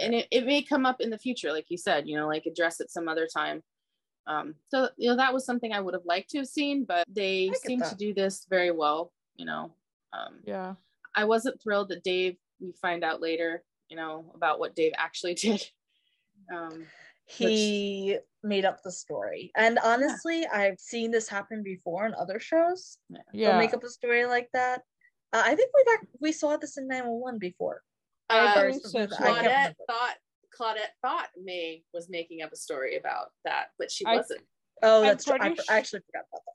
and 0.00 0.14
it, 0.14 0.26
it 0.30 0.46
may 0.46 0.62
come 0.62 0.84
up 0.84 1.00
in 1.00 1.10
the 1.10 1.18
future, 1.18 1.52
like 1.52 1.66
you 1.68 1.78
said, 1.78 2.08
you 2.08 2.16
know, 2.16 2.26
like 2.26 2.46
address 2.46 2.80
it 2.80 2.90
some 2.90 3.08
other 3.08 3.28
time. 3.32 3.62
Um, 4.26 4.56
so 4.68 4.88
you 4.96 5.08
know 5.08 5.16
that 5.16 5.32
was 5.32 5.46
something 5.46 5.72
I 5.72 5.80
would 5.80 5.94
have 5.94 6.04
liked 6.04 6.30
to 6.30 6.38
have 6.38 6.48
seen, 6.48 6.84
but 6.84 7.06
they 7.08 7.50
seem 7.64 7.80
to 7.80 7.94
do 7.94 8.12
this 8.12 8.46
very 8.50 8.72
well. 8.72 9.12
You 9.36 9.46
know, 9.46 9.72
um, 10.12 10.40
yeah. 10.44 10.74
I 11.14 11.24
wasn't 11.24 11.62
thrilled 11.62 11.90
that 11.90 12.02
Dave. 12.02 12.36
We 12.60 12.72
find 12.82 13.04
out 13.04 13.20
later, 13.20 13.62
you 13.88 13.96
know, 13.96 14.32
about 14.34 14.58
what 14.58 14.74
Dave 14.74 14.92
actually 14.96 15.34
did. 15.46 15.64
Um, 16.54 16.86
He 17.26 18.18
made 18.46 18.64
up 18.64 18.82
the 18.82 18.92
story. 18.92 19.50
And 19.56 19.78
honestly, 19.82 20.46
I've 20.46 20.78
seen 20.80 21.10
this 21.10 21.28
happen 21.28 21.62
before 21.62 22.06
in 22.06 22.14
other 22.14 22.38
shows. 22.38 22.98
They'll 23.10 23.20
Yeah. 23.32 23.58
make 23.58 23.74
up 23.74 23.84
a 23.84 23.88
story 23.90 24.24
like 24.26 24.48
that. 24.52 24.82
Uh, 25.32 25.42
I 25.44 25.54
think 25.56 25.70
we've 25.74 25.94
ac- 25.98 26.08
we 26.20 26.32
saw 26.32 26.56
this 26.56 26.76
in 26.78 26.86
911 26.86 27.38
before. 27.38 27.82
I 28.28 28.38
Uh, 28.54 28.60
Or 28.60 28.66
believe 28.68 28.82
so, 28.82 28.88
something. 28.88 29.18
I 29.18 29.42
Claudette 29.42 29.74
thought 29.86 30.16
Claudette 30.58 30.94
thought 31.02 31.28
May 31.36 31.84
was 31.92 32.08
making 32.08 32.40
up 32.42 32.52
a 32.52 32.56
story 32.56 32.96
about 32.96 33.30
that, 33.44 33.68
but 33.78 33.90
she 33.90 34.06
I- 34.06 34.16
wasn't. 34.16 34.46
Oh, 34.82 35.00
I'm 35.00 35.06
that's 35.08 35.24
true. 35.24 35.34
I, 35.34 35.38
pretty 35.38 35.56
for- 35.56 35.62
sh- 35.62 35.70
I 35.70 35.76
actually 35.78 36.00
forgot 36.06 36.24
about 36.32 36.42
that. 36.46 36.52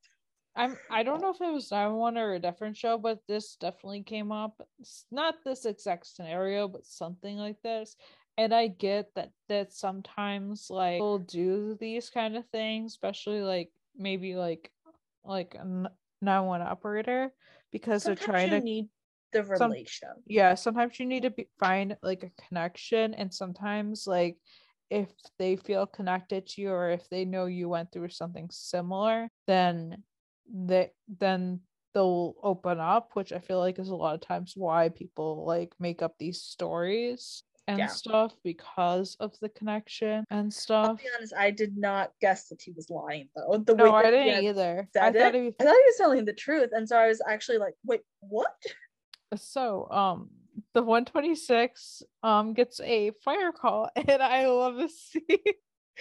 I'm 0.54 0.78
I 0.90 1.04
don't 1.04 1.22
know 1.22 1.30
if 1.30 1.40
it 1.40 1.52
was 1.54 1.70
that 1.70 1.88
one 1.88 2.18
or 2.18 2.34
a 2.34 2.40
different 2.40 2.76
show, 2.76 2.98
but 2.98 3.20
this 3.28 3.56
definitely 3.56 4.04
came 4.04 4.32
up. 4.34 4.62
It's 4.80 5.06
not 5.12 5.44
this 5.46 5.66
exact 5.66 6.08
scenario, 6.08 6.68
but 6.68 6.86
something 6.86 7.38
like 7.38 7.62
this. 7.62 7.96
And 8.38 8.54
I 8.54 8.68
get 8.68 9.14
that 9.16 9.32
that 9.50 9.74
sometimes 9.74 10.68
like 10.70 10.96
people 10.96 11.20
do 11.20 11.76
these 11.80 12.10
kind 12.10 12.38
of 12.38 12.46
things, 12.48 12.94
especially 12.94 13.42
like 13.42 13.70
maybe 13.96 14.36
like 14.36 14.72
like 15.24 15.56
a 15.56 15.62
n- 15.62 15.88
911 16.22 16.68
operator 16.68 17.32
because 17.72 18.04
Sometimes 18.04 18.20
they're 18.20 18.34
trying 18.34 18.52
you 18.52 18.60
to 18.60 18.64
need 18.64 18.90
the 19.34 19.44
some- 19.56 19.72
relation. 19.72 20.10
yeah 20.26 20.56
sometimes 20.56 21.00
you 21.00 21.06
need 21.06 21.24
to 21.24 21.30
be, 21.32 21.48
find 21.60 21.96
like 22.04 22.24
a 22.24 22.32
connection 22.48 23.14
and 23.14 23.34
sometimes 23.34 24.06
like 24.08 24.38
if 24.90 25.08
they 25.40 25.56
feel 25.56 25.86
connected 25.86 26.46
to 26.48 26.62
you 26.62 26.70
or 26.72 26.90
if 26.92 27.08
they 27.10 27.24
know 27.26 27.46
you 27.46 27.70
went 27.70 27.92
through 27.92 28.10
something 28.10 28.50
similar 28.52 29.30
then 29.48 30.04
they 30.54 30.92
then 31.20 31.60
they'll 31.94 32.34
open 32.44 32.80
up 32.80 33.12
which 33.14 33.32
i 33.32 33.40
feel 33.40 33.60
like 33.60 33.80
is 33.80 33.90
a 33.90 33.96
lot 33.96 34.16
of 34.16 34.22
times 34.22 34.54
why 34.56 34.90
people 34.90 35.46
like 35.46 35.74
make 35.80 36.02
up 36.02 36.16
these 36.20 36.42
stories 36.42 37.44
and 37.68 37.80
Yeah. 37.80 37.88
stuff 37.88 38.34
because 38.44 39.16
of 39.20 39.38
the 39.40 39.50
connection 39.50 40.26
and 40.30 40.54
stuff. 40.54 40.90
I'll 40.90 40.96
be 40.96 41.04
honest, 41.18 41.34
I 41.38 41.52
did 41.52 41.78
not 41.78 42.12
guess 42.22 42.48
that 42.50 42.62
he 42.62 42.72
was 42.72 42.90
lying 42.90 43.30
though. 43.36 43.58
The 43.66 43.76
no 43.76 43.94
i 43.94 44.10
didn't 44.10 44.44
either 44.44 44.90
i 45.00 45.10
it, 45.10 45.14
thought 45.14 45.34
he 45.36 45.48
I 45.60 45.64
thought 45.64 45.76
he 45.76 45.84
was 45.86 45.96
telling 45.98 46.26
the 46.26 46.34
truth, 46.34 46.70
and 46.74 46.88
so 46.88 46.98
I 46.98 47.08
was 47.08 47.22
actually 47.28 47.58
like, 47.60 47.76
"Wait, 47.86 48.02
what?" 48.20 48.56
so 49.36 49.88
um 49.92 50.30
the 50.74 50.82
126 50.84 52.04
um 52.24 52.54
gets 52.54 52.82
a 52.82 53.12
fire 53.24 53.52
call 53.54 53.90
and 53.96 54.22
i 54.22 54.46
love 54.48 54.76
this 54.76 55.00
scene 55.00 55.38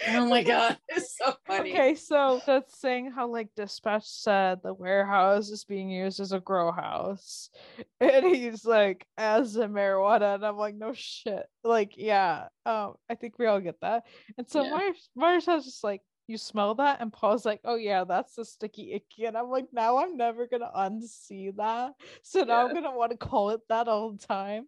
Oh 0.07 0.25
my 0.25 0.43
god, 0.43 0.77
it's 0.89 1.17
so 1.17 1.35
funny. 1.45 1.71
okay 1.71 1.95
so 1.95 2.41
that's 2.45 2.79
saying 2.79 3.11
how 3.11 3.27
like 3.27 3.49
dispatch 3.55 4.07
said 4.07 4.59
the 4.63 4.73
warehouse 4.73 5.49
is 5.49 5.63
being 5.63 5.89
used 5.89 6.19
as 6.19 6.31
a 6.31 6.39
grow 6.39 6.71
house. 6.71 7.49
And 7.99 8.25
he's 8.35 8.65
like 8.65 9.05
as 9.15 9.55
a 9.57 9.67
marijuana 9.67 10.35
and 10.35 10.45
i'm 10.45 10.57
like 10.57 10.75
no 10.75 10.91
shit. 10.93 11.45
Like 11.63 11.93
yeah 11.97 12.47
um 12.65 12.95
i 13.09 13.15
think 13.15 13.37
we 13.37 13.45
all 13.45 13.59
get 13.59 13.79
that. 13.81 14.05
And 14.37 14.49
so 14.49 14.63
Yeah. 14.63 14.71
Myers, 14.71 15.09
Myers 15.15 15.45
has 15.45 15.65
just 15.65 15.83
like 15.83 16.01
you 16.27 16.37
smell 16.37 16.75
that? 16.75 16.99
And 17.01 17.13
paul's 17.13 17.45
like 17.45 17.59
oh 17.63 17.75
yeah 17.75 18.03
that's 18.03 18.33
the 18.35 18.45
sticky 18.45 18.93
icky. 18.93 19.25
And 19.25 19.37
i'm 19.37 19.49
like 19.49 19.67
now 19.71 19.97
i'm 19.99 20.17
never 20.17 20.47
gonna 20.47 20.71
unsee 20.75 21.55
that. 21.57 21.91
So 22.23 22.43
now 22.43 22.67
i'm 22.67 22.73
gonna 22.73 22.95
want 22.95 23.11
to 23.11 23.17
call 23.17 23.51
it 23.51 23.61
that 23.69 23.87
all 23.87 24.13
the 24.13 24.25
time 24.25 24.65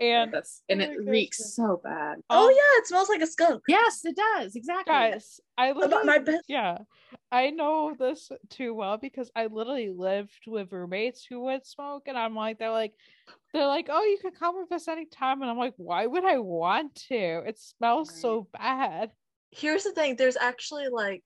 and 0.00 0.32
That's 0.32 0.62
and 0.68 0.80
Oh 0.82 0.84
it 0.90 0.98
reeks 1.06 1.54
so 1.54 1.80
bad. 1.82 2.18
Oh 2.30 2.46
um, 2.46 2.50
yeah, 2.50 2.80
it 2.80 2.86
smells 2.86 3.08
like 3.08 3.20
a 3.22 3.26
skunk. 3.26 3.62
Yes, 3.68 4.04
it 4.04 4.16
does 4.16 4.56
exactly. 4.56 4.92
guys 4.92 5.40
i 5.56 5.70
literally 5.72 6.04
my 6.04 6.18
best- 6.18 6.44
yeah 6.48 6.78
i 7.30 7.50
know 7.50 7.94
this 7.98 8.28
too 8.50 8.74
well 8.74 8.96
because 8.96 9.30
i 9.36 9.46
literally 9.46 9.90
lived 9.90 10.32
with 10.46 10.72
roommates 10.72 11.24
who 11.24 11.40
would 11.44 11.64
smoke 11.64 12.02
and 12.06 12.18
i'm 12.18 12.34
like 12.34 12.58
they're 12.58 12.70
like 12.70 12.92
they're 13.52 13.66
like 13.68 13.86
oh 13.90 14.02
you 14.02 14.18
can 14.20 14.32
come 14.32 14.56
with 14.58 14.72
us 14.72 14.88
anytime 14.88 15.40
and 15.42 15.50
i'm 15.50 15.58
like 15.58 15.74
why 15.76 16.06
would 16.06 16.24
i 16.24 16.38
want 16.38 16.92
to 16.94 17.14
it 17.46 17.58
smells 17.58 18.08
Right. 18.10 18.18
so 18.18 18.48
bad 18.52 19.10
Here's 19.56 19.84
the 19.84 19.92
thing: 19.92 20.16
there's 20.16 20.36
actually 20.36 20.88
like. 20.90 21.22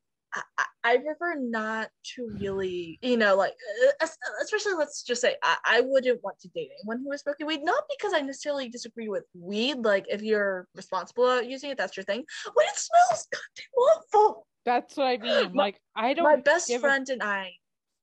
I, 0.59 0.65
I- 0.85 0.97
prefer 0.99 1.35
not 1.39 1.91
to 2.15 2.31
really, 2.41 2.99
you 3.03 3.17
know, 3.17 3.37
like, 3.37 3.53
uh, 4.01 4.07
especially 4.43 4.75
let's 4.75 5.03
just 5.03 5.21
say 5.21 5.37
I, 5.43 5.57
I 5.67 5.81
wouldn't 5.83 6.23
want 6.25 6.39
to 6.41 6.49
date 6.49 6.71
anyone 6.83 7.03
who 7.05 7.13
is 7.13 7.21
smoking 7.21 7.47
weed, 7.47 7.63
not 7.63 7.85
because 7.91 8.13
I 8.15 8.21
necessarily 8.21 8.69
disagree 8.69 9.09
with 9.09 9.25
weed. 9.35 9.79
Like, 9.85 10.07
if 10.09 10.23
you're 10.23 10.67
responsible 10.75 11.25
about 11.31 11.49
using 11.49 11.71
it, 11.71 11.79
that's 11.79 11.97
your 11.97 12.05
thing. 12.05 12.25
But 12.45 12.65
it 12.65 12.77
smells 12.77 13.27
goddamn 13.33 14.23
awful. 14.25 14.47
that's 14.65 14.97
what 14.97 15.07
i 15.07 15.17
mean 15.17 15.53
like 15.55 15.81
i 15.97 16.13
don't 16.15 16.25
my 16.25 16.37
best 16.37 16.69
give 16.69 16.81
a- 16.83 16.87
friend 16.87 17.09
and 17.09 17.23
I 17.23 17.53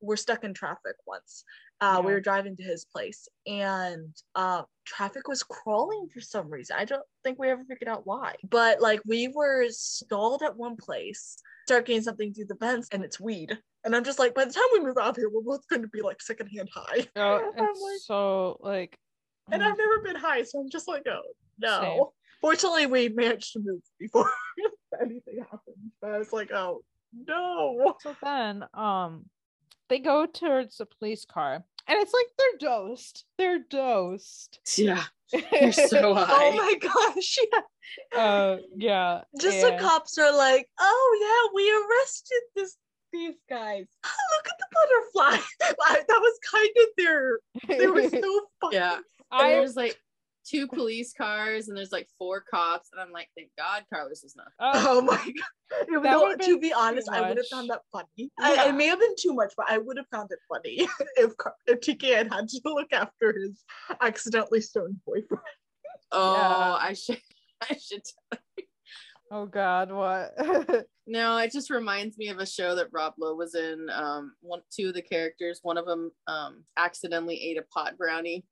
were 0.01 0.17
stuck 0.17 0.43
in 0.43 0.53
traffic 0.53 0.95
once. 1.07 1.43
Uh, 1.81 2.01
We 2.05 2.13
were 2.13 2.21
driving 2.21 2.55
to 2.57 2.63
his 2.63 2.85
place, 2.85 3.27
and 3.45 4.13
uh, 4.33 4.63
traffic 4.85 5.27
was 5.27 5.43
crawling 5.43 6.07
for 6.13 6.21
some 6.21 6.49
reason. 6.49 6.75
I 6.79 6.85
don't 6.85 7.03
think 7.23 7.37
we 7.37 7.49
ever 7.49 7.63
figured 7.67 7.89
out 7.89 8.05
why. 8.07 8.35
But 8.49 8.81
like 8.81 9.01
we 9.05 9.27
were 9.27 9.65
stalled 9.69 10.41
at 10.41 10.55
one 10.55 10.77
place, 10.77 11.37
start 11.67 11.85
getting 11.85 12.01
something 12.01 12.33
through 12.33 12.45
the 12.45 12.55
vents, 12.55 12.87
and 12.91 13.03
it's 13.03 13.19
weed. 13.19 13.57
And 13.83 13.95
I'm 13.95 14.03
just 14.03 14.19
like, 14.19 14.33
by 14.33 14.45
the 14.45 14.53
time 14.53 14.63
we 14.73 14.79
move 14.79 14.97
out 14.97 15.09
of 15.09 15.15
here, 15.17 15.29
we're 15.29 15.41
both 15.41 15.67
going 15.67 15.81
to 15.83 15.87
be 15.89 16.01
like 16.01 16.21
secondhand 16.21 16.69
high. 16.73 17.07
Oh, 17.17 17.51
like- 17.57 17.99
so 18.01 18.57
like 18.61 18.97
and 19.51 19.61
mm, 19.61 19.65
I've 19.67 19.77
never 19.77 19.99
been 19.99 20.15
high, 20.15 20.41
so 20.43 20.59
I'm 20.59 20.69
just 20.69 20.87
like, 20.87 21.03
oh 21.07 21.21
no. 21.59 21.81
Same. 21.81 22.03
Fortunately, 22.41 22.85
we 22.87 23.09
managed 23.09 23.53
to 23.53 23.59
move 23.59 23.81
before 23.99 24.29
anything 25.01 25.39
happened. 25.39 25.91
But 26.01 26.11
I 26.11 26.17
was 26.19 26.31
like, 26.33 26.51
oh 26.51 26.81
no. 27.13 27.95
so 28.01 28.15
then 28.23 28.63
um 28.73 29.25
they 29.89 29.99
go 29.99 30.25
towards 30.25 30.77
the 30.77 30.85
police 30.85 31.25
car 31.25 31.63
and 31.87 31.99
it's 31.99 32.13
like 32.13 32.25
they're 32.37 32.69
dosed 32.69 33.25
they're 33.37 33.59
dosed 33.69 34.59
Yeah, 34.77 35.03
you're 35.61 35.71
so 35.71 36.13
high. 36.13 36.25
Oh 36.29 36.55
my 36.55 36.75
gosh, 36.81 37.37
yeah. 37.51 38.19
uh 38.19 38.57
yeah 38.75 39.21
Just 39.39 39.61
the 39.61 39.77
cops 39.79 40.17
are 40.17 40.35
like, 40.35 40.67
oh 40.79 41.17
yeah, 41.21 41.51
we 41.55 41.71
arrested 41.71 42.41
this 42.55 42.77
these 43.13 43.35
guys. 43.49 43.85
Look 44.03 44.47
at 44.47 44.57
the 44.59 44.65
butterfly. 44.73 45.43
That 46.07 46.19
was 46.19 46.39
kind 46.51 46.69
of 46.77 46.87
their. 46.97 47.39
They 47.77 47.87
were 47.87 48.09
so 48.09 48.41
fucking. 48.61 48.77
yeah. 48.77 48.95
And 49.31 49.47
I 49.47 49.59
was 49.59 49.75
like 49.75 49.97
two 50.45 50.67
police 50.67 51.13
cars 51.13 51.67
and 51.67 51.77
there's 51.77 51.91
like 51.91 52.07
four 52.17 52.41
cops, 52.41 52.89
and 52.91 53.01
I'm 53.01 53.11
like, 53.11 53.27
thank 53.37 53.49
God 53.57 53.83
Carlos 53.91 54.23
is 54.23 54.35
not. 54.35 54.47
uh, 54.59 54.85
Oh 54.87 55.01
my 55.01 55.15
god. 55.71 55.87
Even 55.89 56.03
That 56.03 56.37
to 56.41 56.59
be 56.59 56.69
too 56.69 56.75
honest, 56.77 57.09
I 57.11 57.27
would 57.27 57.37
have 57.37 57.47
found 57.51 57.69
that 57.69 57.81
funny. 57.91 58.31
I, 58.39 58.69
it 58.69 58.75
may 58.75 58.85
have 58.87 58.99
been 58.99 59.15
too 59.19 59.33
much, 59.33 59.53
but 59.57 59.65
I 59.69 59.77
would 59.79 59.97
have 59.97 60.07
found 60.11 60.29
it 60.31 60.39
funny 60.47 60.87
if 61.17 61.31
if 61.65 61.79
TK 61.79 62.15
had 62.15 62.31
had 62.33 62.47
to 62.49 62.61
look 62.65 62.93
after 62.93 63.33
his 63.33 63.63
accidentally 64.01 64.61
stoned 64.61 64.97
boyfriend. 65.05 65.43
Oh, 66.11 66.33
Yeah. 66.33 66.77
I 66.79 66.93
should. 66.93 67.21
I 67.61 67.75
should. 67.77 68.03
oh 69.31 69.45
god 69.47 69.91
what 69.91 70.33
No, 71.07 71.37
it 71.37 71.51
just 71.51 71.69
reminds 71.69 72.17
me 72.17 72.29
of 72.29 72.39
a 72.39 72.45
show 72.45 72.75
that 72.75 72.87
Rob 72.91 73.13
Lowe 73.19 73.35
was 73.35 73.55
in. 73.55 73.89
Um, 73.91 74.33
one, 74.41 74.61
two 74.71 74.89
of 74.89 74.93
the 74.95 75.01
characters, 75.01 75.59
one 75.63 75.77
of 75.77 75.85
them, 75.85 76.11
um, 76.27 76.63
accidentally 76.77 77.39
ate 77.41 77.57
a 77.57 77.63
pot 77.73 77.97
brownie, 77.97 78.43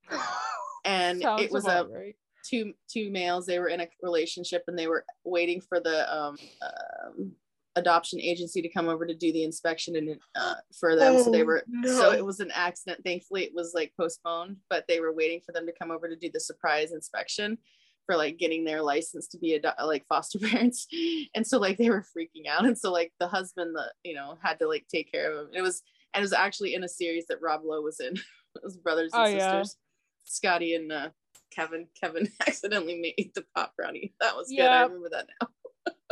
and 0.85 1.21
Sounds 1.21 1.43
it 1.43 1.51
was 1.51 1.65
a 1.65 1.85
right. 1.91 2.15
two 2.45 2.73
two 2.91 3.09
males. 3.11 3.45
They 3.45 3.59
were 3.59 3.67
in 3.69 3.81
a 3.81 3.87
relationship 4.01 4.63
and 4.67 4.77
they 4.77 4.87
were 4.87 5.05
waiting 5.23 5.61
for 5.61 5.79
the 5.79 6.13
um, 6.13 6.37
um 6.61 7.31
adoption 7.75 8.19
agency 8.21 8.61
to 8.61 8.69
come 8.69 8.87
over 8.87 9.03
to 9.03 9.15
do 9.15 9.33
the 9.33 9.43
inspection 9.43 9.95
and 9.95 10.19
uh, 10.35 10.53
for 10.79 10.95
them. 10.95 11.17
so 11.17 11.31
they 11.31 11.41
Oh, 11.41 11.45
were 11.45 11.63
so 11.85 12.11
it 12.11 12.23
was 12.23 12.39
an 12.39 12.51
accident. 12.53 13.01
Thankfully, 13.03 13.43
it 13.43 13.53
was 13.53 13.73
like 13.73 13.91
postponed, 13.99 14.57
but 14.69 14.85
they 14.87 14.99
were 14.99 15.13
waiting 15.13 15.41
for 15.43 15.53
them 15.53 15.65
to 15.65 15.73
come 15.73 15.89
over 15.89 16.07
to 16.07 16.15
do 16.15 16.29
the 16.31 16.39
surprise 16.39 16.91
inspection 16.91 17.57
for 18.05 18.15
like 18.17 18.37
getting 18.37 18.65
their 18.65 18.81
license 18.83 19.27
to 19.29 19.37
be 19.39 19.53
ado- 19.55 19.69
like 19.85 20.05
foster 20.07 20.37
parents. 20.47 20.85
And 21.33 21.47
so 21.47 21.57
like 21.57 21.77
they 21.77 21.89
were 21.89 22.03
freaking 22.15 22.47
out. 22.47 22.65
And 22.65 22.77
so 22.77 22.91
like 22.91 23.11
the 23.19 23.27
husband, 23.27 23.75
the 23.75 23.91
you 24.03 24.13
know, 24.13 24.37
had 24.43 24.59
to 24.59 24.67
like 24.67 24.85
take 24.93 25.11
care 25.11 25.31
of 25.31 25.37
them 25.37 25.49
It 25.53 25.61
was 25.61 25.81
and 26.13 26.21
it 26.21 26.25
was 26.25 26.33
actually 26.33 26.75
in 26.75 26.83
a 26.83 26.87
series 26.89 27.25
that 27.27 27.41
Rob 27.41 27.61
Lowe 27.63 27.81
was 27.81 27.99
in. 27.99 28.13
it 28.55 28.61
was 28.63 28.77
brothers 28.77 29.13
and 29.13 29.23
Oh, 29.23 29.27
yeah. 29.29 29.61
sisters. 29.63 29.77
Scotty 30.23 30.75
and 30.75 30.91
uh, 30.91 31.09
Kevin. 31.51 31.87
Kevin 31.99 32.27
accidentally 32.47 32.99
made 32.99 33.31
the 33.35 33.45
pop 33.55 33.73
brownie. 33.77 34.13
That 34.19 34.35
was 34.35 34.49
good. 34.49 34.61
I 34.61 34.63
Yeah. 34.63 34.83
remember 34.83 35.09
that 35.11 35.27
now. 35.41 35.47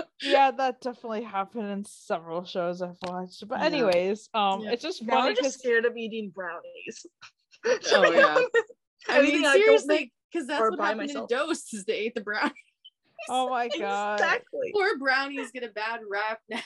yeah, 0.21 0.51
that 0.51 0.81
definitely 0.81 1.23
happened 1.23 1.69
in 1.71 1.85
several 1.85 2.43
shows 2.45 2.81
I've 2.81 2.97
watched. 3.03 3.47
But 3.47 3.59
Yeah. 3.59 3.65
anyways, 3.65 4.29
um, 4.33 4.61
Yeah. 4.61 4.71
it's 4.71 4.83
just 4.83 5.01
Now 5.03 5.13
funny 5.15 5.29
I'm 5.29 5.35
just 5.35 5.41
because 5.41 5.53
scared 5.59 5.85
of 5.85 5.95
eating 5.97 6.29
brownies. 6.29 7.05
Oh, 7.65 8.11
yeah. 8.11 8.37
I 9.09 9.21
mean, 9.21 9.45
I 9.45 9.53
seriously, 9.53 10.11
because 10.31 10.47
that's 10.47 10.61
what 10.61 10.77
buy 10.77 10.87
happened 10.89 11.07
myself. 11.09 11.27
to 11.29 11.35
Dose 11.35 11.73
is 11.73 11.85
they 11.85 11.93
ate 11.97 12.15
the 12.15 12.21
brownie. 12.21 12.53
oh 13.29 13.49
my 13.49 13.67
god, 13.69 14.19
Exactly. 14.19 14.71
Poor 14.73 14.97
brownies 14.99 15.51
get 15.51 15.63
a 15.63 15.69
bad 15.69 16.01
rap 16.09 16.39
now. 16.49 16.59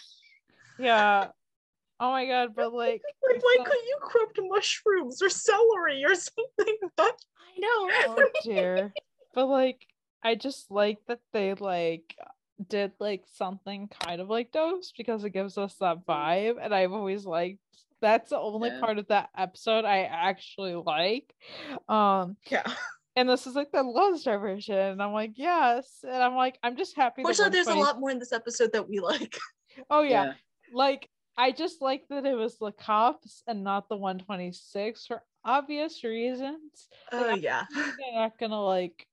yeah, 0.80 1.28
oh 2.00 2.12
my 2.12 2.26
god, 2.26 2.50
but 2.56 2.74
like, 2.74 3.02
Like, 3.28 3.42
why 3.44 3.56
so- 3.58 3.64
couldn't 3.64 3.86
you 3.86 3.98
cooked 4.04 4.40
mushrooms 4.44 5.22
or 5.22 5.30
celery 5.30 6.04
or 6.06 6.16
something? 6.16 6.78
I 6.98 7.12
know, 7.58 7.90
oh 8.18 8.30
dear, 8.44 8.94
but 9.34 9.48
like, 9.48 9.86
I 10.24 10.36
just 10.36 10.72
like 10.72 10.98
that 11.08 11.20
they 11.34 11.54
like 11.54 12.16
did 12.70 12.94
like 13.00 13.24
something 13.34 13.90
kind 14.02 14.22
of 14.22 14.30
like 14.30 14.52
Dose 14.52 14.94
because 14.98 15.24
it 15.24 15.32
gives 15.32 15.58
us 15.58 15.76
that 15.80 16.06
vibe, 16.06 16.56
and 16.62 16.74
I've 16.74 16.94
always 16.94 17.26
liked. 17.26 17.60
That's 18.02 18.30
the 18.30 18.38
only 18.38 18.70
Yeah. 18.70 18.80
part 18.82 18.98
of 19.00 19.08
that 19.08 19.30
episode 19.38 19.86
I 19.86 20.02
actually 20.04 20.76
like. 20.76 21.34
Um, 21.88 22.36
yeah. 22.52 22.64
and 23.16 23.28
this 23.28 23.48
is 23.48 23.56
like 23.56 23.72
the 23.72 23.82
Lone 23.84 24.18
Star 24.18 24.38
version. 24.38 24.76
And 24.78 25.02
I'm 25.02 25.14
like, 25.14 25.32
yes. 25.36 26.04
And 26.04 26.22
I'm 26.22 26.36
like, 26.36 26.60
I'm 26.62 26.76
just 26.76 26.96
happy. 26.96 27.24
Fortunately, 27.24 27.52
there's 27.52 27.68
a 27.68 27.74
lot 27.74 28.00
more 28.00 28.12
in 28.12 28.20
this 28.20 28.34
episode 28.34 28.74
that 28.74 28.88
we 28.88 29.00
like. 29.00 29.40
Oh 29.90 30.02
yeah. 30.02 30.34
Like 30.74 31.10
I 31.38 31.52
just 31.52 31.82
like 31.82 32.08
that 32.10 32.26
it 32.26 32.36
was 32.36 32.58
the 32.58 32.72
cops 32.72 33.44
and 33.48 33.64
not 33.64 33.90
the 33.90 33.98
126 33.98 35.06
for 35.06 35.22
obvious 35.44 36.04
reasons. 36.04 36.88
Oh 37.12 37.36
yeah. 37.36 37.66
They're 37.74 38.14
not 38.14 38.38
gonna 38.40 38.64
like 38.64 39.06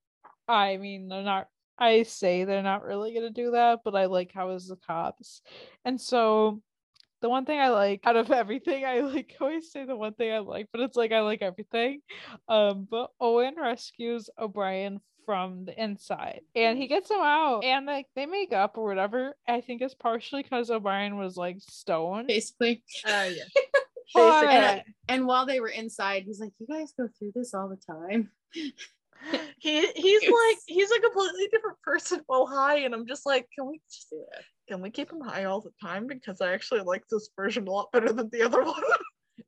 I 0.48 0.76
mean 0.76 1.08
they're 1.08 1.22
not 1.22 1.48
I 1.78 2.04
say 2.04 2.44
they're 2.44 2.62
not 2.62 2.84
really 2.84 3.12
gonna 3.14 3.30
do 3.30 3.52
that, 3.52 3.80
but 3.84 3.96
I 3.96 4.06
like 4.06 4.32
how 4.32 4.50
it's 4.50 4.68
the 4.68 4.76
cops. 4.76 5.42
And 5.84 6.00
so 6.00 6.62
the 7.22 7.28
one 7.28 7.44
thing 7.44 7.58
I 7.58 7.68
like 7.68 8.00
out 8.04 8.16
of 8.16 8.30
everything, 8.30 8.84
I 8.84 9.00
like 9.00 9.36
always 9.40 9.70
say 9.72 9.84
the 9.84 9.96
one 9.96 10.14
thing 10.14 10.32
I 10.32 10.38
like, 10.38 10.68
but 10.72 10.80
it's 10.80 10.96
like 10.96 11.12
I 11.12 11.20
like 11.20 11.42
everything. 11.42 12.02
Um, 12.48 12.86
but 12.90 13.10
Owen 13.20 13.54
rescues 13.58 14.28
O'Brien 14.38 15.00
from 15.24 15.64
the 15.64 15.82
inside 15.82 16.40
and 16.54 16.78
he 16.78 16.86
mm. 16.86 16.88
gets 16.88 17.10
him 17.10 17.20
out 17.20 17.64
and 17.64 17.86
like 17.86 18.06
they 18.14 18.26
make 18.26 18.52
up 18.52 18.76
or 18.76 18.84
whatever. 18.84 19.36
I 19.48 19.60
think 19.60 19.82
it's 19.82 19.94
partially 19.94 20.42
because 20.42 20.70
O'Brien 20.70 21.16
was 21.16 21.36
like 21.36 21.58
stoned. 21.60 22.28
Basically. 22.28 22.82
Oh 23.06 23.24
yeah. 23.24 23.44
But- 24.14 24.42
Basically. 24.42 24.94
And 25.08 25.26
while 25.26 25.46
they 25.46 25.60
were 25.60 25.68
inside, 25.68 26.24
he's 26.26 26.40
like, 26.40 26.52
You 26.58 26.66
guys 26.66 26.92
go 26.98 27.08
through 27.18 27.32
this 27.34 27.54
all 27.54 27.68
the 27.68 27.76
time. 27.76 28.30
He 29.60 29.86
he's 29.94 30.22
like 30.22 30.58
he's 30.66 30.90
a 30.90 31.00
completely 31.00 31.46
different 31.52 31.80
person 31.82 32.22
while 32.26 32.44
high, 32.44 32.78
and 32.78 32.92
I'm 32.92 33.06
just 33.06 33.24
like, 33.24 33.46
can 33.54 33.68
we 33.68 33.80
just 33.88 34.12
can 34.68 34.82
we 34.82 34.90
keep 34.90 35.12
him 35.12 35.20
high 35.20 35.44
all 35.44 35.60
the 35.60 35.70
time? 35.80 36.08
Because 36.08 36.40
I 36.40 36.52
actually 36.52 36.80
like 36.80 37.04
this 37.08 37.30
version 37.36 37.68
a 37.68 37.70
lot 37.70 37.92
better 37.92 38.12
than 38.12 38.28
the 38.30 38.42
other 38.42 38.64
one. 38.64 38.82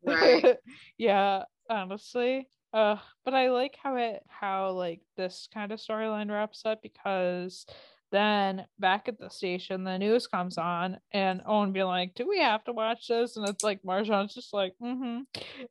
Right. 0.07 0.57
yeah, 0.97 1.43
honestly. 1.69 2.47
Uh, 2.75 2.97
but 3.25 3.35
I 3.35 3.51
like 3.51 3.77
how 3.81 3.95
it 3.97 4.25
how 4.27 4.73
like 4.73 5.01
this 5.17 5.49
kind 5.55 5.71
of 5.71 5.79
storyline 5.79 6.29
wraps 6.29 6.63
up 6.67 6.83
because 6.83 7.67
then 8.11 8.67
back 8.81 9.07
at 9.07 9.19
the 9.19 9.31
station 9.31 9.85
the 9.85 9.97
news 9.97 10.27
comes 10.27 10.59
on 10.59 10.99
and 11.13 11.41
Owen 11.47 11.73
be 11.73 11.85
like, 11.85 12.15
Do 12.17 12.29
we 12.29 12.41
have 12.41 12.65
to 12.65 12.73
watch 12.73 13.07
this? 13.07 13.37
And 13.37 13.49
it's 13.49 13.63
like 13.63 13.83
Marjan's 13.83 14.35
just 14.35 14.53
like, 14.53 14.75
mm-hmm. 14.83 15.21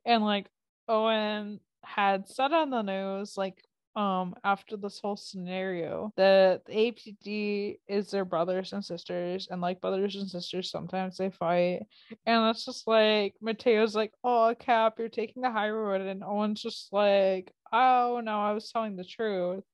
And 0.06 0.24
like 0.24 0.46
Owen 0.88 1.60
had 1.84 2.26
said 2.26 2.52
on 2.52 2.70
the 2.70 2.82
news, 2.82 3.36
like 3.36 3.62
um 3.96 4.34
after 4.44 4.76
this 4.76 4.98
whole 5.00 5.16
scenario 5.16 6.12
that 6.16 6.64
the 6.66 6.72
APD 6.72 7.78
is 7.88 8.10
their 8.10 8.24
brothers 8.24 8.72
and 8.72 8.84
sisters 8.84 9.46
and 9.50 9.60
like 9.60 9.80
brothers 9.80 10.16
and 10.16 10.28
sisters 10.28 10.70
sometimes 10.70 11.16
they 11.16 11.30
fight 11.30 11.82
and 12.26 12.50
it's 12.50 12.64
just 12.64 12.86
like 12.86 13.34
Mateo's 13.40 13.94
like, 13.94 14.12
Oh 14.22 14.54
Cap, 14.58 14.94
you're 14.98 15.08
taking 15.08 15.42
the 15.42 15.50
high 15.50 15.70
road 15.70 16.00
and 16.00 16.22
Owen's 16.24 16.62
just 16.62 16.92
like, 16.92 17.52
Oh 17.72 18.20
no, 18.22 18.40
I 18.40 18.52
was 18.52 18.70
telling 18.70 18.96
the 18.96 19.04
truth. 19.04 19.64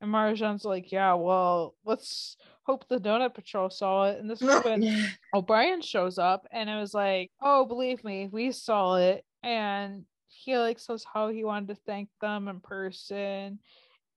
And 0.00 0.10
Marjan's 0.12 0.64
like, 0.64 0.92
Yeah, 0.92 1.14
well, 1.14 1.74
let's 1.84 2.36
hope 2.64 2.86
the 2.88 2.98
donut 2.98 3.34
patrol 3.34 3.70
saw 3.70 4.04
it. 4.04 4.18
And 4.18 4.28
this 4.28 4.42
is 4.42 4.48
when 4.64 5.08
O'Brien 5.34 5.82
shows 5.82 6.18
up 6.18 6.46
and 6.50 6.68
it 6.68 6.76
was 6.76 6.94
like, 6.94 7.30
Oh, 7.40 7.64
believe 7.64 8.04
me, 8.04 8.28
we 8.30 8.52
saw 8.52 8.96
it. 8.96 9.24
And 9.42 10.04
he 10.44 10.58
like 10.58 10.78
says 10.78 11.04
how 11.12 11.28
he 11.28 11.44
wanted 11.44 11.68
to 11.68 11.80
thank 11.86 12.08
them 12.20 12.48
in 12.48 12.60
person 12.60 13.58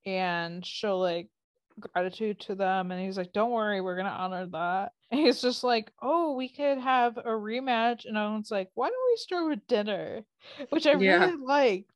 and 0.05 0.65
show 0.65 0.99
like 0.99 1.29
gratitude 1.79 2.39
to 2.41 2.55
them. 2.55 2.91
And 2.91 3.03
he's 3.03 3.17
like 3.17 3.33
don't 3.33 3.51
worry 3.51 3.81
we're 3.81 3.97
gonna 3.97 4.09
honor 4.09 4.45
that 4.47 4.91
and 5.11 5.19
he's 5.19 5.41
just 5.41 5.63
like 5.63 5.91
oh 6.01 6.35
we 6.35 6.49
could 6.49 6.77
have 6.77 7.17
a 7.17 7.23
rematch 7.23 8.05
and 8.05 8.17
Owen's 8.17 8.51
like 8.51 8.69
why 8.73 8.89
don't 8.89 9.11
we 9.11 9.17
start 9.17 9.47
with 9.49 9.67
dinner 9.67 10.21
which 10.69 10.85
i 10.85 10.91
Yeah. 10.91 11.25
really 11.25 11.35
liked 11.43 11.91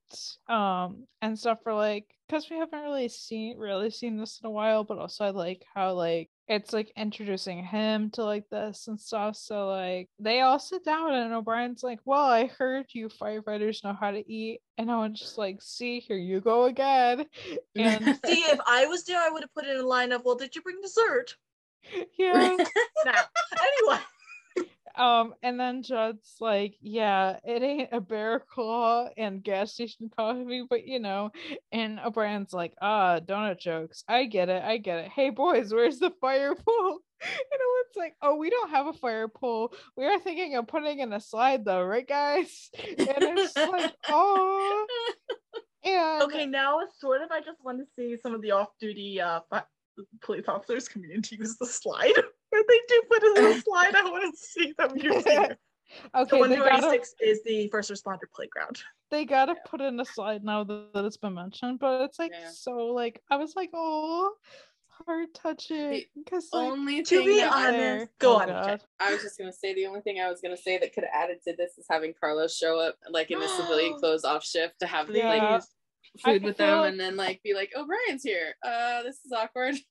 um 0.47 1.05
and 1.21 1.37
stuff 1.37 1.59
for 1.63 1.73
like 1.73 2.05
because 2.27 2.49
we 2.49 2.57
haven't 2.57 2.81
really 2.81 3.07
seen 3.07 3.57
really 3.57 3.89
seen 3.89 4.17
this 4.17 4.39
in 4.43 4.47
a 4.47 4.51
while 4.51 4.83
but 4.83 4.97
also 4.97 5.25
i 5.25 5.29
like 5.29 5.63
how 5.73 5.93
like 5.93 6.29
it's 6.47 6.73
like 6.73 6.91
introducing 6.97 7.63
him 7.63 8.09
to 8.09 8.23
like 8.25 8.43
this 8.49 8.89
and 8.89 8.99
stuff 8.99 9.37
so 9.37 9.69
like 9.69 10.09
they 10.19 10.41
all 10.41 10.59
sit 10.59 10.83
down 10.83 11.13
and 11.13 11.33
o'brien's 11.33 11.81
like 11.81 11.99
well 12.03 12.25
i 12.25 12.47
heard 12.47 12.85
you 12.91 13.07
firefighters 13.07 13.85
know 13.85 13.95
how 13.97 14.11
to 14.11 14.29
eat 14.29 14.59
and 14.77 14.89
Owen's 14.91 15.19
just 15.21 15.37
like 15.37 15.61
see 15.61 15.99
here 15.99 16.17
you 16.17 16.41
go 16.41 16.65
again 16.65 17.25
and 17.77 18.03
See, 18.25 18.41
if 18.41 18.59
I 18.67 18.85
was 18.87 19.03
there, 19.05 19.19
I 19.19 19.29
would 19.29 19.43
have 19.43 19.53
put 19.53 19.65
in 19.65 19.77
a 19.77 19.85
line 19.85 20.11
of, 20.11 20.23
"Well, 20.25 20.35
did 20.35 20.55
you 20.55 20.61
bring 20.61 20.81
dessert?" 20.81 21.35
yeah 22.17 22.57
anyway, 23.07 23.99
Um, 24.95 25.33
and 25.41 25.57
then 25.57 25.83
Judd's 25.83 26.35
like, 26.41 26.75
yeah, 26.81 27.39
it 27.45 27.63
ain't 27.63 27.89
a 27.93 28.01
bear 28.01 28.41
claw 28.41 29.07
and 29.17 29.41
gas 29.41 29.73
station 29.73 30.11
coffee, 30.15 30.65
but 30.69 30.85
you 30.85 30.99
know, 30.99 31.31
and 31.71 31.99
O'Brien's 31.99 32.53
like, 32.53 32.73
ah, 32.81 33.19
donut 33.19 33.59
jokes. 33.59 34.03
I 34.07 34.25
get 34.25 34.49
it, 34.49 34.61
I 34.61 34.77
get 34.77 34.99
it. 34.99 35.11
Hey 35.11 35.29
boys, 35.29 35.73
where's 35.73 35.99
the 35.99 36.11
fire 36.19 36.55
pole? 36.55 36.99
And 37.21 37.61
Owen's 37.61 37.95
like, 37.95 38.15
oh, 38.21 38.35
we 38.35 38.49
don't 38.49 38.71
have 38.71 38.87
a 38.87 38.93
fire 38.93 39.27
pole. 39.27 39.73
We 39.95 40.05
are 40.05 40.19
thinking 40.19 40.55
of 40.55 40.67
putting 40.67 40.99
in 40.99 41.13
a 41.13 41.21
slide 41.21 41.63
though, 41.63 41.83
right, 41.83 42.07
guys? 42.07 42.69
And 42.77 42.97
it's 42.99 43.55
like, 43.55 43.93
oh, 44.09 44.87
and 45.83 46.23
okay, 46.23 46.45
now 46.45 46.79
sort 46.99 47.21
of. 47.21 47.31
I 47.31 47.39
just 47.39 47.63
want 47.63 47.79
to 47.79 47.85
see 47.95 48.17
some 48.21 48.35
of 48.35 48.41
the 48.41 48.51
off-duty 48.51 49.21
uh, 49.21 49.39
police 50.21 50.47
officers 50.47 50.87
coming 50.87 51.11
in 51.11 51.21
to 51.23 51.35
use 51.37 51.57
the 51.57 51.65
slide. 51.65 52.13
Where 52.49 52.63
they 52.67 52.79
do 52.87 53.01
put 53.09 53.23
in 53.23 53.33
the 53.33 53.61
slide, 53.65 53.95
I 53.95 54.09
want 54.09 54.33
to 54.35 54.39
see 54.45 54.73
them 54.77 54.91
using 54.97 55.23
it. 55.43 55.57
The 56.13 56.19
okay, 56.21 56.47
they 56.47 56.55
gotta 56.55 57.01
is 57.19 57.43
the 57.43 57.67
first 57.67 57.91
responder 57.91 58.19
playground. 58.33 58.81
they 59.09 59.25
gotta 59.25 59.55
put 59.67 59.81
in 59.81 59.99
a 59.99 60.05
slide 60.05 60.41
now 60.41 60.63
that 60.63 60.93
that 60.93 61.03
it's 61.03 61.17
been 61.17 61.33
mentioned, 61.33 61.79
but 61.79 62.03
it's 62.03 62.17
like 62.17 62.31
Yeah. 62.31 62.47
so 62.49 62.71
like 62.93 63.21
I 63.29 63.35
was 63.35 63.57
like, 63.57 63.71
oh, 63.73 64.31
heart 65.05 65.33
touching 65.33 66.03
because 66.15 66.47
like 66.53 66.71
Only 66.71 67.03
To 67.03 67.25
be 67.25 67.43
honest, 67.43 67.71
there- 67.77 68.09
go 68.19 68.35
oh 68.35 68.39
on, 68.39 68.47
God. 68.47 68.81
I 69.01 69.11
was 69.11 69.21
just 69.21 69.37
gonna 69.37 69.51
say 69.51 69.73
the 69.73 69.85
only 69.87 69.99
thing 69.99 70.21
I 70.21 70.29
was 70.29 70.39
gonna 70.39 70.55
say 70.55 70.77
that 70.77 70.93
could 70.93 71.03
have 71.03 71.23
added 71.23 71.39
to 71.47 71.55
this 71.57 71.77
is 71.77 71.85
having 71.89 72.13
Carlos 72.17 72.55
show 72.55 72.79
up 72.79 72.95
like 73.09 73.29
in 73.29 73.41
a 73.41 73.47
civilian 73.49 73.95
clothes 73.99 74.23
off 74.23 74.45
shift 74.45 74.79
to 74.79 74.87
have 74.87 75.09
Yeah. 75.09 75.27
like 75.27 75.41
I 75.41 75.59
food 76.19 76.43
with 76.43 76.57
them 76.57 76.83
and 76.83 76.99
then 76.99 77.15
like 77.15 77.41
be 77.43 77.53
like, 77.53 77.71
Oh 77.75 77.85
Brian's 77.85 78.23
here. 78.23 78.55
Uh 78.65 79.03
this 79.03 79.19
is 79.25 79.31
awkward. 79.31 79.75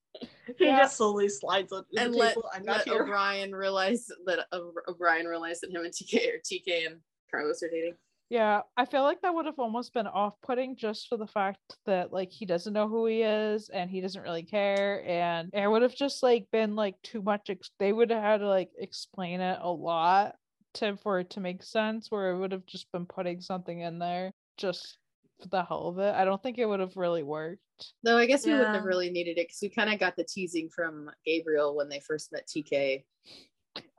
He 0.59 0.67
Yeah. 0.67 0.79
just 0.81 0.97
slowly 0.97 1.29
slides 1.29 1.73
on 1.73 1.85
the 1.93 2.03
and 2.03 2.15
let, 2.15 2.35
table. 2.35 2.51
I'm 2.53 2.65
not 2.65 2.79
let 2.79 2.89
here. 2.89 3.03
O'Brien 3.05 3.53
realize 3.55 4.07
that 4.27 4.47
O- 4.51 4.73
O'Brien 4.89 5.27
realized 5.27 5.63
that 5.63 5.71
him 5.71 5.85
and 5.85 5.95
TK 5.95 6.35
or 6.35 6.39
TK 6.39 6.87
and 6.87 6.97
Carlos 7.31 7.63
are 7.63 7.69
dating. 7.71 7.95
Yeah, 8.29 8.63
I 8.77 8.85
feel 8.87 9.03
like 9.03 9.21
that 9.23 9.33
would 9.35 9.47
have 9.47 9.59
almost 9.59 9.93
been 9.95 10.07
off-putting 10.09 10.77
just 10.77 11.09
for 11.09 11.17
the 11.17 11.27
fact 11.29 11.59
that 11.87 12.13
like 12.13 12.31
he 12.33 12.45
doesn't 12.45 12.73
know 12.73 12.89
who 12.89 13.07
he 13.07 13.23
is 13.23 13.69
and 13.71 13.89
he 13.91 14.01
doesn't 14.01 14.23
really 14.23 14.43
care, 14.43 15.05
and 15.07 15.51
it 15.53 15.69
would 15.69 15.83
have 15.83 15.95
just 15.95 16.23
like 16.25 16.47
been 16.53 16.75
like 16.77 16.95
too 17.03 17.23
much. 17.23 17.49
Ex- 17.51 17.71
they 17.79 17.93
would 17.93 18.11
have 18.11 18.23
had 18.23 18.39
to 18.39 18.49
like 18.49 18.71
explain 18.79 19.41
it 19.41 19.59
a 19.63 19.71
lot 19.71 20.35
to 20.75 20.97
for 20.99 21.19
it 21.21 21.31
to 21.31 21.41
make 21.41 21.63
sense. 21.63 22.07
Where 22.11 22.31
it 22.31 22.39
would 22.39 22.53
have 22.53 22.67
just 22.67 22.91
been 22.93 23.07
putting 23.07 23.41
something 23.41 23.81
in 23.81 23.99
there 24.01 24.33
just 24.59 24.99
for 25.43 25.49
the 25.49 25.65
hell 25.65 25.89
of 25.89 25.99
it. 25.99 26.15
I 26.15 26.25
don't 26.25 26.43
think 26.43 26.59
it 26.59 26.67
would 26.67 26.81
have 26.81 26.97
really 26.97 27.23
worked. 27.23 27.61
Though 28.03 28.19
I 28.19 28.27
guess 28.27 28.47
we 28.47 28.53
wouldn't 28.53 28.75
have 28.75 28.85
really 28.85 29.11
needed 29.11 29.39
it 29.39 29.49
because 29.49 29.59
we 29.62 29.71
kind 29.71 29.93
of 29.93 29.99
got 29.99 30.17
the 30.17 30.25
teasing 30.25 30.69
from 30.69 31.11
Gabriel 31.25 31.77
when 31.77 31.89
they 31.89 32.01
first 32.01 32.33
met 32.33 32.47
TK. 32.47 33.05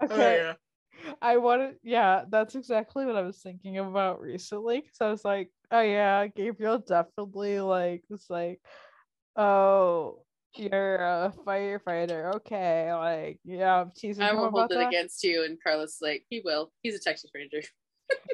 Okay. 0.04 0.10
Oh, 0.10 0.18
yeah. 0.18 0.54
I 1.22 1.38
wanted, 1.38 1.76
yeah, 1.82 2.24
that's 2.30 2.56
exactly 2.56 3.06
what 3.06 3.16
I 3.16 3.22
was 3.22 3.40
thinking 3.40 3.78
about 3.80 4.22
recently. 4.22 4.82
Because 4.82 5.02
I 5.02 5.10
was 5.10 5.26
like, 5.26 5.50
oh 5.72 5.82
yeah, 5.82 6.28
Gabriel 6.28 6.78
definitely 6.78 7.60
like 7.60 8.04
was 8.10 8.26
like, 8.30 8.62
oh, 9.36 10.24
you're 10.56 10.96
a 10.98 11.34
firefighter, 11.48 12.36
okay, 12.36 12.94
like 12.94 13.40
yeah, 13.46 13.82
I'm 13.82 13.92
teasing 13.96 14.24
I 14.24 14.32
him 14.32 14.38
will 14.38 14.46
about 14.48 14.60
hold 14.60 14.72
it 14.74 14.76
that. 14.76 14.88
against 14.90 15.24
you. 15.24 15.44
And 15.46 15.58
Carlos 15.64 15.92
is 15.94 15.98
like, 16.02 16.26
he 16.30 16.42
will. 16.44 16.72
He's 16.84 16.96
a 16.96 17.00
Texas 17.00 17.32
Ranger. 17.34 17.62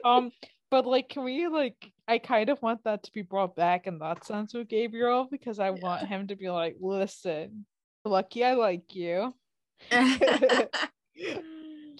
Um, 0.04 0.32
but 0.70 0.86
like, 0.86 1.10
can 1.10 1.24
we 1.24 1.48
like? 1.48 1.92
I 2.08 2.20
kind 2.20 2.50
of 2.50 2.62
want 2.62 2.84
that 2.84 3.04
to 3.04 3.12
be 3.12 3.22
brought 3.22 3.56
back 3.56 3.88
in 3.88 4.00
that 4.00 4.26
sense 4.26 4.54
with 4.54 4.68
Gabriel 4.68 5.28
because 5.30 5.60
I 5.60 5.72
want 5.72 6.08
him 6.08 6.28
to 6.28 6.36
be 6.36 6.50
like, 6.50 6.78
listen, 6.80 7.66
lucky 8.06 8.44
I 8.44 8.54
like 8.54 8.96
you. 8.96 9.34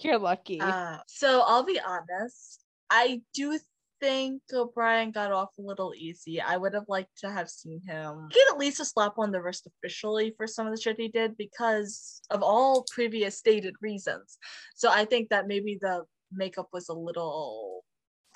You're 0.00 0.18
lucky. 0.18 0.60
Uh, 0.60 0.98
so 1.06 1.42
I'll 1.46 1.64
be 1.64 1.80
honest. 1.80 2.64
I 2.90 3.20
do 3.34 3.58
think 4.00 4.42
O'Brien 4.52 5.10
got 5.10 5.32
off 5.32 5.50
a 5.58 5.62
little 5.62 5.92
easy. 5.96 6.40
I 6.40 6.56
would 6.56 6.74
have 6.74 6.88
liked 6.88 7.18
to 7.18 7.30
have 7.30 7.50
seen 7.50 7.80
him 7.86 8.28
get 8.30 8.48
at 8.50 8.58
least 8.58 8.80
a 8.80 8.84
slap 8.84 9.18
on 9.18 9.32
the 9.32 9.42
wrist 9.42 9.66
officially 9.66 10.34
for 10.36 10.46
some 10.46 10.66
of 10.66 10.74
the 10.74 10.80
shit 10.80 10.96
he 10.98 11.08
did 11.08 11.36
because 11.36 12.20
of 12.30 12.42
all 12.42 12.86
previous 12.92 13.38
stated 13.38 13.74
reasons. 13.80 14.38
So 14.74 14.90
I 14.90 15.04
think 15.04 15.30
that 15.30 15.48
maybe 15.48 15.78
the 15.80 16.04
makeup 16.32 16.68
was 16.72 16.88
a 16.88 16.94
little 16.94 17.84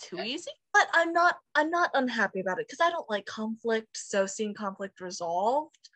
too 0.02 0.20
easy. 0.20 0.50
But 0.72 0.88
I'm 0.92 1.12
not 1.12 1.36
I'm 1.54 1.70
not 1.70 1.90
unhappy 1.94 2.40
about 2.40 2.58
it 2.58 2.66
because 2.68 2.80
I 2.80 2.90
don't 2.90 3.08
like 3.10 3.26
conflict. 3.26 3.96
So 3.96 4.26
seeing 4.26 4.54
conflict 4.54 5.00
resolved, 5.00 5.88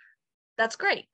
that's 0.58 0.76
great. 0.76 1.06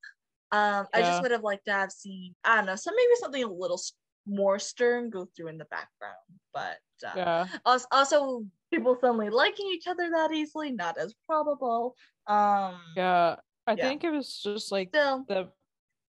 Um, 0.50 0.86
I 0.92 1.00
just 1.00 1.22
would 1.22 1.30
have 1.30 1.42
liked 1.42 1.64
to 1.66 1.72
have 1.72 1.92
seen 1.92 2.34
I 2.44 2.56
don't 2.56 2.66
know, 2.66 2.76
so 2.76 2.90
maybe 2.90 3.14
something 3.20 3.44
a 3.44 3.48
little 3.48 3.80
more 4.26 4.58
stern 4.58 5.10
go 5.10 5.26
through 5.34 5.48
in 5.48 5.58
the 5.58 5.64
background. 5.66 6.16
But 6.52 6.78
uh, 7.06 7.12
yeah. 7.16 7.46
also, 7.64 7.86
also 7.90 8.44
people 8.72 8.96
suddenly 9.00 9.30
liking 9.30 9.66
each 9.72 9.86
other 9.86 10.10
that 10.10 10.32
easily, 10.32 10.72
not 10.72 10.98
as 10.98 11.14
probable. 11.26 11.96
Um, 12.26 12.80
Yeah. 12.96 13.36
I 13.66 13.74
Yeah. 13.74 13.88
think 13.88 14.04
it 14.04 14.10
was 14.10 14.40
just 14.42 14.72
like 14.72 14.88
Still, 14.88 15.24
the 15.28 15.48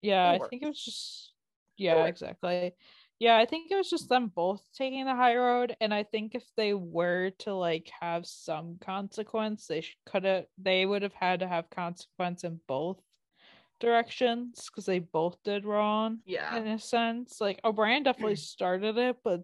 yeah, 0.02 0.30
I 0.30 0.38
think 0.38 0.62
it 0.62 0.68
was 0.68 0.84
just 0.84 1.34
yeah, 1.76 2.06
exactly. 2.06 2.74
Yeah, 3.20 3.36
I 3.36 3.46
think 3.46 3.70
it 3.70 3.76
was 3.76 3.90
just 3.90 4.08
them 4.08 4.30
both 4.32 4.62
taking 4.74 5.04
the 5.04 5.14
high 5.14 5.36
road, 5.36 5.74
and 5.80 5.92
I 5.92 6.04
think 6.04 6.34
if 6.34 6.44
they 6.56 6.72
were 6.72 7.30
to 7.40 7.54
like 7.54 7.90
have 8.00 8.26
some 8.26 8.76
consequence, 8.80 9.66
they 9.66 9.84
could 10.06 10.24
have 10.24 10.44
they 10.56 10.86
would 10.86 11.02
have 11.02 11.14
had 11.14 11.40
to 11.40 11.48
have 11.48 11.68
consequence 11.70 12.44
in 12.44 12.60
both 12.68 13.00
directions 13.80 14.68
because 14.68 14.86
they 14.86 14.98
both 14.98 15.36
did 15.44 15.64
wrong 15.64 16.18
yeah. 16.26 16.56
in 16.56 16.66
a 16.68 16.78
sense. 16.78 17.40
Like 17.40 17.60
O'Brien 17.64 18.04
definitely 18.04 18.36
started 18.36 18.96
it, 18.98 19.16
but 19.24 19.42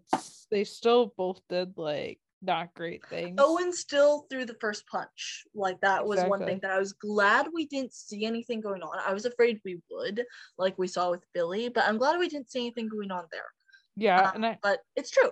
they 0.51 0.64
still 0.64 1.12
both 1.16 1.40
did 1.48 1.76
like 1.76 2.20
not 2.42 2.74
great 2.74 3.05
things. 3.06 3.36
Owen 3.40 3.72
still 3.72 4.26
threw 4.30 4.44
the 4.44 4.56
first 4.60 4.86
punch. 4.86 5.44
Like 5.55 5.80
that 5.80 6.06
was 6.06 6.22
one 6.24 6.44
thing 6.44 6.60
that 6.62 6.70
I 6.70 6.78
was 6.78 6.92
glad 6.92 7.48
we 7.52 7.66
didn't 7.66 7.94
see 7.94 8.24
anything 8.24 8.60
going 8.60 8.82
on. 8.82 8.98
I 9.05 9.12
was 9.12 9.24
afraid 9.24 9.60
we 9.64 9.80
would, 9.90 10.22
like 10.59 10.78
we 10.78 10.86
saw 10.86 11.10
with 11.10 11.24
Billy, 11.32 11.68
but 11.68 11.84
I'm 11.84 11.98
glad 11.98 12.18
we 12.18 12.28
didn't 12.28 12.51
see 12.51 12.60
anything 12.60 12.88
going 12.88 13.10
on 13.10 13.24
there. 13.32 13.42
Yeah, 13.96 14.28
Uh, 14.28 14.32
and 14.34 14.46
I 14.46 14.58
but 14.62 14.80
it's 14.96 15.10
true. 15.10 15.30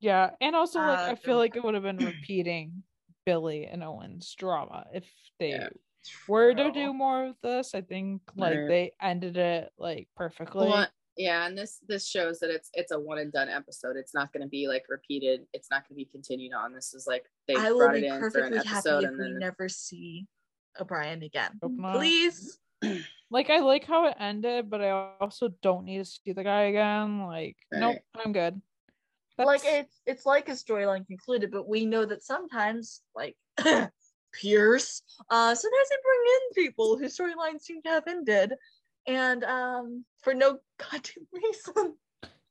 Yeah, 0.00 0.30
and 0.40 0.54
also 0.54 0.80
like 0.80 0.98
Uh, 1.08 1.12
I 1.12 1.14
feel 1.14 1.36
like 1.36 1.56
it 1.56 1.64
would 1.64 1.74
have 1.74 1.82
been 1.82 1.96
repeating 2.04 2.82
Billy 3.24 3.66
and 3.66 3.82
Owen's 3.82 4.34
drama 4.34 4.86
if 4.92 5.10
they 5.38 5.50
Yeah. 5.50 5.68
were 6.28 6.54
to 6.54 6.70
do 6.70 6.92
more 6.92 7.24
of 7.26 7.36
this. 7.42 7.74
I 7.74 7.80
think 7.80 8.22
like 8.36 8.56
Right. 8.58 8.68
they 8.68 8.92
ended 9.00 9.36
it 9.36 9.72
like 9.78 10.08
perfectly. 10.16 10.68
Well, 10.68 10.88
yeah, 11.16 11.46
and 11.46 11.56
this 11.56 11.78
this 11.88 12.06
shows 12.06 12.38
that 12.40 12.50
it's 12.50 12.68
it's 12.74 12.92
a 12.92 13.00
one 13.00 13.18
and 13.18 13.32
done 13.32 13.48
episode. 13.48 13.96
It's 13.96 14.12
not 14.12 14.32
going 14.34 14.42
to 14.42 14.48
be 14.48 14.68
like 14.68 14.84
repeated. 14.90 15.46
It's 15.54 15.70
not 15.70 15.88
going 15.88 15.94
to 15.98 16.04
be 16.04 16.04
continued 16.04 16.52
on. 16.52 16.74
This 16.74 16.92
is 16.92 17.06
like 17.06 17.24
they 17.48 17.56
I 17.56 17.70
will 17.72 17.78
brought 17.78 17.94
be 17.94 18.00
it 18.00 18.12
in 18.12 18.20
for 18.20 18.26
an 18.26 18.32
perfectly 18.32 18.58
happy 18.58 18.68
episode 18.68 19.04
if 19.04 19.08
and 19.10 19.18
we 19.18 19.24
then 19.24 19.38
never 19.38 19.68
see 19.70 20.26
O'Brien 20.78 21.22
again. 21.22 21.58
Please. 21.92 22.58
Like 23.30 23.50
I 23.50 23.58
like 23.58 23.84
how 23.84 24.06
it 24.06 24.14
ended, 24.20 24.70
but 24.70 24.80
I 24.82 24.90
also 25.20 25.48
don't 25.62 25.84
need 25.84 25.98
to 25.98 26.04
see 26.04 26.32
the 26.32 26.44
guy 26.44 26.62
again. 26.62 27.26
Like, 27.26 27.56
nope, 27.72 27.96
I'm 28.14 28.32
good. 28.32 28.60
like 29.38 29.62
it's 29.64 30.00
it's 30.06 30.26
like 30.26 30.46
his 30.46 30.62
storyline 30.62 31.06
concluded, 31.06 31.50
but 31.50 31.68
we 31.68 31.86
know 31.86 32.04
that 32.04 32.22
sometimes 32.22 33.02
like 33.14 33.36
Pierce, 34.32 35.02
uh 35.30 35.54
sometimes 35.54 35.88
they 35.88 35.96
bring 36.02 36.20
in 36.34 36.64
people 36.64 36.96
whose 36.98 37.16
storylines 37.18 37.62
seem 37.62 37.82
to 37.82 37.88
have 37.88 38.04
ended 38.06 38.52
and 39.06 39.44
um 39.44 40.04
for 40.22 40.34
no 40.34 40.58
goddamn 40.78 41.26
reason. 41.32 41.96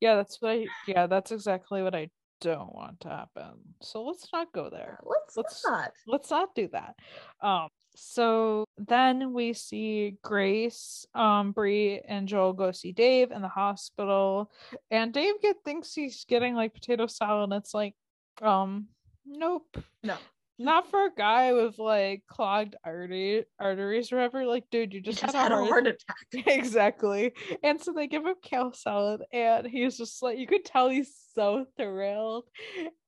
yeah, 0.02 0.16
that's 0.16 0.42
what 0.42 0.52
I 0.52 0.66
yeah, 0.88 1.08
that's 1.08 1.32
exactly 1.32 1.82
what 1.84 1.96
I 1.96 2.10
don't 2.42 2.74
want 2.76 3.00
to 3.02 3.10
happen. 3.10 3.54
So 3.82 4.04
let's 4.04 4.28
not 4.34 4.52
go 4.52 4.70
there. 4.70 5.00
Let's, 5.04 5.38
Let's- 5.38 5.64
not. 5.66 5.92
let's 6.06 6.30
not 6.30 6.54
do 6.54 6.68
that. 6.74 6.96
Um, 7.42 7.70
so 7.96 8.66
then 8.78 9.34
we 9.34 9.54
see 9.54 10.18
Grace, 10.22 11.06
um, 11.16 11.52
Bree, 11.52 12.02
and 12.08 12.28
Joel 12.28 12.54
go 12.54 12.72
see 12.72 12.92
Dave 12.92 13.32
in 13.32 13.42
the 13.42 13.48
hospital, 13.48 14.52
and 14.92 15.14
Dave 15.14 15.42
get 15.42 15.58
thinks 15.66 15.94
he's 15.94 16.26
getting 16.26 16.56
like 16.56 16.74
potato 16.74 17.08
salad. 17.08 17.52
And 17.52 17.54
it's 17.62 17.74
like, 17.74 17.96
um, 18.42 18.88
nope, 19.26 19.78
No. 20.04 20.16
not 20.58 20.90
for 20.90 21.06
a 21.06 21.12
guy 21.18 21.54
with 21.54 21.80
like 21.80 22.24
clogged 22.28 22.76
artery 22.84 23.46
arteries 23.60 24.12
or 24.12 24.18
whatever. 24.18 24.46
Like, 24.46 24.66
dude, 24.72 24.94
you 24.94 25.02
just, 25.02 25.22
just 25.22 25.36
had, 25.36 25.52
a 25.52 25.66
heart 25.66 25.88
attack. 26.34 26.48
exactly. 26.48 27.34
And 27.64 27.82
so 27.82 27.92
they 27.94 28.08
give 28.08 28.26
him 28.26 28.36
kale 28.42 28.74
salad, 28.74 29.22
and 29.32 29.66
he's 29.68 29.98
just 29.98 30.22
like, 30.22 30.38
you 30.38 30.48
could 30.48 30.66
tell 30.66 30.90
he's 30.90 31.16
so 31.34 31.66
thrilled. 31.78 32.46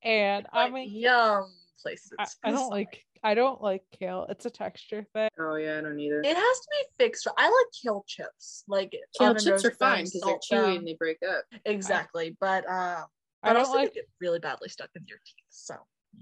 And 0.04 0.46
I 0.54 0.70
mean, 0.70 0.90
yum 0.92 1.46
places. 1.82 2.12
I, 2.18 2.26
I 2.44 2.52
don't 2.52 2.70
like 2.70 3.04
I 3.24 3.34
don't 3.34 3.62
like 3.62 3.84
kale. 4.00 4.26
It's 4.30 4.46
a 4.46 4.50
texture 4.50 5.06
thing. 5.14 5.30
oh 5.40 5.56
yeah, 5.56 5.78
I 5.78 5.82
don't 5.82 6.00
either. 6.00 6.22
it 6.22 6.36
has 6.36 6.36
to 6.60 6.68
be 6.72 7.04
fixed. 7.06 7.28
I 7.38 7.46
like 7.46 7.66
kale 7.84 8.04
chips. 8.08 8.64
Like 8.68 8.94
Kale 9.18 9.36
chips 9.36 9.66
are 9.66 9.72
fine 9.72 10.06
because 10.06 10.22
they're 10.22 10.60
chewy 10.60 10.66
them. 10.68 10.78
and 10.78 10.88
they 10.88 10.94
break 10.96 11.18
up. 11.28 11.44
Exactly. 11.66 12.36
But 12.40 12.68
uh 12.70 13.04
I 13.44 13.54
don't 13.54 13.74
like 13.74 13.94
get 13.94 14.06
really 14.20 14.40
badly 14.40 14.70
stuck 14.70 14.90
in 14.96 15.04
your 15.08 15.20
teeth. 15.26 15.46
So 15.50 15.76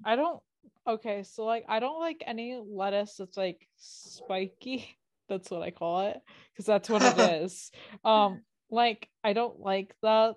I 0.04 0.16
don't 0.16 0.40
okay, 0.88 1.24
so 1.24 1.46
like 1.46 1.66
I 1.68 1.80
don't 1.80 2.00
like 2.00 2.24
any 2.26 2.60
lettuce 2.66 3.16
that's 3.18 3.38
like 3.38 3.68
spiky. 3.78 4.88
That's 5.28 5.50
what 5.50 5.64
I 5.64 5.72
call 5.72 6.02
it. 6.02 6.20
Because 6.54 6.68
that's 6.68 6.88
what 6.88 7.02
it 7.02 7.42
is. 7.44 7.72
Um 8.04 8.42
like 8.70 9.10
I 9.24 9.34
don't 9.34 9.60
like 9.60 9.96
that. 10.04 10.36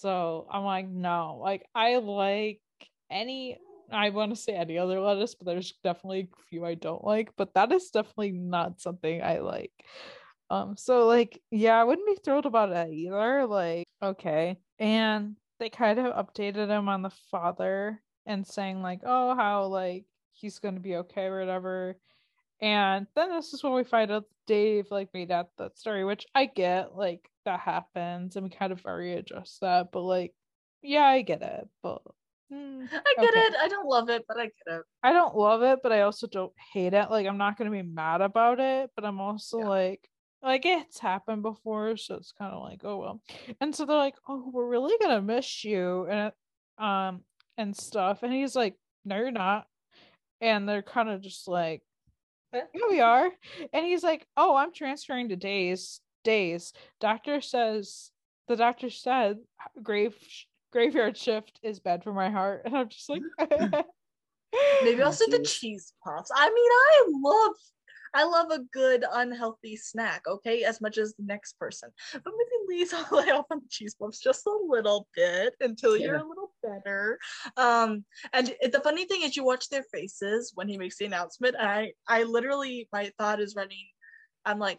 So 0.00 0.46
I'm 0.48 0.62
like, 0.62 0.88
no. 0.88 1.40
Like 1.42 1.66
I 1.74 1.96
like 1.96 2.60
any 3.10 3.58
I 3.90 4.10
want 4.10 4.34
to 4.34 4.40
say 4.40 4.52
any 4.54 4.78
other 4.78 5.00
lettuce, 5.00 5.34
but 5.34 5.46
there's 5.46 5.72
definitely 5.82 6.28
a 6.32 6.42
few 6.48 6.64
I 6.64 6.74
don't 6.74 7.04
like, 7.04 7.30
but 7.36 7.54
that 7.54 7.72
is 7.72 7.90
definitely 7.90 8.32
not 8.32 8.80
something 8.80 9.22
I 9.22 9.38
like. 9.38 9.72
Um, 10.50 10.76
so 10.76 11.06
like, 11.06 11.40
yeah, 11.50 11.80
I 11.80 11.84
wouldn't 11.84 12.06
be 12.06 12.20
thrilled 12.22 12.46
about 12.46 12.72
it 12.72 12.92
either. 12.92 13.46
Like, 13.46 13.86
okay. 14.02 14.58
And 14.78 15.36
they 15.58 15.70
kind 15.70 15.98
of 15.98 16.14
updated 16.14 16.68
him 16.68 16.88
on 16.88 17.02
the 17.02 17.12
father 17.30 18.00
and 18.26 18.46
saying, 18.46 18.82
like, 18.82 19.00
oh, 19.04 19.34
how 19.34 19.66
like 19.66 20.04
he's 20.32 20.58
gonna 20.58 20.80
be 20.80 20.96
okay 20.96 21.26
or 21.26 21.40
whatever. 21.40 21.96
And 22.60 23.06
then 23.14 23.30
this 23.30 23.52
is 23.54 23.62
when 23.62 23.74
we 23.74 23.84
find 23.84 24.10
out 24.10 24.24
Dave 24.46 24.86
like 24.90 25.14
made 25.14 25.30
out 25.30 25.50
that 25.58 25.78
story, 25.78 26.04
which 26.04 26.26
I 26.34 26.46
get, 26.46 26.96
like 26.96 27.30
that 27.44 27.60
happens, 27.60 28.36
and 28.36 28.44
we 28.44 28.50
kind 28.50 28.72
of 28.72 28.84
already 28.84 29.12
addressed 29.12 29.60
that, 29.60 29.92
but 29.92 30.02
like, 30.02 30.34
yeah, 30.82 31.04
I 31.04 31.22
get 31.22 31.42
it, 31.42 31.68
but 31.82 32.02
mm, 32.52 32.88
I 32.92 33.14
get 33.20 33.34
Okay. 33.34 33.40
it. 33.40 33.54
I 33.60 33.68
don't 33.68 33.86
love 33.88 34.08
it, 34.08 34.24
but 34.28 34.38
I 34.38 34.44
get 34.44 34.78
it. 34.78 34.82
I 35.02 35.12
don't 35.12 35.36
love 35.36 35.62
it, 35.62 35.80
but 35.82 35.92
I 35.92 36.02
also 36.02 36.26
don't 36.26 36.52
hate 36.72 36.94
it. 36.94 37.10
Like 37.10 37.26
I'm 37.26 37.38
not 37.38 37.56
gonna 37.56 37.70
be 37.70 37.82
mad 37.82 38.20
about 38.20 38.60
it, 38.60 38.90
but 38.94 39.04
I'm 39.04 39.20
also 39.20 39.58
Yeah. 39.58 39.68
like 39.68 40.08
like 40.42 40.64
it's 40.66 40.98
happened 40.98 41.42
before, 41.42 41.96
so 41.96 42.14
it's 42.14 42.32
kind 42.32 42.52
of 42.54 42.62
like, 42.62 42.80
oh 42.84 42.96
well. 42.98 43.22
And 43.60 43.74
so 43.74 43.84
they're 43.84 43.96
like, 43.96 44.16
Oh, 44.28 44.50
we're 44.52 44.66
really 44.68 44.96
gonna 45.00 45.22
miss 45.22 45.64
you 45.64 46.06
and 46.06 46.32
um 46.78 47.22
and 47.56 47.76
stuff. 47.76 48.22
And 48.22 48.32
he's 48.32 48.54
like, 48.56 48.76
No, 49.04 49.16
you're 49.16 49.30
not. 49.30 49.66
And 50.40 50.68
they're 50.68 50.82
kind 50.82 51.08
of 51.08 51.20
just 51.22 51.48
like. 51.48 51.82
Yeah, 52.52 52.62
we 52.88 53.00
are. 53.00 53.30
And 53.72 53.84
he's 53.84 54.02
like, 54.02 54.26
Oh, 54.36 54.56
I'm 54.56 54.72
transferring 54.72 55.28
to 55.30 55.36
days. 55.36 56.00
Days. 56.24 56.72
Doctor 57.00 57.40
says 57.40 58.10
the 58.48 58.56
doctor 58.56 58.90
said 58.90 59.38
grave 59.82 60.16
graveyard 60.72 61.16
shift 61.16 61.58
is 61.62 61.80
bad 61.80 62.02
for 62.04 62.12
my 62.12 62.30
heart. 62.30 62.62
And 62.66 62.76
I'm 62.76 62.88
just 62.88 63.08
like 63.08 63.22
Maybe 64.82 65.02
also 65.02 65.24
the 65.30 65.38
cheese 65.44 65.92
puffs. 66.04 66.30
I 66.34 66.48
mean, 66.48 66.70
I 66.72 67.04
love 67.22 67.54
I 68.14 68.24
love 68.24 68.50
a 68.50 68.60
good 68.72 69.04
unhealthy 69.12 69.76
snack, 69.76 70.22
okay, 70.26 70.64
as 70.64 70.80
much 70.80 70.96
as 70.96 71.14
the 71.14 71.24
next 71.24 71.58
person. 71.58 71.90
But 72.12 72.24
maybe 72.24 72.78
Lee's 72.80 72.92
all 72.94 73.04
lay 73.18 73.30
off 73.30 73.44
on 73.50 73.58
the 73.60 73.68
cheese 73.68 73.94
puffs 73.94 74.18
just 74.20 74.46
a 74.46 74.58
little 74.66 75.06
bit 75.14 75.54
until 75.60 75.94
you're 75.96 76.16
a 76.16 76.26
little 76.26 76.52
better. 76.62 77.18
Um, 77.58 78.04
and 78.32 78.54
it- 78.62 78.72
the 78.72 78.80
funny 78.80 79.04
thing 79.04 79.22
is 79.22 79.36
you 79.36 79.44
watch 79.44 79.68
their 79.68 79.84
faces 79.92 80.52
when 80.54 80.68
he 80.68 80.78
makes 80.78 80.96
the 80.96 81.04
announcement. 81.04 81.56
And 81.58 81.68
I 81.68 81.92
I 82.08 82.22
literally 82.22 82.88
my 82.92 83.12
thought 83.18 83.40
is 83.40 83.54
running, 83.54 83.86
I'm 84.46 84.58
like, 84.58 84.78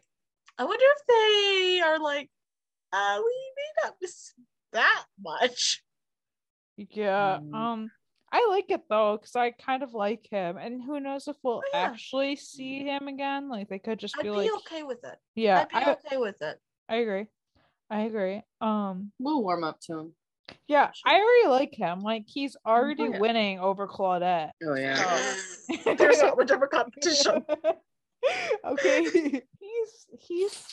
I 0.57 0.63
wonder 0.65 0.85
if 0.97 1.05
they 1.07 1.81
are 1.81 1.99
like, 1.99 2.29
uh, 2.91 3.21
we 3.23 3.51
may 3.55 3.83
not 3.83 3.95
miss 4.01 4.33
that 4.73 5.05
much. 5.21 5.81
Yeah. 6.77 7.39
Mm. 7.41 7.53
Um 7.55 7.91
I 8.31 8.47
like 8.51 8.69
it 8.69 8.81
though, 8.89 9.17
because 9.17 9.35
I 9.35 9.51
kind 9.51 9.81
of 9.81 9.93
like 9.93 10.27
him. 10.29 10.57
And 10.57 10.81
who 10.83 10.99
knows 10.99 11.27
if 11.27 11.35
we'll 11.43 11.61
Oh, 11.65 11.69
yeah. 11.73 11.79
actually 11.81 12.35
see 12.35 12.83
him 12.83 13.07
again? 13.07 13.49
Like 13.49 13.69
they 13.69 13.79
could 13.79 13.99
just 13.99 14.15
I'd 14.17 14.23
be 14.23 14.29
be 14.29 14.35
like 14.35 14.51
okay 14.57 14.83
with 14.83 15.03
it. 15.03 15.17
Yeah, 15.35 15.61
I'd 15.61 15.69
be 15.69 15.75
I, 15.75 15.91
okay 15.93 16.17
with 16.17 16.41
it. 16.41 16.57
I 16.87 16.95
agree. 16.97 17.25
I 17.89 18.01
agree. 18.01 18.41
Um 18.61 19.11
We'll 19.19 19.41
warm 19.43 19.63
up 19.63 19.79
to 19.87 19.97
him. 19.97 20.13
yeah, 20.67 20.91
Sure. 20.91 21.11
I 21.11 21.15
already 21.19 21.47
like 21.47 21.73
him. 21.75 22.01
Like 22.01 22.25
he's 22.27 22.55
already 22.65 23.03
yeah. 23.03 23.19
winning 23.19 23.59
over 23.59 23.87
Claudette. 23.87 24.51
Oh 24.63 24.75
yeah. 24.75 25.03
Oh, 25.85 25.95
there's 25.97 26.21
not 26.21 26.37
much 26.37 26.51
of 26.51 26.61
a 26.61 26.67
competition. 26.67 27.43
okay. 28.65 29.03
he's 29.59 30.07
he's 30.19 30.65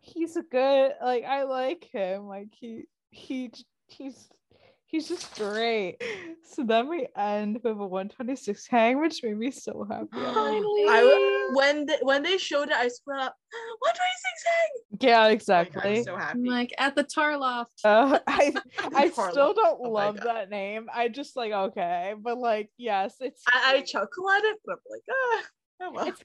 he's 0.00 0.36
a 0.36 0.42
good 0.42 0.92
like 1.02 1.24
I 1.24 1.44
like 1.44 1.84
him. 1.92 2.26
Like 2.26 2.48
he 2.52 2.84
he 3.16 3.50
he's 3.88 4.28
he's 4.86 5.08
just 5.08 5.34
great. 5.36 5.96
So 6.48 6.62
then 6.62 6.88
we 6.88 7.08
end 7.16 7.56
with 7.64 7.72
a 7.72 7.74
126 7.74 8.68
hang, 8.68 9.00
which 9.00 9.20
made 9.24 9.36
me 9.36 9.50
so 9.50 9.84
happy. 9.90 10.06
I'm 10.14 10.34
like, 10.36 10.62
I 10.88 11.00
w- 11.00 11.56
when 11.56 11.86
they, 11.86 11.98
when 12.02 12.22
they 12.22 12.38
showed 12.38 12.68
it, 12.68 12.76
I 12.76 12.86
scrolled 12.86 13.20
up. 13.22 13.34
One 13.80 13.90
twenty 13.90 14.18
six 14.22 14.44
hang. 14.46 15.08
yeah, 15.10 15.20
Like, 15.22 15.32
exactly. 15.32 15.98
I'm 15.98 16.04
so 16.04 16.16
happy. 16.16 16.38
I'm 16.38 16.44
like 16.44 16.72
at 16.78 16.94
the 16.94 17.02
tar 17.02 17.36
loft. 17.36 17.80
Uh, 17.82 18.20
I 18.28 18.54
I 18.94 19.08
Carla. 19.14 19.32
still 19.32 19.54
don't 19.54 19.80
Oh 19.84 19.90
love 19.90 20.14
God. 20.18 20.24
that 20.24 20.50
name. 20.50 20.86
I 20.94 21.08
just 21.08 21.36
like 21.36 21.50
okay, 21.52 22.14
but 22.16 22.38
like 22.38 22.70
yes, 22.78 23.16
it's 23.20 23.42
I, 23.52 23.74
I 23.74 23.80
chuckle 23.80 24.30
at 24.30 24.44
it, 24.44 24.58
but 24.64 24.74
I'm 24.74 24.78
like, 24.88 25.02
ah, 25.10 25.42
oh 25.82 25.92
well. 25.92 26.06
it's 26.06 26.22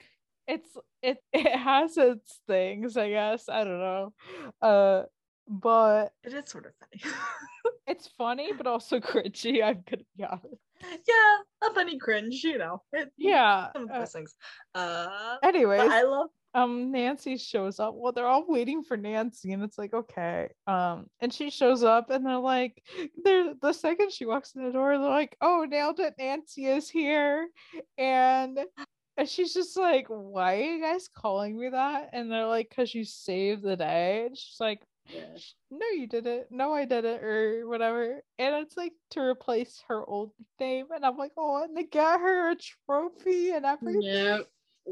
it's 0.48 0.78
it 1.02 1.18
it 1.34 1.58
has 1.58 1.98
its 1.98 2.42
things, 2.48 2.96
I 2.96 3.10
guess. 3.10 3.50
I 3.50 3.64
don't 3.64 3.80
know. 3.80 4.14
Uh 4.62 5.04
but 5.52 6.14
It 6.24 6.34
is 6.34 6.50
sort 6.50 6.66
of 6.66 6.72
funny. 6.80 7.14
it's 7.88 8.08
funny 8.18 8.54
but 8.54 8.68
also 8.68 9.00
cringy, 9.10 9.64
I'm 9.64 9.84
gonna 9.90 10.04
be 10.18 10.24
honest. 10.24 10.62
yeah, 10.82 11.70
a 11.70 11.74
funny 11.74 11.98
cringe, 12.00 12.42
you 12.44 12.58
know. 12.58 12.82
It, 12.94 13.12
Yeah. 13.18 13.68
Some 13.74 13.90
uh, 13.92 14.00
those 14.00 14.12
things. 14.14 14.34
Uh, 14.74 15.36
anyways, 15.44 15.82
I 15.82 16.04
love. 16.04 16.30
um 16.54 16.92
Nancy 16.92 17.38
shows 17.38 17.80
up. 17.80 17.94
Well, 17.96 18.14
they're 18.14 18.28
all 18.28 18.46
waiting 18.48 18.82
for 18.84 18.98
Nancy, 18.98 19.52
and 19.52 19.62
it's 19.64 19.78
like, 19.78 19.94
okay. 19.94 20.50
Um, 20.68 21.08
and 21.20 21.34
she 21.34 21.50
shows 21.50 21.84
up, 21.84 22.10
and 22.10 22.26
they're 22.26 22.38
like, 22.38 22.82
they're 23.24 23.54
the 23.62 23.74
second 23.74 24.12
she 24.12 24.26
walks 24.26 24.56
in 24.56 24.64
the 24.64 24.72
door, 24.72 24.98
they're 24.98 25.08
like, 25.10 25.36
oh, 25.42 25.66
nailed 25.70 26.00
it, 26.00 26.16
Nancy 26.18 26.66
is 26.66 26.90
here. 26.90 27.48
And 27.98 28.60
and 29.18 29.28
she's 29.30 29.54
just 29.54 29.78
like, 29.78 30.08
why 30.10 30.56
are 30.58 30.62
you 30.62 30.82
guys 30.82 31.08
calling 31.16 31.60
me 31.60 31.70
that? 31.70 32.10
And 32.14 32.32
they're 32.32 32.48
like, 32.48 32.70
because 32.70 32.96
you 32.96 33.04
saved 33.04 33.62
the 33.62 33.76
day. 33.76 34.26
And 34.28 34.38
she's 34.38 34.58
like, 34.60 34.82
Yeah. 35.14 35.38
No, 35.70 35.86
you 35.94 36.08
didn't. 36.08 36.48
No, 36.52 36.74
I 36.74 36.86
didn't, 36.86 37.24
or 37.24 37.68
whatever. 37.68 38.22
And 38.40 38.56
it's 38.56 38.78
like 38.78 38.94
to 39.12 39.22
replace 39.22 39.84
her 39.88 40.04
old 40.06 40.32
name. 40.60 40.88
And 40.94 41.06
I'm 41.06 41.18
like, 41.18 41.32
oh, 41.38 41.64
and 41.64 41.76
they 41.76 41.84
got 41.84 42.20
her 42.20 42.52
a 42.52 42.56
trophy 42.86 43.52
and 43.52 43.66
everything. 43.66 44.02
Yeah. 44.04 44.40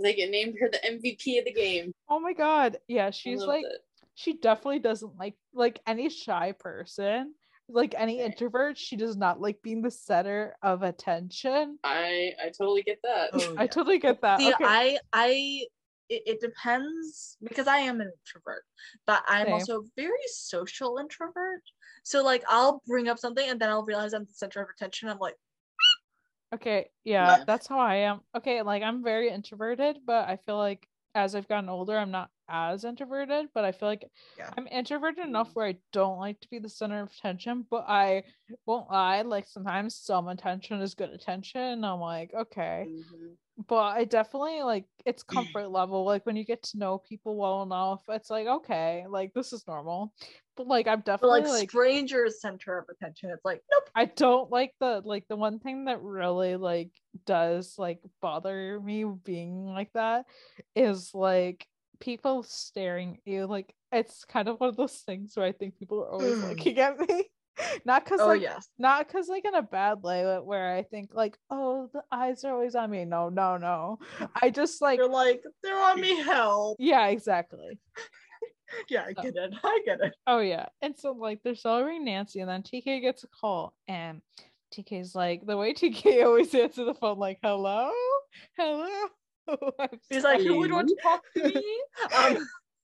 They 0.01 0.13
get 0.13 0.29
named 0.29 0.55
her 0.59 0.69
the 0.69 0.77
MVP 0.77 1.39
of 1.39 1.45
the 1.45 1.53
game. 1.53 1.93
Oh 2.09 2.19
my 2.19 2.33
god. 2.33 2.77
Yeah, 2.87 3.09
she's 3.09 3.41
like 3.43 3.65
it. 3.65 3.81
she 4.15 4.33
definitely 4.33 4.79
doesn't 4.79 5.17
like 5.17 5.35
like 5.53 5.79
any 5.87 6.09
shy 6.09 6.53
person, 6.59 7.33
like 7.67 7.95
any 7.97 8.17
Okay. 8.17 8.25
introvert, 8.25 8.77
she 8.77 8.95
does 8.97 9.17
not 9.17 9.41
like 9.41 9.61
being 9.63 9.81
the 9.81 9.89
center 9.91 10.55
of 10.61 10.83
attention. 10.83 11.79
I 11.83 12.33
I 12.43 12.49
totally 12.49 12.83
get 12.83 12.99
that. 13.03 13.29
Oh, 13.33 13.55
I 13.57 13.65
totally 13.67 13.97
get 13.99 14.21
that. 14.21 14.39
See, 14.39 14.53
okay. 14.53 14.63
I, 14.63 14.99
I, 15.11 15.65
it, 16.09 16.23
it 16.25 16.41
depends 16.41 17.37
because 17.43 17.67
I 17.67 17.79
am 17.79 18.01
an 18.01 18.11
introvert, 18.19 18.63
but 19.05 19.23
I'm 19.27 19.51
Same. 19.51 19.53
also 19.53 19.81
a 19.81 19.85
very 19.95 20.17
social 20.27 20.97
introvert. 20.97 21.61
So 22.03 22.23
like, 22.23 22.43
I'll 22.47 22.81
bring 22.87 23.07
up 23.09 23.19
something 23.19 23.47
and 23.49 23.59
then 23.61 23.69
I'll 23.69 23.85
realize 23.85 24.13
I'm 24.13 24.25
the 24.25 24.33
center 24.33 24.61
of 24.61 24.69
attention. 24.69 25.09
I'm 25.09 25.19
like, 25.19 25.35
Okay, 26.53 26.91
yeah, 27.03 27.37
Yeah. 27.37 27.45
that's 27.45 27.67
how 27.67 27.79
I 27.79 27.95
am. 27.95 28.21
Okay, 28.35 28.61
like 28.63 28.81
I'm 28.81 29.03
very 29.03 29.29
introverted, 29.29 29.99
but 30.05 30.27
I 30.27 30.35
feel 30.37 30.57
like 30.57 30.89
as 31.13 31.35
I've 31.35 31.47
gotten 31.47 31.69
older, 31.69 31.95
I'm 31.97 32.09
not 32.11 32.31
as 32.47 32.83
introverted, 32.85 33.49
but 33.53 33.65
I 33.65 33.71
feel 33.71 33.87
like 33.87 34.09
Yeah. 34.37 34.55
I'm 34.57 34.65
introverted 34.67 35.25
enough 35.25 35.51
Mm. 35.51 35.55
where 35.55 35.67
I 35.67 35.79
don't 35.91 36.17
like 36.17 36.39
to 36.41 36.49
be 36.49 36.57
the 36.59 36.69
center 36.69 37.01
of 37.01 37.11
attention, 37.11 37.63
but 37.69 37.85
I 37.87 38.23
won't 38.65 38.89
lie, 38.89 39.21
like 39.21 39.45
sometimes 39.47 39.95
some 39.95 40.27
attention 40.27 40.81
is 40.81 40.95
good 40.95 41.11
attention. 41.11 41.83
I'm 41.83 41.99
like, 41.99 42.33
okay. 42.33 42.89
Mhm. 42.89 43.37
But 43.67 43.97
I 43.97 44.05
definitely 44.05 44.61
like 44.61 44.85
it's 45.05 45.23
comfort 45.23 45.69
level. 45.69 46.05
Like 46.05 46.25
when 46.25 46.35
you 46.35 46.45
get 46.45 46.63
to 46.63 46.77
know 46.77 46.97
people 46.97 47.35
well 47.35 47.63
enough, 47.63 48.01
it's 48.07 48.29
like 48.29 48.47
okay, 48.47 49.05
like 49.09 49.33
this 49.33 49.51
is 49.51 49.67
normal. 49.67 50.13
But 50.55 50.67
like 50.67 50.87
I'm 50.87 50.99
but 50.99 51.05
definitely 51.05 51.41
like, 51.41 51.49
like, 51.49 51.69
strangers 51.69 52.41
center 52.41 52.77
of 52.77 52.85
attention. 52.89 53.31
It's 53.31 53.43
like, 53.43 53.61
nope. 53.71 53.89
I 53.95 54.05
don't 54.05 54.49
like 54.49 54.73
the 54.79 55.01
like 55.03 55.27
the 55.27 55.35
one 55.35 55.59
thing 55.59 55.85
that 55.85 56.01
really 56.01 56.55
like 56.55 56.91
does 57.25 57.75
like 57.77 57.99
bother 58.21 58.79
me 58.79 59.03
being 59.03 59.65
like 59.65 59.91
that 59.93 60.25
is 60.75 61.11
like 61.13 61.67
people 61.99 62.43
staring 62.43 63.15
at 63.15 63.31
you. 63.31 63.45
Like 63.45 63.73
it's 63.91 64.23
kind 64.23 64.47
of 64.47 64.59
one 64.59 64.69
of 64.69 64.77
those 64.77 64.95
things 64.99 65.35
where 65.35 65.45
I 65.45 65.51
think 65.51 65.77
people 65.77 66.01
are 66.01 66.11
always 66.11 66.35
Mm. 66.35 66.49
looking 66.49 66.79
at 66.79 66.99
me. 66.99 67.25
Not 67.85 68.03
because 68.05 68.21
Oh 68.21 68.27
like 68.27 68.41
yes. 68.41 68.69
not 68.77 69.07
because 69.07 69.27
like 69.27 69.45
in 69.45 69.55
a 69.55 69.61
bad 69.61 70.01
way 70.01 70.23
uh, 70.25 70.41
where 70.41 70.75
I 70.75 70.83
think 70.83 71.11
like 71.13 71.37
oh 71.49 71.89
the 71.93 72.03
eyes 72.11 72.43
are 72.43 72.53
always 72.53 72.75
on 72.75 72.89
me. 72.91 73.05
No, 73.05 73.29
no, 73.29 73.57
no. 73.57 73.99
I 74.41 74.49
just 74.49 74.81
like 74.81 74.99
They're 74.99 75.07
like, 75.09 75.43
they're 75.63 75.79
on 75.79 75.99
me. 75.99 76.21
Help. 76.21 76.77
yeah, 76.79 77.07
exactly. 77.07 77.79
Yeah, 78.87 79.01
I 79.07 79.13
Oh. 79.17 79.23
get 79.23 79.35
it. 79.35 79.53
I 79.63 79.81
get 79.83 79.99
it. 80.01 80.13
Oh 80.27 80.39
yeah. 80.39 80.67
And 80.83 80.95
so 80.97 81.11
like 81.13 81.41
they're 81.43 81.55
celebrating 81.55 82.05
Nancy 82.05 82.39
and 82.39 82.47
then 82.49 82.61
TK 82.61 83.01
gets 83.01 83.23
a 83.23 83.27
call 83.27 83.73
and 83.87 84.21
TK's 84.71 85.15
like 85.15 85.43
the 85.45 85.57
way 85.57 85.73
TK 85.73 86.23
always 86.23 86.53
answers 86.53 86.85
the 86.85 86.93
phone 86.93 87.17
like 87.17 87.39
hello? 87.41 87.89
Hello? 88.57 89.07
He's 90.09 90.23
like, 90.23 90.41
who 90.41 90.59
would 90.59 90.71
want 90.71 90.87
to 90.89 90.95
talk 91.01 91.23
to 91.35 91.43
me? 91.45 91.81
Um, 92.15 92.37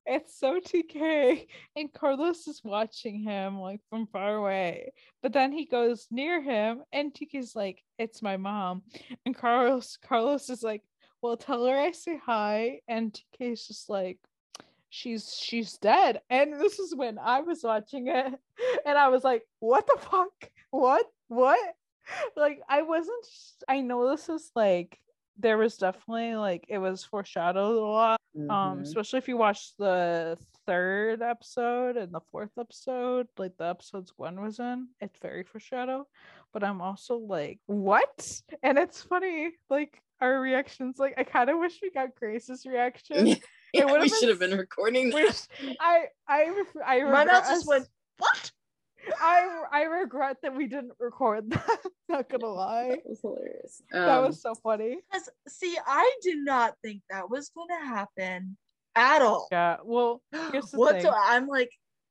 It's 0.06 0.40
so 0.40 0.60
TK. 0.60 1.48
And 1.76 1.92
Carlos 1.94 2.48
is 2.48 2.62
watching 2.64 3.22
him 3.22 3.60
like 3.60 3.82
from 3.90 4.08
far 4.08 4.36
away. 4.36 4.94
But 5.22 5.34
then 5.34 5.52
he 5.52 5.66
goes 5.66 6.08
near 6.12 6.42
him 6.42 6.84
and 6.92 7.14
TK's 7.14 7.56
like, 7.56 7.84
it's 7.98 8.22
my 8.22 8.38
mom. 8.38 8.84
And 9.26 9.36
Carlos 9.36 9.98
Carlos 9.98 10.50
is 10.50 10.64
like, 10.64 10.84
well, 11.22 11.38
tell 11.38 11.66
her 11.66 11.78
I 11.78 11.92
say 11.92 12.20
hi. 12.24 12.82
And 12.88 13.18
TK's 13.40 13.68
just 13.68 13.90
like, 13.90 14.20
she's 14.90 15.36
she's 15.36 15.78
dead. 15.78 16.22
And 16.30 16.54
this 16.54 16.80
is 16.80 16.96
when 16.96 17.18
I 17.20 17.42
was 17.42 17.64
watching 17.64 18.08
it 18.08 18.34
and 18.86 18.98
I 18.98 19.10
was 19.10 19.24
like, 19.24 19.44
what 19.60 19.88
the 19.88 19.98
fuck? 20.00 20.52
What? 20.72 21.06
What? 21.28 21.60
Like 22.36 22.62
I 22.70 22.84
wasn't 22.84 23.26
I 23.68 23.82
know 23.82 24.10
this 24.12 24.30
is 24.30 24.52
like 24.56 25.00
there 25.38 25.58
was 25.58 25.78
definitely 25.78 26.36
like 26.36 26.66
it 26.70 26.78
was 26.78 27.04
foreshadowed 27.04 27.76
a 27.76 27.80
lot 27.80 28.20
um 28.50 28.80
Mhm. 28.80 28.82
especially 28.82 29.18
if 29.20 29.28
you 29.28 29.38
watch 29.38 29.76
the 29.78 30.38
third 30.66 31.22
episode 31.22 31.98
and 31.98 32.14
the 32.14 32.22
fourth 32.32 32.52
episode 32.60 33.28
like 33.38 33.56
the 33.58 33.66
episodes 33.66 34.12
Gwen 34.12 34.42
was 34.42 34.60
in 34.60 34.88
it's 35.02 35.20
very 35.20 35.44
foreshadow 35.44 36.06
but 36.54 36.64
i'm 36.64 36.82
also 36.82 37.18
like 37.18 37.60
what 37.68 38.42
and 38.64 38.78
it's 38.78 39.02
funny 39.02 39.52
like 39.70 40.02
our 40.22 40.40
reactions 40.40 40.98
like 41.00 41.14
i 41.18 41.24
kind 41.24 41.50
of 41.50 41.60
wish 41.60 41.80
we 41.82 41.92
got 41.92 42.16
grace's 42.16 42.66
reaction 42.66 43.28
Yeah, 43.74 43.84
it 43.84 43.88
we 43.88 44.00
been 44.00 44.08
should 44.20 44.30
have 44.30 44.40
been 44.40 44.58
recording 44.58 45.12
which 45.12 45.36
i 45.82 46.06
i 46.30 46.64
i 46.86 47.04
my 47.04 47.26
mouth 47.26 47.28
just 47.44 47.52
us- 47.64 47.68
went, 47.68 47.88
what? 48.20 48.52
I 49.22 49.64
i 49.72 49.82
regret 49.84 50.38
that 50.42 50.56
we 50.56 50.68
didn't 50.68 50.94
record 51.00 51.50
that 51.52 51.80
not 52.10 52.30
gonna 52.30 52.46
lie 52.48 52.90
That 52.90 53.06
was 53.10 53.22
hilarious. 53.22 53.82
that 53.92 54.18
Um, 54.18 54.26
was 54.26 54.42
so 54.42 54.56
funny 54.56 55.00
Because 55.12 55.30
see, 55.48 55.78
I 55.86 56.18
did 56.22 56.40
not 56.40 56.76
think 56.84 57.02
that 57.10 57.30
was 57.30 57.50
going 57.50 57.68
to 57.70 57.86
happen 57.86 58.58
at 58.96 59.22
all. 59.22 59.48
yeah 59.52 59.78
well 59.84 60.22
here's 60.52 60.72
the 60.72 60.78
what 60.78 60.94
thing. 60.94 61.02
so 61.04 61.14
I'm 61.16 61.48
like, 61.48 61.70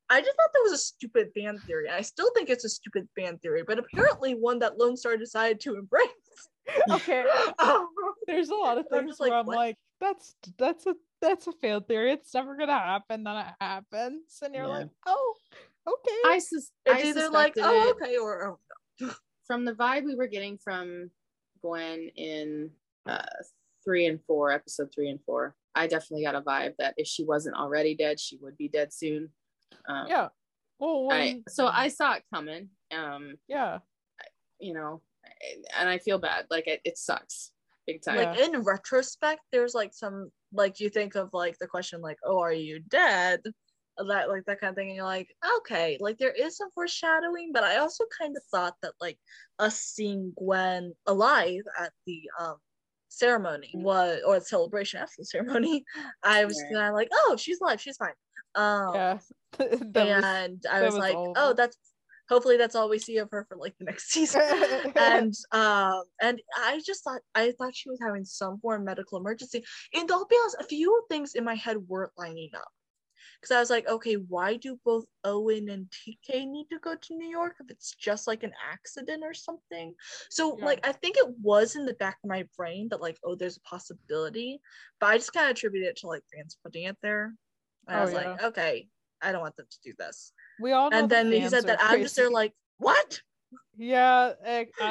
I 0.09 0.21
just 0.21 0.35
thought 0.37 0.49
that 0.53 0.61
was 0.63 0.73
a 0.73 0.77
stupid 0.77 1.31
fan 1.33 1.57
theory. 1.59 1.89
I 1.89 2.01
still 2.01 2.29
think 2.35 2.49
it's 2.49 2.63
a 2.65 2.69
stupid 2.69 3.07
fan 3.15 3.37
theory, 3.39 3.63
but 3.65 3.79
apparently 3.79 4.35
one 4.35 4.59
that 4.59 4.77
Lone 4.77 4.95
Star 4.95 5.17
decided 5.17 5.59
to 5.61 5.75
embrace. 5.75 6.09
okay 6.91 7.25
Um, 7.59 7.87
there's 8.27 8.49
a 8.49 8.55
lot 8.55 8.77
of 8.77 8.85
I'm 8.91 8.99
things 8.99 9.11
just 9.11 9.19
like, 9.19 9.31
where 9.31 9.39
I'm 9.39 9.45
what? 9.47 9.55
like, 9.55 9.77
that's 9.99 10.35
that's 10.57 10.85
a 10.85 10.95
that's 11.21 11.47
a 11.47 11.53
failed 11.53 11.87
theory. 11.87 12.11
It's 12.11 12.33
never 12.33 12.55
gonna 12.55 12.77
happen. 12.77 13.23
Then 13.23 13.37
it 13.37 13.53
happens, 13.59 14.39
and 14.43 14.53
you're 14.53 14.65
Yeah. 14.65 14.69
like, 14.69 14.89
oh, 15.07 15.35
okay. 15.87 16.21
I 16.25 16.39
sus- 16.39 16.71
it's 16.85 17.03
I 17.03 17.07
either 17.07 17.29
like, 17.29 17.53
oh, 17.57 17.91
okay, 17.91 18.17
or 18.17 18.57
oh, 19.01 19.15
from 19.47 19.65
the 19.65 19.73
vibe 19.73 20.05
we 20.05 20.15
were 20.15 20.27
getting 20.27 20.57
from 20.57 21.09
Gwen 21.61 22.09
in 22.15 22.71
uh, 23.05 23.23
three 23.83 24.07
and 24.07 24.19
four, 24.25 24.51
episode 24.51 24.89
three 24.93 25.09
and 25.09 25.19
four. 25.25 25.55
I 25.75 25.87
definitely 25.87 26.23
got 26.23 26.35
a 26.35 26.41
vibe 26.41 26.73
that 26.79 26.93
if 26.97 27.07
she 27.07 27.23
wasn't 27.23 27.55
already 27.55 27.95
dead, 27.95 28.19
she 28.19 28.37
would 28.41 28.57
be 28.57 28.69
dead 28.69 28.93
soon. 28.93 29.29
Um, 29.87 30.07
yeah. 30.07 30.29
Well, 30.79 31.09
I, 31.11 31.41
so 31.47 31.67
I 31.67 31.87
saw 31.87 32.13
it 32.13 32.23
coming. 32.33 32.69
Um, 32.93 33.35
yeah, 33.47 33.79
you 34.59 34.73
know, 34.73 35.01
and 35.77 35.89
I 35.89 35.99
feel 35.99 36.17
bad. 36.17 36.45
Like 36.49 36.67
it, 36.67 36.81
it 36.83 36.97
sucks 36.97 37.51
big 37.87 38.01
time. 38.01 38.17
Yeah. 38.17 38.31
like 38.31 38.39
in 38.39 38.61
retrospect, 38.61 39.41
there's 39.51 39.73
like 39.73 39.93
some 39.93 40.31
like 40.53 40.79
you 40.79 40.89
think 40.89 41.15
of 41.15 41.29
like 41.33 41.57
the 41.59 41.67
question 41.67 42.01
like, 42.01 42.17
oh, 42.25 42.39
are 42.39 42.53
you 42.53 42.79
dead? 42.79 43.41
That 43.97 44.29
like 44.29 44.43
that 44.45 44.59
kind 44.59 44.71
of 44.71 44.75
thing 44.75 44.87
and 44.87 44.95
you're 44.95 45.05
like 45.05 45.29
okay 45.57 45.97
like 46.01 46.17
there 46.17 46.31
is 46.31 46.57
some 46.57 46.69
foreshadowing 46.71 47.51
but 47.53 47.63
i 47.63 47.77
also 47.77 48.03
kind 48.19 48.35
of 48.35 48.43
thought 48.51 48.73
that 48.81 48.93
like 48.99 49.17
us 49.59 49.79
seeing 49.79 50.33
gwen 50.37 50.93
alive 51.07 51.61
at 51.79 51.91
the 52.05 52.23
um 52.39 52.55
ceremony 53.07 53.71
was 53.73 54.19
or 54.27 54.39
celebration 54.41 54.99
after 54.99 55.15
the 55.19 55.25
ceremony 55.25 55.83
i 56.23 56.43
was 56.45 56.61
Right. 56.69 56.75
kind 56.75 56.89
of 56.89 56.93
like 56.95 57.09
oh 57.13 57.35
she's 57.37 57.61
alive 57.61 57.79
she's 57.79 57.97
fine. 57.97 58.13
Um 58.55 58.93
Yeah. 58.93 59.17
That 59.93 60.07
was- 60.07 60.23
and 60.25 60.65
i 60.69 60.81
was, 60.81 60.95
was 60.95 60.99
like 60.99 61.15
oh 61.37 61.53
that's 61.55 61.77
hopefully 62.27 62.57
that's 62.57 62.75
all 62.75 62.89
we 62.89 62.99
see 62.99 63.17
of 63.19 63.29
her 63.31 63.45
for 63.47 63.55
like 63.55 63.75
the 63.77 63.85
next 63.85 64.09
season. 64.11 64.41
And 64.97 65.33
um 65.51 66.03
and 66.21 66.41
i 66.57 66.81
just 66.85 67.03
thought 67.03 67.21
i 67.35 67.53
thought 67.57 67.75
she 67.75 67.89
was 67.89 67.99
having 68.01 68.25
some 68.25 68.59
form 68.59 68.81
of 68.81 68.85
medical 68.85 69.19
emergency 69.19 69.63
and 69.93 70.11
i'll 70.11 70.25
be 70.25 70.35
honest 70.41 70.57
a 70.59 70.63
few 70.65 71.03
things 71.09 71.35
in 71.35 71.43
my 71.45 71.55
head 71.55 71.77
weren't 71.87 72.11
lining 72.17 72.49
up 72.55 72.67
because 73.39 73.55
i 73.55 73.59
was 73.59 73.69
like 73.69 73.87
okay 73.87 74.15
why 74.15 74.55
do 74.57 74.79
both 74.85 75.05
owen 75.23 75.69
and 75.69 75.87
tk 75.91 76.47
need 76.47 76.67
to 76.71 76.79
go 76.79 76.95
to 76.95 77.15
new 77.15 77.27
york 77.27 77.55
if 77.59 77.69
it's 77.69 77.93
just 77.95 78.27
like 78.27 78.43
an 78.43 78.53
accident 78.71 79.23
or 79.23 79.33
something? 79.33 79.93
So 80.29 80.57
Yeah. 80.57 80.65
like 80.65 80.87
i 80.87 80.91
think 80.91 81.17
it 81.17 81.27
was 81.41 81.75
in 81.75 81.85
the 81.85 81.93
back 81.95 82.17
of 82.23 82.29
my 82.29 82.47
brain 82.57 82.87
that 82.89 83.01
like 83.01 83.17
oh 83.23 83.35
there's 83.35 83.57
a 83.57 83.61
possibility 83.61 84.59
but 84.99 85.07
i 85.07 85.17
just 85.17 85.33
kind 85.33 85.45
of 85.45 85.51
attribute 85.51 85.85
it 85.85 85.97
to 85.97 86.07
like 86.07 86.23
fans 86.33 86.57
putting 86.63 86.83
it 86.83 86.97
there. 87.01 87.33
And 87.87 87.97
i 87.97 87.99
Oh, 87.99 88.03
was 88.05 88.13
like 88.13 88.43
okay 88.43 88.87
i 89.21 89.31
don't 89.31 89.41
want 89.41 89.55
them 89.55 89.67
to 89.69 89.77
do 89.83 89.93
this. 89.97 90.33
We 90.59 90.71
all 90.71 90.89
know 90.89 90.97
and 90.99 91.09
the 91.09 91.15
then 91.15 91.31
he 91.31 91.49
said 91.49 91.63
that 91.65 91.79
i'm 91.81 92.01
just 92.01 92.15
there 92.15 92.29
like 92.29 92.53
what? 92.77 93.21
Yeah 93.77 94.33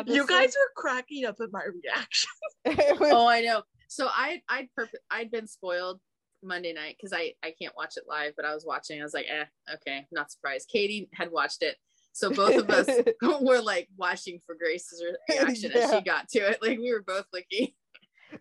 you 0.07 0.27
guys 0.27 0.55
were 0.59 0.73
cracking 0.77 1.25
up 1.25 1.37
at 1.41 1.53
my 1.53 1.65
reaction. 1.65 2.31
Was- 3.01 3.11
oh, 3.13 3.27
I 3.27 3.41
know. 3.43 3.63
So 3.89 4.09
I 4.11 4.43
I'd 4.49 4.69
perp- 4.79 4.89
I'd 5.11 5.31
been 5.31 5.47
spoiled 5.47 6.01
Monday 6.45 6.73
night 6.73 6.97
because 6.99 7.13
I 7.13 7.33
I 7.43 7.55
can't 7.61 7.75
watch 7.77 7.95
it 7.97 8.05
live, 8.09 8.35
but 8.37 8.45
I 8.45 8.55
was 8.55 8.65
watching. 8.67 9.01
I 9.01 9.05
was 9.05 9.15
like, 9.15 9.27
eh, 9.29 9.45
okay, 9.75 10.07
not 10.13 10.31
surprised. 10.31 10.69
Katie 10.69 11.09
had 11.15 11.31
watched 11.33 11.63
it, 11.63 11.77
so 12.13 12.31
both 12.31 12.57
of 12.57 12.71
us 12.71 12.89
were 13.41 13.61
like 13.61 13.89
watching 13.97 14.41
for 14.47 14.55
Grace's 14.55 15.03
re- 15.03 15.17
reaction 15.39 15.73
as 15.73 15.91
she 15.91 16.01
got 16.03 16.29
to 16.31 16.39
it. 16.41 16.63
Like 16.63 16.79
we 16.79 16.93
were 16.93 17.03
both 17.07 17.27
looking. 17.33 17.69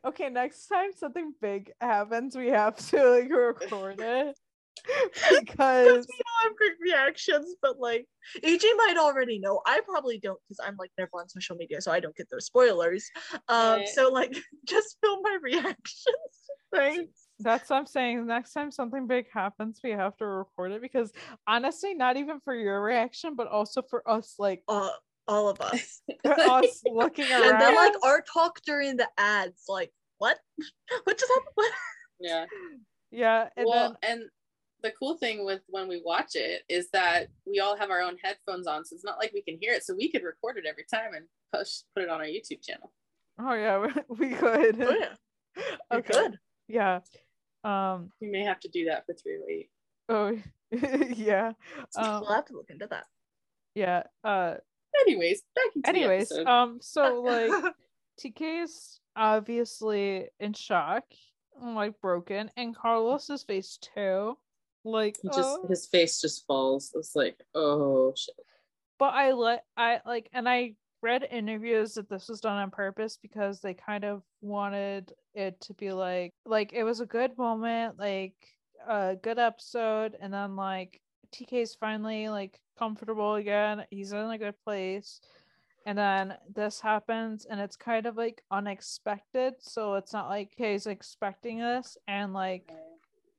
okay 0.05 0.29
next 0.29 0.67
time 0.67 0.89
something 0.95 1.33
big 1.39 1.71
happens 1.79 2.35
we 2.35 2.47
have 2.47 2.75
to 2.89 2.97
like 3.11 3.29
record 3.31 3.99
it 3.99 4.35
because 5.29 5.39
Because 5.45 6.07
we 6.07 6.19
all 6.25 6.49
have 6.49 6.57
quick 6.57 6.73
reactions, 6.81 7.55
but 7.61 7.79
like 7.79 8.07
AJ 8.43 8.63
might 8.77 8.97
already 8.97 9.37
know. 9.39 9.61
I 9.67 9.81
probably 9.87 10.17
don't 10.17 10.39
because 10.47 10.59
I'm 10.65 10.75
like 10.79 10.89
never 10.97 11.11
on 11.13 11.29
social 11.29 11.55
media, 11.55 11.79
so 11.79 11.91
I 11.91 11.99
don't 11.99 12.15
get 12.15 12.27
those 12.31 12.45
spoilers. 12.47 13.07
Um, 13.47 13.79
Right. 13.79 13.87
so 13.87 14.09
like 14.09 14.35
just 14.67 14.97
film 15.01 15.19
my 15.21 15.37
reactions. 15.41 16.33
Thanks. 16.73 17.22
That's 17.43 17.69
what 17.69 17.77
i'm 17.77 17.85
saying 17.85 18.25
next 18.25 18.53
time 18.53 18.71
something 18.71 19.05
big 19.07 19.25
happens 19.33 19.79
we 19.83 19.91
have 19.91 20.15
to 20.17 20.25
record 20.25 20.71
it 20.71 20.81
because 20.81 21.11
honestly 21.47 21.93
not 21.93 22.17
even 22.17 22.39
for 22.43 22.55
your 22.55 22.81
reaction 22.81 23.35
but 23.35 23.47
also 23.47 23.81
for 23.81 24.07
us 24.09 24.35
like 24.39 24.63
Uh, 24.67 24.89
all 25.27 25.47
of 25.49 25.59
us. 25.61 26.01
us 26.25 26.81
looking 26.85 27.31
around 27.31 27.43
and 27.51 27.61
then 27.61 27.75
like 27.75 27.93
our 28.03 28.21
talk 28.21 28.59
during 28.65 28.97
the 28.97 29.07
ads, 29.17 29.63
like 29.69 29.91
what? 30.17 30.37
What 31.03 31.17
just 31.17 31.31
happened? 31.31 31.51
What? 31.55 31.71
Yeah. 32.19 32.45
yeah 33.11 33.49
and 33.57 33.65
well, 33.67 33.97
then 34.01 34.11
and 34.19 34.29
the 34.81 34.91
cool 34.99 35.15
thing 35.17 35.45
with 35.45 35.61
when 35.67 35.87
we 35.87 36.01
watch 36.03 36.35
it 36.35 36.63
is 36.67 36.89
that 36.91 37.27
we 37.45 37.59
all 37.61 37.77
have 37.77 37.89
our 37.89 38.01
own 38.01 38.17
headphones 38.21 38.67
on, 38.67 38.83
so 38.83 38.93
it's 38.95 39.05
not 39.05 39.17
like 39.17 39.31
we 39.33 39.41
can 39.41 39.57
hear 39.61 39.73
it. 39.73 39.83
So 39.85 39.95
we 39.95 40.09
could 40.11 40.23
record 40.23 40.57
it 40.57 40.65
every 40.65 40.85
time 40.93 41.13
and 41.13 41.25
push 41.53 41.81
put 41.95 42.03
it 42.03 42.09
on 42.09 42.19
our 42.19 42.25
YouTube 42.27 42.61
channel. 42.61 42.91
oh 43.39 43.53
yeah 43.53 43.79
we, 43.79 44.27
we 44.29 44.35
could 44.35 44.81
Oh 44.81 44.91
yeah, 44.99 45.15
we 45.91 45.97
okay 45.99 46.13
could. 46.13 46.39
yeah 46.67 46.99
um 47.63 48.11
We 48.21 48.29
may 48.29 48.43
have 48.43 48.59
to 48.61 48.69
do 48.69 48.85
that 48.85 49.05
for 49.05 49.13
three 49.13 49.39
eight. 49.49 49.69
oh 50.09 50.37
yeah 51.15 51.53
um 51.97 52.21
we'll 52.21 52.33
have 52.33 52.45
to 52.45 52.53
look 52.53 52.69
into 52.69 52.87
that. 52.87 53.05
yeah 53.75 54.03
uh 54.23 54.55
Anyways, 55.01 55.41
back 55.55 55.75
into 55.75 55.89
anyways 55.89 56.29
the 56.29 56.49
um 56.49 56.77
so 56.81 57.21
like 57.21 57.73
TK 58.19 58.63
is 58.63 58.99
obviously 59.15 60.27
in 60.39 60.53
shock, 60.53 61.03
like 61.61 61.99
broken, 62.01 62.51
and 62.55 62.75
Carlos's 62.75 63.43
face 63.43 63.77
too. 63.77 64.37
Like, 64.85 65.17
he 65.21 65.29
just 65.29 65.59
oh. 65.61 65.65
his 65.67 65.87
face 65.87 66.19
just 66.21 66.45
falls. 66.45 66.91
It's 66.95 67.15
like, 67.15 67.37
oh 67.55 68.13
shit. 68.15 68.35
but 68.99 69.13
I 69.13 69.31
let 69.31 69.63
I 69.77 70.01
like, 70.05 70.29
and 70.33 70.47
I 70.47 70.75
read 71.03 71.27
interviews 71.29 71.93
that 71.95 72.09
this 72.09 72.29
was 72.29 72.41
done 72.41 72.57
on 72.57 72.71
purpose 72.71 73.17
because 73.21 73.59
they 73.59 73.73
kind 73.75 74.03
of 74.05 74.23
wanted 74.41 75.13
it 75.35 75.59
to 75.61 75.73
be 75.75 75.91
like, 75.91 76.31
like 76.45 76.73
it 76.73 76.83
was 76.83 77.01
a 77.01 77.05
good 77.05 77.37
moment, 77.37 77.99
like 77.99 78.33
a 78.87 79.15
good 79.21 79.37
episode, 79.37 80.15
and 80.21 80.33
then 80.33 80.55
like 80.55 80.99
TK's 81.35 81.75
finally 81.75 82.29
like 82.29 82.59
comfortable 82.79 83.35
again. 83.35 83.85
He's 83.91 84.13
in 84.13 84.17
a 84.31 84.37
good 84.37 84.55
place. 84.65 85.19
and 85.85 85.97
then 85.97 86.33
this 86.55 86.79
happens 86.79 87.45
and 87.45 87.59
it's 87.59 87.75
kind 87.75 88.05
of 88.05 88.15
like 88.15 88.41
unexpected 88.51 89.53
so 89.59 89.95
it's 89.95 90.13
not 90.13 90.29
like 90.29 90.51
he's 90.55 90.87
expecting 90.87 91.59
this 91.59 91.97
and 92.07 92.33
like 92.33 92.71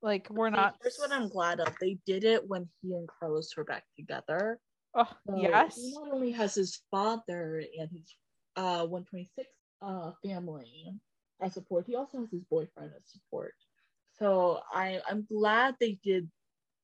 like 0.02 0.28
we're 0.30 0.48
Okay, 0.48 0.56
not 0.56 0.76
Here's 0.82 0.98
what 0.98 1.10
I'm 1.12 1.28
glad 1.30 1.60
of. 1.60 1.74
They 1.80 1.96
did 2.06 2.24
it 2.24 2.46
when 2.46 2.68
he 2.82 2.92
and 2.92 3.08
Carlos 3.08 3.56
were 3.56 3.64
back 3.64 3.84
together. 3.96 4.58
Oh, 4.94 5.08
So 5.26 5.36
yes 5.36 5.76
He 5.76 5.92
not 5.94 6.12
only 6.12 6.32
has 6.32 6.54
his 6.54 6.80
father 6.90 7.62
and 7.78 7.90
his 7.90 8.14
uh 8.56 8.86
126 8.86 9.48
uh 9.82 10.12
family 10.24 10.94
as 11.42 11.54
support, 11.54 11.84
he 11.86 11.96
also 11.96 12.18
has 12.20 12.30
his 12.30 12.44
boyfriend 12.44 12.92
as 12.96 13.02
support. 13.10 13.54
So 14.18 14.60
I 14.72 15.00
I'm 15.08 15.26
glad 15.28 15.74
they 15.80 15.98
did 16.02 16.30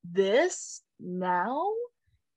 this 0.05 0.83
now 0.99 1.71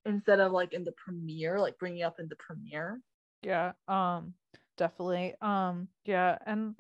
instead 0.06 0.40
of 0.40 0.52
like 0.52 0.74
in 0.74 0.84
the 0.84 0.94
premiere, 0.94 1.60
like 1.60 1.78
bringing 1.80 2.04
up 2.04 2.20
in 2.20 2.28
the 2.28 2.36
premiere. 2.36 3.00
yeah 3.44 3.74
um 3.88 4.34
definitely 4.78 5.36
um 5.42 5.88
yeah 6.06 6.38
and 6.46 6.76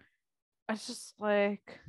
it's 0.69 0.87
just 0.87 1.13
like 1.19 1.79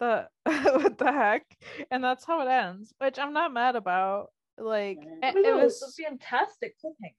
the 0.00 0.28
what 0.44 0.98
the 0.98 1.10
heck 1.12 1.44
and 1.90 2.04
that's 2.04 2.24
how 2.24 2.40
it 2.42 2.48
ends 2.50 2.92
which 3.00 3.18
i'm 3.18 3.32
not 3.32 3.52
mad 3.52 3.74
about 3.74 4.28
like 4.60 4.98
it, 5.22 5.36
it 5.36 5.54
was 5.54 5.82
a 5.82 6.02
fantastic 6.02 6.74
cliffhanger. 6.84 7.14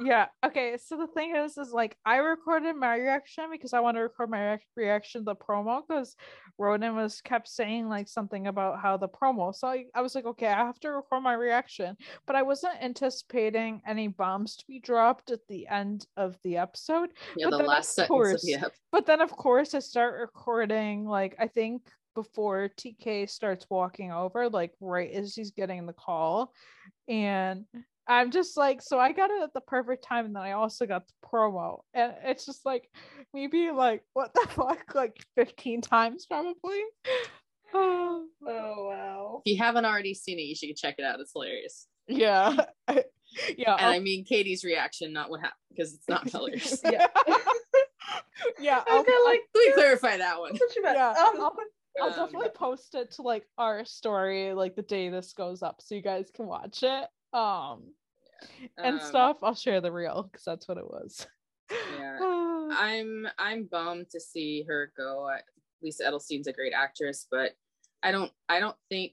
Yeah. 0.00 0.26
Okay. 0.44 0.76
So 0.84 0.96
the 0.96 1.06
thing 1.06 1.36
is, 1.36 1.56
is 1.56 1.70
like 1.72 1.96
I 2.04 2.16
recorded 2.16 2.74
my 2.74 2.96
reaction 2.96 3.44
because 3.50 3.72
I 3.72 3.80
want 3.80 3.96
to 3.96 4.00
record 4.00 4.30
my 4.30 4.38
reac- 4.38 4.60
reaction 4.76 5.20
to 5.20 5.24
the 5.26 5.36
promo 5.36 5.82
because 5.86 6.16
Ronen 6.60 6.96
was 6.96 7.20
kept 7.20 7.46
saying 7.48 7.88
like 7.88 8.08
something 8.08 8.48
about 8.48 8.80
how 8.80 8.96
the 8.96 9.08
promo. 9.08 9.54
So 9.54 9.68
I, 9.68 9.84
I 9.94 10.00
was 10.00 10.16
like, 10.16 10.24
okay, 10.26 10.48
I 10.48 10.64
have 10.66 10.80
to 10.80 10.90
record 10.90 11.22
my 11.22 11.34
reaction, 11.34 11.96
but 12.26 12.34
I 12.34 12.42
wasn't 12.42 12.82
anticipating 12.82 13.80
any 13.86 14.08
bombs 14.08 14.56
to 14.56 14.64
be 14.66 14.80
dropped 14.80 15.30
at 15.30 15.46
the 15.48 15.68
end 15.68 16.06
of 16.16 16.36
the 16.42 16.56
episode. 16.56 17.10
Yeah, 17.36 17.46
But 17.46 17.50
the 17.52 17.56
then, 17.58 17.66
last 17.66 17.90
of 17.90 17.94
sentence 17.94 18.08
course, 18.08 18.34
of 18.34 18.40
the 18.42 18.54
ep- 18.66 18.72
But 18.90 19.06
then, 19.06 19.20
of 19.20 19.30
course, 19.30 19.74
I 19.74 19.78
start 19.78 20.20
recording 20.20 21.04
like 21.04 21.36
I 21.38 21.46
think 21.46 21.82
before 22.14 22.70
TK 22.76 23.28
starts 23.28 23.66
walking 23.70 24.12
over, 24.12 24.48
like 24.48 24.72
right 24.80 25.10
as 25.12 25.34
he's 25.34 25.50
getting 25.50 25.86
the 25.86 25.92
call, 25.92 26.52
and 27.08 27.64
I'm 28.08 28.30
just 28.30 28.56
like, 28.56 28.82
so 28.82 28.98
I 28.98 29.12
got 29.12 29.30
it 29.30 29.42
at 29.42 29.52
the 29.54 29.60
perfect 29.60 30.04
time, 30.04 30.26
and 30.26 30.34
then 30.34 30.42
I 30.42 30.52
also 30.52 30.86
got 30.86 31.04
the 31.06 31.12
promo, 31.26 31.80
and 31.94 32.12
it's 32.24 32.44
just 32.46 32.66
like 32.66 32.90
maybe 33.32 33.70
like, 33.70 34.02
what 34.14 34.32
the 34.34 34.46
fuck, 34.50 34.84
like 34.94 35.24
15 35.36 35.80
times 35.82 36.26
probably. 36.26 36.80
Oh, 37.74 38.26
Oh 38.46 38.86
wow. 38.90 39.42
If 39.46 39.52
you 39.54 39.58
haven't 39.62 39.86
already 39.86 40.12
seen 40.12 40.38
it, 40.38 40.42
you 40.42 40.54
should 40.54 40.76
check 40.76 40.96
it 40.98 41.06
out. 41.06 41.20
It's 41.20 41.32
hilarious. 41.32 41.86
yeah, 42.06 42.54
yeah, 42.88 42.96
And 43.78 43.80
I'll- 43.86 43.92
I 43.94 43.98
mean 43.98 44.26
Katie's 44.26 44.62
reaction, 44.62 45.10
not 45.14 45.30
what 45.30 45.40
happened, 45.40 45.56
because 45.70 45.94
it's 45.94 46.06
not 46.06 46.28
hilarious. 46.30 46.78
yeah, 46.84 47.06
yeah. 48.60 48.82
I'll, 48.86 49.00
Okay, 49.00 49.12
I'll- 49.14 49.24
like 49.24 49.40
Let 49.54 49.66
me 49.68 49.72
clarify 49.72 50.16
that 50.18 50.38
one. 50.38 50.52
what 50.52 50.76
you 50.76 50.82
yeah, 50.84 51.10
Um, 51.12 51.40
I'll, 51.40 51.56
I'll 52.00 52.08
Um, 52.08 52.26
definitely 52.26 52.50
post 52.54 52.94
it 52.94 53.10
to 53.12 53.22
like 53.22 53.46
our 53.58 53.84
story 53.84 54.54
like 54.54 54.74
the 54.76 54.82
day 54.82 55.08
this 55.10 55.32
goes 55.32 55.62
up 55.62 55.80
so 55.82 55.94
you 55.94 56.02
guys 56.02 56.30
can 56.34 56.46
watch 56.46 56.82
it. 56.82 57.08
Um 57.32 57.94
and 58.76 58.98
Um, 59.00 59.00
stuff. 59.00 59.38
I'll 59.42 59.54
share 59.54 59.80
the 59.80 59.92
reel 59.92 60.24
because 60.24 60.44
that's 60.44 60.66
what 60.68 60.78
it 60.78 60.86
was. 60.86 61.26
Yeah. 61.70 62.18
I'm 62.72 63.26
I'm 63.38 63.64
bummed 63.64 64.10
to 64.10 64.20
see 64.20 64.64
her 64.68 64.92
go. 64.96 65.30
Lisa 65.82 66.04
Edelstein's 66.04 66.46
a 66.46 66.52
great 66.52 66.72
actress, 66.72 67.26
but 67.30 67.52
I 68.02 68.10
don't 68.12 68.32
I 68.48 68.60
don't 68.60 68.76
think 68.88 69.12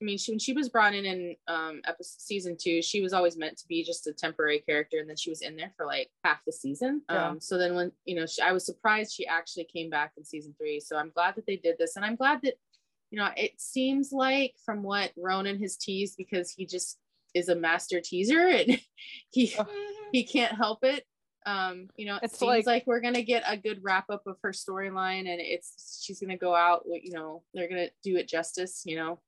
I 0.00 0.04
mean 0.04 0.18
she, 0.18 0.32
when 0.32 0.38
she 0.38 0.52
was 0.52 0.68
brought 0.68 0.94
in 0.94 1.04
in 1.04 1.36
um 1.46 1.80
episode 1.86 2.20
season 2.20 2.56
two, 2.60 2.82
she 2.82 3.00
was 3.00 3.12
always 3.12 3.36
meant 3.36 3.56
to 3.58 3.66
be 3.68 3.84
just 3.84 4.06
a 4.06 4.12
temporary 4.12 4.58
character, 4.60 4.98
and 4.98 5.08
then 5.08 5.16
she 5.16 5.30
was 5.30 5.42
in 5.42 5.56
there 5.56 5.72
for 5.76 5.86
like 5.86 6.10
half 6.24 6.38
the 6.44 6.52
season. 6.52 7.02
Yeah. 7.10 7.28
Um, 7.28 7.40
so 7.40 7.58
then 7.58 7.74
when 7.74 7.92
you 8.04 8.16
know 8.16 8.26
she, 8.26 8.42
I 8.42 8.52
was 8.52 8.64
surprised 8.66 9.14
she 9.14 9.26
actually 9.26 9.64
came 9.64 9.90
back 9.90 10.12
in 10.16 10.24
season 10.24 10.54
three. 10.58 10.80
So 10.80 10.96
I'm 10.96 11.10
glad 11.14 11.36
that 11.36 11.46
they 11.46 11.56
did 11.56 11.76
this, 11.78 11.96
and 11.96 12.04
I'm 12.04 12.16
glad 12.16 12.40
that 12.42 12.54
you 13.10 13.18
know 13.18 13.28
it 13.36 13.60
seems 13.60 14.12
like 14.12 14.54
from 14.64 14.82
what 14.82 15.12
Ronen 15.18 15.60
has 15.62 15.76
teased 15.76 16.16
because 16.16 16.50
he 16.50 16.66
just 16.66 16.98
is 17.34 17.48
a 17.48 17.54
master 17.54 18.00
teaser 18.00 18.48
and 18.48 18.80
he 19.30 19.54
he 20.12 20.24
can't 20.24 20.54
help 20.56 20.82
it. 20.82 21.04
Um, 21.46 21.88
you 21.96 22.04
know, 22.04 22.16
it 22.16 22.24
It's 22.24 22.38
seems 22.38 22.48
like- 22.48 22.66
like, 22.66 22.86
we're 22.86 23.00
gonna 23.00 23.22
get 23.22 23.42
a 23.46 23.56
good 23.56 23.80
wrap 23.82 24.10
up 24.10 24.26
of 24.26 24.36
her 24.42 24.50
storyline, 24.52 25.20
and 25.20 25.40
it's 25.40 26.02
she's 26.04 26.20
gonna 26.20 26.36
go 26.36 26.54
out. 26.54 26.84
You 26.86 27.12
know, 27.12 27.42
they're 27.54 27.68
gonna 27.68 27.88
do 28.02 28.16
it 28.16 28.28
justice. 28.28 28.82
You 28.84 28.96
know, 28.96 29.20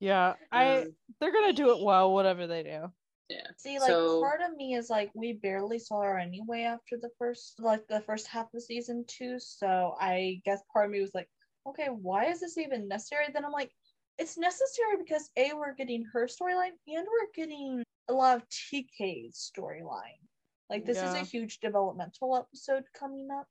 Yeah, 0.00 0.34
I 0.50 0.78
Um, 0.82 0.96
they're 1.20 1.32
gonna 1.32 1.52
do 1.52 1.76
it 1.76 1.84
well, 1.84 2.12
whatever 2.12 2.46
they 2.46 2.62
do. 2.62 2.92
yeah. 3.28 3.46
See, 3.58 3.78
like 3.78 3.88
So- 3.88 4.20
part 4.20 4.40
of 4.40 4.56
me 4.56 4.74
is 4.74 4.90
like 4.90 5.10
we 5.14 5.34
barely 5.34 5.78
saw 5.78 6.00
her 6.02 6.18
anyway 6.18 6.62
after 6.62 6.96
the 6.96 7.10
first 7.18 7.60
like 7.60 7.86
the 7.86 8.00
first 8.02 8.26
half 8.26 8.52
of 8.54 8.62
season 8.62 9.04
two. 9.06 9.38
So 9.38 9.94
I 10.00 10.40
guess 10.44 10.62
part 10.72 10.86
of 10.86 10.90
me 10.90 11.00
was 11.00 11.14
like, 11.14 11.30
okay, 11.66 11.88
why 11.88 12.24
is 12.26 12.40
this 12.40 12.56
even 12.58 12.88
necessary? 12.88 13.26
Then 13.32 13.44
I'm 13.44 13.52
like, 13.52 13.72
it's 14.18 14.36
necessary 14.38 14.96
because 14.98 15.30
A, 15.36 15.52
we're 15.54 15.74
getting 15.74 16.04
her 16.12 16.26
storyline 16.26 16.72
and 16.88 17.06
we're 17.06 17.30
getting 17.34 17.84
a 18.08 18.12
lot 18.12 18.36
of 18.36 18.48
TK's 18.48 19.50
storyline. 19.54 20.18
Like 20.70 20.84
this 20.86 20.98
is 20.98 21.14
a 21.14 21.24
huge 21.24 21.60
developmental 21.60 22.36
episode 22.36 22.84
coming 22.94 23.28
up. 23.30 23.46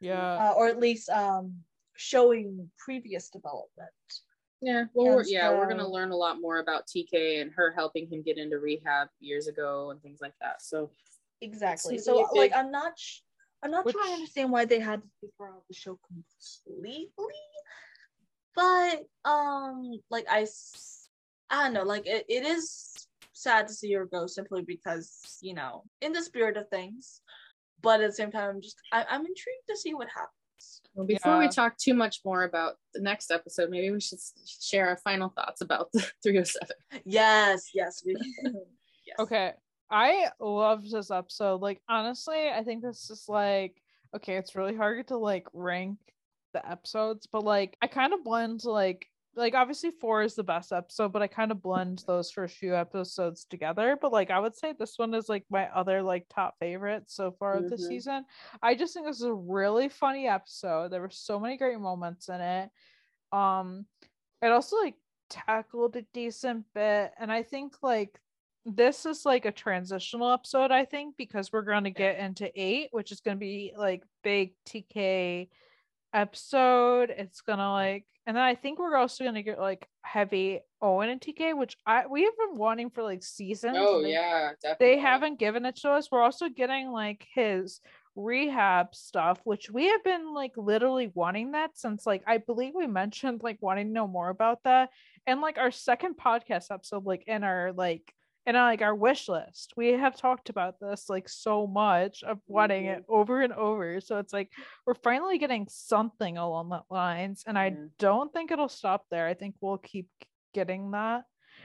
Yeah. 0.00 0.50
Uh, 0.50 0.54
or 0.56 0.68
at 0.68 0.78
least 0.80 1.08
um 1.10 1.64
showing 1.96 2.70
previous 2.78 3.28
development. 3.28 3.92
Yeah, 4.62 4.84
well, 4.94 5.16
we're, 5.16 5.24
yeah, 5.24 5.50
we're 5.50 5.68
gonna 5.68 5.88
learn 5.88 6.12
a 6.12 6.16
lot 6.16 6.40
more 6.40 6.60
about 6.60 6.86
TK 6.86 7.42
and 7.42 7.50
her 7.52 7.72
helping 7.72 8.08
him 8.08 8.22
get 8.22 8.38
into 8.38 8.60
rehab 8.60 9.08
years 9.18 9.48
ago 9.48 9.90
and 9.90 10.00
things 10.00 10.20
like 10.22 10.34
that. 10.40 10.62
So 10.62 10.90
Exactly. 11.40 11.98
So 11.98 12.12
really 12.12 12.38
like 12.38 12.52
big. 12.52 12.58
I'm 12.58 12.70
not 12.70 12.96
sh- 12.96 13.20
I'm 13.64 13.72
not 13.72 13.84
Which- 13.84 13.96
trying 13.96 14.06
to 14.08 14.14
understand 14.14 14.52
why 14.52 14.64
they 14.64 14.78
had 14.78 15.02
to 15.02 15.08
take 15.20 15.32
her 15.40 15.48
out 15.48 15.64
the 15.68 15.74
show 15.74 15.98
completely. 16.06 17.10
But 18.54 19.02
um 19.28 20.00
like 20.10 20.26
I, 20.30 20.46
I 21.50 21.64
don't 21.64 21.72
know, 21.72 21.82
like 21.82 22.06
it, 22.06 22.24
it 22.28 22.44
is 22.44 23.08
sad 23.32 23.66
to 23.66 23.74
see 23.74 23.92
her 23.94 24.06
go 24.06 24.28
simply 24.28 24.62
because, 24.62 25.38
you 25.42 25.54
know, 25.54 25.82
in 26.00 26.12
the 26.12 26.22
spirit 26.22 26.56
of 26.56 26.68
things. 26.68 27.20
But 27.82 28.00
at 28.00 28.10
the 28.10 28.14
same 28.14 28.30
time 28.30 28.50
I'm 28.50 28.62
just 28.62 28.76
I, 28.92 29.04
I'm 29.10 29.22
intrigued 29.26 29.66
to 29.70 29.76
see 29.76 29.94
what 29.94 30.08
happens. 30.08 30.30
Well, 30.94 31.06
before 31.06 31.38
we 31.38 31.48
talk 31.48 31.78
too 31.78 31.94
much 31.94 32.20
more 32.24 32.44
about 32.44 32.74
the 32.94 33.00
next 33.00 33.30
episode, 33.30 33.70
maybe 33.70 33.90
we 33.90 34.00
should 34.00 34.18
share 34.46 34.88
our 34.88 34.98
final 34.98 35.30
thoughts 35.30 35.62
about 35.62 35.90
the 35.92 36.00
307. 36.22 36.68
Yes, 37.04 37.70
yes, 37.74 38.02
we 38.04 38.14
yes. 39.06 39.16
Okay. 39.18 39.52
I 39.90 40.28
loved 40.40 40.90
this 40.90 41.10
episode. 41.10 41.60
Like 41.60 41.80
honestly, 41.88 42.48
I 42.48 42.62
think 42.62 42.82
this 42.82 43.10
is 43.10 43.24
like 43.28 43.76
okay, 44.14 44.36
it's 44.36 44.54
really 44.54 44.76
hard 44.76 45.08
to 45.08 45.16
like 45.16 45.46
rank 45.52 45.98
the 46.52 46.68
episodes, 46.70 47.26
but 47.30 47.44
like 47.44 47.76
I 47.80 47.86
kind 47.86 48.12
of 48.12 48.24
blend 48.24 48.64
like 48.64 49.06
like 49.34 49.54
obviously 49.54 49.90
four 49.90 50.22
is 50.22 50.34
the 50.34 50.42
best 50.44 50.72
episode, 50.72 51.12
but 51.12 51.22
I 51.22 51.26
kind 51.26 51.50
of 51.50 51.62
blend 51.62 52.04
those 52.06 52.30
first 52.30 52.56
few 52.56 52.74
episodes 52.76 53.44
together. 53.44 53.96
But 54.00 54.12
like 54.12 54.30
I 54.30 54.38
would 54.38 54.56
say 54.56 54.72
this 54.78 54.98
one 54.98 55.14
is 55.14 55.28
like 55.28 55.44
my 55.50 55.68
other 55.68 56.02
like 56.02 56.26
top 56.28 56.56
favorite 56.60 57.10
so 57.10 57.32
far 57.32 57.54
of 57.54 57.70
the 57.70 57.76
Mhm. 57.76 57.88
season. 57.88 58.24
I 58.62 58.74
just 58.74 58.92
think 58.94 59.06
this 59.06 59.16
is 59.16 59.22
a 59.22 59.32
really 59.34 59.88
funny 59.88 60.28
episode. 60.28 60.90
There 60.90 61.00
were 61.00 61.10
so 61.10 61.40
many 61.40 61.56
great 61.56 61.78
moments 61.80 62.28
in 62.28 62.40
it. 62.40 62.70
Um 63.32 63.86
it 64.42 64.48
also 64.52 64.76
like 64.76 64.96
tackled 65.30 65.96
a 65.96 66.02
decent 66.12 66.66
bit 66.74 67.12
and 67.18 67.32
I 67.32 67.42
think 67.42 67.82
like 67.82 68.20
this 68.66 69.06
is 69.06 69.24
like 69.26 69.44
a 69.44 69.50
transitional 69.52 70.30
episode, 70.30 70.70
I 70.70 70.84
think, 70.84 71.16
because 71.16 71.52
we're 71.52 71.62
going 71.62 71.82
to 71.82 71.90
get 71.90 72.18
into 72.20 72.48
eight, 72.54 72.90
which 72.92 73.10
is 73.10 73.20
going 73.20 73.36
to 73.36 73.40
be 73.40 73.72
like 73.76 74.04
big 74.22 74.54
TK 74.66 75.48
episode. 76.12 77.10
It's 77.10 77.40
gonna 77.40 77.72
like, 77.72 78.06
and 78.26 78.36
then 78.36 78.42
I 78.44 78.54
think 78.54 78.78
we're 78.78 78.96
also 78.96 79.24
gonna 79.24 79.42
get 79.42 79.58
like 79.58 79.86
heavy 80.02 80.60
Owen 80.80 81.08
and 81.08 81.20
TK, 81.20 81.56
which 81.56 81.76
I 81.86 82.06
we 82.06 82.24
have 82.24 82.36
been 82.36 82.56
wanting 82.58 82.90
for 82.90 83.02
like 83.02 83.22
seasons. 83.22 83.76
Oh 83.80 84.02
they- 84.02 84.12
yeah, 84.12 84.50
definitely. 84.62 84.86
they 84.96 85.00
haven't 85.00 85.38
given 85.38 85.64
it 85.66 85.76
to 85.76 85.90
us. 85.90 86.08
We're 86.10 86.22
also 86.22 86.48
getting 86.48 86.90
like 86.90 87.26
his 87.34 87.80
rehab 88.14 88.94
stuff, 88.94 89.40
which 89.44 89.70
we 89.70 89.86
have 89.88 90.04
been 90.04 90.34
like 90.34 90.52
literally 90.56 91.10
wanting 91.14 91.52
that 91.52 91.70
since 91.78 92.06
like 92.06 92.22
I 92.26 92.38
believe 92.38 92.74
we 92.74 92.86
mentioned 92.86 93.40
like 93.42 93.58
wanting 93.60 93.86
to 93.88 93.92
know 93.92 94.06
more 94.06 94.28
about 94.28 94.58
that. 94.64 94.90
And 95.26 95.40
like 95.40 95.58
our 95.58 95.70
second 95.70 96.16
podcast 96.16 96.70
episode, 96.70 97.04
like 97.04 97.24
in 97.26 97.44
our 97.44 97.72
like 97.72 98.12
in 98.46 98.56
our, 98.56 98.70
like 98.70 98.82
our 98.82 98.94
wish 98.94 99.28
list, 99.28 99.72
we 99.76 99.90
have 99.90 100.16
talked 100.16 100.48
about 100.48 100.80
this 100.80 101.08
like 101.08 101.28
so 101.28 101.66
much 101.66 102.22
of 102.24 102.38
wanting 102.46 102.86
it 102.86 103.02
mm-hmm. 103.02 103.14
over 103.14 103.40
and 103.42 103.52
over. 103.52 104.00
So 104.00 104.18
it's 104.18 104.32
like 104.32 104.50
we're 104.86 104.94
finally 104.94 105.38
getting 105.38 105.66
something 105.70 106.38
along 106.38 106.70
that 106.70 106.84
lines. 106.90 107.44
And 107.46 107.58
I 107.58 107.70
mm-hmm. 107.70 107.86
don't 107.98 108.32
think 108.32 108.50
it'll 108.50 108.68
stop 108.68 109.06
there. 109.10 109.26
I 109.26 109.34
think 109.34 109.54
we'll 109.60 109.78
keep 109.78 110.08
getting 110.52 110.90
that. 110.92 111.22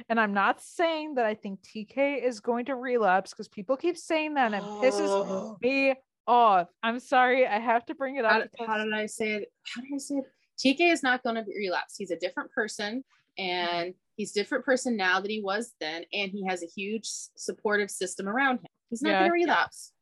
And 0.09 0.19
I'm 0.19 0.33
not 0.33 0.61
saying 0.61 1.15
that 1.15 1.25
I 1.25 1.33
think 1.33 1.59
TK 1.63 2.23
is 2.23 2.39
going 2.39 2.65
to 2.65 2.75
relapse 2.75 3.31
because 3.31 3.47
people 3.47 3.77
keep 3.77 3.97
saying 3.97 4.35
that 4.35 4.53
and 4.53 4.55
it 4.55 4.61
pisses 4.63 5.59
me 5.61 5.95
off. 6.27 6.67
I'm 6.83 6.99
sorry, 6.99 7.47
I 7.47 7.59
have 7.59 7.85
to 7.87 7.95
bring 7.95 8.17
it 8.17 8.25
up. 8.25 8.41
did- 8.41 8.51
because- 8.51 8.67
how 8.67 8.83
did 8.83 8.93
I 8.93 9.07
say 9.07 9.31
it? 9.31 9.51
How 9.65 9.81
did 9.81 9.91
I 9.95 9.97
say 9.97 10.15
it? 10.15 10.25
TK 10.59 10.91
is 10.91 11.03
not 11.03 11.23
going 11.23 11.35
to 11.35 11.43
relapse. 11.55 11.95
He's 11.97 12.11
a 12.11 12.17
different 12.17 12.51
person, 12.51 13.03
mm-hmm. 13.39 13.43
and 13.43 13.93
he's 14.17 14.33
different 14.33 14.65
person 14.65 14.97
now 14.97 15.21
than 15.21 15.31
he 15.31 15.41
was 15.41 15.73
then, 15.79 16.03
and 16.11 16.31
he 16.31 16.45
has 16.45 16.61
a 16.63 16.67
huge 16.67 17.05
supportive 17.05 17.89
system 17.89 18.27
around 18.27 18.57
him. 18.59 18.67
He's 18.89 19.01
not 19.01 19.11
Yeah. 19.11 19.19
going 19.19 19.29
to 19.29 19.33
relapse. 19.33 19.93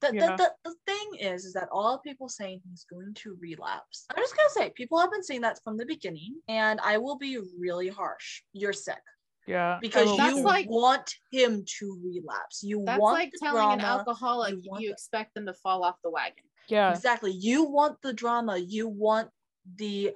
The, 0.00 0.10
Yeah. 0.12 0.36
the, 0.36 0.36
the, 0.64 0.70
the 0.70 0.74
thing 0.86 1.08
is, 1.32 1.44
is 1.44 1.52
that 1.52 1.68
all 1.70 1.98
people 1.98 2.28
saying 2.28 2.60
he's 2.68 2.84
going 2.90 3.14
to 3.14 3.36
relapse. 3.40 4.04
I'm 4.10 4.20
just 4.22 4.36
gonna 4.36 4.50
say, 4.50 4.70
people 4.70 4.98
have 4.98 5.12
been 5.12 5.22
saying 5.22 5.42
that 5.42 5.60
from 5.62 5.76
the 5.76 5.86
beginning, 5.86 6.34
and 6.48 6.80
I 6.82 6.98
will 6.98 7.16
be 7.16 7.38
really 7.56 7.88
harsh. 7.88 8.42
You're 8.52 8.72
sick 8.72 8.98
yeah, 9.46 9.78
because 9.80 10.08
you 10.18 10.42
like- 10.42 10.68
want 10.68 11.14
him 11.30 11.64
to 11.78 12.00
relapse. 12.02 12.64
You 12.64 12.82
That's 12.84 12.98
want 13.00 13.14
like 13.18 13.30
the 13.32 13.38
telling 13.46 13.78
an 13.78 13.80
alcoholic 13.84 14.54
you 14.60 14.72
you, 14.80 14.90
expect 14.90 15.34
them 15.34 15.46
to 15.46 15.54
fall 15.54 15.84
off 15.84 15.96
the 16.02 16.10
wagon. 16.10 16.42
yeah, 16.68 16.90
Exactly. 16.90 17.30
You 17.30 17.62
want 17.64 18.02
the 18.02 18.12
drama. 18.12 18.56
You 18.58 18.88
want 18.88 19.30
the 19.76 20.14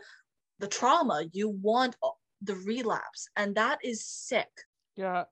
the 0.59 0.69
trauma. 0.69 1.25
You 1.33 1.49
want 1.49 1.95
the 2.43 2.55
relapse, 2.57 3.29
and 3.37 3.55
that 3.57 3.79
is 3.85 4.05
sick. 4.07 4.49
yeah. 4.97 5.25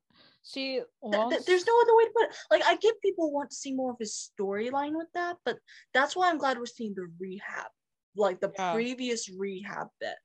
See, 0.43 0.81
Th- 1.13 1.29
th- 1.31 1.45
there's 1.45 1.67
no 1.67 1.79
other 1.83 1.95
way 1.97 2.05
to 2.05 2.11
put 2.17 2.31
it. 2.31 2.37
Like 2.51 2.63
I 2.65 2.77
get 2.77 2.95
people 3.03 3.31
want 3.33 3.51
to 3.51 3.57
see 3.57 3.75
more 3.75 3.91
of 3.93 3.99
his 3.99 4.31
storyline 4.41 4.97
with 4.97 5.09
that, 5.13 5.37
but 5.45 5.59
that's 5.93 6.17
why 6.17 6.31
I'm 6.31 6.39
glad 6.39 6.59
we're 6.59 6.65
seeing 6.65 6.95
the 6.95 7.07
rehab, 7.21 7.67
like 8.17 8.41
the 8.41 8.51
Yeah. 8.59 8.73
previous 8.73 9.29
rehab 9.29 9.89
bit. 10.01 10.17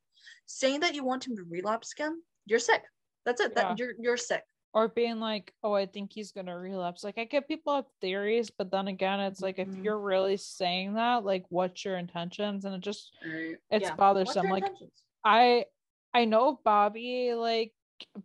Saying 0.45 0.79
that 0.79 0.93
you 0.95 1.03
want 1.03 1.27
him 1.27 1.35
to 1.35 1.43
relapse 1.49 1.91
again, 1.91 2.21
you're 2.45 2.59
sick. 2.59 2.83
That's 3.25 3.41
it. 3.41 3.51
Yeah. 3.55 3.63
That 3.69 3.77
you're 3.79 3.93
you're 3.99 4.17
sick. 4.17 4.43
or 4.75 4.87
being 4.87 5.19
like, 5.19 5.53
oh, 5.61 5.73
I 5.73 5.85
think 5.85 6.11
he's 6.13 6.31
gonna 6.31 6.57
relapse. 6.57 7.03
Like 7.03 7.17
I 7.17 7.25
get 7.25 7.47
people 7.47 7.75
have 7.75 7.85
theories, 8.01 8.49
but 8.49 8.71
then 8.71 8.87
again, 8.87 9.19
it's 9.19 9.41
like 9.41 9.59
if 9.59 9.67
Mhm. 9.67 9.83
you're 9.83 9.99
really 9.99 10.37
saying 10.37 10.93
that, 10.93 11.25
like 11.25 11.45
what's 11.49 11.83
your 11.85 11.97
intentions? 11.97 12.63
And 12.65 12.73
it 12.75 12.81
just 12.81 13.13
Right. 13.25 13.57
it's 13.69 13.83
Yeah. 13.89 13.95
Bothersome. 13.95 14.47
Like 14.47 14.63
intentions? 14.63 15.03
I 15.25 15.65
I 16.13 16.25
know 16.25 16.59
Bobby 16.63 17.33
like 17.33 17.73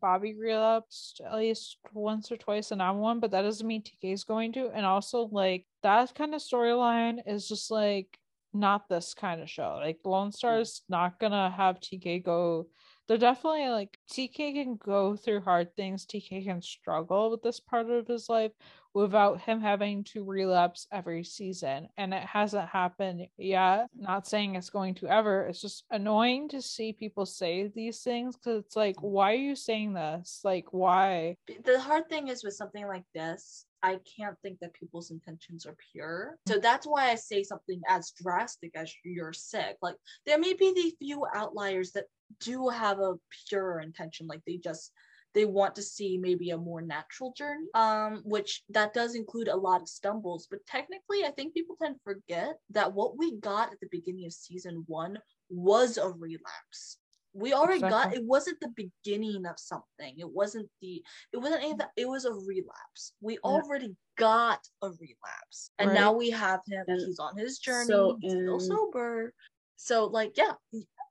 Bobby 0.01 0.35
relapsed 0.35 1.21
at 1.25 1.37
least 1.37 1.79
once 1.93 2.33
or 2.33 2.37
twice 2.37 2.73
in 2.73 2.81
I'm 2.81 2.99
one, 2.99 3.21
but 3.21 3.31
that 3.31 3.43
doesn't 3.43 3.67
mean 3.67 3.83
TK 3.83 4.13
is 4.13 4.25
going 4.25 4.53
to. 4.55 4.71
And 4.75 4.85
also 4.85 5.29
like 5.31 5.67
that 5.83 6.15
kind 6.15 6.35
of 6.35 6.41
storyline 6.41 7.19
is 7.27 7.49
just 7.49 7.71
like 7.71 8.19
not 8.53 8.89
this 8.89 9.15
kind 9.15 9.41
of 9.41 9.49
show. 9.49 9.79
Like 9.81 9.99
Lone 10.05 10.33
Star 10.33 10.59
mm. 10.59 10.63
is 10.63 10.83
not 10.89 11.19
gonna 11.19 11.51
have 11.51 11.81
TK 11.81 12.25
go. 12.25 12.67
They're 13.09 13.17
definitely 13.17 13.71
like 13.71 13.99
TK 14.13 14.53
can 14.53 14.77
go 14.77 15.17
through 15.17 15.41
hard 15.41 15.75
things. 15.75 16.05
TK 16.05 16.45
can 16.45 16.61
struggle 16.61 17.31
with 17.31 17.43
this 17.43 17.59
part 17.59 17.89
of 17.89 18.07
his 18.07 18.29
life 18.29 18.53
without 18.93 19.41
him 19.41 19.63
having 19.63 20.05
to 20.05 20.25
relapse 20.25 20.87
every 20.93 21.25
season. 21.25 21.89
And 21.97 22.13
it 22.13 22.23
hasn't 22.23 22.69
happened 22.69 23.27
yet. 23.39 23.87
Not 23.97 24.27
saying 24.27 24.57
it's 24.57 24.71
going 24.71 24.95
to 24.97 25.09
ever. 25.09 25.45
It's 25.45 25.63
just 25.63 25.85
annoying 25.91 26.51
to 26.51 26.61
see 26.61 26.93
people 26.93 27.25
say 27.25 27.69
these 27.75 28.01
things 28.03 28.37
because 28.37 28.65
it's 28.65 28.77
like, 28.77 28.97
mm. 28.97 29.05
why 29.05 29.33
are 29.33 29.37
you 29.37 29.57
saying 29.57 29.95
this? 29.95 30.41
Like, 30.45 30.67
why? 30.73 31.37
the 31.65 31.81
hard 31.81 32.09
thing 32.11 32.29
is 32.29 32.45
with 32.45 32.55
something 32.55 32.87
like 32.87 33.05
this 33.15 33.65
i 33.83 33.99
can't 34.17 34.37
think 34.43 34.59
that 34.61 34.75
people's 34.75 35.11
intentions 35.11 35.67
are 35.67 35.77
pure. 35.93 36.39
So 36.47 36.59
that's 36.59 36.87
why 36.87 37.11
i 37.11 37.15
say 37.15 37.43
something 37.43 37.81
as 37.89 38.13
drastic 38.13 38.73
as 38.75 38.93
you're 39.05 39.33
sick. 39.33 39.77
Like 39.83 39.97
there 40.27 40.39
may 40.39 40.55
be 40.55 40.73
the 40.73 40.95
few 40.99 41.25
outliers 41.35 41.93
that 41.93 42.07
do 42.41 42.69
have 42.69 42.99
a 43.01 43.15
pure 43.49 43.81
intention 43.81 44.27
like 44.27 44.43
they 44.47 44.57
just 44.57 44.93
they 45.35 45.45
want 45.45 45.75
to 45.77 45.83
see 45.83 46.19
maybe 46.19 46.51
a 46.51 46.59
more 46.59 46.81
natural 46.81 47.33
journey 47.37 47.67
um 47.75 48.23
which 48.25 48.63
that 48.71 48.95
does 48.95 49.15
include 49.15 49.49
a 49.49 49.57
lot 49.57 49.83
of 49.83 49.89
stumbles. 49.89 50.47
But 50.51 50.67
technically 50.67 51.25
i 51.25 51.31
think 51.31 51.55
people 51.55 51.77
tend 51.81 51.97
to 51.97 52.01
forget 52.05 52.59
that 52.71 52.93
what 52.93 53.17
we 53.17 53.37
got 53.37 53.73
at 53.73 53.81
the 53.81 53.89
beginning 53.91 54.27
of 54.27 54.33
season 54.33 54.85
one 54.87 55.19
was 55.49 55.97
a 55.97 56.09
relapse 56.09 56.99
we 57.35 57.53
already 57.53 57.81
got 57.81 58.15
it 58.15 58.25
wasn't 58.25 58.59
the 58.61 58.73
beginning 58.75 59.47
of 59.47 59.59
something. 59.59 60.15
It 60.19 60.29
wasn't 60.29 60.69
the 60.81 61.03
it 61.33 61.37
wasn't 61.37 61.63
any 61.63 61.75
that 61.75 61.91
it 61.97 62.09
was 62.09 62.25
a 62.25 62.33
relapse. 62.33 63.13
We 63.21 63.39
already 63.39 63.95
got 64.17 64.61
a 64.83 64.89
relapse. 64.89 65.71
And 65.79 65.95
now 65.95 66.13
we 66.13 66.31
have 66.31 66.61
him. 66.67 66.85
And 66.89 67.01
he's 67.01 67.19
on 67.19 67.37
his 67.37 67.59
journey. 67.59 67.87
So 67.87 68.19
he's 68.21 68.33
still 68.33 68.61
sober. 68.61 69.33
So 69.77 70.07
like 70.07 70.37
yeah. 70.37 70.53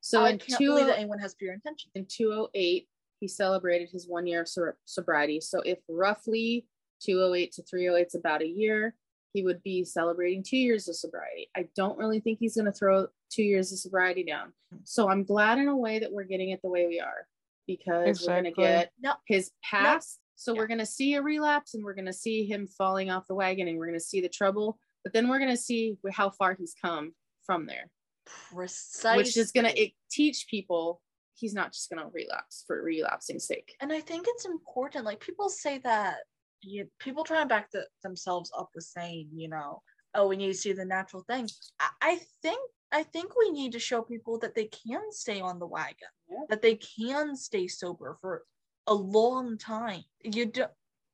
So 0.02 0.23
i 0.23 0.31
in 0.31 0.39
can't 0.39 0.60
believe 0.60 0.88
that 0.88 0.99
anyone 0.99 1.19
has 1.19 1.35
pure 1.35 1.53
intention. 1.53 1.89
in 1.95 2.06
208, 2.06 2.88
he 3.19 3.27
celebrated 3.27 3.89
his 3.91 4.07
one 4.07 4.27
year 4.27 4.41
of 4.41 4.49
sobriety. 4.85 5.41
So 5.41 5.61
if 5.61 5.80
roughly 5.89 6.65
208 7.02 7.52
to 7.53 7.64
308 7.64 8.07
is 8.07 8.15
about 8.15 8.41
a 8.41 8.48
year, 8.48 8.95
he 9.33 9.43
would 9.43 9.61
be 9.63 9.83
celebrating 9.83 10.43
two 10.43 10.57
years 10.57 10.87
of 10.87 10.95
sobriety. 10.95 11.49
I 11.55 11.67
don't 11.75 11.97
really 11.97 12.19
think 12.19 12.39
he's 12.39 12.55
going 12.55 12.65
to 12.65 12.71
throw 12.71 13.07
two 13.29 13.43
years 13.43 13.71
of 13.71 13.79
sobriety 13.79 14.23
down. 14.23 14.53
So 14.83 15.09
I'm 15.09 15.23
glad 15.23 15.59
in 15.59 15.67
a 15.67 15.75
way 15.75 15.99
that 15.99 16.11
we're 16.11 16.23
getting 16.23 16.49
it 16.51 16.61
the 16.61 16.69
way 16.69 16.87
we 16.87 16.99
are. 16.99 17.27
because 17.67 18.21
we're 18.25 18.35
gonna 18.35 18.51
get 18.53 18.93
No, 19.01 19.15
his 19.27 19.51
past. 19.61 20.21
So 20.35 20.53
Yeah. 20.53 20.59
we're 20.59 20.67
gonna 20.67 20.85
see 20.85 21.15
a 21.15 21.21
relapse 21.21 21.73
and 21.73 21.83
we're 21.83 21.95
gonna 21.95 22.13
see 22.13 22.45
him 22.45 22.65
falling 22.65 23.09
off 23.09 23.27
the 23.27 23.35
wagon 23.35 23.67
and 23.67 23.77
we're 23.77 23.87
gonna 23.87 23.99
see 23.99 24.21
the 24.21 24.29
trouble, 24.29 24.79
but 25.03 25.11
then 25.11 25.27
we're 25.27 25.39
gonna 25.39 25.57
see 25.57 25.97
how 26.13 26.29
far 26.29 26.53
he's 26.53 26.73
come 26.81 27.13
from 27.45 27.65
there, 27.65 27.91
precisely. 28.25 29.17
which 29.17 29.35
is 29.35 29.51
gonna 29.51 29.73
teach 30.09 30.47
people 30.49 31.01
he's 31.35 31.53
not 31.53 31.73
just 31.73 31.89
gonna 31.89 32.07
relapse 32.13 32.63
for 32.65 32.81
relapsing 32.81 33.37
sake. 33.37 33.75
and 33.81 33.91
I 33.91 33.99
think 33.99 34.25
it's 34.29 34.45
important. 34.45 35.03
Like 35.03 35.19
people 35.19 35.49
say 35.49 35.79
that 35.79 36.19
you, 36.61 36.88
people 36.99 37.23
try 37.23 37.41
and 37.41 37.49
back 37.49 37.71
the, 37.71 37.85
themselves 38.03 38.51
up 38.57 38.69
with 38.75 38.84
saying, 38.84 39.29
you 39.35 39.49
know, 39.49 39.81
oh, 40.13 40.27
we 40.27 40.38
need 40.38 40.47
to 40.47 40.53
see 40.53 40.73
the 40.73 40.85
natural 40.85 41.23
thing. 41.27 41.47
I, 41.79 41.89
I 42.01 42.19
think 42.41 42.59
I 42.91 43.03
think 43.03 43.34
we 43.38 43.49
need 43.51 43.73
to 43.73 43.79
show 43.79 44.01
people 44.01 44.39
that 44.39 44.55
they 44.55 44.65
can 44.65 45.11
stay 45.11 45.41
on 45.41 45.59
the 45.59 45.67
wagon, 45.67 46.07
Yeah. 46.29 46.45
that 46.49 46.61
they 46.61 46.75
can 46.75 47.35
stay 47.35 47.67
sober 47.67 48.17
for 48.21 48.43
a 48.88 48.93
long 48.93 49.57
time. 49.57 50.03
You 50.23 50.45
do, 50.45 50.65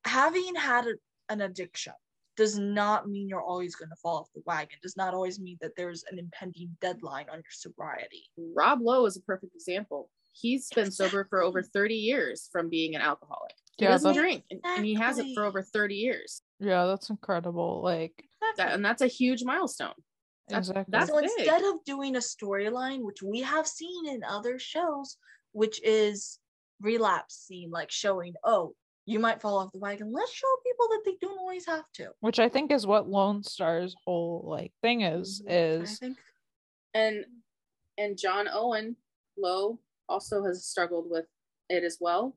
having 0.05 0.53
had 0.55 0.85
a, 0.85 0.93
an 1.29 1.41
addiction 1.41 1.93
does 2.35 2.57
not 2.57 3.09
mean 3.09 3.27
you're 3.27 3.41
always 3.41 3.75
going 3.75 3.89
to 3.89 3.95
fall 3.95 4.17
off 4.19 4.29
the 4.35 4.43
wagon. 4.45 4.77
Does 4.81 4.97
not 4.97 5.13
always 5.13 5.39
mean 5.39 5.57
that 5.61 5.75
there's 5.75 6.03
an 6.11 6.19
impending 6.19 6.75
deadline 6.81 7.25
on 7.29 7.37
your 7.37 7.43
sobriety. 7.51 8.23
Rob 8.55 8.79
Lowe 8.81 9.05
is 9.05 9.17
a 9.17 9.21
perfect 9.21 9.55
example. 9.55 10.09
He's 10.33 10.69
been 10.69 10.91
sober 10.91 11.25
for 11.29 11.43
over 11.43 11.61
30 11.61 11.93
years 11.95 12.49
from 12.51 12.69
being 12.69 12.95
an 12.95 13.01
alcoholic. 13.01 13.53
He 13.77 13.85
Yeah, 13.85 13.91
doesn't 13.91 14.09
that's- 14.13 14.21
drink, 14.23 14.43
and, 14.51 14.59
and 14.63 14.85
he 14.85 14.93
has 14.95 15.17
it 15.17 15.33
for 15.33 15.43
over 15.45 15.61
30 15.63 15.95
years. 15.95 16.41
Yeah, 16.59 16.85
that's 16.85 17.09
incredible. 17.09 17.81
Like 17.83 18.23
That, 18.57 18.73
and 18.73 18.85
that's 18.85 19.01
a 19.01 19.07
huge 19.07 19.43
milestone. 19.43 19.93
That's- 20.47 20.69
exactly. 20.69 20.91
that's 20.91 21.09
so 21.09 21.19
big. 21.21 21.29
instead 21.37 21.63
of 21.63 21.83
doing 21.85 22.15
a 22.15 22.19
storyline 22.19 22.99
which 23.01 23.23
we 23.23 23.41
have 23.41 23.65
seen 23.67 24.07
in 24.07 24.23
other 24.23 24.59
shows 24.59 25.17
which 25.53 25.81
is 25.83 26.39
relapse 26.81 27.35
scene, 27.47 27.69
like 27.71 27.89
showing 27.91 28.33
oh 28.43 28.75
you 29.05 29.19
might 29.19 29.39
fall 29.41 29.57
off 29.57 29.71
the 29.71 29.79
wagon 29.79 30.11
let's 30.11 30.33
show 30.33 30.47
people 30.65 30.87
that 30.89 31.01
they 31.05 31.15
don't 31.21 31.37
always 31.39 31.65
have 31.65 31.85
to 31.93 32.09
which 32.19 32.39
I 32.39 32.49
think 32.49 32.71
is 32.71 32.85
what 32.85 33.07
Lone 33.07 33.41
Star's 33.43 33.95
whole 34.05 34.43
like 34.45 34.73
thing 34.81 35.01
is 35.01 35.41
Mm-hmm. 35.41 35.51
i 35.51 35.55
is 35.83 35.99
think 35.99 36.17
and 36.93 37.25
and 37.97 38.17
John 38.17 38.47
Owen 38.51 38.97
Lowe 39.37 39.79
also 40.09 40.43
has 40.45 40.65
struggled 40.65 41.09
with 41.09 41.25
it 41.69 41.83
as 41.85 41.97
well. 42.01 42.35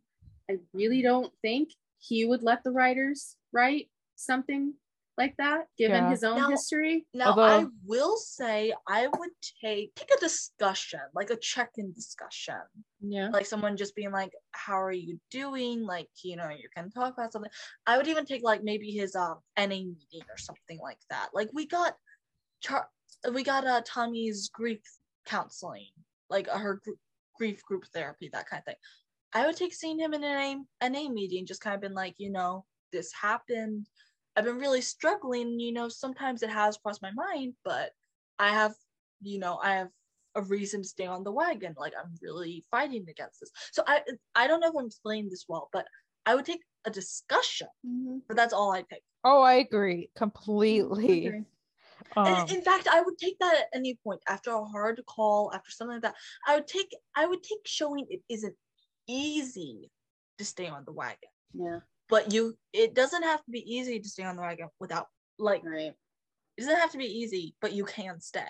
I 0.51 0.59
really 0.73 1.03
don't 1.03 1.33
think 1.43 1.71
he 1.99 2.25
would 2.25 2.43
let 2.43 2.63
the 2.65 2.71
writers 2.71 3.37
write 3.53 3.89
something 4.15 4.75
like 5.19 5.35
that, 5.39 5.67
given 5.79 6.05
Yeah. 6.05 6.11
his 6.11 6.23
own 6.25 6.37
Now- 6.37 6.51
history. 6.51 7.07
now 7.15 7.39
i 7.39 7.65
will 7.87 8.19
say 8.19 8.75
i 8.87 9.07
would 9.07 9.31
take 9.63 9.95
take 9.95 10.11
a 10.15 10.21
discussion 10.21 11.01
like 11.15 11.31
a 11.31 11.37
check-in 11.37 11.93
discussion 11.95 12.61
Yeah. 13.01 13.31
like 13.31 13.47
someone 13.47 13.79
just 13.79 13.95
being 13.97 14.13
like 14.13 14.33
how 14.53 14.79
are 14.81 14.93
you 14.93 15.19
doing 15.31 15.83
like 15.83 16.11
you 16.23 16.37
know 16.37 16.51
you 16.51 16.69
can 16.77 16.91
talk 16.91 17.15
about 17.15 17.33
something 17.33 17.51
i 17.87 17.97
would 17.97 18.09
even 18.09 18.27
take 18.27 18.43
like 18.43 18.63
maybe 18.63 18.91
his 18.91 19.17
um 19.17 19.39
na 19.57 19.67
meeting 19.69 20.23
or 20.29 20.37
something 20.37 20.79
like 20.81 21.01
that 21.09 21.31
like 21.33 21.49
we 21.55 21.67
got 21.67 21.97
Char- 22.61 22.91
we 23.33 23.43
got 23.43 23.67
uh 23.67 23.81
tommy's 23.87 24.51
grief 24.51 24.83
counseling 25.25 25.93
like 26.29 26.47
uh, 26.49 26.59
her 26.59 26.75
gr- 26.85 27.01
grief 27.39 27.63
group 27.65 27.87
therapy 27.95 28.29
that 28.35 28.47
kind 28.51 28.61
of 28.61 28.67
thing 28.67 28.81
i 29.33 29.47
would 29.47 29.57
take 29.57 29.75
seeing 29.75 29.99
him 29.99 30.15
in 30.15 30.25
an 30.25 30.67
na, 30.81 30.89
NA 30.89 31.09
meeting 31.09 31.47
just 31.47 31.61
kind 31.61 31.75
of 31.75 31.81
been 31.81 31.95
like 31.95 32.15
you 32.19 32.31
know 32.31 32.65
this 32.93 33.13
happened 33.13 33.87
i've 34.37 34.45
been 34.45 34.59
really 34.59 34.81
struggling 34.81 35.59
you 35.61 35.73
know 35.73 35.89
sometimes 35.89 36.43
it 36.43 36.51
has 36.51 36.77
crossed 36.79 37.03
my 37.03 37.13
mind 37.13 37.55
but 37.65 37.93
i 38.39 38.49
have 38.51 38.75
you 39.21 39.39
know 39.39 39.59
i 39.63 39.75
have 39.75 39.91
a 40.35 40.43
reason 40.43 40.83
to 40.83 40.89
stay 40.89 41.07
on 41.07 41.25
the 41.25 41.33
wagon. 41.33 41.75
Like 41.79 41.95
I'm 41.99 42.15
really 42.21 42.63
fighting 42.71 43.07
against 43.09 43.41
this. 43.41 43.51
So 43.73 43.83
I 43.87 44.03
I 44.35 44.47
don't 44.47 44.61
know 44.61 44.69
if 44.69 44.75
I'm 44.79 44.85
explaining 44.85 45.31
this 45.31 45.47
well, 45.49 45.71
but 45.73 45.87
I 46.27 46.35
would 46.35 46.45
take 46.45 46.61
a 46.85 46.91
discussion, 46.91 47.69
Mhm. 47.85 48.23
but 48.29 48.37
that's 48.37 48.53
all 48.53 48.71
I 48.71 48.83
take. 48.83 49.03
oh 49.25 49.43
I 49.43 49.55
agree 49.55 50.11
completely. 50.15 51.29
Okay. 51.29 51.45
Um, 52.17 52.49
in 52.51 52.63
fact, 52.63 52.89
I 52.89 53.03
would 53.03 53.19
take 53.19 53.39
that 53.41 53.55
at 53.57 53.69
any 53.73 53.97
point 54.05 54.23
after 54.29 54.51
a 54.53 54.65
hard 54.65 55.01
call, 55.07 55.53
after 55.55 55.71
something 55.71 55.95
like 55.97 56.03
that. 56.03 56.17
I 56.47 56.57
would 56.57 56.67
take 56.67 56.95
I 57.15 57.27
would 57.27 57.43
take 57.43 57.67
showing 57.67 58.07
it 58.11 58.23
isn't 58.29 58.57
easy 59.07 59.91
to 60.39 60.45
stay 60.45 60.69
on 60.69 60.85
the 60.85 60.93
wagon. 60.93 61.29
Yeah. 61.55 61.79
But 62.09 62.33
you 62.33 62.57
it 62.73 62.95
doesn't 62.95 63.23
have 63.23 63.45
to 63.45 63.51
be 63.51 63.61
easy 63.61 64.01
to 64.01 64.09
stay 64.09 64.23
on 64.25 64.37
the 64.37 64.43
wagon 64.43 64.69
without 64.81 65.07
like 65.39 65.63
Right. 65.65 65.93
it 66.57 66.61
doesn't 66.61 66.77
have 66.79 66.93
to 66.93 66.99
be 66.99 67.07
easy, 67.07 67.55
but 67.61 67.73
you 67.73 67.85
can 67.85 68.21
stay. 68.21 68.45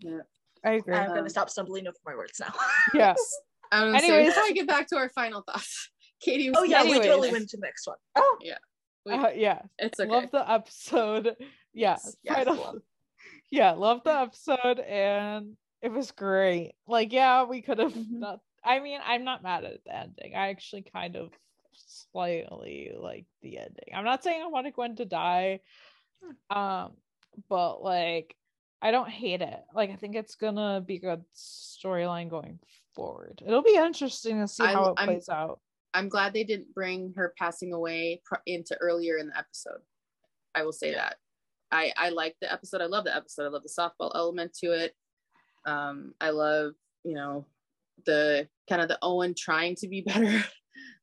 Yeah. 0.00 0.20
I 0.64 0.72
agree. 0.72 0.94
I'm 0.94 1.10
Um, 1.10 1.16
gonna 1.16 1.30
stop 1.30 1.50
stumbling 1.50 1.86
over 1.86 1.96
my 2.04 2.14
words 2.14 2.40
now. 2.40 2.52
yeah. 2.94 3.14
I 3.72 3.84
was 3.84 3.92
gonna 3.92 4.00
say 4.00 4.06
Anyways. 4.14 4.34
before 4.34 4.42
I 4.48 4.52
get 4.52 4.66
back 4.66 4.86
to 4.88 4.96
our 4.96 5.08
final 5.10 5.42
thoughts. 5.42 5.90
Katie 6.20 6.50
was 6.50 6.58
oh 6.60 6.64
yeah, 6.64 6.84
we 6.84 6.94
totally 7.00 7.32
went 7.32 7.48
to 7.50 7.56
the 7.56 7.62
next 7.62 7.86
one. 7.86 7.96
Oh 8.16 8.38
We- 9.06 9.12
uh, 9.12 9.30
yeah. 9.30 9.62
it's 9.78 9.98
okay. 9.98 10.10
Love 10.10 10.30
the 10.30 10.50
episode. 10.50 11.36
Yeah. 11.38 11.46
Yes, 11.72 12.16
yes, 12.22 12.46
love. 12.46 12.76
yeah, 13.50 13.70
love 13.72 14.02
the 14.04 14.12
episode 14.12 14.80
and 14.80 15.56
it 15.80 15.90
was 15.92 16.10
great. 16.10 16.72
Like, 16.86 17.12
yeah, 17.12 17.44
we 17.44 17.62
could 17.62 17.78
have 17.78 17.94
Mhm. 17.94 18.10
not 18.10 18.40
I 18.64 18.80
mean, 18.80 19.00
I'm 19.04 19.24
not 19.24 19.42
mad 19.42 19.64
at 19.64 19.82
the 19.84 19.96
ending. 19.96 20.34
I 20.34 20.48
actually 20.48 20.82
kind 20.82 21.16
of 21.16 21.30
slightly 21.72 22.92
like 22.98 23.26
the 23.42 23.58
ending. 23.58 23.94
I'm 23.94 24.04
not 24.04 24.22
saying 24.22 24.42
I 24.42 24.48
wanted 24.48 24.74
Gwen 24.74 24.96
to 24.96 25.04
die. 25.04 25.60
Um, 26.50 26.92
but 27.48 27.82
like 27.82 28.36
I 28.82 28.90
don't 28.90 29.08
hate 29.08 29.42
it. 29.42 29.60
Like 29.74 29.90
I 29.90 29.96
think 29.96 30.14
it's 30.16 30.34
gonna 30.34 30.82
be 30.86 30.96
a 30.96 31.00
good 31.00 31.24
storyline 31.34 32.28
going 32.28 32.58
forward. 32.94 33.42
It'll 33.46 33.62
be 33.62 33.76
interesting 33.76 34.40
to 34.40 34.48
see 34.48 34.64
I- 34.64 34.72
how 34.72 34.84
it 34.92 34.94
I'm- 34.98 35.08
plays 35.08 35.28
out. 35.28 35.60
I'm 35.92 36.08
glad 36.08 36.32
they 36.32 36.44
didn't 36.44 36.72
bring 36.72 37.12
her 37.16 37.34
passing 37.36 37.72
away 37.72 38.22
pr- 38.24 38.36
into 38.46 38.76
earlier 38.80 39.16
in 39.16 39.26
the 39.26 39.36
episode. 39.36 39.80
I 40.54 40.62
will 40.62 40.72
say 40.72 40.94
that. 40.94 41.16
I 41.72 41.92
I 41.96 42.10
like 42.10 42.36
the 42.40 42.52
episode. 42.52 42.80
I 42.80 42.86
love 42.86 43.04
the 43.04 43.14
episode. 43.16 43.46
I 43.46 43.48
love 43.48 43.62
the 43.64 43.68
softball 43.68 44.12
element 44.14 44.52
to 44.62 44.68
it. 44.72 44.94
Um, 45.64 46.14
I 46.20 46.30
love 46.30 46.74
you 47.02 47.14
know 47.14 47.44
the 48.06 48.48
kind 48.68 48.82
of 48.82 48.88
the 48.88 48.98
Owen 49.02 49.34
trying 49.36 49.74
to 49.76 49.88
be 49.88 50.00
better. 50.06 50.44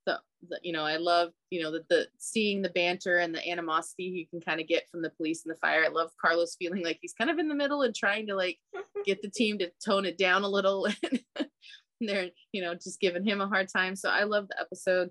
the, 0.06 0.20
the 0.50 0.60
you 0.64 0.72
know 0.74 0.84
I 0.84 0.98
love 0.98 1.32
you 1.50 1.62
know 1.62 1.72
the 1.72 1.84
the 1.90 2.08
seeing 2.18 2.62
the 2.62 2.70
banter 2.70 3.18
and 3.18 3.34
the 3.34 3.48
animosity 3.50 4.04
you 4.04 4.28
can 4.28 4.42
kind 4.42 4.62
of 4.62 4.68
get 4.68 4.90
from 4.90 5.02
the 5.02 5.10
police 5.12 5.44
and 5.46 5.54
the 5.54 5.60
fire. 5.60 5.84
I 5.86 5.90
love 5.90 6.12
Carlos 6.20 6.56
feeling 6.58 6.84
like 6.84 7.00
he's 7.02 7.14
kind 7.14 7.30
of 7.30 7.40
in 7.40 7.48
the 7.48 7.56
middle 7.56 7.82
and 7.84 7.96
trying 7.96 8.28
to 8.28 8.36
like 8.36 8.58
get 9.06 9.22
the 9.22 9.30
team 9.30 9.58
to 9.60 9.72
tone 9.84 10.06
it 10.06 10.18
down 10.18 10.44
a 10.44 10.50
little. 10.50 10.88
and 12.00 12.08
they're 12.08 12.30
you 12.52 12.62
know 12.62 12.74
just 12.76 13.00
giving 13.00 13.24
him 13.26 13.42
a 13.42 13.48
hard 13.48 13.68
time 13.68 13.96
so 13.96 14.08
i 14.08 14.24
love 14.24 14.48
the 14.50 14.60
episode 14.62 15.10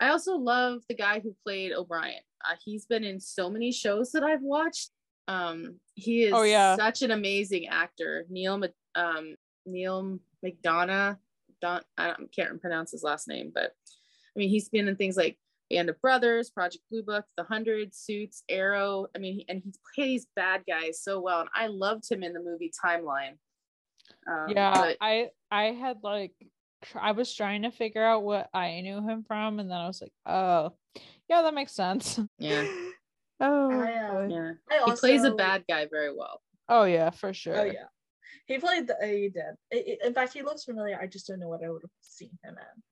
i 0.00 0.08
also 0.08 0.34
love 0.34 0.80
the 0.88 0.94
guy 0.94 1.20
who 1.20 1.36
played 1.44 1.72
o'brien 1.74 2.20
uh, 2.48 2.54
he's 2.64 2.86
been 2.86 3.04
in 3.04 3.20
so 3.20 3.50
many 3.50 3.70
shows 3.70 4.12
that 4.12 4.22
i've 4.22 4.40
watched 4.40 4.90
um 5.28 5.74
he 5.94 6.22
is 6.24 6.32
Oh, 6.34 6.42
yeah. 6.42 6.74
such 6.76 7.02
an 7.02 7.10
amazing 7.10 7.66
actor 7.68 8.24
neil 8.30 8.58
um 8.94 9.34
neil 9.66 10.18
mcdonough 10.44 11.16
Don, 11.60 11.80
i 11.96 12.06
don't, 12.08 12.20
I 12.20 12.24
can't 12.34 12.60
pronounce 12.60 12.90
his 12.90 13.02
last 13.02 13.28
name 13.28 13.52
but 13.54 13.72
i 13.94 14.38
mean 14.38 14.48
he's 14.48 14.68
been 14.68 14.88
in 14.88 14.96
things 14.96 15.16
like 15.16 15.38
Band 15.70 15.88
of 15.88 15.98
Brothers, 16.02 16.50
Project 16.50 16.84
Blue 16.90 17.02
Book, 17.02 17.24
The 17.38 17.44
Hundred, 17.44 17.94
Suits, 17.94 18.42
Arrow. 18.50 19.06
I 19.16 19.18
mean, 19.18 19.36
he- 19.36 19.46
and 19.48 19.62
he 19.64 19.72
plays 19.94 20.26
bad 20.36 20.64
guys 20.68 21.00
so 21.02 21.18
well. 21.18 21.40
And 21.40 21.48
I 21.54 21.68
loved 21.68 22.10
him 22.12 22.22
in 22.22 22.34
the 22.34 22.42
movie 22.42 22.70
Timeline. 22.84 23.38
Um, 24.30 24.48
yeah 24.50 24.72
but- 24.74 24.96
i 25.00 25.30
i 25.50 25.64
had 25.72 25.96
like 26.02 26.32
i 26.94 27.12
was 27.12 27.34
trying 27.34 27.62
to 27.62 27.70
figure 27.70 28.04
out 28.04 28.22
what 28.22 28.50
i 28.52 28.82
knew 28.82 29.00
him 29.08 29.24
from 29.26 29.60
and 29.60 29.70
then 29.70 29.78
i 29.78 29.86
was 29.86 30.02
like 30.02 30.12
oh 30.26 30.72
yeah 31.30 31.40
that 31.42 31.54
makes 31.54 31.72
sense 31.72 32.18
Yeah. 32.38 32.66
oh 33.40 33.70
I, 33.70 33.92
uh, 33.94 34.26
yeah. 34.28 34.52
I 34.70 34.82
he 34.90 34.92
plays 34.96 35.24
a 35.24 35.32
bad 35.32 35.64
guy 35.68 35.86
very 35.90 36.14
well. 36.14 36.42
oh 36.68 36.84
yeah 36.84 37.10
for 37.10 37.32
sure 37.32 37.56
Oh 37.60 37.64
yeah, 37.64 37.86
he 38.46 38.58
played. 38.58 38.86
The, 38.88 38.96
uh, 39.02 39.06
he 39.06 39.30
did. 39.30 39.98
In 40.04 40.14
fact, 40.14 40.32
he 40.32 40.42
looks 40.42 40.64
familiar. 40.64 40.98
I 41.00 41.06
just 41.06 41.26
don't 41.26 41.40
know 41.40 41.48
what 41.48 41.64
I 41.64 41.70
would 41.70 41.82
have 41.82 41.90
seen 42.00 42.30
him 42.42 42.54
in. 42.58 42.82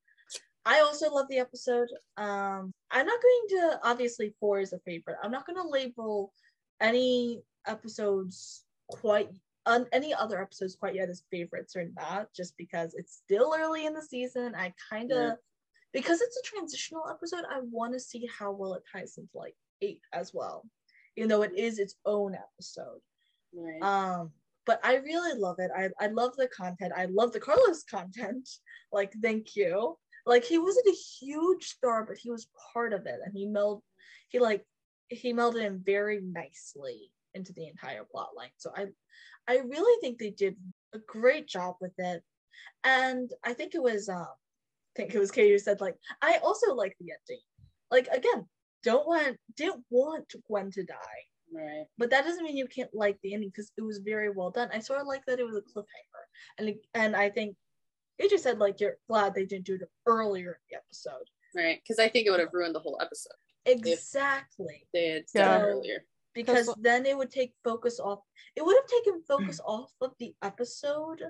I 0.67 0.81
also 0.81 1.11
love 1.13 1.27
the 1.29 1.39
episode. 1.39 1.89
Um, 2.17 2.73
I'm 2.91 3.07
not 3.07 3.23
going 3.23 3.61
to 3.61 3.81
obviously 3.83 4.35
four 4.39 4.61
is 4.61 4.73
a 4.73 4.79
favorite. 4.81 5.17
I'm 5.23 5.31
not 5.31 5.47
going 5.47 5.57
to 5.57 5.69
label 5.69 6.33
any 6.81 7.43
episodes 7.67 8.65
quite 8.89 9.29
on 9.67 9.87
any 9.93 10.15
other 10.15 10.41
episodes 10.41 10.75
quite 10.77 10.95
yet 10.95 11.09
as 11.09 11.23
favorites 11.31 11.77
or 11.77 11.89
not, 11.97 12.29
just 12.35 12.57
because 12.57 12.95
it's 12.95 13.21
still 13.25 13.55
early 13.59 13.87
in 13.87 13.95
the 13.95 14.03
season. 14.03 14.55
I 14.55 14.73
kind 14.91 15.13
of 15.13 15.19
Yeah. 15.19 15.35
because 15.93 16.21
it's 16.21 16.37
a 16.39 16.43
transitional 16.43 17.09
episode. 17.09 17.45
I 17.51 17.61
want 17.71 17.93
to 17.95 18.01
see 18.01 18.29
how 18.39 18.53
well 18.53 18.75
it 18.75 18.83
ties 18.91 19.17
into 19.19 19.31
like 19.35 19.55
eight 19.83 20.01
as 20.13 20.33
well, 20.35 20.67
even 21.17 21.29
though 21.29 21.43
it 21.43 21.57
is 21.57 21.79
its 21.79 21.97
own 22.05 22.35
episode. 22.35 23.01
Right. 23.55 23.83
Um, 23.83 24.33
but 24.71 24.79
I 24.85 24.99
really 24.99 25.37
love 25.37 25.57
it. 25.59 25.73
I 25.77 25.89
I 26.01 26.07
love 26.07 26.37
the 26.37 26.47
content. 26.47 26.93
I 26.97 27.07
love 27.07 27.33
the 27.33 27.41
Carlos 27.41 27.83
content. 27.83 28.49
Like, 28.93 29.13
thank 29.23 29.55
you. 29.55 29.97
Like 30.27 30.45
he 30.45 30.59
wasn't 30.59 30.89
a 30.89 31.05
huge 31.21 31.65
star, 31.65 32.05
but 32.05 32.17
he 32.17 32.29
was 32.29 32.49
part 32.73 32.93
of 32.93 33.07
it, 33.07 33.21
and 33.25 33.33
he 33.33 33.47
meld 33.47 33.83
he 34.29 34.39
like 34.41 34.65
he 35.09 35.33
melded 35.33 35.65
in 35.65 35.83
very 35.85 36.21
nicely 36.21 37.13
into 37.35 37.53
the 37.53 37.69
entire 37.69 38.05
plot 38.05 38.31
line. 38.37 38.55
So 38.59 38.71
I 38.77 38.87
I 39.49 39.59
really 39.59 40.01
think 40.01 40.19
they 40.19 40.31
did 40.31 40.57
a 40.93 40.99
great 40.99 41.47
job 41.47 41.77
with 41.81 41.95
it. 41.99 42.23
And 42.83 43.31
I 43.45 43.53
think 43.55 43.75
it 43.75 43.83
was 43.83 44.09
um 44.09 44.35
I 44.91 44.93
think 44.97 45.15
it 45.15 45.21
was 45.21 45.31
Katie 45.31 45.51
who 45.51 45.59
said 45.59 45.81
like, 45.81 45.97
I 46.23 46.39
also 46.43 46.75
like 46.75 46.97
the 46.99 47.13
ending. 47.17 47.45
Like 47.93 48.09
again, 48.09 48.47
don't 48.83 49.07
want 49.07 49.37
didn't 49.57 49.85
want 49.91 50.33
Gwen 50.49 50.71
to 50.73 50.85
die, 50.85 51.23
Right. 51.53 51.85
but 51.99 52.11
that 52.11 52.25
doesn't 52.25 52.45
mean 52.45 52.57
you 52.57 52.67
can't 52.69 52.95
like 52.95 53.19
the 53.23 53.35
ending 53.35 53.49
because 53.51 53.73
it 53.77 53.83
was 53.83 53.99
very 53.99 54.31
well 54.31 54.51
done. 54.51 54.69
I 54.73 54.79
sort 54.79 55.01
of 55.01 55.07
like 55.07 55.25
that 55.27 55.39
it 55.41 55.45
was 55.45 55.57
a 55.57 55.63
cliffhanger, 55.63 56.25
and 56.59 56.75
and 56.95 57.17
I 57.17 57.31
think 57.31 57.57
you 58.19 58.29
just 58.31 58.45
said 58.45 58.59
like 58.59 58.81
you're 58.81 58.99
glad 59.09 59.35
they 59.35 59.47
didn't 59.47 59.67
do 59.67 59.75
it 59.75 59.91
earlier 60.07 60.51
in 60.53 60.57
the 60.71 60.77
episode. 60.77 61.29
Right. 61.55 61.81
Because 61.83 61.99
I 61.99 62.09
think 62.09 62.27
it 62.27 62.31
would 62.31 62.41
have 62.41 62.51
ruined 62.53 62.75
the 62.75 62.81
whole 62.81 62.99
episode. 63.01 63.33
Exactly. 63.67 64.87
They 64.93 65.09
had 65.09 65.25
Yeah. 65.35 65.45
done 65.59 65.61
it 65.61 65.65
earlier. 65.73 66.05
because 66.33 66.67
Because- 66.69 66.77
then 66.83 67.07
it 67.07 67.17
would 67.17 67.31
take 67.31 67.55
focus 67.65 67.99
off 67.99 68.21
it 68.55 68.65
would 68.65 68.77
have 68.77 68.87
taken 68.87 69.21
focus 69.23 69.59
off 69.65 69.93
of 70.01 70.15
the 70.19 70.33
episode 70.43 71.23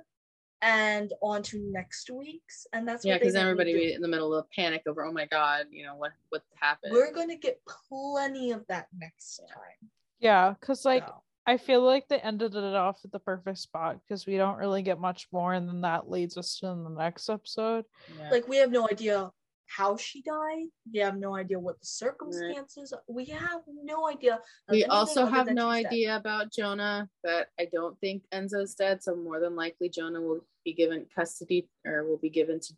and 0.63 1.15
onto 1.23 1.59
next 1.71 2.11
week's 2.11 2.67
and 2.75 2.87
that's 2.87 3.03
Yeah, 3.05 3.17
because 3.17 3.35
everybody 3.35 3.73
be 3.73 3.95
in 3.95 4.03
the 4.03 4.09
middle 4.09 4.35
of 4.35 4.51
panic 4.51 4.83
over, 4.87 5.07
oh 5.07 5.13
my 5.13 5.25
god, 5.25 5.69
you 5.71 5.85
know 5.85 5.97
what 5.97 6.13
what 6.29 6.43
happened. 6.57 6.93
we're 6.93 7.13
going 7.15 7.31
to 7.31 7.37
get 7.37 7.63
plenty 7.89 8.51
of 8.51 8.67
that 8.67 8.89
next 8.99 9.39
time 9.49 9.91
Yeah, 10.21 10.55
because 10.59 10.85
like 10.85 11.07
so. 11.07 11.23
I 11.47 11.57
feel 11.57 11.83
like 11.83 12.07
they 12.09 12.19
ended 12.19 12.55
it 12.55 12.75
off 12.75 13.01
at 13.05 13.13
the 13.13 13.19
perfect 13.19 13.59
spot 13.59 13.99
because 14.07 14.27
we 14.27 14.37
don't 14.37 14.59
really 14.59 14.83
get 14.83 15.01
much 15.01 15.27
more, 15.33 15.55
and 15.55 15.69
then 15.69 15.81
that 15.81 16.11
leads 16.11 16.37
us 16.37 16.59
to 16.61 16.67
the 16.67 16.95
next 16.97 17.29
episode. 17.29 17.85
Yeah. 18.19 18.31
like 18.31 18.47
we 18.49 18.59
have 18.59 18.71
no 18.71 18.87
idea 18.91 19.31
how 19.71 19.97
she 19.97 20.21
died 20.23 20.67
we 20.93 20.99
have 20.99 21.17
no 21.17 21.37
idea 21.37 21.57
what 21.59 21.79
the 21.81 21.87
circumstances 21.87 22.93
are. 22.93 23.03
we 23.09 23.25
have 23.27 23.61
no 23.85 24.09
idea 24.09 24.41
we 24.69 24.85
also 24.87 25.27
have 25.27 25.47
no 25.47 25.73
she's 25.73 25.85
dead. 25.85 25.93
idea 25.93 26.17
about 26.17 26.53
Jonah, 26.53 27.09
but 27.23 27.47
I 27.59 27.69
don't 27.73 27.99
think 28.01 28.25
Enzo's 28.33 28.75
dead. 28.75 29.03
So 29.03 29.15
more 29.15 29.39
than 29.39 29.55
likely, 29.55 29.89
Jonah 29.89 30.21
will 30.21 30.45
be 30.65 30.73
given 30.73 31.07
custody 31.15 31.69
or 31.87 32.05
will 32.05 32.19
be 32.19 32.31
given 32.31 32.59
to 32.61 32.75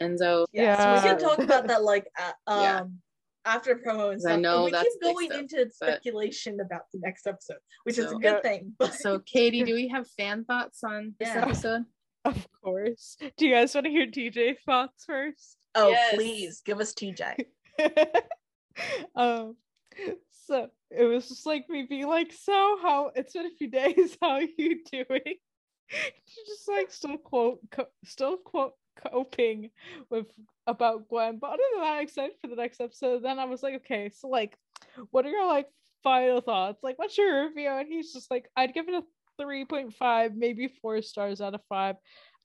Enzo. 0.00 0.46
yeah, 0.52 1.00
so 1.00 1.08
we 1.08 1.08
can 1.08 1.18
talk 1.20 1.38
about 1.38 1.68
that 1.68 1.82
like 1.82 2.06
uh, 2.18 2.32
um 2.50 2.60
Yeah. 2.62 2.80
After 3.44 3.74
promo 3.76 4.12
and 4.12 4.20
'Cause 4.20 4.26
I 4.26 4.30
stuff. 4.32 4.40
know 4.40 4.56
but 4.58 4.64
we 4.66 4.70
that's 4.70 4.88
keep 4.94 5.02
going 5.02 5.26
stuff, 5.30 5.40
into 5.40 5.56
but- 5.64 5.74
speculation 5.74 6.60
about 6.60 6.82
the 6.92 6.98
next 7.00 7.26
episode, 7.26 7.58
which 7.84 7.98
is 7.98 8.06
a 8.12 8.14
good 8.16 8.22
Yeah. 8.24 8.40
thing. 8.40 8.74
But 8.78 8.94
So, 8.94 9.18
Katie, 9.20 9.64
do 9.64 9.74
we 9.74 9.88
have 9.88 10.08
fan 10.10 10.44
thoughts 10.44 10.82
on 10.84 11.14
this 11.18 11.28
Yeah. 11.28 11.42
episode? 11.46 11.84
Of 12.24 12.46
course. 12.62 13.16
Do 13.36 13.46
you 13.46 13.52
guys 13.52 13.74
want 13.74 13.86
to 13.86 13.90
hear 13.90 14.06
TJ 14.06 14.58
thoughts 14.64 15.04
first? 15.04 15.56
oh, 15.74 15.88
Yes. 15.90 16.14
please 16.14 16.60
give 16.64 16.78
us 16.80 16.94
TJ. 16.94 17.46
um 19.16 19.56
so 20.46 20.68
it 20.90 21.04
was 21.04 21.28
just 21.28 21.46
like 21.46 21.68
me 21.68 21.82
being 21.88 22.06
like 22.06 22.32
so 22.32 22.78
how 22.82 23.10
it's 23.14 23.32
been 23.32 23.46
a 23.46 23.50
few 23.58 23.68
days 23.68 24.16
how 24.20 24.30
are 24.30 24.42
you 24.56 24.82
doing 24.90 25.34
She 25.88 26.40
just 26.46 26.68
like 26.68 26.90
still 26.90 27.18
quote 27.18 27.58
co- 27.70 27.88
still 28.04 28.36
quote 28.38 28.74
coping 28.96 29.70
with 30.10 30.26
about 30.66 31.08
gwen 31.08 31.38
but 31.38 31.50
other 31.50 31.62
than 31.74 31.82
that 31.82 31.92
I'm 31.96 32.02
excited 32.02 32.36
for 32.40 32.48
the 32.48 32.56
next 32.56 32.80
episode 32.80 33.22
then 33.22 33.38
i 33.38 33.44
was 33.44 33.62
like 33.62 33.74
okay 33.76 34.10
so 34.14 34.28
like 34.28 34.56
what 35.10 35.26
are 35.26 35.30
your 35.30 35.46
like 35.46 35.66
final 36.02 36.40
thoughts? 36.40 36.82
Like 36.82 36.98
what's 36.98 37.16
your 37.16 37.46
review? 37.46 37.70
And 37.70 37.88
he's 37.88 38.12
just 38.12 38.30
like 38.30 38.48
i'd 38.56 38.74
give 38.74 38.88
it 38.88 38.94
a 38.94 39.42
3.5 39.42 40.34
maybe 40.34 40.68
four 40.68 41.02
stars 41.02 41.40
out 41.40 41.54
of 41.54 41.60
five. 41.68 41.96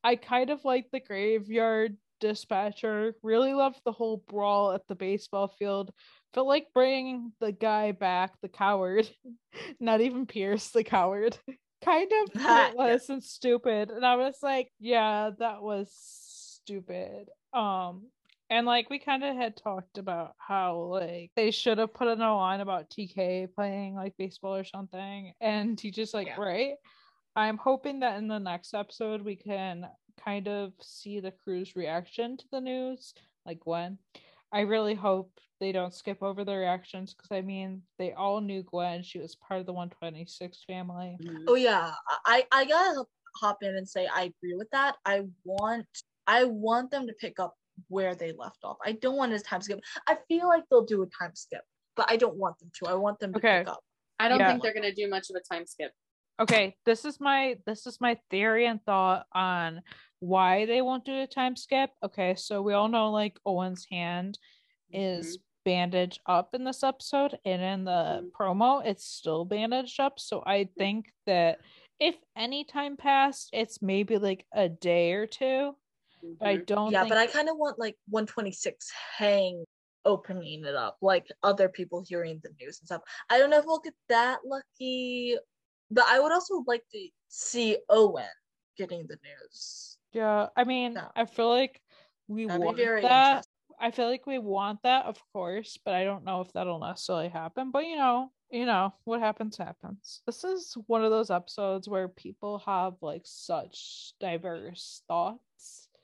I 0.03 0.15
kind 0.15 0.49
of 0.49 0.64
like 0.64 0.88
the 0.91 0.99
graveyard 0.99 1.98
dispatcher. 2.19 3.14
Really 3.24 3.53
loved 3.53 3.82
the 3.84 3.91
whole 3.91 4.24
brawl 4.28 4.72
at 4.72 4.88
the 4.88 4.95
baseball 4.95 5.48
field. 5.60 5.91
Felt 6.34 6.48
like 6.48 6.68
bringing 6.74 7.34
the 7.40 7.52
guy 7.52 7.91
back 7.91 8.34
the 8.41 8.48
coward 8.48 9.10
not 9.80 10.02
even 10.02 10.26
pierce 10.26 10.69
the 10.69 10.84
coward. 10.84 11.38
Kind 11.86 12.11
of 12.11 12.41
pointless 12.41 13.10
and 13.10 13.24
stupid. 13.24 13.91
And 13.91 14.06
i 14.06 14.15
was 14.15 14.38
like 14.41 14.72
yeah 14.80 15.30
that 15.38 15.61
was 15.61 16.27
stupid 16.68 17.30
um 17.53 18.02
and 18.49 18.68
like 18.68 18.89
we 18.89 18.99
kind 18.99 19.23
of 19.23 19.35
had 19.38 19.56
talked 19.56 19.98
about 19.98 20.34
how 20.38 20.76
like 20.91 21.31
they 21.38 21.49
should 21.49 21.77
have 21.77 21.94
put 21.94 22.10
in 22.10 22.19
a 22.19 22.35
line 22.35 22.60
about 22.60 22.89
tk 22.89 23.48
playing 23.56 23.95
like 23.95 24.14
baseball 24.18 24.53
or 24.53 24.65
something 24.65 25.31
and 25.39 25.80
he 25.80 25.91
just 25.91 26.14
like 26.14 26.27
Yeah. 26.27 26.35
right 26.38 26.73
i'm 27.38 27.57
hoping 27.57 28.02
that 28.02 28.18
in 28.18 28.27
the 28.27 28.38
next 28.38 28.73
episode 28.73 29.22
we 29.22 29.38
can 29.38 29.88
kind 30.22 30.49
of 30.49 30.73
see 30.81 31.22
the 31.22 31.31
crew's 31.31 31.73
reaction 31.77 32.35
to 32.35 32.45
the 32.52 32.60
news 32.60 33.14
like 33.45 33.61
Gwen. 33.61 33.98
I 34.52 34.61
really 34.61 34.94
hope 34.94 35.31
they 35.60 35.72
don't 35.72 35.94
skip 35.94 36.22
over 36.22 36.44
the 36.44 36.56
reactions 36.56 37.14
because 37.14 37.31
I 37.31 37.41
mean 37.41 37.81
they 37.98 38.11
all 38.11 38.41
knew 38.41 38.61
Gwen. 38.64 39.03
She 39.03 39.19
was 39.19 39.35
part 39.35 39.61
of 39.61 39.65
the 39.65 39.73
126 39.73 40.64
family. 40.68 41.18
Oh 41.48 41.56
yeah, 41.56 41.94
I 42.26 42.45
I 42.52 42.65
gotta 42.65 43.06
hop 43.35 43.60
in 43.61 43.76
and 43.76 43.88
say 43.88 44.07
I 44.07 44.23
agree 44.23 44.56
with 44.56 44.69
that. 44.72 44.98
I 45.06 45.22
want 45.45 45.85
I 46.28 46.44
want 46.44 46.91
them 46.91 47.08
to 47.08 47.14
pick 47.14 47.40
up 47.40 47.56
where 47.90 48.16
they 48.16 48.32
left 48.34 48.60
off. 48.64 48.78
I 48.86 48.94
don't 48.94 49.16
want 49.18 49.34
a 49.34 49.40
time 49.40 49.62
skip. 49.62 49.80
I 50.08 50.18
feel 50.28 50.48
like 50.48 50.64
they'll 50.70 50.86
do 50.86 51.02
a 51.04 51.08
time 51.08 51.36
skip, 51.36 51.62
but 51.95 52.10
I 52.10 52.18
don't 52.18 52.36
want 52.36 52.60
them 52.60 52.72
to. 52.76 52.88
I 52.88 52.95
want 52.95 53.20
them 53.20 53.32
to 53.34 53.38
Okay. 53.40 53.60
pick 53.60 53.70
up. 53.70 53.80
I 54.20 54.28
don't 54.28 54.40
Yeah. 54.40 54.49
think 54.49 54.64
they're 54.64 54.74
gonna 54.74 54.94
do 54.94 55.08
much 55.10 55.30
of 55.30 55.36
a 55.36 55.41
time 55.41 55.66
skip. 55.66 55.91
Okay, 56.40 56.76
this 56.86 57.06
is 57.06 57.20
my 57.20 57.58
this 57.66 57.88
is 57.88 57.99
my 58.02 58.20
theory 58.30 58.68
and 58.68 58.84
thought 58.84 59.26
on 59.34 59.82
why 60.20 60.66
they 60.66 60.82
won't 60.82 61.06
do 61.06 61.22
a 61.22 61.28
time 61.28 61.56
skip. 61.56 61.91
Okay, 62.04 62.36
so 62.36 62.62
we 62.62 62.74
all 62.74 62.88
know 62.88 63.12
like 63.12 63.40
Owen's 63.45 63.86
hand 63.90 64.38
is 64.91 65.40
bandaged 65.66 66.20
up 66.28 66.54
in 66.56 66.64
this 66.64 66.82
episode 66.84 67.38
and 67.44 67.62
in 67.62 67.84
the 67.86 68.22
Mhm. 68.24 68.32
promo 68.32 68.86
it's 68.86 69.04
still 69.06 69.45
bandaged 69.45 69.99
up. 69.99 70.20
So 70.20 70.44
I 70.45 70.66
think 70.78 71.12
that 71.26 71.60
if 71.99 72.16
any 72.36 72.64
time 72.64 72.98
passed, 72.98 73.49
it's 73.52 73.82
maybe 73.82 74.18
like 74.18 74.45
a 74.54 74.70
day 74.70 75.14
or 75.14 75.28
two. 75.28 75.76
But 76.40 76.48
I 76.48 76.56
don't 76.58 76.91
yeah, 76.91 77.02
think 77.02 77.10
but 77.10 77.18
I 77.18 77.28
kind 77.28 77.49
of 77.49 77.58
want 77.58 77.80
like 77.80 77.95
126 78.10 78.91
hang 79.18 79.64
opening 80.06 80.66
it 80.66 80.76
up, 80.76 80.98
like 81.02 81.28
other 81.44 81.70
people 81.70 82.04
hearing 82.08 82.40
the 82.44 82.49
news 82.60 82.80
and 82.80 82.88
stuff. 82.88 83.02
I 83.30 83.38
don't 83.38 83.49
know 83.49 83.60
if 83.60 83.66
we'll 83.66 83.80
get 83.80 83.95
that 84.10 84.40
lucky, 84.45 85.38
but 85.91 86.06
I 86.08 86.20
would 86.20 86.32
also 86.32 86.64
like 86.66 86.84
to 86.91 87.10
see 87.28 87.78
Owen 87.90 88.26
getting 88.78 89.08
the 89.08 89.18
news. 89.24 89.98
Yeah, 90.14 90.48
I 90.56 90.64
mean, 90.64 90.94
No. 90.94 91.12
I 91.16 91.26
feel 91.26 91.49
like 91.49 91.82
we 92.28 92.45
That'd 92.45 92.62
want 92.62 92.78
that. 93.02 93.45
I 93.80 93.91
feel 93.91 94.08
like 94.10 94.26
we 94.26 94.40
want 94.40 94.82
that, 94.84 95.06
of 95.06 95.22
course, 95.34 95.78
but 95.84 95.94
I 95.94 96.04
don't 96.04 96.24
know 96.24 96.41
if 96.41 96.52
that'll 96.54 96.80
necessarily 96.80 97.30
happen. 97.30 97.72
But 97.72 97.86
you 97.86 97.95
know, 97.95 98.32
you 98.49 98.66
know, 98.66 98.94
what 99.04 99.20
happens 99.20 99.58
happens. 99.58 100.22
This 100.26 100.44
is 100.44 100.76
one 100.88 101.04
of 101.04 101.12
those 101.12 101.30
episodes 101.30 101.88
where 101.88 102.08
people 102.08 102.60
have 102.60 102.95
like 103.02 103.24
such 103.26 104.14
diverse 104.20 105.04
thoughts. 105.08 105.40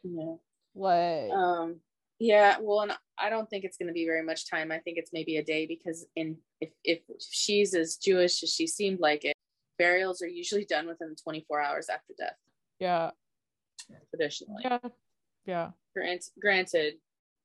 Yeah. 0.04 0.36
Like 0.76 1.32
Um. 1.32 1.80
Yeah. 2.20 2.58
Well, 2.62 2.82
and 2.82 2.94
I 3.18 3.30
don't 3.30 3.50
think 3.50 3.64
it's 3.64 3.78
gonna 3.78 3.94
be 3.94 4.06
very 4.06 4.24
much 4.24 4.50
time. 4.50 4.72
I 4.72 4.80
think 4.80 4.98
it's 4.98 5.12
maybe 5.14 5.38
a 5.38 5.44
day 5.44 5.66
because 5.66 6.06
in 6.16 6.38
if 6.62 6.72
if 6.84 7.00
she's 7.30 7.74
as 7.74 7.98
Jewish 7.98 8.44
as 8.44 8.50
she 8.50 8.68
seemed 8.68 9.00
like 9.00 9.26
it, 9.26 9.36
burials 9.78 10.22
are 10.22 10.28
usually 10.28 10.66
done 10.66 10.88
within 10.88 11.16
24 11.22 11.62
hours 11.62 11.90
after 11.90 12.14
death, 12.18 12.38
yeah, 12.80 13.12
traditionally. 14.10 14.64
yeah, 14.64 14.80
yeah. 15.46 15.70
Grant, 15.96 16.26
granted, 16.40 16.96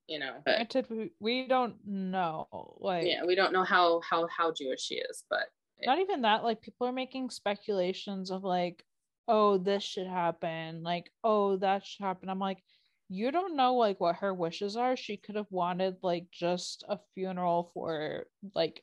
you 0.07 0.19
know, 0.19 0.35
but 0.45 0.57
Granted, 0.57 0.87
we, 0.89 1.11
we 1.21 1.49
don't 1.49 1.77
know. 1.87 2.49
Like 2.81 3.05
yeah, 3.07 3.25
we 3.25 3.35
don't 3.35 3.53
know 3.53 3.65
how 3.65 4.01
how 4.09 4.27
how 4.29 4.53
Jewish 4.53 4.83
she 4.83 4.97
is, 4.97 5.25
but 5.29 5.47
not 5.85 5.99
even 5.99 6.23
that 6.23 6.45
like 6.45 6.61
people 6.63 6.87
are 6.87 6.93
making 6.93 7.31
speculations 7.31 8.31
of 8.31 8.45
like 8.45 8.85
oh 9.29 9.59
this 9.59 9.83
should 9.83 10.07
happen 10.07 10.83
like 10.83 11.11
oh 11.23 11.57
that 11.59 11.87
should 11.87 12.05
happen. 12.05 12.29
I'm 12.29 12.39
like 12.39 12.63
you 13.11 13.31
don't 13.31 13.57
know 13.57 13.75
like 13.77 14.01
what 14.01 14.17
her 14.17 14.35
wishes 14.35 14.77
are. 14.77 14.97
She 14.97 15.17
could 15.17 15.37
have 15.37 15.51
wanted 15.51 15.97
like 16.03 16.27
just 16.31 16.85
a 16.89 16.99
funeral 17.15 17.71
for 17.73 18.27
like 18.55 18.83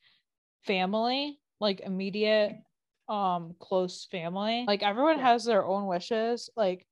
family 0.65 1.39
like 1.59 1.81
immediate 1.81 2.53
um 3.09 3.55
close 3.59 4.07
family. 4.11 4.65
Like 4.67 4.83
everyone 4.83 5.19
has 5.19 5.45
their 5.45 5.65
own 5.65 5.85
wishes. 5.87 6.49
Like 6.55 6.85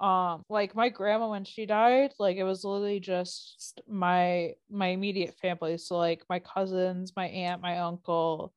um 0.00 0.42
like 0.48 0.74
my 0.74 0.88
grandma 0.88 1.28
when 1.28 1.44
she 1.44 1.66
died 1.66 2.14
like 2.18 2.38
it 2.38 2.44
was 2.44 2.64
literally 2.64 3.00
just 3.00 3.82
my 3.88 4.52
my 4.70 4.88
immediate 4.88 5.34
family. 5.40 5.76
So 5.78 5.98
like 5.98 6.22
my 6.28 6.38
cousins 6.38 7.12
my 7.16 7.26
aunt 7.26 7.60
my 7.60 7.78
uncle 7.80 8.54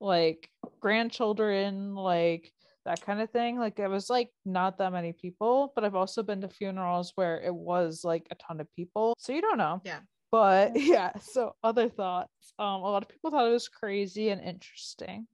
like 0.00 0.48
grandchildren 0.80 1.94
like 1.94 2.52
that 2.90 3.06
kind 3.06 3.20
of 3.20 3.30
thing 3.30 3.56
like 3.56 3.78
it 3.78 3.86
was 3.86 4.10
like 4.10 4.30
not 4.44 4.76
that 4.78 4.92
many 4.92 5.12
people 5.12 5.72
but 5.76 5.84
i've 5.84 5.94
also 5.94 6.24
been 6.24 6.40
to 6.40 6.48
funerals 6.48 7.12
where 7.14 7.40
it 7.40 7.54
was 7.54 8.00
like 8.02 8.26
a 8.32 8.34
ton 8.34 8.60
of 8.60 8.66
people 8.74 9.14
so 9.16 9.32
you 9.32 9.40
don't 9.40 9.58
know 9.58 9.80
Yeah. 9.84 10.00
but 10.32 10.72
yeah 10.74 11.12
so 11.20 11.54
other 11.62 11.88
thoughts 11.88 12.52
um 12.58 12.82
a 12.82 12.90
lot 12.90 13.02
of 13.04 13.08
people 13.08 13.30
thought 13.30 13.46
it 13.46 13.52
was 13.52 13.68
crazy 13.68 14.30
and 14.30 14.40
interesting 14.42 15.28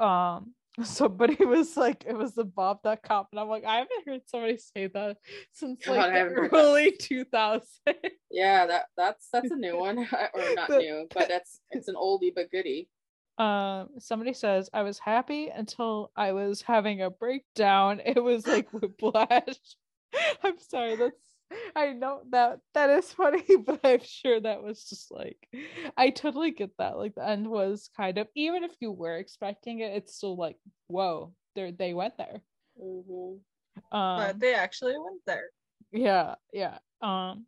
um 0.00 0.52
so 0.82 1.08
but 1.08 1.30
it 1.40 1.46
was 1.48 1.76
like 1.76 2.04
it 2.06 2.14
was 2.18 2.34
the 2.34 2.44
Bob 2.44 2.82
Duck 2.82 3.02
cop, 3.02 3.28
and 3.32 3.38
i'm 3.40 3.48
like 3.48 3.64
i 3.64 3.76
haven't 3.76 4.04
heard 4.06 4.20
somebody 4.26 4.58
say 4.58 4.88
that 4.88 5.16
since 5.52 5.84
God, 5.86 5.96
like 5.96 6.06
I 6.06 6.10
the 6.10 6.18
haven't 6.18 6.36
heard 6.36 6.50
that. 6.50 6.56
early 6.64 6.92
2000s 7.00 7.62
yeah, 8.30 8.66
that 8.66 8.86
that's 8.96 9.28
that's 9.32 9.50
a 9.52 9.56
new 9.56 9.78
one, 9.78 9.98
or 10.34 10.54
not 10.54 10.68
The- 10.68 10.78
new, 10.78 11.06
but 11.14 11.28
that's 11.28 11.60
it's 11.70 11.88
an 11.88 11.94
oldie 11.94 12.32
but 12.34 12.50
goodie. 12.50 12.88
Um 13.38 13.88
somebody 13.98 14.32
says 14.32 14.70
i 14.72 14.82
was 14.82 14.98
happy 14.98 15.48
until 15.48 16.10
i 16.16 16.32
was 16.32 16.62
having 16.62 17.02
a 17.02 17.10
breakdown 17.10 18.00
it 18.06 18.22
was 18.22 18.46
like 18.46 18.72
whiplash 18.72 19.58
i'm 20.42 20.58
sorry 20.58 20.96
that's 20.96 21.26
I 21.74 21.92
know 21.92 22.22
that 22.30 22.58
that 22.74 22.90
is 22.90 23.12
funny, 23.12 23.44
but 23.66 23.80
I'm 23.84 24.00
sure 24.02 24.40
that 24.40 24.62
was 24.62 24.84
just 24.88 25.10
like 25.10 25.48
I 25.96 26.10
totally 26.10 26.50
get 26.50 26.70
that. 26.78 26.98
Like 26.98 27.14
the 27.14 27.28
end 27.28 27.48
was 27.48 27.88
kind 27.96 28.18
of 28.18 28.28
even 28.34 28.64
if 28.64 28.72
you 28.80 28.90
were 28.90 29.16
expecting 29.16 29.80
it, 29.80 29.92
it's 29.92 30.16
still 30.16 30.36
like, 30.36 30.56
whoa, 30.88 31.32
they 31.54 31.70
they 31.70 31.94
went 31.94 32.16
there. 32.18 32.42
Mhm. 32.80 33.38
Um, 33.92 34.18
but 34.18 34.40
they 34.40 34.54
actually 34.54 34.94
went 34.98 35.20
there. 35.26 35.50
yeah, 35.92 36.34
yeah. 36.52 36.78
Um, 37.00 37.46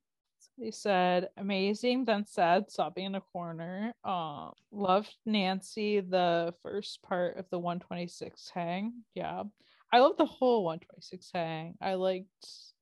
they 0.59 0.71
said 0.71 1.29
amazing, 1.37 2.05
then 2.05 2.27
sad, 2.27 2.71
sobbing 2.71 3.07
in 3.07 3.15
a 3.15 3.21
corner. 3.21 3.93
Um, 4.05 4.53
loved 4.73 5.15
Nancy 5.25 6.01
the 6.01 6.55
first 6.63 7.03
part 7.03 7.37
of 7.37 7.47
the 7.51 7.59
126 7.59 8.51
hang. 8.53 8.93
Yeah, 9.15 9.45
I 9.93 10.01
love 10.01 10.17
the 10.17 10.27
whole 10.27 10.65
126 10.65 11.31
hang. 11.33 11.75
I 11.81 11.95
liked 11.95 12.27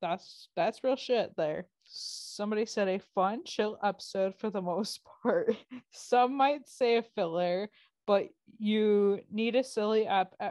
that's 0.01 0.49
that's 0.57 0.83
real 0.85 0.97
shit 0.97 1.33
there. 1.37 1.67
Somebody 1.85 2.67
said 2.67 2.89
a 2.89 3.01
fun, 3.15 3.45
chill 3.45 3.79
episode 3.83 4.35
for 4.39 4.51
the 4.51 4.63
most 4.63 5.01
part. 5.23 5.55
Some 5.93 6.37
might 6.37 6.69
say 6.69 6.97
a 6.97 7.03
filler, 7.03 7.69
but 8.07 8.29
you 8.59 9.21
need 9.31 9.55
a 9.55 9.65
silly 9.65 10.07
app 10.07 10.35
e- 10.43 10.49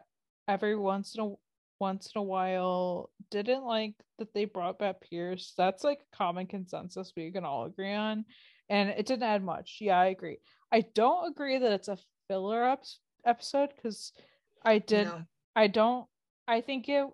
every 0.47 0.75
once 0.75 1.15
in 1.15 1.23
a 1.23 1.33
once 1.79 2.11
in 2.15 2.19
a 2.19 2.23
while. 2.23 3.09
Didn't 3.31 3.63
like 3.63 3.95
that 4.19 4.33
they 4.33 4.45
brought 4.45 4.79
back 4.79 5.01
Pierce. 5.01 5.53
That's 5.57 5.83
like 5.83 5.99
a 6.01 6.15
common 6.15 6.47
consensus 6.47 7.13
we 7.15 7.31
can 7.31 7.45
all 7.45 7.65
agree 7.65 7.93
on. 7.93 8.25
And 8.69 8.89
it 8.89 9.05
didn't 9.05 9.23
add 9.23 9.43
much. 9.43 9.77
Yeah, 9.81 9.99
I 9.99 10.07
agree. 10.07 10.37
I 10.71 10.85
don't 10.95 11.29
agree 11.29 11.57
that 11.57 11.71
it's 11.71 11.87
a 11.87 11.97
filler 12.27 12.63
up- 12.63 12.83
episode 13.25 13.69
because 13.75 14.11
I 14.63 14.79
did. 14.79 15.07
No. 15.07 15.21
I 15.55 15.67
don't. 15.67 16.07
I 16.47 16.61
think 16.61 16.89
it. 16.89 17.05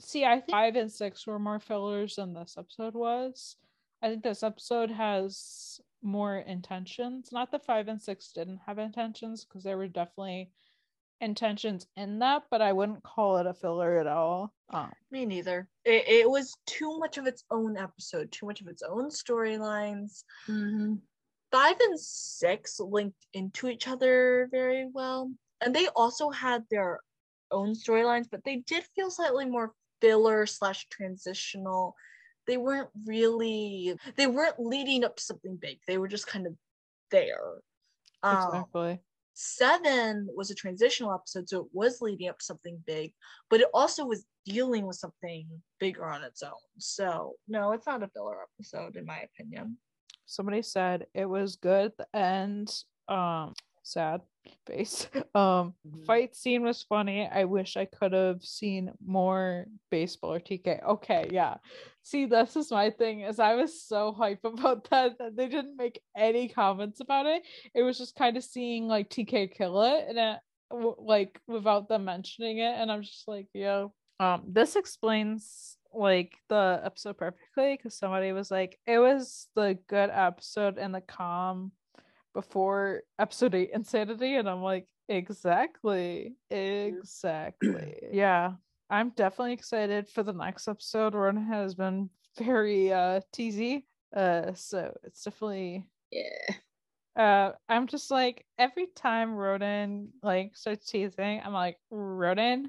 See, 0.00 0.24
I 0.24 0.40
think 0.40 0.50
five 0.50 0.76
and 0.76 0.92
six 0.92 1.26
were 1.26 1.38
more 1.38 1.60
fillers 1.60 2.16
than 2.16 2.34
this 2.34 2.56
episode 2.58 2.94
was. 2.94 3.56
I 4.02 4.10
think 4.10 4.22
this 4.22 4.42
episode 4.42 4.90
has 4.90 5.80
more 6.02 6.36
intentions. 6.36 7.30
Not 7.32 7.50
that 7.50 7.64
five 7.64 7.88
and 7.88 8.00
six 8.00 8.30
didn't 8.32 8.60
have 8.66 8.78
intentions, 8.78 9.44
because 9.44 9.64
there 9.64 9.78
were 9.78 9.88
definitely 9.88 10.50
intentions 11.20 11.86
in 11.96 12.18
that, 12.20 12.44
but 12.50 12.60
I 12.60 12.72
wouldn't 12.72 13.02
call 13.02 13.38
it 13.38 13.46
a 13.46 13.54
filler 13.54 13.98
at 13.98 14.06
all. 14.06 14.52
Um, 14.70 14.92
Me 15.10 15.24
neither. 15.26 15.68
It, 15.84 16.04
it 16.06 16.30
was 16.30 16.54
too 16.66 16.98
much 16.98 17.18
of 17.18 17.26
its 17.26 17.44
own 17.50 17.76
episode, 17.76 18.30
too 18.32 18.46
much 18.46 18.60
of 18.60 18.68
its 18.68 18.82
own 18.82 19.08
storylines. 19.10 20.24
Mhm. 20.46 21.00
Five 21.52 21.76
and 21.80 21.98
six 21.98 22.80
linked 22.80 23.26
into 23.32 23.68
each 23.68 23.88
other 23.88 24.48
very 24.50 24.86
well. 24.92 25.30
And 25.60 25.74
they 25.74 25.88
also 25.88 26.30
had 26.30 26.64
their 26.70 27.00
own 27.50 27.72
storylines, 27.72 28.26
but 28.30 28.44
they 28.44 28.56
did 28.56 28.84
feel 28.94 29.10
slightly 29.10 29.46
more 29.46 29.72
filler 30.00 30.44
slash 30.46 30.86
transitional. 30.88 31.94
They 32.46 32.56
weren't 32.56 32.90
really 33.04 33.96
they 34.16 34.26
weren't 34.26 34.58
leading 34.60 35.04
up 35.04 35.16
to 35.16 35.22
something 35.22 35.56
big. 35.56 35.78
They 35.86 35.98
were 35.98 36.08
just 36.08 36.26
kind 36.26 36.46
of 36.46 36.54
there. 37.10 37.54
Um, 38.22 38.48
exactly. 38.48 39.00
Seven 39.36 40.28
was 40.34 40.50
a 40.50 40.54
transitional 40.54 41.14
episode, 41.14 41.48
so 41.48 41.60
it 41.60 41.66
was 41.72 42.00
leading 42.00 42.28
up 42.28 42.38
to 42.38 42.44
something 42.44 42.82
big, 42.86 43.12
but 43.50 43.60
it 43.60 43.68
also 43.72 44.04
was 44.04 44.24
dealing 44.44 44.86
with 44.86 44.96
something 44.96 45.46
bigger 45.78 46.06
on 46.06 46.24
its 46.24 46.42
own. 46.42 46.52
So 46.78 47.34
no, 47.46 47.72
it's 47.72 47.86
not 47.86 48.02
a 48.02 48.08
filler 48.08 48.38
episode 48.58 48.96
in 48.96 49.06
my 49.06 49.20
opinion. 49.20 49.76
Somebody 50.26 50.62
said 50.62 51.06
it 51.14 51.26
was 51.26 51.56
good 51.56 51.92
and. 52.12 52.68
Um, 53.08 53.54
sad 53.86 54.20
face. 54.66 55.08
Um, 55.34 55.74
Mhm. 55.86 56.06
fight 56.06 56.34
scene 56.36 56.62
was 56.62 56.82
funny. 56.82 57.28
I 57.30 57.44
wish 57.44 57.76
I 57.76 57.84
could 57.84 58.12
have 58.12 58.42
seen 58.42 58.92
more 59.04 59.66
baseball 59.90 60.32
or 60.34 60.40
TK. 60.40 60.82
Okay, 60.82 61.28
yeah. 61.32 61.56
See, 62.02 62.26
this 62.26 62.56
is 62.56 62.70
my 62.70 62.90
thing. 62.90 63.20
Is 63.20 63.38
I 63.38 63.54
was 63.54 63.82
so 63.82 64.12
hype 64.12 64.44
about 64.44 64.88
that 64.90 65.18
that 65.18 65.36
they 65.36 65.48
didn't 65.48 65.76
make 65.76 66.00
any 66.16 66.48
comments 66.48 67.00
about 67.00 67.26
it. 67.26 67.42
It 67.74 67.82
was 67.82 67.98
just 67.98 68.14
kind 68.16 68.36
of 68.36 68.44
seeing 68.44 68.86
like 68.88 69.10
TK 69.10 69.54
kill 69.56 69.82
it 69.82 70.06
and 70.08 70.18
it, 70.18 70.38
w- 70.70 70.96
like 70.98 71.40
without 71.46 71.88
them 71.88 72.04
mentioning 72.04 72.58
it, 72.58 72.74
and 72.78 72.90
I'm 72.90 73.02
just 73.02 73.28
like, 73.28 73.48
yo. 73.52 73.92
Um, 74.18 74.44
this 74.48 74.76
explains 74.76 75.76
like 75.92 76.32
the 76.48 76.80
episode 76.84 77.18
perfectly 77.18 77.76
because 77.76 77.98
somebody 77.98 78.32
was 78.32 78.50
like, 78.50 78.78
it 78.86 78.98
was 78.98 79.48
the 79.54 79.78
good 79.88 80.10
episode 80.10 80.78
and 80.78 80.94
the 80.94 81.00
calm 81.02 81.72
before 82.36 83.00
episode 83.18 83.54
eight 83.54 83.70
insanity 83.72 84.36
and 84.36 84.46
i'm 84.46 84.60
like 84.62 84.86
exactly 85.08 86.34
exactly. 86.50 87.94
Yeah 88.12 88.52
i'm 88.90 89.08
definitely 89.16 89.54
excited 89.54 90.06
for 90.06 90.22
the 90.22 90.34
next 90.34 90.68
episode. 90.68 91.14
Ronen 91.14 91.46
has 91.48 91.74
been 91.74 92.10
very 92.36 92.92
uh 92.92 93.20
teasy 93.34 93.84
uh 94.14 94.52
so 94.52 94.94
it's 95.02 95.24
definitely 95.24 95.86
Yeah. 96.12 96.54
uh 97.18 97.52
i'm 97.70 97.86
just 97.86 98.10
like 98.10 98.44
every 98.58 98.88
time 98.94 99.30
Ronen 99.30 100.08
like 100.22 100.54
starts 100.54 100.90
teasing 100.90 101.40
i'm 101.42 101.54
like 101.54 101.78
Ronen 101.90 102.66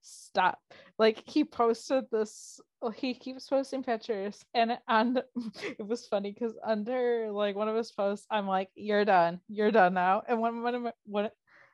stop. 0.00 0.58
Like 0.98 1.22
he 1.28 1.44
posted 1.44 2.04
this 2.10 2.58
well, 2.80 2.90
he 2.90 3.14
keeps 3.14 3.48
posting 3.48 3.82
pictures 3.82 4.44
and 4.54 4.78
and 4.88 5.22
it 5.78 5.86
was 5.86 6.06
funny 6.06 6.32
because 6.32 6.54
under 6.64 7.30
like 7.30 7.54
one 7.54 7.68
of 7.68 7.76
his 7.76 7.92
posts 7.92 8.26
i'm 8.30 8.46
like 8.46 8.70
you're 8.74 9.04
done. 9.04 9.40
You're 9.48 9.70
done 9.70 9.94
now. 9.94 10.22
And 10.26 10.40
one, 10.40 10.62
one 10.62 10.74
of 10.74 10.82
my 10.82 10.92
one 11.04 11.30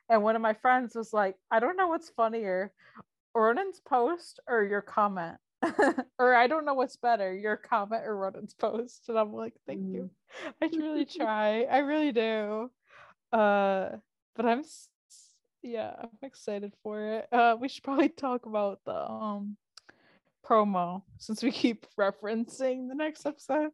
and 0.09 0.23
one 0.23 0.35
of 0.35 0.41
my 0.41 0.53
friends 0.53 0.95
was 0.95 1.13
like 1.13 1.35
i 1.51 1.59
don't 1.59 1.77
know 1.77 1.87
what's 1.87 2.09
funnier 2.09 2.71
Ronen's 3.35 3.79
post 3.87 4.39
or 4.47 4.63
your 4.63 4.81
comment? 4.81 5.37
Or 6.19 6.35
i 6.35 6.47
don't 6.47 6.65
know 6.65 6.73
what's 6.73 6.97
better 6.97 7.33
your 7.33 7.57
comment 7.57 8.03
or 8.05 8.15
Ronen's 8.15 8.53
post? 8.53 9.05
And 9.07 9.17
i'm 9.17 9.33
like 9.33 9.53
thank 9.65 9.87
you. 9.87 10.09
I 10.61 10.69
really 10.75 11.05
try. 11.05 11.63
I 11.63 11.79
really 11.79 12.11
do. 12.11 12.69
Uh 13.31 13.89
but 14.35 14.45
i'm 14.45 14.63
yeah 15.63 15.93
i'm 16.01 16.09
excited 16.21 16.73
for 16.83 17.01
it. 17.01 17.27
Uh 17.31 17.55
we 17.59 17.69
should 17.69 17.83
probably 17.83 18.09
talk 18.09 18.45
about 18.45 18.79
the 18.85 19.09
um 19.09 19.57
promo 20.47 21.01
since 21.17 21.43
we 21.43 21.51
keep 21.51 21.85
referencing 21.99 22.87
the 22.89 22.95
next 22.95 23.25
episode. 23.25 23.69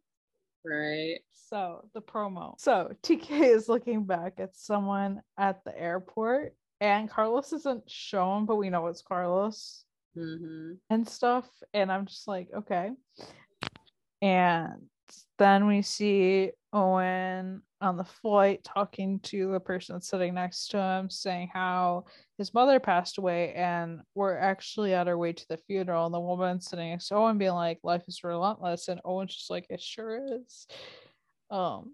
Right. 0.64 1.18
So, 1.32 1.88
the 1.94 2.00
promo. 2.00 2.54
So, 2.58 2.90
TK 3.02 3.30
is 3.54 3.68
looking 3.68 4.04
back 4.04 4.34
at 4.38 4.56
someone 4.56 5.20
at 5.38 5.62
the 5.64 5.78
airport, 5.78 6.54
and 6.80 7.08
Carlos 7.10 7.52
isn't 7.52 7.88
shown, 7.90 8.46
but 8.46 8.56
we 8.56 8.70
know 8.70 8.86
it's 8.86 9.02
Carlos 9.02 9.84
Mm-hmm. 10.16 10.74
and 10.90 11.08
stuff. 11.08 11.44
And 11.72 11.90
I'm 11.90 12.06
just 12.06 12.28
like, 12.28 12.46
okay. 12.56 12.92
And 14.22 14.86
then 15.38 15.66
we 15.66 15.82
see 15.82 16.52
Owen 16.72 17.62
on 17.84 17.96
the 17.96 18.04
flight 18.04 18.64
talking 18.64 19.20
to 19.20 19.52
the 19.52 19.60
person 19.60 20.00
sitting 20.00 20.34
next 20.34 20.68
to 20.68 20.78
him, 20.78 21.10
saying 21.10 21.50
how 21.52 22.04
his 22.38 22.52
mother 22.54 22.80
passed 22.80 23.18
away, 23.18 23.52
and 23.54 24.00
we're 24.14 24.36
actually 24.36 24.94
at 24.94 25.06
our 25.06 25.16
way 25.18 25.32
to 25.32 25.48
the 25.48 25.56
funeral. 25.56 26.06
And 26.06 26.14
the 26.14 26.20
woman 26.20 26.60
sitting 26.60 26.90
next 26.90 27.08
to 27.08 27.16
Owen 27.16 27.38
being 27.38 27.52
like, 27.52 27.78
Life 27.82 28.04
is 28.08 28.24
relentless. 28.24 28.88
And 28.88 29.00
Owen's 29.04 29.34
just 29.34 29.50
like, 29.50 29.66
It 29.70 29.80
sure 29.80 30.18
is. 30.40 30.66
Um, 31.50 31.92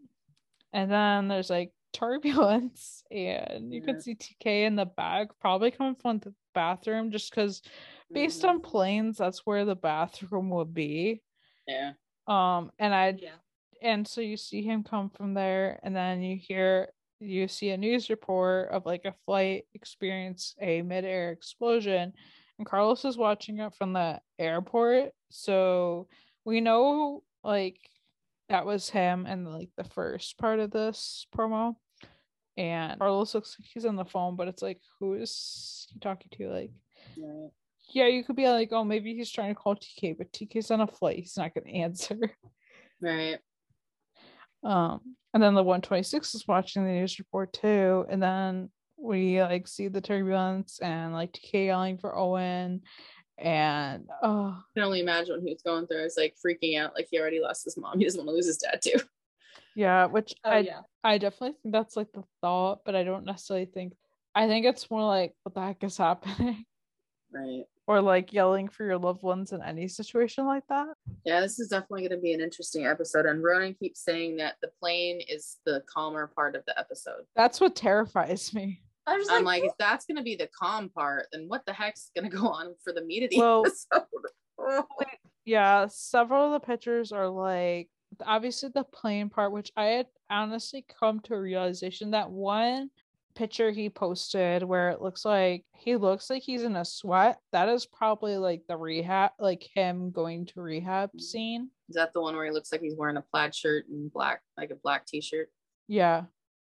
and 0.73 0.91
then 0.91 1.29
there's 1.29 1.51
like 1.51 1.73
turbulence, 1.93 3.03
and 3.11 3.73
you 3.73 3.81
Yeah. 3.81 3.87
can 3.87 4.01
see 4.01 4.15
TK 4.15 4.65
in 4.67 4.77
the 4.77 4.87
back, 4.87 5.29
probably 5.41 5.71
coming 5.73 5.97
from 5.97 6.19
the 6.21 6.33
bathroom, 6.55 7.11
just 7.11 7.31
because 7.31 7.63
based 8.13 8.45
on 8.45 8.61
planes, 8.61 9.19
that's 9.19 9.45
where 9.45 9.65
the 9.65 9.77
bathroom 9.77 10.51
would 10.51 10.73
be. 10.73 11.21
Yeah. 11.67 11.93
Um, 12.27 12.71
and 12.79 12.95
I 12.95 13.17
Yeah. 13.19 13.35
And 13.83 14.07
so 14.07 14.21
you 14.21 14.37
see 14.37 14.63
him 14.63 14.83
come 14.83 15.11
from 15.11 15.35
there, 15.35 15.81
and 15.83 15.95
then 15.95 16.23
you 16.23 16.37
hear 16.37 16.89
you 17.21 17.49
see 17.49 17.71
a 17.71 17.77
news 17.77 18.09
report 18.09 18.71
of 18.71 18.87
like 18.87 19.05
a 19.05 19.15
flight 19.27 19.65
experience 19.75 20.55
a 20.61 20.83
midair 20.83 21.31
explosion, 21.33 22.13
and 22.59 22.67
Carlos 22.67 23.05
is 23.05 23.17
watching 23.17 23.59
it 23.59 23.75
from 23.75 23.93
the 23.93 24.21
airport. 24.39 25.11
So 25.31 26.09
we 26.45 26.61
know 26.61 27.23
like 27.45 27.79
that 28.49 28.67
was 28.67 28.91
him 28.91 29.27
and 29.27 29.47
like 29.51 29.71
the 29.77 29.85
first 29.85 30.39
part 30.39 30.59
of 30.61 30.71
this 30.71 31.27
promo. 31.35 31.75
And 32.57 32.99
Carlos 32.99 33.35
looks 33.35 33.57
like 33.59 33.69
he's 33.73 33.87
on 33.87 33.97
the 33.97 34.05
phone, 34.05 34.37
but 34.37 34.49
it's 34.49 34.61
like, 34.61 34.81
who 34.99 35.15
is 35.15 35.87
he 35.91 35.99
talking 36.01 36.29
to? 36.33 36.49
Like, 36.51 36.71
Right. 37.17 37.51
yeah, 37.93 38.07
you 38.07 38.25
could 38.25 38.37
be 38.37 38.49
like, 38.49 38.71
oh, 38.73 38.85
maybe 38.85 39.15
he's 39.15 39.31
trying 39.31 39.55
to 39.55 39.55
call 39.55 39.77
TK, 39.77 40.19
but 40.19 40.33
TK's 40.33 40.71
on 40.71 40.81
a 40.81 40.87
flight. 40.87 41.19
He's 41.19 41.37
not 41.37 41.55
going 41.55 41.65
to 41.73 41.79
answer. 41.79 42.19
Right. 43.01 43.39
Um, 44.63 45.17
and 45.33 45.43
then 45.43 45.55
the 45.55 45.63
126 45.63 46.35
is 46.35 46.49
watching 46.49 46.85
the 46.85 46.91
news 46.93 47.19
report 47.19 47.53
too. 47.53 48.05
And 48.09 48.23
then 48.23 48.71
we 48.97 49.41
like 49.43 49.67
see 49.67 49.89
the 49.89 50.01
turbulence 50.01 50.81
and 50.81 51.13
like 51.13 51.33
TK 51.33 51.67
yelling 51.67 51.99
for 51.99 52.17
Owen. 52.17 52.83
And 53.39 54.07
oh, 54.23 54.57
I 54.59 54.63
can 54.75 54.83
only 54.85 55.01
imagine 55.01 55.35
what 55.37 55.43
he 55.43 55.53
was 55.53 55.63
going 55.63 55.87
through. 55.87 56.05
It's 56.05 56.19
like 56.19 56.35
freaking 56.45 56.79
out, 56.79 56.93
like 56.95 57.09
he 57.11 57.19
already 57.19 57.41
lost 57.41 57.65
his 57.65 57.77
mom. 57.79 57.99
He 57.99 58.05
doesn't 58.05 58.19
want 58.19 58.29
to 58.29 58.35
lose 58.35 58.47
his 58.47 58.59
dad 58.59 58.81
too. 58.83 58.99
yeah, 59.75 60.07
which 60.07 60.35
Oh 60.45 60.51
I 60.51 60.59
yeah. 60.59 60.81
I 61.03 61.17
definitely 61.17 61.57
think 61.63 61.73
that's 61.73 61.97
like 61.97 62.13
the 62.13 62.25
thought, 62.43 62.81
but 62.85 62.95
I 62.95 63.03
don't 63.05 63.25
necessarily 63.25 63.67
think 63.67 63.95
I 64.35 64.47
think 64.47 64.67
it's 64.67 64.91
more 64.91 65.05
like 65.05 65.33
what 65.43 65.55
the 65.55 65.63
heck 65.63 65.83
is 65.85 65.97
happening. 65.97 66.65
Right. 67.33 67.65
Or 67.91 68.01
like 68.01 68.33
yelling 68.33 68.69
for 68.69 68.85
your 68.85 68.99
loved 68.99 69.25
ones 69.25 69.51
in 69.51 69.61
any 69.65 69.89
situation 69.89 70.47
like 70.47 70.63
that. 70.69 70.87
Yeah, 71.25 71.41
this 71.41 71.59
is 71.59 71.67
definitely 71.67 72.03
going 72.03 72.21
to 72.21 72.23
be 72.23 72.33
an 72.33 72.41
interesting 72.41 72.87
episode. 72.87 73.27
And 73.27 73.43
Ronen 73.43 73.77
keeps 73.77 74.05
saying 74.05 74.37
that 74.37 74.55
the 74.63 74.69
plane 74.81 75.21
is 75.29 75.57
the 75.67 75.83
calmer 75.93 76.29
part 76.29 76.55
of 76.55 76.65
the 76.67 76.79
episode. 76.79 77.25
That's 77.35 77.61
what 77.61 77.75
terrifies 77.75 78.55
me. 78.55 78.81
I 79.09 79.17
was 79.17 79.29
I'm 79.29 79.43
like, 79.43 79.63
like, 79.63 79.71
if 79.71 79.77
that's 79.77 80.07
going 80.07 80.19
to 80.19 80.23
be 80.23 80.37
the 80.37 80.49
calm 80.57 80.89
part, 80.91 81.27
then 81.33 81.47
what 81.49 81.67
the 81.67 81.73
heck's 81.73 82.13
going 82.17 82.31
to 82.31 82.37
go 82.37 82.47
on 82.47 82.75
for 82.85 82.93
the 82.93 83.03
meat 83.05 83.25
of 83.25 83.31
the 83.31 83.39
Well- 83.39 83.67
episode? 83.67 84.07
Yeah, 85.45 85.87
several 85.89 86.47
of 86.47 86.53
the 86.61 86.65
pictures 86.65 87.11
are 87.11 87.27
like 87.29 87.89
obviously 88.25 88.69
the 88.73 88.85
plane 88.85 89.31
part, 89.31 89.51
which 89.51 89.73
I 89.77 89.87
had 89.87 90.07
honestly 90.31 90.85
come 91.01 91.19
to 91.21 91.35
a 91.35 91.41
realization 91.41 92.13
that 92.13 92.31
one 92.31 92.91
picture 93.41 93.71
he 93.71 93.89
posted 93.89 94.63
where 94.63 94.91
it 94.91 95.01
looks 95.01 95.25
like 95.25 95.65
he 95.73 95.97
looks 95.97 96.29
like 96.29 96.43
he's 96.43 96.63
in 96.63 96.77
a 96.77 96.85
sweat. 96.85 97.39
That 97.53 97.71
is 97.71 97.87
probably 97.87 98.37
like 98.37 98.65
the 98.69 98.77
rehab, 98.77 99.31
like 99.39 99.67
him 99.75 100.11
going 100.11 100.45
to 100.47 100.61
rehab 100.61 101.11
mm. 101.17 101.21
scene. 101.23 101.71
Is 101.89 101.95
that 101.95 102.13
the 102.13 102.21
one 102.21 102.37
where 102.37 102.45
he 102.45 102.51
looks 102.51 102.71
like 102.71 102.83
he's 102.83 102.99
wearing 102.99 103.17
a 103.17 103.25
plaid 103.33 103.55
shirt 103.55 103.87
and 103.89 104.13
black, 104.13 104.43
like 104.59 104.71
a 104.71 104.75
black 104.75 105.07
t-shirt? 105.07 105.49
Yeah. 105.89 106.25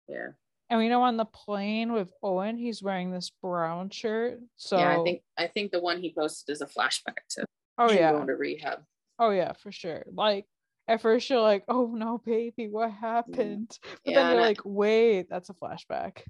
Yeah. 0.08 0.28
And 0.70 0.78
we 0.78 0.88
know 0.88 1.02
on 1.02 1.18
the 1.18 1.26
plane 1.26 1.92
with 1.92 2.08
Owen, 2.22 2.56
he's 2.56 2.82
wearing 2.82 3.10
this 3.10 3.30
brown 3.42 3.90
shirt. 3.90 4.40
So 4.56 4.78
yeah, 4.78 4.98
I 4.98 5.04
think 5.04 5.20
I 5.36 5.46
think 5.48 5.70
the 5.70 5.80
one 5.80 6.00
he 6.00 6.14
posted 6.16 6.50
is 6.50 6.62
a 6.62 6.66
flashback 6.66 7.20
to 7.32 7.44
oh 7.76 7.92
yeah. 7.92 8.12
going 8.12 8.28
to 8.28 8.36
rehab. 8.36 8.78
Oh 9.18 9.32
yeah, 9.32 9.52
for 9.52 9.70
sure. 9.70 10.06
Like 10.10 10.46
at 10.88 11.02
first 11.02 11.28
you're 11.28 11.42
like, 11.42 11.64
oh 11.68 11.92
no, 11.94 12.22
baby, 12.24 12.68
what 12.68 12.88
mm. 12.88 12.98
happened? 12.98 13.78
But 13.82 14.12
Yeah, 14.12 14.22
then 14.22 14.32
you're 14.32 14.40
like, 14.40 14.60
wait, 14.64 15.26
that's 15.28 15.50
a 15.50 15.54
flashback. 15.54 16.22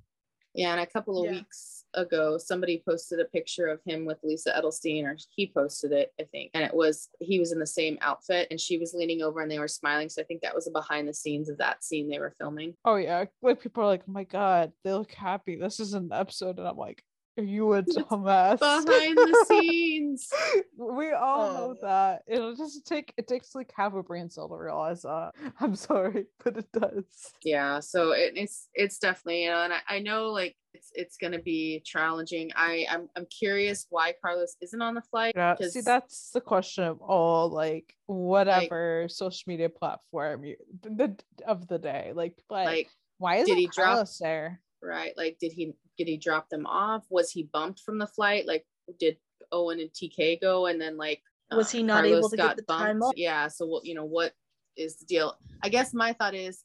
Yeah, 0.55 0.71
and 0.73 0.81
a 0.81 0.87
couple 0.87 1.19
of 1.19 1.25
Yeah. 1.27 1.39
weeks 1.39 1.85
ago, 1.95 2.39
somebody 2.39 2.83
posted 2.87 3.19
a 3.21 3.25
picture 3.25 3.67
of 3.67 3.81
him 3.85 4.05
with 4.05 4.19
Lisa 4.23 4.53
Edelstein, 4.53 5.05
or 5.05 5.17
he 5.35 5.51
posted 5.53 5.93
it, 5.93 6.13
I 6.21 6.25
think. 6.25 6.53
And 6.55 6.65
it 6.65 6.73
was 6.75 7.09
he 7.21 7.39
was 7.41 7.51
in 7.53 7.59
the 7.59 7.67
same 7.67 7.99
outfit, 8.01 8.49
and 8.51 8.61
she 8.61 8.79
was 8.79 8.95
leaning 8.95 9.21
over, 9.23 9.41
and 9.41 9.51
they 9.51 9.59
were 9.59 9.69
smiling. 9.69 10.09
So 10.09 10.23
I 10.23 10.25
think 10.25 10.43
that 10.43 10.55
was 10.55 10.67
a 10.69 10.71
behind 10.71 11.09
the 11.09 11.15
scenes 11.15 11.49
of 11.49 11.59
that 11.59 11.83
scene 11.83 12.09
they 12.09 12.21
were 12.21 12.35
filming. 12.39 12.75
Oh 12.85 12.97
yeah, 12.97 13.25
like 13.43 13.61
people 13.61 13.83
are 13.83 13.87
like, 13.87 14.03
oh 14.09 14.13
my 14.13 14.25
god, 14.25 14.73
they 14.85 14.93
look 14.93 15.13
happy. 15.13 15.57
This 15.57 15.81
is 15.81 15.93
an 15.95 16.11
episode, 16.13 16.59
and 16.59 16.69
I'm 16.69 16.77
like, 16.77 17.03
you 17.37 17.73
a 17.75 17.83
dumbass? 17.83 18.59
Behind 18.61 19.17
the 19.17 19.45
scenes. 19.49 20.31
we 20.77 21.13
all 21.13 21.51
Oh, 21.51 21.55
know 21.55 21.77
that. 21.83 22.23
It'll 22.27 22.55
just 22.55 22.87
take 22.87 23.13
it 23.17 23.27
takes 23.27 23.55
like 23.55 23.73
half 23.77 23.95
a 23.95 24.03
brain 24.03 24.31
cell 24.31 24.49
to 24.49 24.57
realize 24.57 25.03
that. 25.03 25.33
I'm 25.61 25.75
sorry, 25.75 26.27
but 26.43 26.57
it 26.57 26.71
does. 26.73 27.05
yeah 27.43 27.81
so 27.81 28.13
it, 28.13 28.33
it's 28.37 28.69
it's 28.75 28.99
definitely 28.99 29.45
you 29.45 29.51
know 29.51 29.63
and 29.65 29.73
I, 29.73 29.79
I 29.89 29.99
know 29.99 30.31
like 30.31 30.57
it's 30.73 30.91
it's 30.95 31.17
gonna 31.17 31.39
be 31.41 31.83
challenging 31.85 32.51
i 32.57 32.85
i'm, 32.91 33.09
I'm 33.17 33.27
curious 33.27 33.87
why 33.91 34.13
carlos 34.21 34.57
isn't 34.61 34.83
on 34.83 34.95
the 34.95 35.03
flight 35.03 35.35
Yeah, 35.37 35.55
See, 35.61 35.83
that's 35.83 36.31
the 36.31 36.41
question 36.41 36.85
of 36.85 37.01
all 37.01 37.49
like 37.49 37.95
whatever 38.07 39.07
social 39.09 39.45
media 39.47 39.69
platform 39.69 40.45
you 40.45 40.57
the, 40.83 41.17
of 41.47 41.69
the 41.69 41.79
day. 41.79 42.13
Like, 42.15 42.37
people 42.37 42.57
like, 42.57 42.67
like 42.67 42.89
why 43.19 43.37
is 43.37 43.47
did 43.47 43.57
he 43.59 43.65
it 43.65 43.71
drop- 43.73 43.87
Carlos 43.89 44.19
there? 44.19 44.61
Right? 44.85 45.13
Like 45.17 45.39
did 45.41 45.53
he 45.53 45.75
did 45.97 46.09
he 46.09 46.17
drop 46.17 46.49
them 46.49 46.67
off? 46.67 47.05
Was 47.11 47.31
he 47.31 47.49
bumped 47.53 47.81
from 47.81 47.99
the 47.99 48.07
flight? 48.07 48.47
Like 48.47 48.67
did 48.99 49.17
owen 49.53 49.81
and 49.81 49.91
tk 49.91 50.41
go 50.41 50.67
and 50.67 50.81
then 50.81 50.97
like 50.97 51.23
Was 51.51 51.75
uh, 51.75 51.79
he 51.79 51.83
not 51.83 52.05
able 52.05 52.29
Carlos 52.29 52.31
to 52.31 52.37
get 52.37 52.57
the 52.57 52.63
time 52.63 53.03
off? 53.03 53.13
yeah 53.17 53.49
so 53.49 53.67
what 53.67 53.85
you 53.85 53.95
know 53.95 54.05
what 54.05 54.33
is 54.77 54.97
the 54.97 55.07
deal? 55.07 55.37
I 55.63 55.69
guess 55.69 55.95
my 55.95 56.13
thought 56.13 56.35
is 56.35 56.65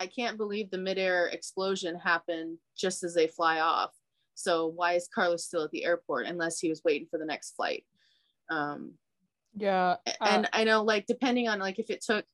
i 0.00 0.06
can't 0.06 0.38
believe 0.38 0.70
the 0.70 0.78
midair 0.78 1.26
explosion 1.26 1.94
happened 1.98 2.56
just 2.76 3.04
as 3.04 3.14
they 3.14 3.26
fly 3.26 3.60
off. 3.60 3.90
So 4.34 4.66
why 4.68 4.94
is 4.94 5.08
carlos 5.14 5.44
still 5.44 5.64
at 5.64 5.70
the 5.70 5.84
airport 5.84 6.26
unless 6.26 6.58
he 6.58 6.68
was 6.68 6.82
waiting 6.84 7.06
for 7.10 7.18
the 7.18 7.26
next 7.26 7.54
flight? 7.54 7.84
Um 8.50 8.94
Yeah, 9.54 9.96
uh, 10.06 10.12
and 10.22 10.48
i 10.52 10.64
know 10.64 10.82
like 10.82 11.06
depending 11.06 11.48
on 11.48 11.58
like 11.58 11.78
if 11.78 11.90
it 11.90 12.02
took 12.02 12.24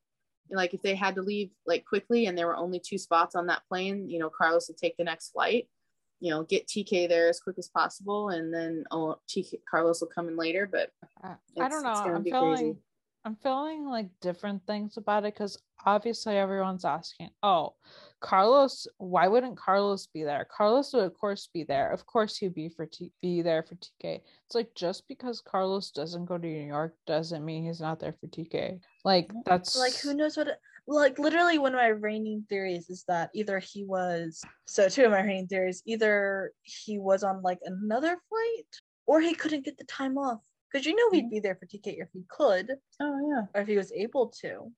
like 0.51 0.75
if 0.75 0.83
they 0.83 0.95
had 0.95 1.15
to 1.15 1.23
leave 1.23 1.51
like 1.67 1.85
quickly 1.85 2.27
and 2.27 2.37
there 2.37 2.47
were 2.47 2.57
only 2.57 2.81
two 2.81 2.99
spots 2.99 3.35
on 3.35 3.47
that 3.47 3.63
plane 3.69 4.09
you 4.09 4.19
know 4.19 4.31
carlos 4.31 4.69
would 4.69 4.77
take 4.77 4.97
the 4.97 5.05
next 5.05 5.31
flight 5.31 5.69
you 6.21 6.31
know 6.31 6.43
get 6.45 6.67
tk 6.67 7.09
there 7.09 7.29
as 7.29 7.41
quick 7.41 7.57
as 7.59 7.69
possible 7.69 8.31
and 8.31 8.53
then 8.53 8.85
oh 8.91 9.17
TK, 9.29 9.61
carlos 9.69 10.01
will 10.01 10.09
come 10.09 10.29
in 10.29 10.37
later 10.37 10.69
but 10.71 10.91
I, 11.23 11.69
don't 11.69 11.83
know. 11.83 11.91
I'm 11.91 12.25
feeling 12.25 12.57
crazy. 12.57 12.77
I'm 13.27 13.35
feeling 13.35 13.87
like 13.87 14.07
different 14.21 14.65
things 14.69 14.97
about 14.99 15.25
it 15.25 15.35
because 15.35 15.59
obviously 15.85 16.37
everyone's 16.37 16.85
asking, 16.85 17.31
oh, 17.43 17.75
Carlos, 18.21 18.87
why 18.99 19.29
wouldn't 19.29 19.59
Carlos 19.59 20.07
be 20.07 20.25
there? 20.25 20.47
Carlos 20.51 20.93
would 20.93 21.05
of 21.05 21.15
course 21.15 21.49
be 21.53 21.65
there. 21.65 21.93
Of 21.93 22.07
course 22.07 22.37
he'd 22.37 22.55
be 22.55 22.69
for 22.69 22.87
T- 22.87 23.13
be 23.21 23.43
there 23.43 23.63
for 23.63 23.75
TK. 23.75 24.21
It's 24.47 24.55
like 24.55 24.75
just 24.75 25.07
because 25.09 25.41
Carlos 25.41 25.91
doesn't 25.91 26.25
go 26.25 26.39
to 26.39 26.47
New 26.47 26.67
York 26.67 26.95
doesn't 27.07 27.45
mean 27.45 27.65
he's 27.65 27.81
not 27.81 28.01
there 28.01 28.15
for 28.19 28.27
TK. 28.27 28.81
Like 29.05 29.31
that's 29.45 29.77
like 29.77 29.95
who 29.97 30.15
knows 30.15 30.37
what 30.37 30.49
it, 30.49 30.59
like 30.89 31.19
literally 31.19 31.59
one 31.59 31.75
of 31.75 31.79
my 31.79 31.89
reigning 31.89 32.45
theories 32.49 32.89
is 32.89 33.05
that 33.09 33.31
either 33.35 33.59
he 33.59 33.85
was 33.85 34.43
so 34.67 34.89
two 34.89 35.05
of 35.05 35.11
my 35.11 35.21
reigning 35.23 35.49
theories 35.49 35.83
either 35.85 36.53
he 36.63 36.99
was 36.99 37.23
on 37.23 37.43
like 37.43 37.59
another 37.65 38.17
flight 38.29 38.67
or 39.07 39.21
he 39.21 39.35
couldn't 39.35 39.65
get 39.65 39.79
the 39.79 39.85
time 39.85 40.17
off 40.17 40.41
because 40.71 40.87
you 40.87 40.95
know 40.95 41.11
he'd 41.11 41.25
mm-hmm. 41.25 41.31
be 41.31 41.41
there 41.41 41.57
for 41.57 41.67
TK 41.67 42.01
if 42.01 42.09
he 42.13 42.25
could 42.29 42.71
oh 43.01 43.29
yeah 43.29 43.47
or 43.55 43.63
if 43.63 43.69
he 43.69 43.77
was 43.77 43.93
able 43.93 44.29
to 44.41 44.71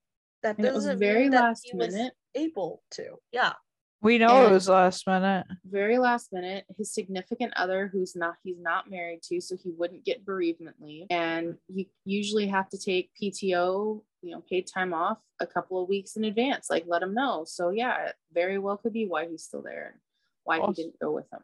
that 0.43 0.57
And 0.59 0.67
it 0.67 0.73
was 0.75 0.85
doesn't 0.85 0.99
very 0.99 1.23
mean 1.23 1.31
that 1.33 1.43
last 1.43 1.69
he 1.71 1.77
was 1.77 1.95
minute. 1.95 2.13
able 2.35 2.83
to. 2.93 3.17
Yeah. 3.33 3.53
We 4.01 4.19
know 4.19 4.47
it 4.47 4.53
was 4.53 4.69
last 4.69 5.07
minute. 5.09 5.45
very 5.65 5.99
last 5.99 6.33
minute 6.33 6.65
his 6.77 6.95
significant 6.95 7.53
other 7.57 7.89
who's 7.93 8.15
not 8.15 8.35
he's 8.45 8.61
not 8.61 8.89
married 8.89 9.23
to 9.25 9.41
so 9.41 9.57
he 9.61 9.71
wouldn't 9.77 10.05
get 10.05 10.25
bereavement 10.25 10.77
leave. 10.81 11.07
And 11.11 11.57
you 11.67 11.87
usually 12.05 12.47
have 12.47 12.69
to 12.71 12.79
take 12.79 13.11
pto 13.21 14.03
you 14.23 14.31
know 14.33 14.41
paid 14.49 14.69
time 14.73 14.95
off 14.95 15.19
a 15.41 15.47
couple 15.49 15.83
of 15.83 15.89
weeks 15.89 16.15
in 16.17 16.23
advance 16.25 16.71
like 16.71 16.85
let 16.87 17.03
him 17.03 17.13
know. 17.13 17.45
So 17.45 17.71
yeah 17.71 18.13
very 18.33 18.59
well 18.59 18.77
could 18.77 18.93
be 18.93 19.07
why 19.09 19.27
he's 19.29 19.43
still 19.43 19.63
there 19.63 19.87
and 19.93 20.01
why 20.45 20.59
Also- 20.61 20.75
he 20.75 20.83
didn't 20.85 21.01
go 21.01 21.11
with 21.11 21.27
him 21.33 21.41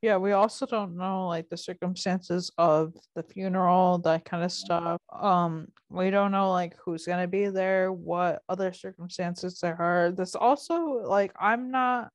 Yeah, 0.00 0.16
we 0.16 0.30
also 0.30 0.64
don't 0.64 0.96
know 0.96 1.26
like 1.26 1.48
the 1.48 1.56
circumstances 1.56 2.52
of 2.56 2.94
the 3.16 3.22
funeral, 3.24 3.98
that 3.98 4.24
kind 4.24 4.44
of 4.44 4.52
stuff. 4.52 5.00
Um, 5.12 5.68
we 5.90 6.10
don't 6.10 6.30
know 6.30 6.52
like 6.52 6.76
who's 6.84 7.04
gonna 7.04 7.26
be 7.26 7.48
there, 7.48 7.92
what 7.92 8.42
other 8.48 8.72
circumstances 8.72 9.58
there 9.60 9.80
are. 9.80 10.12
This 10.12 10.36
also 10.36 11.02
like 11.04 11.32
I'm 11.40 11.72
not 11.72 12.10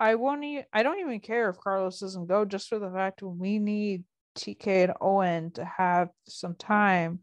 I 0.00 0.16
won't 0.16 0.42
e- 0.44 0.64
I 0.72 0.82
don't 0.82 0.98
even 0.98 1.20
care 1.20 1.48
if 1.48 1.58
Carlos 1.58 2.00
doesn't 2.00 2.26
go 2.26 2.44
just 2.44 2.68
for 2.68 2.80
the 2.80 2.90
fact 2.90 3.22
we 3.22 3.60
need 3.60 4.04
TK 4.36 4.84
and 4.84 4.92
Owen 5.00 5.52
to 5.52 5.64
have 5.64 6.08
some 6.26 6.56
time 6.56 7.20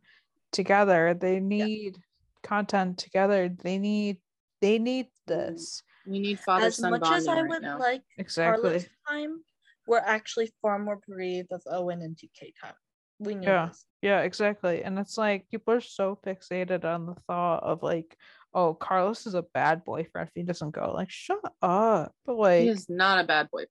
together. 0.53 1.13
They 1.13 1.41
need 1.41 1.97
content 2.41 2.97
together. 2.97 3.49
They 3.49 3.79
need 3.79 4.17
they 4.61 4.79
need 4.79 5.07
this. 5.27 5.83
we 6.05 6.19
need 6.19 6.39
father 6.39 6.67
as 6.67 6.77
son 6.77 6.91
much 6.91 7.11
as 7.11 7.27
I 7.27 7.33
right 7.33 7.49
would 7.49 7.61
now 7.63 7.79
like 7.79 8.03
Exactly. 8.17 8.61
Carlos 8.61 8.85
time 9.09 9.43
we're 9.88 9.98
actually 9.99 10.52
far 10.62 10.80
more 10.80 10.99
bereaved 11.07 11.52
of 11.52 11.62
Owen 11.68 12.02
and 12.02 12.16
TK 12.16 12.53
time 12.62 12.74
we 13.20 13.36
knew 13.36 13.48
Yeah. 13.48 13.68
this 13.68 13.86
Yeah, 14.02 14.22
exactly. 14.22 14.84
And 14.84 14.99
it's 14.99 15.18
like 15.18 15.49
people 15.49 15.74
are 15.74 15.82
so 15.82 16.20
fixated 16.26 16.84
on 16.86 17.06
the 17.06 17.16
thought 17.28 17.64
of 17.64 17.82
like, 17.82 18.16
oh, 18.53 18.74
Carlos 18.74 19.26
is 19.26 19.34
a 19.34 19.41
bad 19.53 19.84
boyfriend 19.86 20.28
if 20.28 20.34
he 20.36 20.44
doesn't 20.44 20.72
go. 20.72 20.91
Like, 20.94 21.10
shut 21.10 21.40
up. 21.62 22.14
But 22.26 22.36
like, 22.38 22.62
he 22.62 22.70
is 22.70 22.90
not 22.90 23.24
a 23.24 23.28
bad 23.28 23.49
boyfriend 23.52 23.70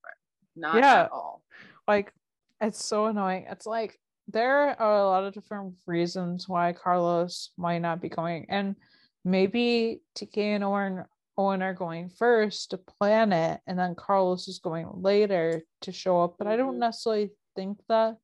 not 0.57 0.77
Yeah. 0.77 1.03
at 1.03 1.13
all 1.13 1.43
like 1.89 2.13
it's 2.61 2.83
so 2.83 3.07
annoying. 3.07 3.47
It's 3.51 3.67
like 3.67 3.99
there 4.29 4.81
are 4.81 4.99
a 4.99 5.05
lot 5.07 5.25
of 5.25 5.35
different 5.35 5.75
reasons 5.87 6.49
why 6.49 6.73
Carlos 6.73 7.51
might 7.59 7.81
not 7.81 8.01
be 8.01 8.09
going. 8.09 8.47
And 8.49 8.77
maybe 9.25 10.01
TK 10.17 10.39
and 10.39 10.65
Owen 10.65 11.05
Owen 11.37 11.63
are 11.63 11.75
going 11.75 12.09
first 12.11 12.71
to 12.71 12.79
plan 12.79 13.33
it, 13.33 13.61
and 13.67 13.79
then 13.79 13.95
Carlos 13.95 14.47
is 14.49 14.59
going 14.61 14.89
later 14.95 15.63
to 15.83 15.93
show 15.93 16.23
up. 16.23 16.37
But 16.39 16.47
I 16.47 16.57
don't 16.57 16.77
Mhm. 16.77 16.79
necessarily 16.81 17.31
think 17.57 17.79
that 17.89 18.17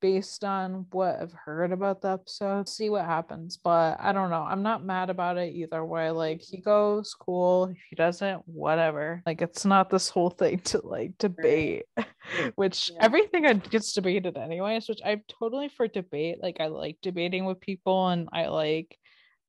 based 0.00 0.44
on 0.44 0.86
what 0.92 1.20
I've 1.20 1.32
heard 1.34 1.72
about 1.72 2.00
the 2.00 2.08
episode. 2.12 2.70
See 2.70 2.88
what 2.88 3.04
happens. 3.04 3.58
But 3.58 3.98
I 4.00 4.12
don't 4.12 4.30
know. 4.30 4.42
I'm 4.42 4.62
not 4.62 4.82
mad 4.82 5.10
about 5.10 5.36
it 5.36 5.54
either 5.54 5.84
way. 5.84 6.10
Like 6.10 6.40
he 6.40 6.56
goes, 6.56 7.12
cool. 7.12 7.64
If 7.66 7.76
he 7.90 7.96
doesn't, 7.96 8.48
whatever. 8.48 9.22
Like 9.26 9.42
it's 9.42 9.66
not 9.66 9.90
this 9.90 10.08
whole 10.08 10.30
thing 10.30 10.60
to 10.60 10.80
like 10.86 11.18
debate, 11.18 11.84
which 12.54 12.90
Yeah. 12.94 13.04
everything 13.04 13.42
gets 13.70 13.92
debated 13.92 14.38
anyways, 14.38 14.88
which 14.88 15.02
I'm 15.04 15.22
totally 15.28 15.68
for 15.68 15.86
debate. 15.86 16.42
Like 16.42 16.60
I 16.60 16.68
like 16.68 16.96
debating 17.02 17.44
with 17.44 17.60
people 17.60 18.08
and 18.08 18.26
I 18.32 18.46
like 18.46 18.96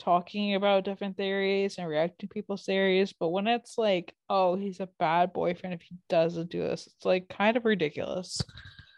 talking 0.02 0.56
about 0.56 0.84
different 0.84 1.16
theories 1.16 1.78
and 1.78 1.88
reacting 1.88 2.28
to 2.28 2.34
people's 2.34 2.66
theories. 2.66 3.14
But 3.14 3.30
when 3.30 3.48
it's 3.48 3.78
like, 3.78 4.14
oh, 4.30 4.56
he's 4.56 4.80
a 4.80 4.90
bad 5.00 5.32
boyfriend 5.34 5.74
if 5.76 5.82
he 5.82 5.96
doesn't 6.10 6.50
do 6.50 6.60
this, 6.64 6.88
it's 6.88 7.06
like 7.06 7.30
kind 7.30 7.56
of 7.56 7.66
ridiculous. 7.66 8.42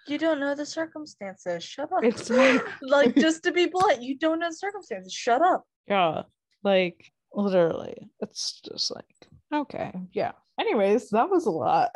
you 0.08 0.18
don't 0.18 0.40
know 0.40 0.56
the 0.56 0.66
circumstances 0.66 1.64
shut 1.64 1.92
up 1.94 2.04
It's 2.04 2.30
like 2.30 2.62
like 2.82 3.16
just 3.16 3.44
to 3.44 3.52
be 3.52 3.66
blunt 3.72 4.02
you 4.02 4.18
don't 4.18 4.40
know 4.40 4.50
the 4.50 4.56
circumstances 4.56 5.14
shut 5.14 5.42
up 5.42 5.64
Yeah, 5.88 6.24
like 6.64 7.12
literally, 7.34 8.10
it's 8.22 8.62
just 8.62 8.94
like 8.96 9.06
okay, 9.54 9.92
yeah. 10.14 10.32
Anyways, 10.60 11.10
that 11.12 11.30
was 11.30 11.46
a 11.46 11.52
lot. 11.52 11.92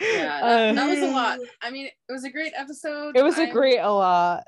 yeah 0.00 0.40
that, 0.40 0.74
that 0.76 0.86
was 0.88 1.00
a 1.00 1.10
lot 1.10 1.40
i 1.60 1.70
mean 1.72 1.86
it 1.86 2.12
was 2.12 2.22
a 2.22 2.30
great 2.30 2.52
episode 2.56 3.16
it 3.16 3.22
was 3.24 3.36
a 3.36 3.42
I'm- 3.46 3.52
great 3.52 3.78
a 3.80 3.90
lot. 3.90 4.44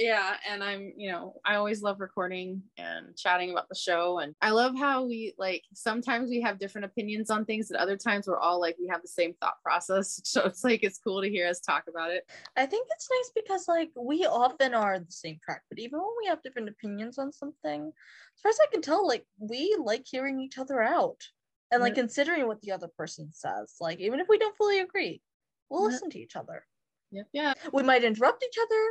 Yeah 0.00 0.34
and 0.48 0.64
i'm 0.64 0.92
you 0.96 1.12
know 1.12 1.34
i 1.44 1.54
always 1.54 1.82
love 1.82 2.00
recording 2.00 2.62
and 2.78 3.16
chatting 3.16 3.50
about 3.50 3.68
the 3.68 3.74
show 3.74 4.18
and 4.18 4.34
i 4.40 4.50
love 4.50 4.76
how 4.76 5.04
we 5.04 5.34
like 5.38 5.62
sometimes 5.74 6.30
we 6.30 6.40
have 6.40 6.58
different 6.58 6.84
opinions 6.84 7.30
on 7.30 7.44
things 7.44 7.70
and 7.70 7.78
other 7.78 7.96
times 7.96 8.26
we're 8.26 8.38
all 8.38 8.58
like 8.58 8.76
we 8.80 8.88
have 8.88 9.02
the 9.02 9.08
same 9.08 9.34
thought 9.40 9.62
process 9.62 10.20
so 10.24 10.42
it's 10.44 10.64
like 10.64 10.82
it's 10.82 10.98
cool 10.98 11.20
to 11.22 11.28
hear 11.28 11.46
us 11.46 11.60
talk 11.60 11.84
about 11.88 12.10
it 12.10 12.26
I 12.56 12.66
think 12.66 12.88
it's 12.90 13.08
nice 13.10 13.32
because 13.34 13.68
like 13.68 13.90
we 13.96 14.26
often 14.26 14.74
are 14.74 14.98
the 14.98 15.10
same 15.10 15.38
track, 15.42 15.62
but 15.68 15.78
even 15.78 15.98
when 15.98 16.10
we 16.20 16.28
have 16.28 16.42
different 16.42 16.68
opinions 16.68 17.18
on 17.18 17.32
something, 17.32 17.86
as 17.86 18.40
far 18.42 18.50
as 18.50 18.58
I 18.62 18.70
can 18.72 18.82
tell, 18.82 19.06
like 19.06 19.24
we 19.38 19.76
like 19.82 20.06
hearing 20.06 20.40
each 20.40 20.58
other 20.58 20.82
out 20.82 21.22
and 21.70 21.80
like 21.80 21.94
considering 21.94 22.46
what 22.46 22.60
the 22.62 22.72
other 22.72 22.88
person 22.88 23.30
says. 23.32 23.76
Like 23.80 24.00
even 24.00 24.20
if 24.20 24.28
we 24.28 24.38
don't 24.38 24.56
fully 24.56 24.80
agree, 24.80 25.22
we'll 25.68 25.84
listen 25.84 26.10
to 26.10 26.18
each 26.18 26.36
other. 26.36 26.66
yeah 27.10 27.22
yeah 27.32 27.54
We 27.72 27.82
might 27.82 28.04
interrupt 28.04 28.44
each 28.44 28.58
other. 28.60 28.82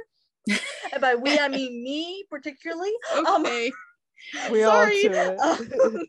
And 0.91 1.01
by 1.01 1.15
we, 1.15 1.37
I 1.39 1.47
mean 1.49 1.83
me 1.83 2.25
particularly. 2.29 2.91
Um, 3.25 3.45
okay 3.45 3.71
We 4.51 4.63
all 4.63 4.85
sorry. 4.85 5.01
do 5.01 5.11
it. 5.11 5.39
Um, 5.39 6.07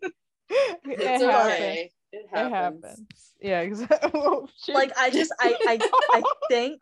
it 0.85 1.01
it's 1.01 1.23
happens. 1.23 1.53
okay 1.53 1.91
it 2.12 2.27
It 2.27 2.29
happens, 2.31 2.85
happens. 2.85 3.35
Yeah, 3.41 3.61
exactly. 3.61 4.11
Oh, 4.15 4.49
like 4.75 4.93
I 4.99 5.11
just 5.11 5.33
I 5.41 5.57
I 5.67 5.85
I 6.12 6.23
think. 6.49 6.81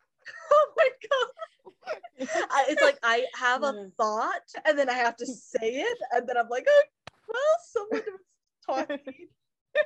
Oh 0.50 0.72
my 0.76 0.88
god. 1.10 2.28
I, 2.50 2.64
it's 2.68 2.82
like 2.82 2.98
I 3.02 3.26
have 3.34 3.62
a 3.62 3.72
Mm. 3.72 3.92
thought 3.96 4.42
and 4.64 4.78
then 4.78 4.88
I 4.90 4.94
have 4.94 5.16
to 5.16 5.26
say 5.26 5.58
it 5.82 5.98
and 6.12 6.28
then 6.28 6.36
I'm 6.36 6.48
like, 6.48 6.66
oh, 6.68 6.82
well, 7.28 7.56
someone 7.72 8.00
was 8.06 8.20
talking. 8.66 9.28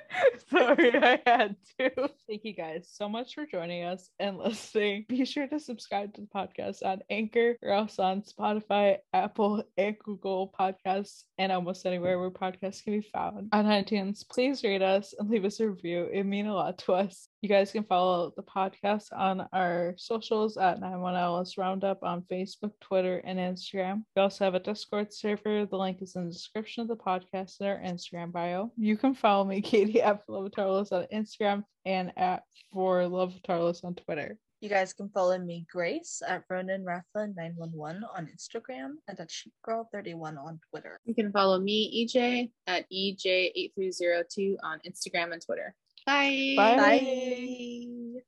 Sorry, 0.51 0.97
I 0.97 1.20
had 1.27 1.56
to. 1.78 1.90
Thank 2.28 2.44
you 2.44 2.55
guys 2.55 2.89
so 2.93 3.09
much 3.09 3.35
for 3.35 3.47
joining 3.47 3.85
us 3.85 4.10
and 4.19 4.39
listening. 4.39 5.06
Be 5.09 5.24
sure 5.24 5.47
to 5.48 5.59
subscribe 5.59 6.14
to 6.14 6.23
the 6.23 6.27
podcast 6.27 6.85
on 6.85 7.01
Anchor 7.10 7.56
or 7.62 7.70
else 7.70 7.98
on 7.98 8.23
Spotify, 8.23 8.98
Apple, 9.12 9.64
and 9.77 9.98
Google 9.98 10.52
Podcasts, 10.59 11.24
and 11.39 11.52
almost 11.52 11.86
anywhere 11.86 12.19
where 12.19 12.31
podcasts 12.31 12.82
can 12.85 13.01
be 13.01 13.09
found. 13.12 13.48
On 13.52 13.64
iTunes, 13.64 14.28
please 14.28 14.62
rate 14.64 14.82
us 14.82 15.14
and 15.19 15.31
leave 15.31 15.44
us 15.44 15.60
a 15.60 15.69
review. 15.69 16.09
It 16.12 16.24
means 16.24 16.48
a 16.48 16.52
lot 16.52 16.78
to 16.78 16.93
us. 16.94 17.28
You 17.43 17.48
guys 17.48 17.73
can 17.73 17.82
follow 17.82 18.32
the 18.36 18.43
podcast 18.44 19.09
on 19.12 19.48
our 19.52 19.94
socials 19.98 20.56
at 20.56 20.81
91LS 20.81 21.59
Roundup 21.59 22.05
on 22.05 22.23
Facebook, 22.31 22.70
Twitter, 22.81 23.20
and 23.24 23.36
Instagram. 23.36 24.05
We 24.14 24.23
also 24.23 24.44
have 24.44 24.55
a 24.55 24.60
Discord 24.60 25.12
server. 25.12 25.66
The 25.66 25.77
link 25.77 26.02
is 26.02 26.14
in 26.14 26.27
the 26.27 26.31
description 26.31 26.82
of 26.82 26.89
the 26.89 26.94
podcast 26.94 27.59
and 27.59 27.69
our 27.69 27.78
Instagram 27.81 28.31
bio. 28.31 28.70
You 28.77 28.97
can 28.97 29.12
follow 29.12 29.44
me, 29.44 29.60
Katie, 29.70 30.01
at 30.01 30.23
Love 30.28 30.44
of 30.47 30.52
Tarlos 30.52 30.93
on 30.93 31.06
Instagram 31.12 31.64
and 31.85 32.12
at 32.16 32.44
For 32.73 33.09
Love 33.09 33.35
of 33.35 33.43
Tarlos 33.43 33.82
on 33.82 33.97
Twitter. 33.97 34.39
You 34.60 34.69
guys 34.69 34.93
can 34.93 35.09
follow 35.09 35.36
me, 35.36 35.66
Grace, 35.69 36.23
at 36.24 36.44
Ronan 36.48 36.85
Ratha 36.85 37.27
911 37.35 38.05
on 38.16 38.28
Instagram 38.28 38.90
and 39.09 39.19
at 39.19 39.28
Sheepgirl31 39.28 40.39
on 40.39 40.60
Twitter. 40.70 41.01
you 41.05 41.16
can 41.16 41.32
follow 41.32 41.59
me 41.59 42.06
ej 42.06 42.48
at 42.69 42.85
E 42.89 43.16
ej8302 43.16 44.55
on 44.62 44.78
instagram 44.86 45.32
and 45.32 45.44
twitter 45.44 45.74
bye 46.07 46.57
Bye. 46.57 47.03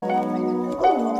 Bye. 0.01 1.15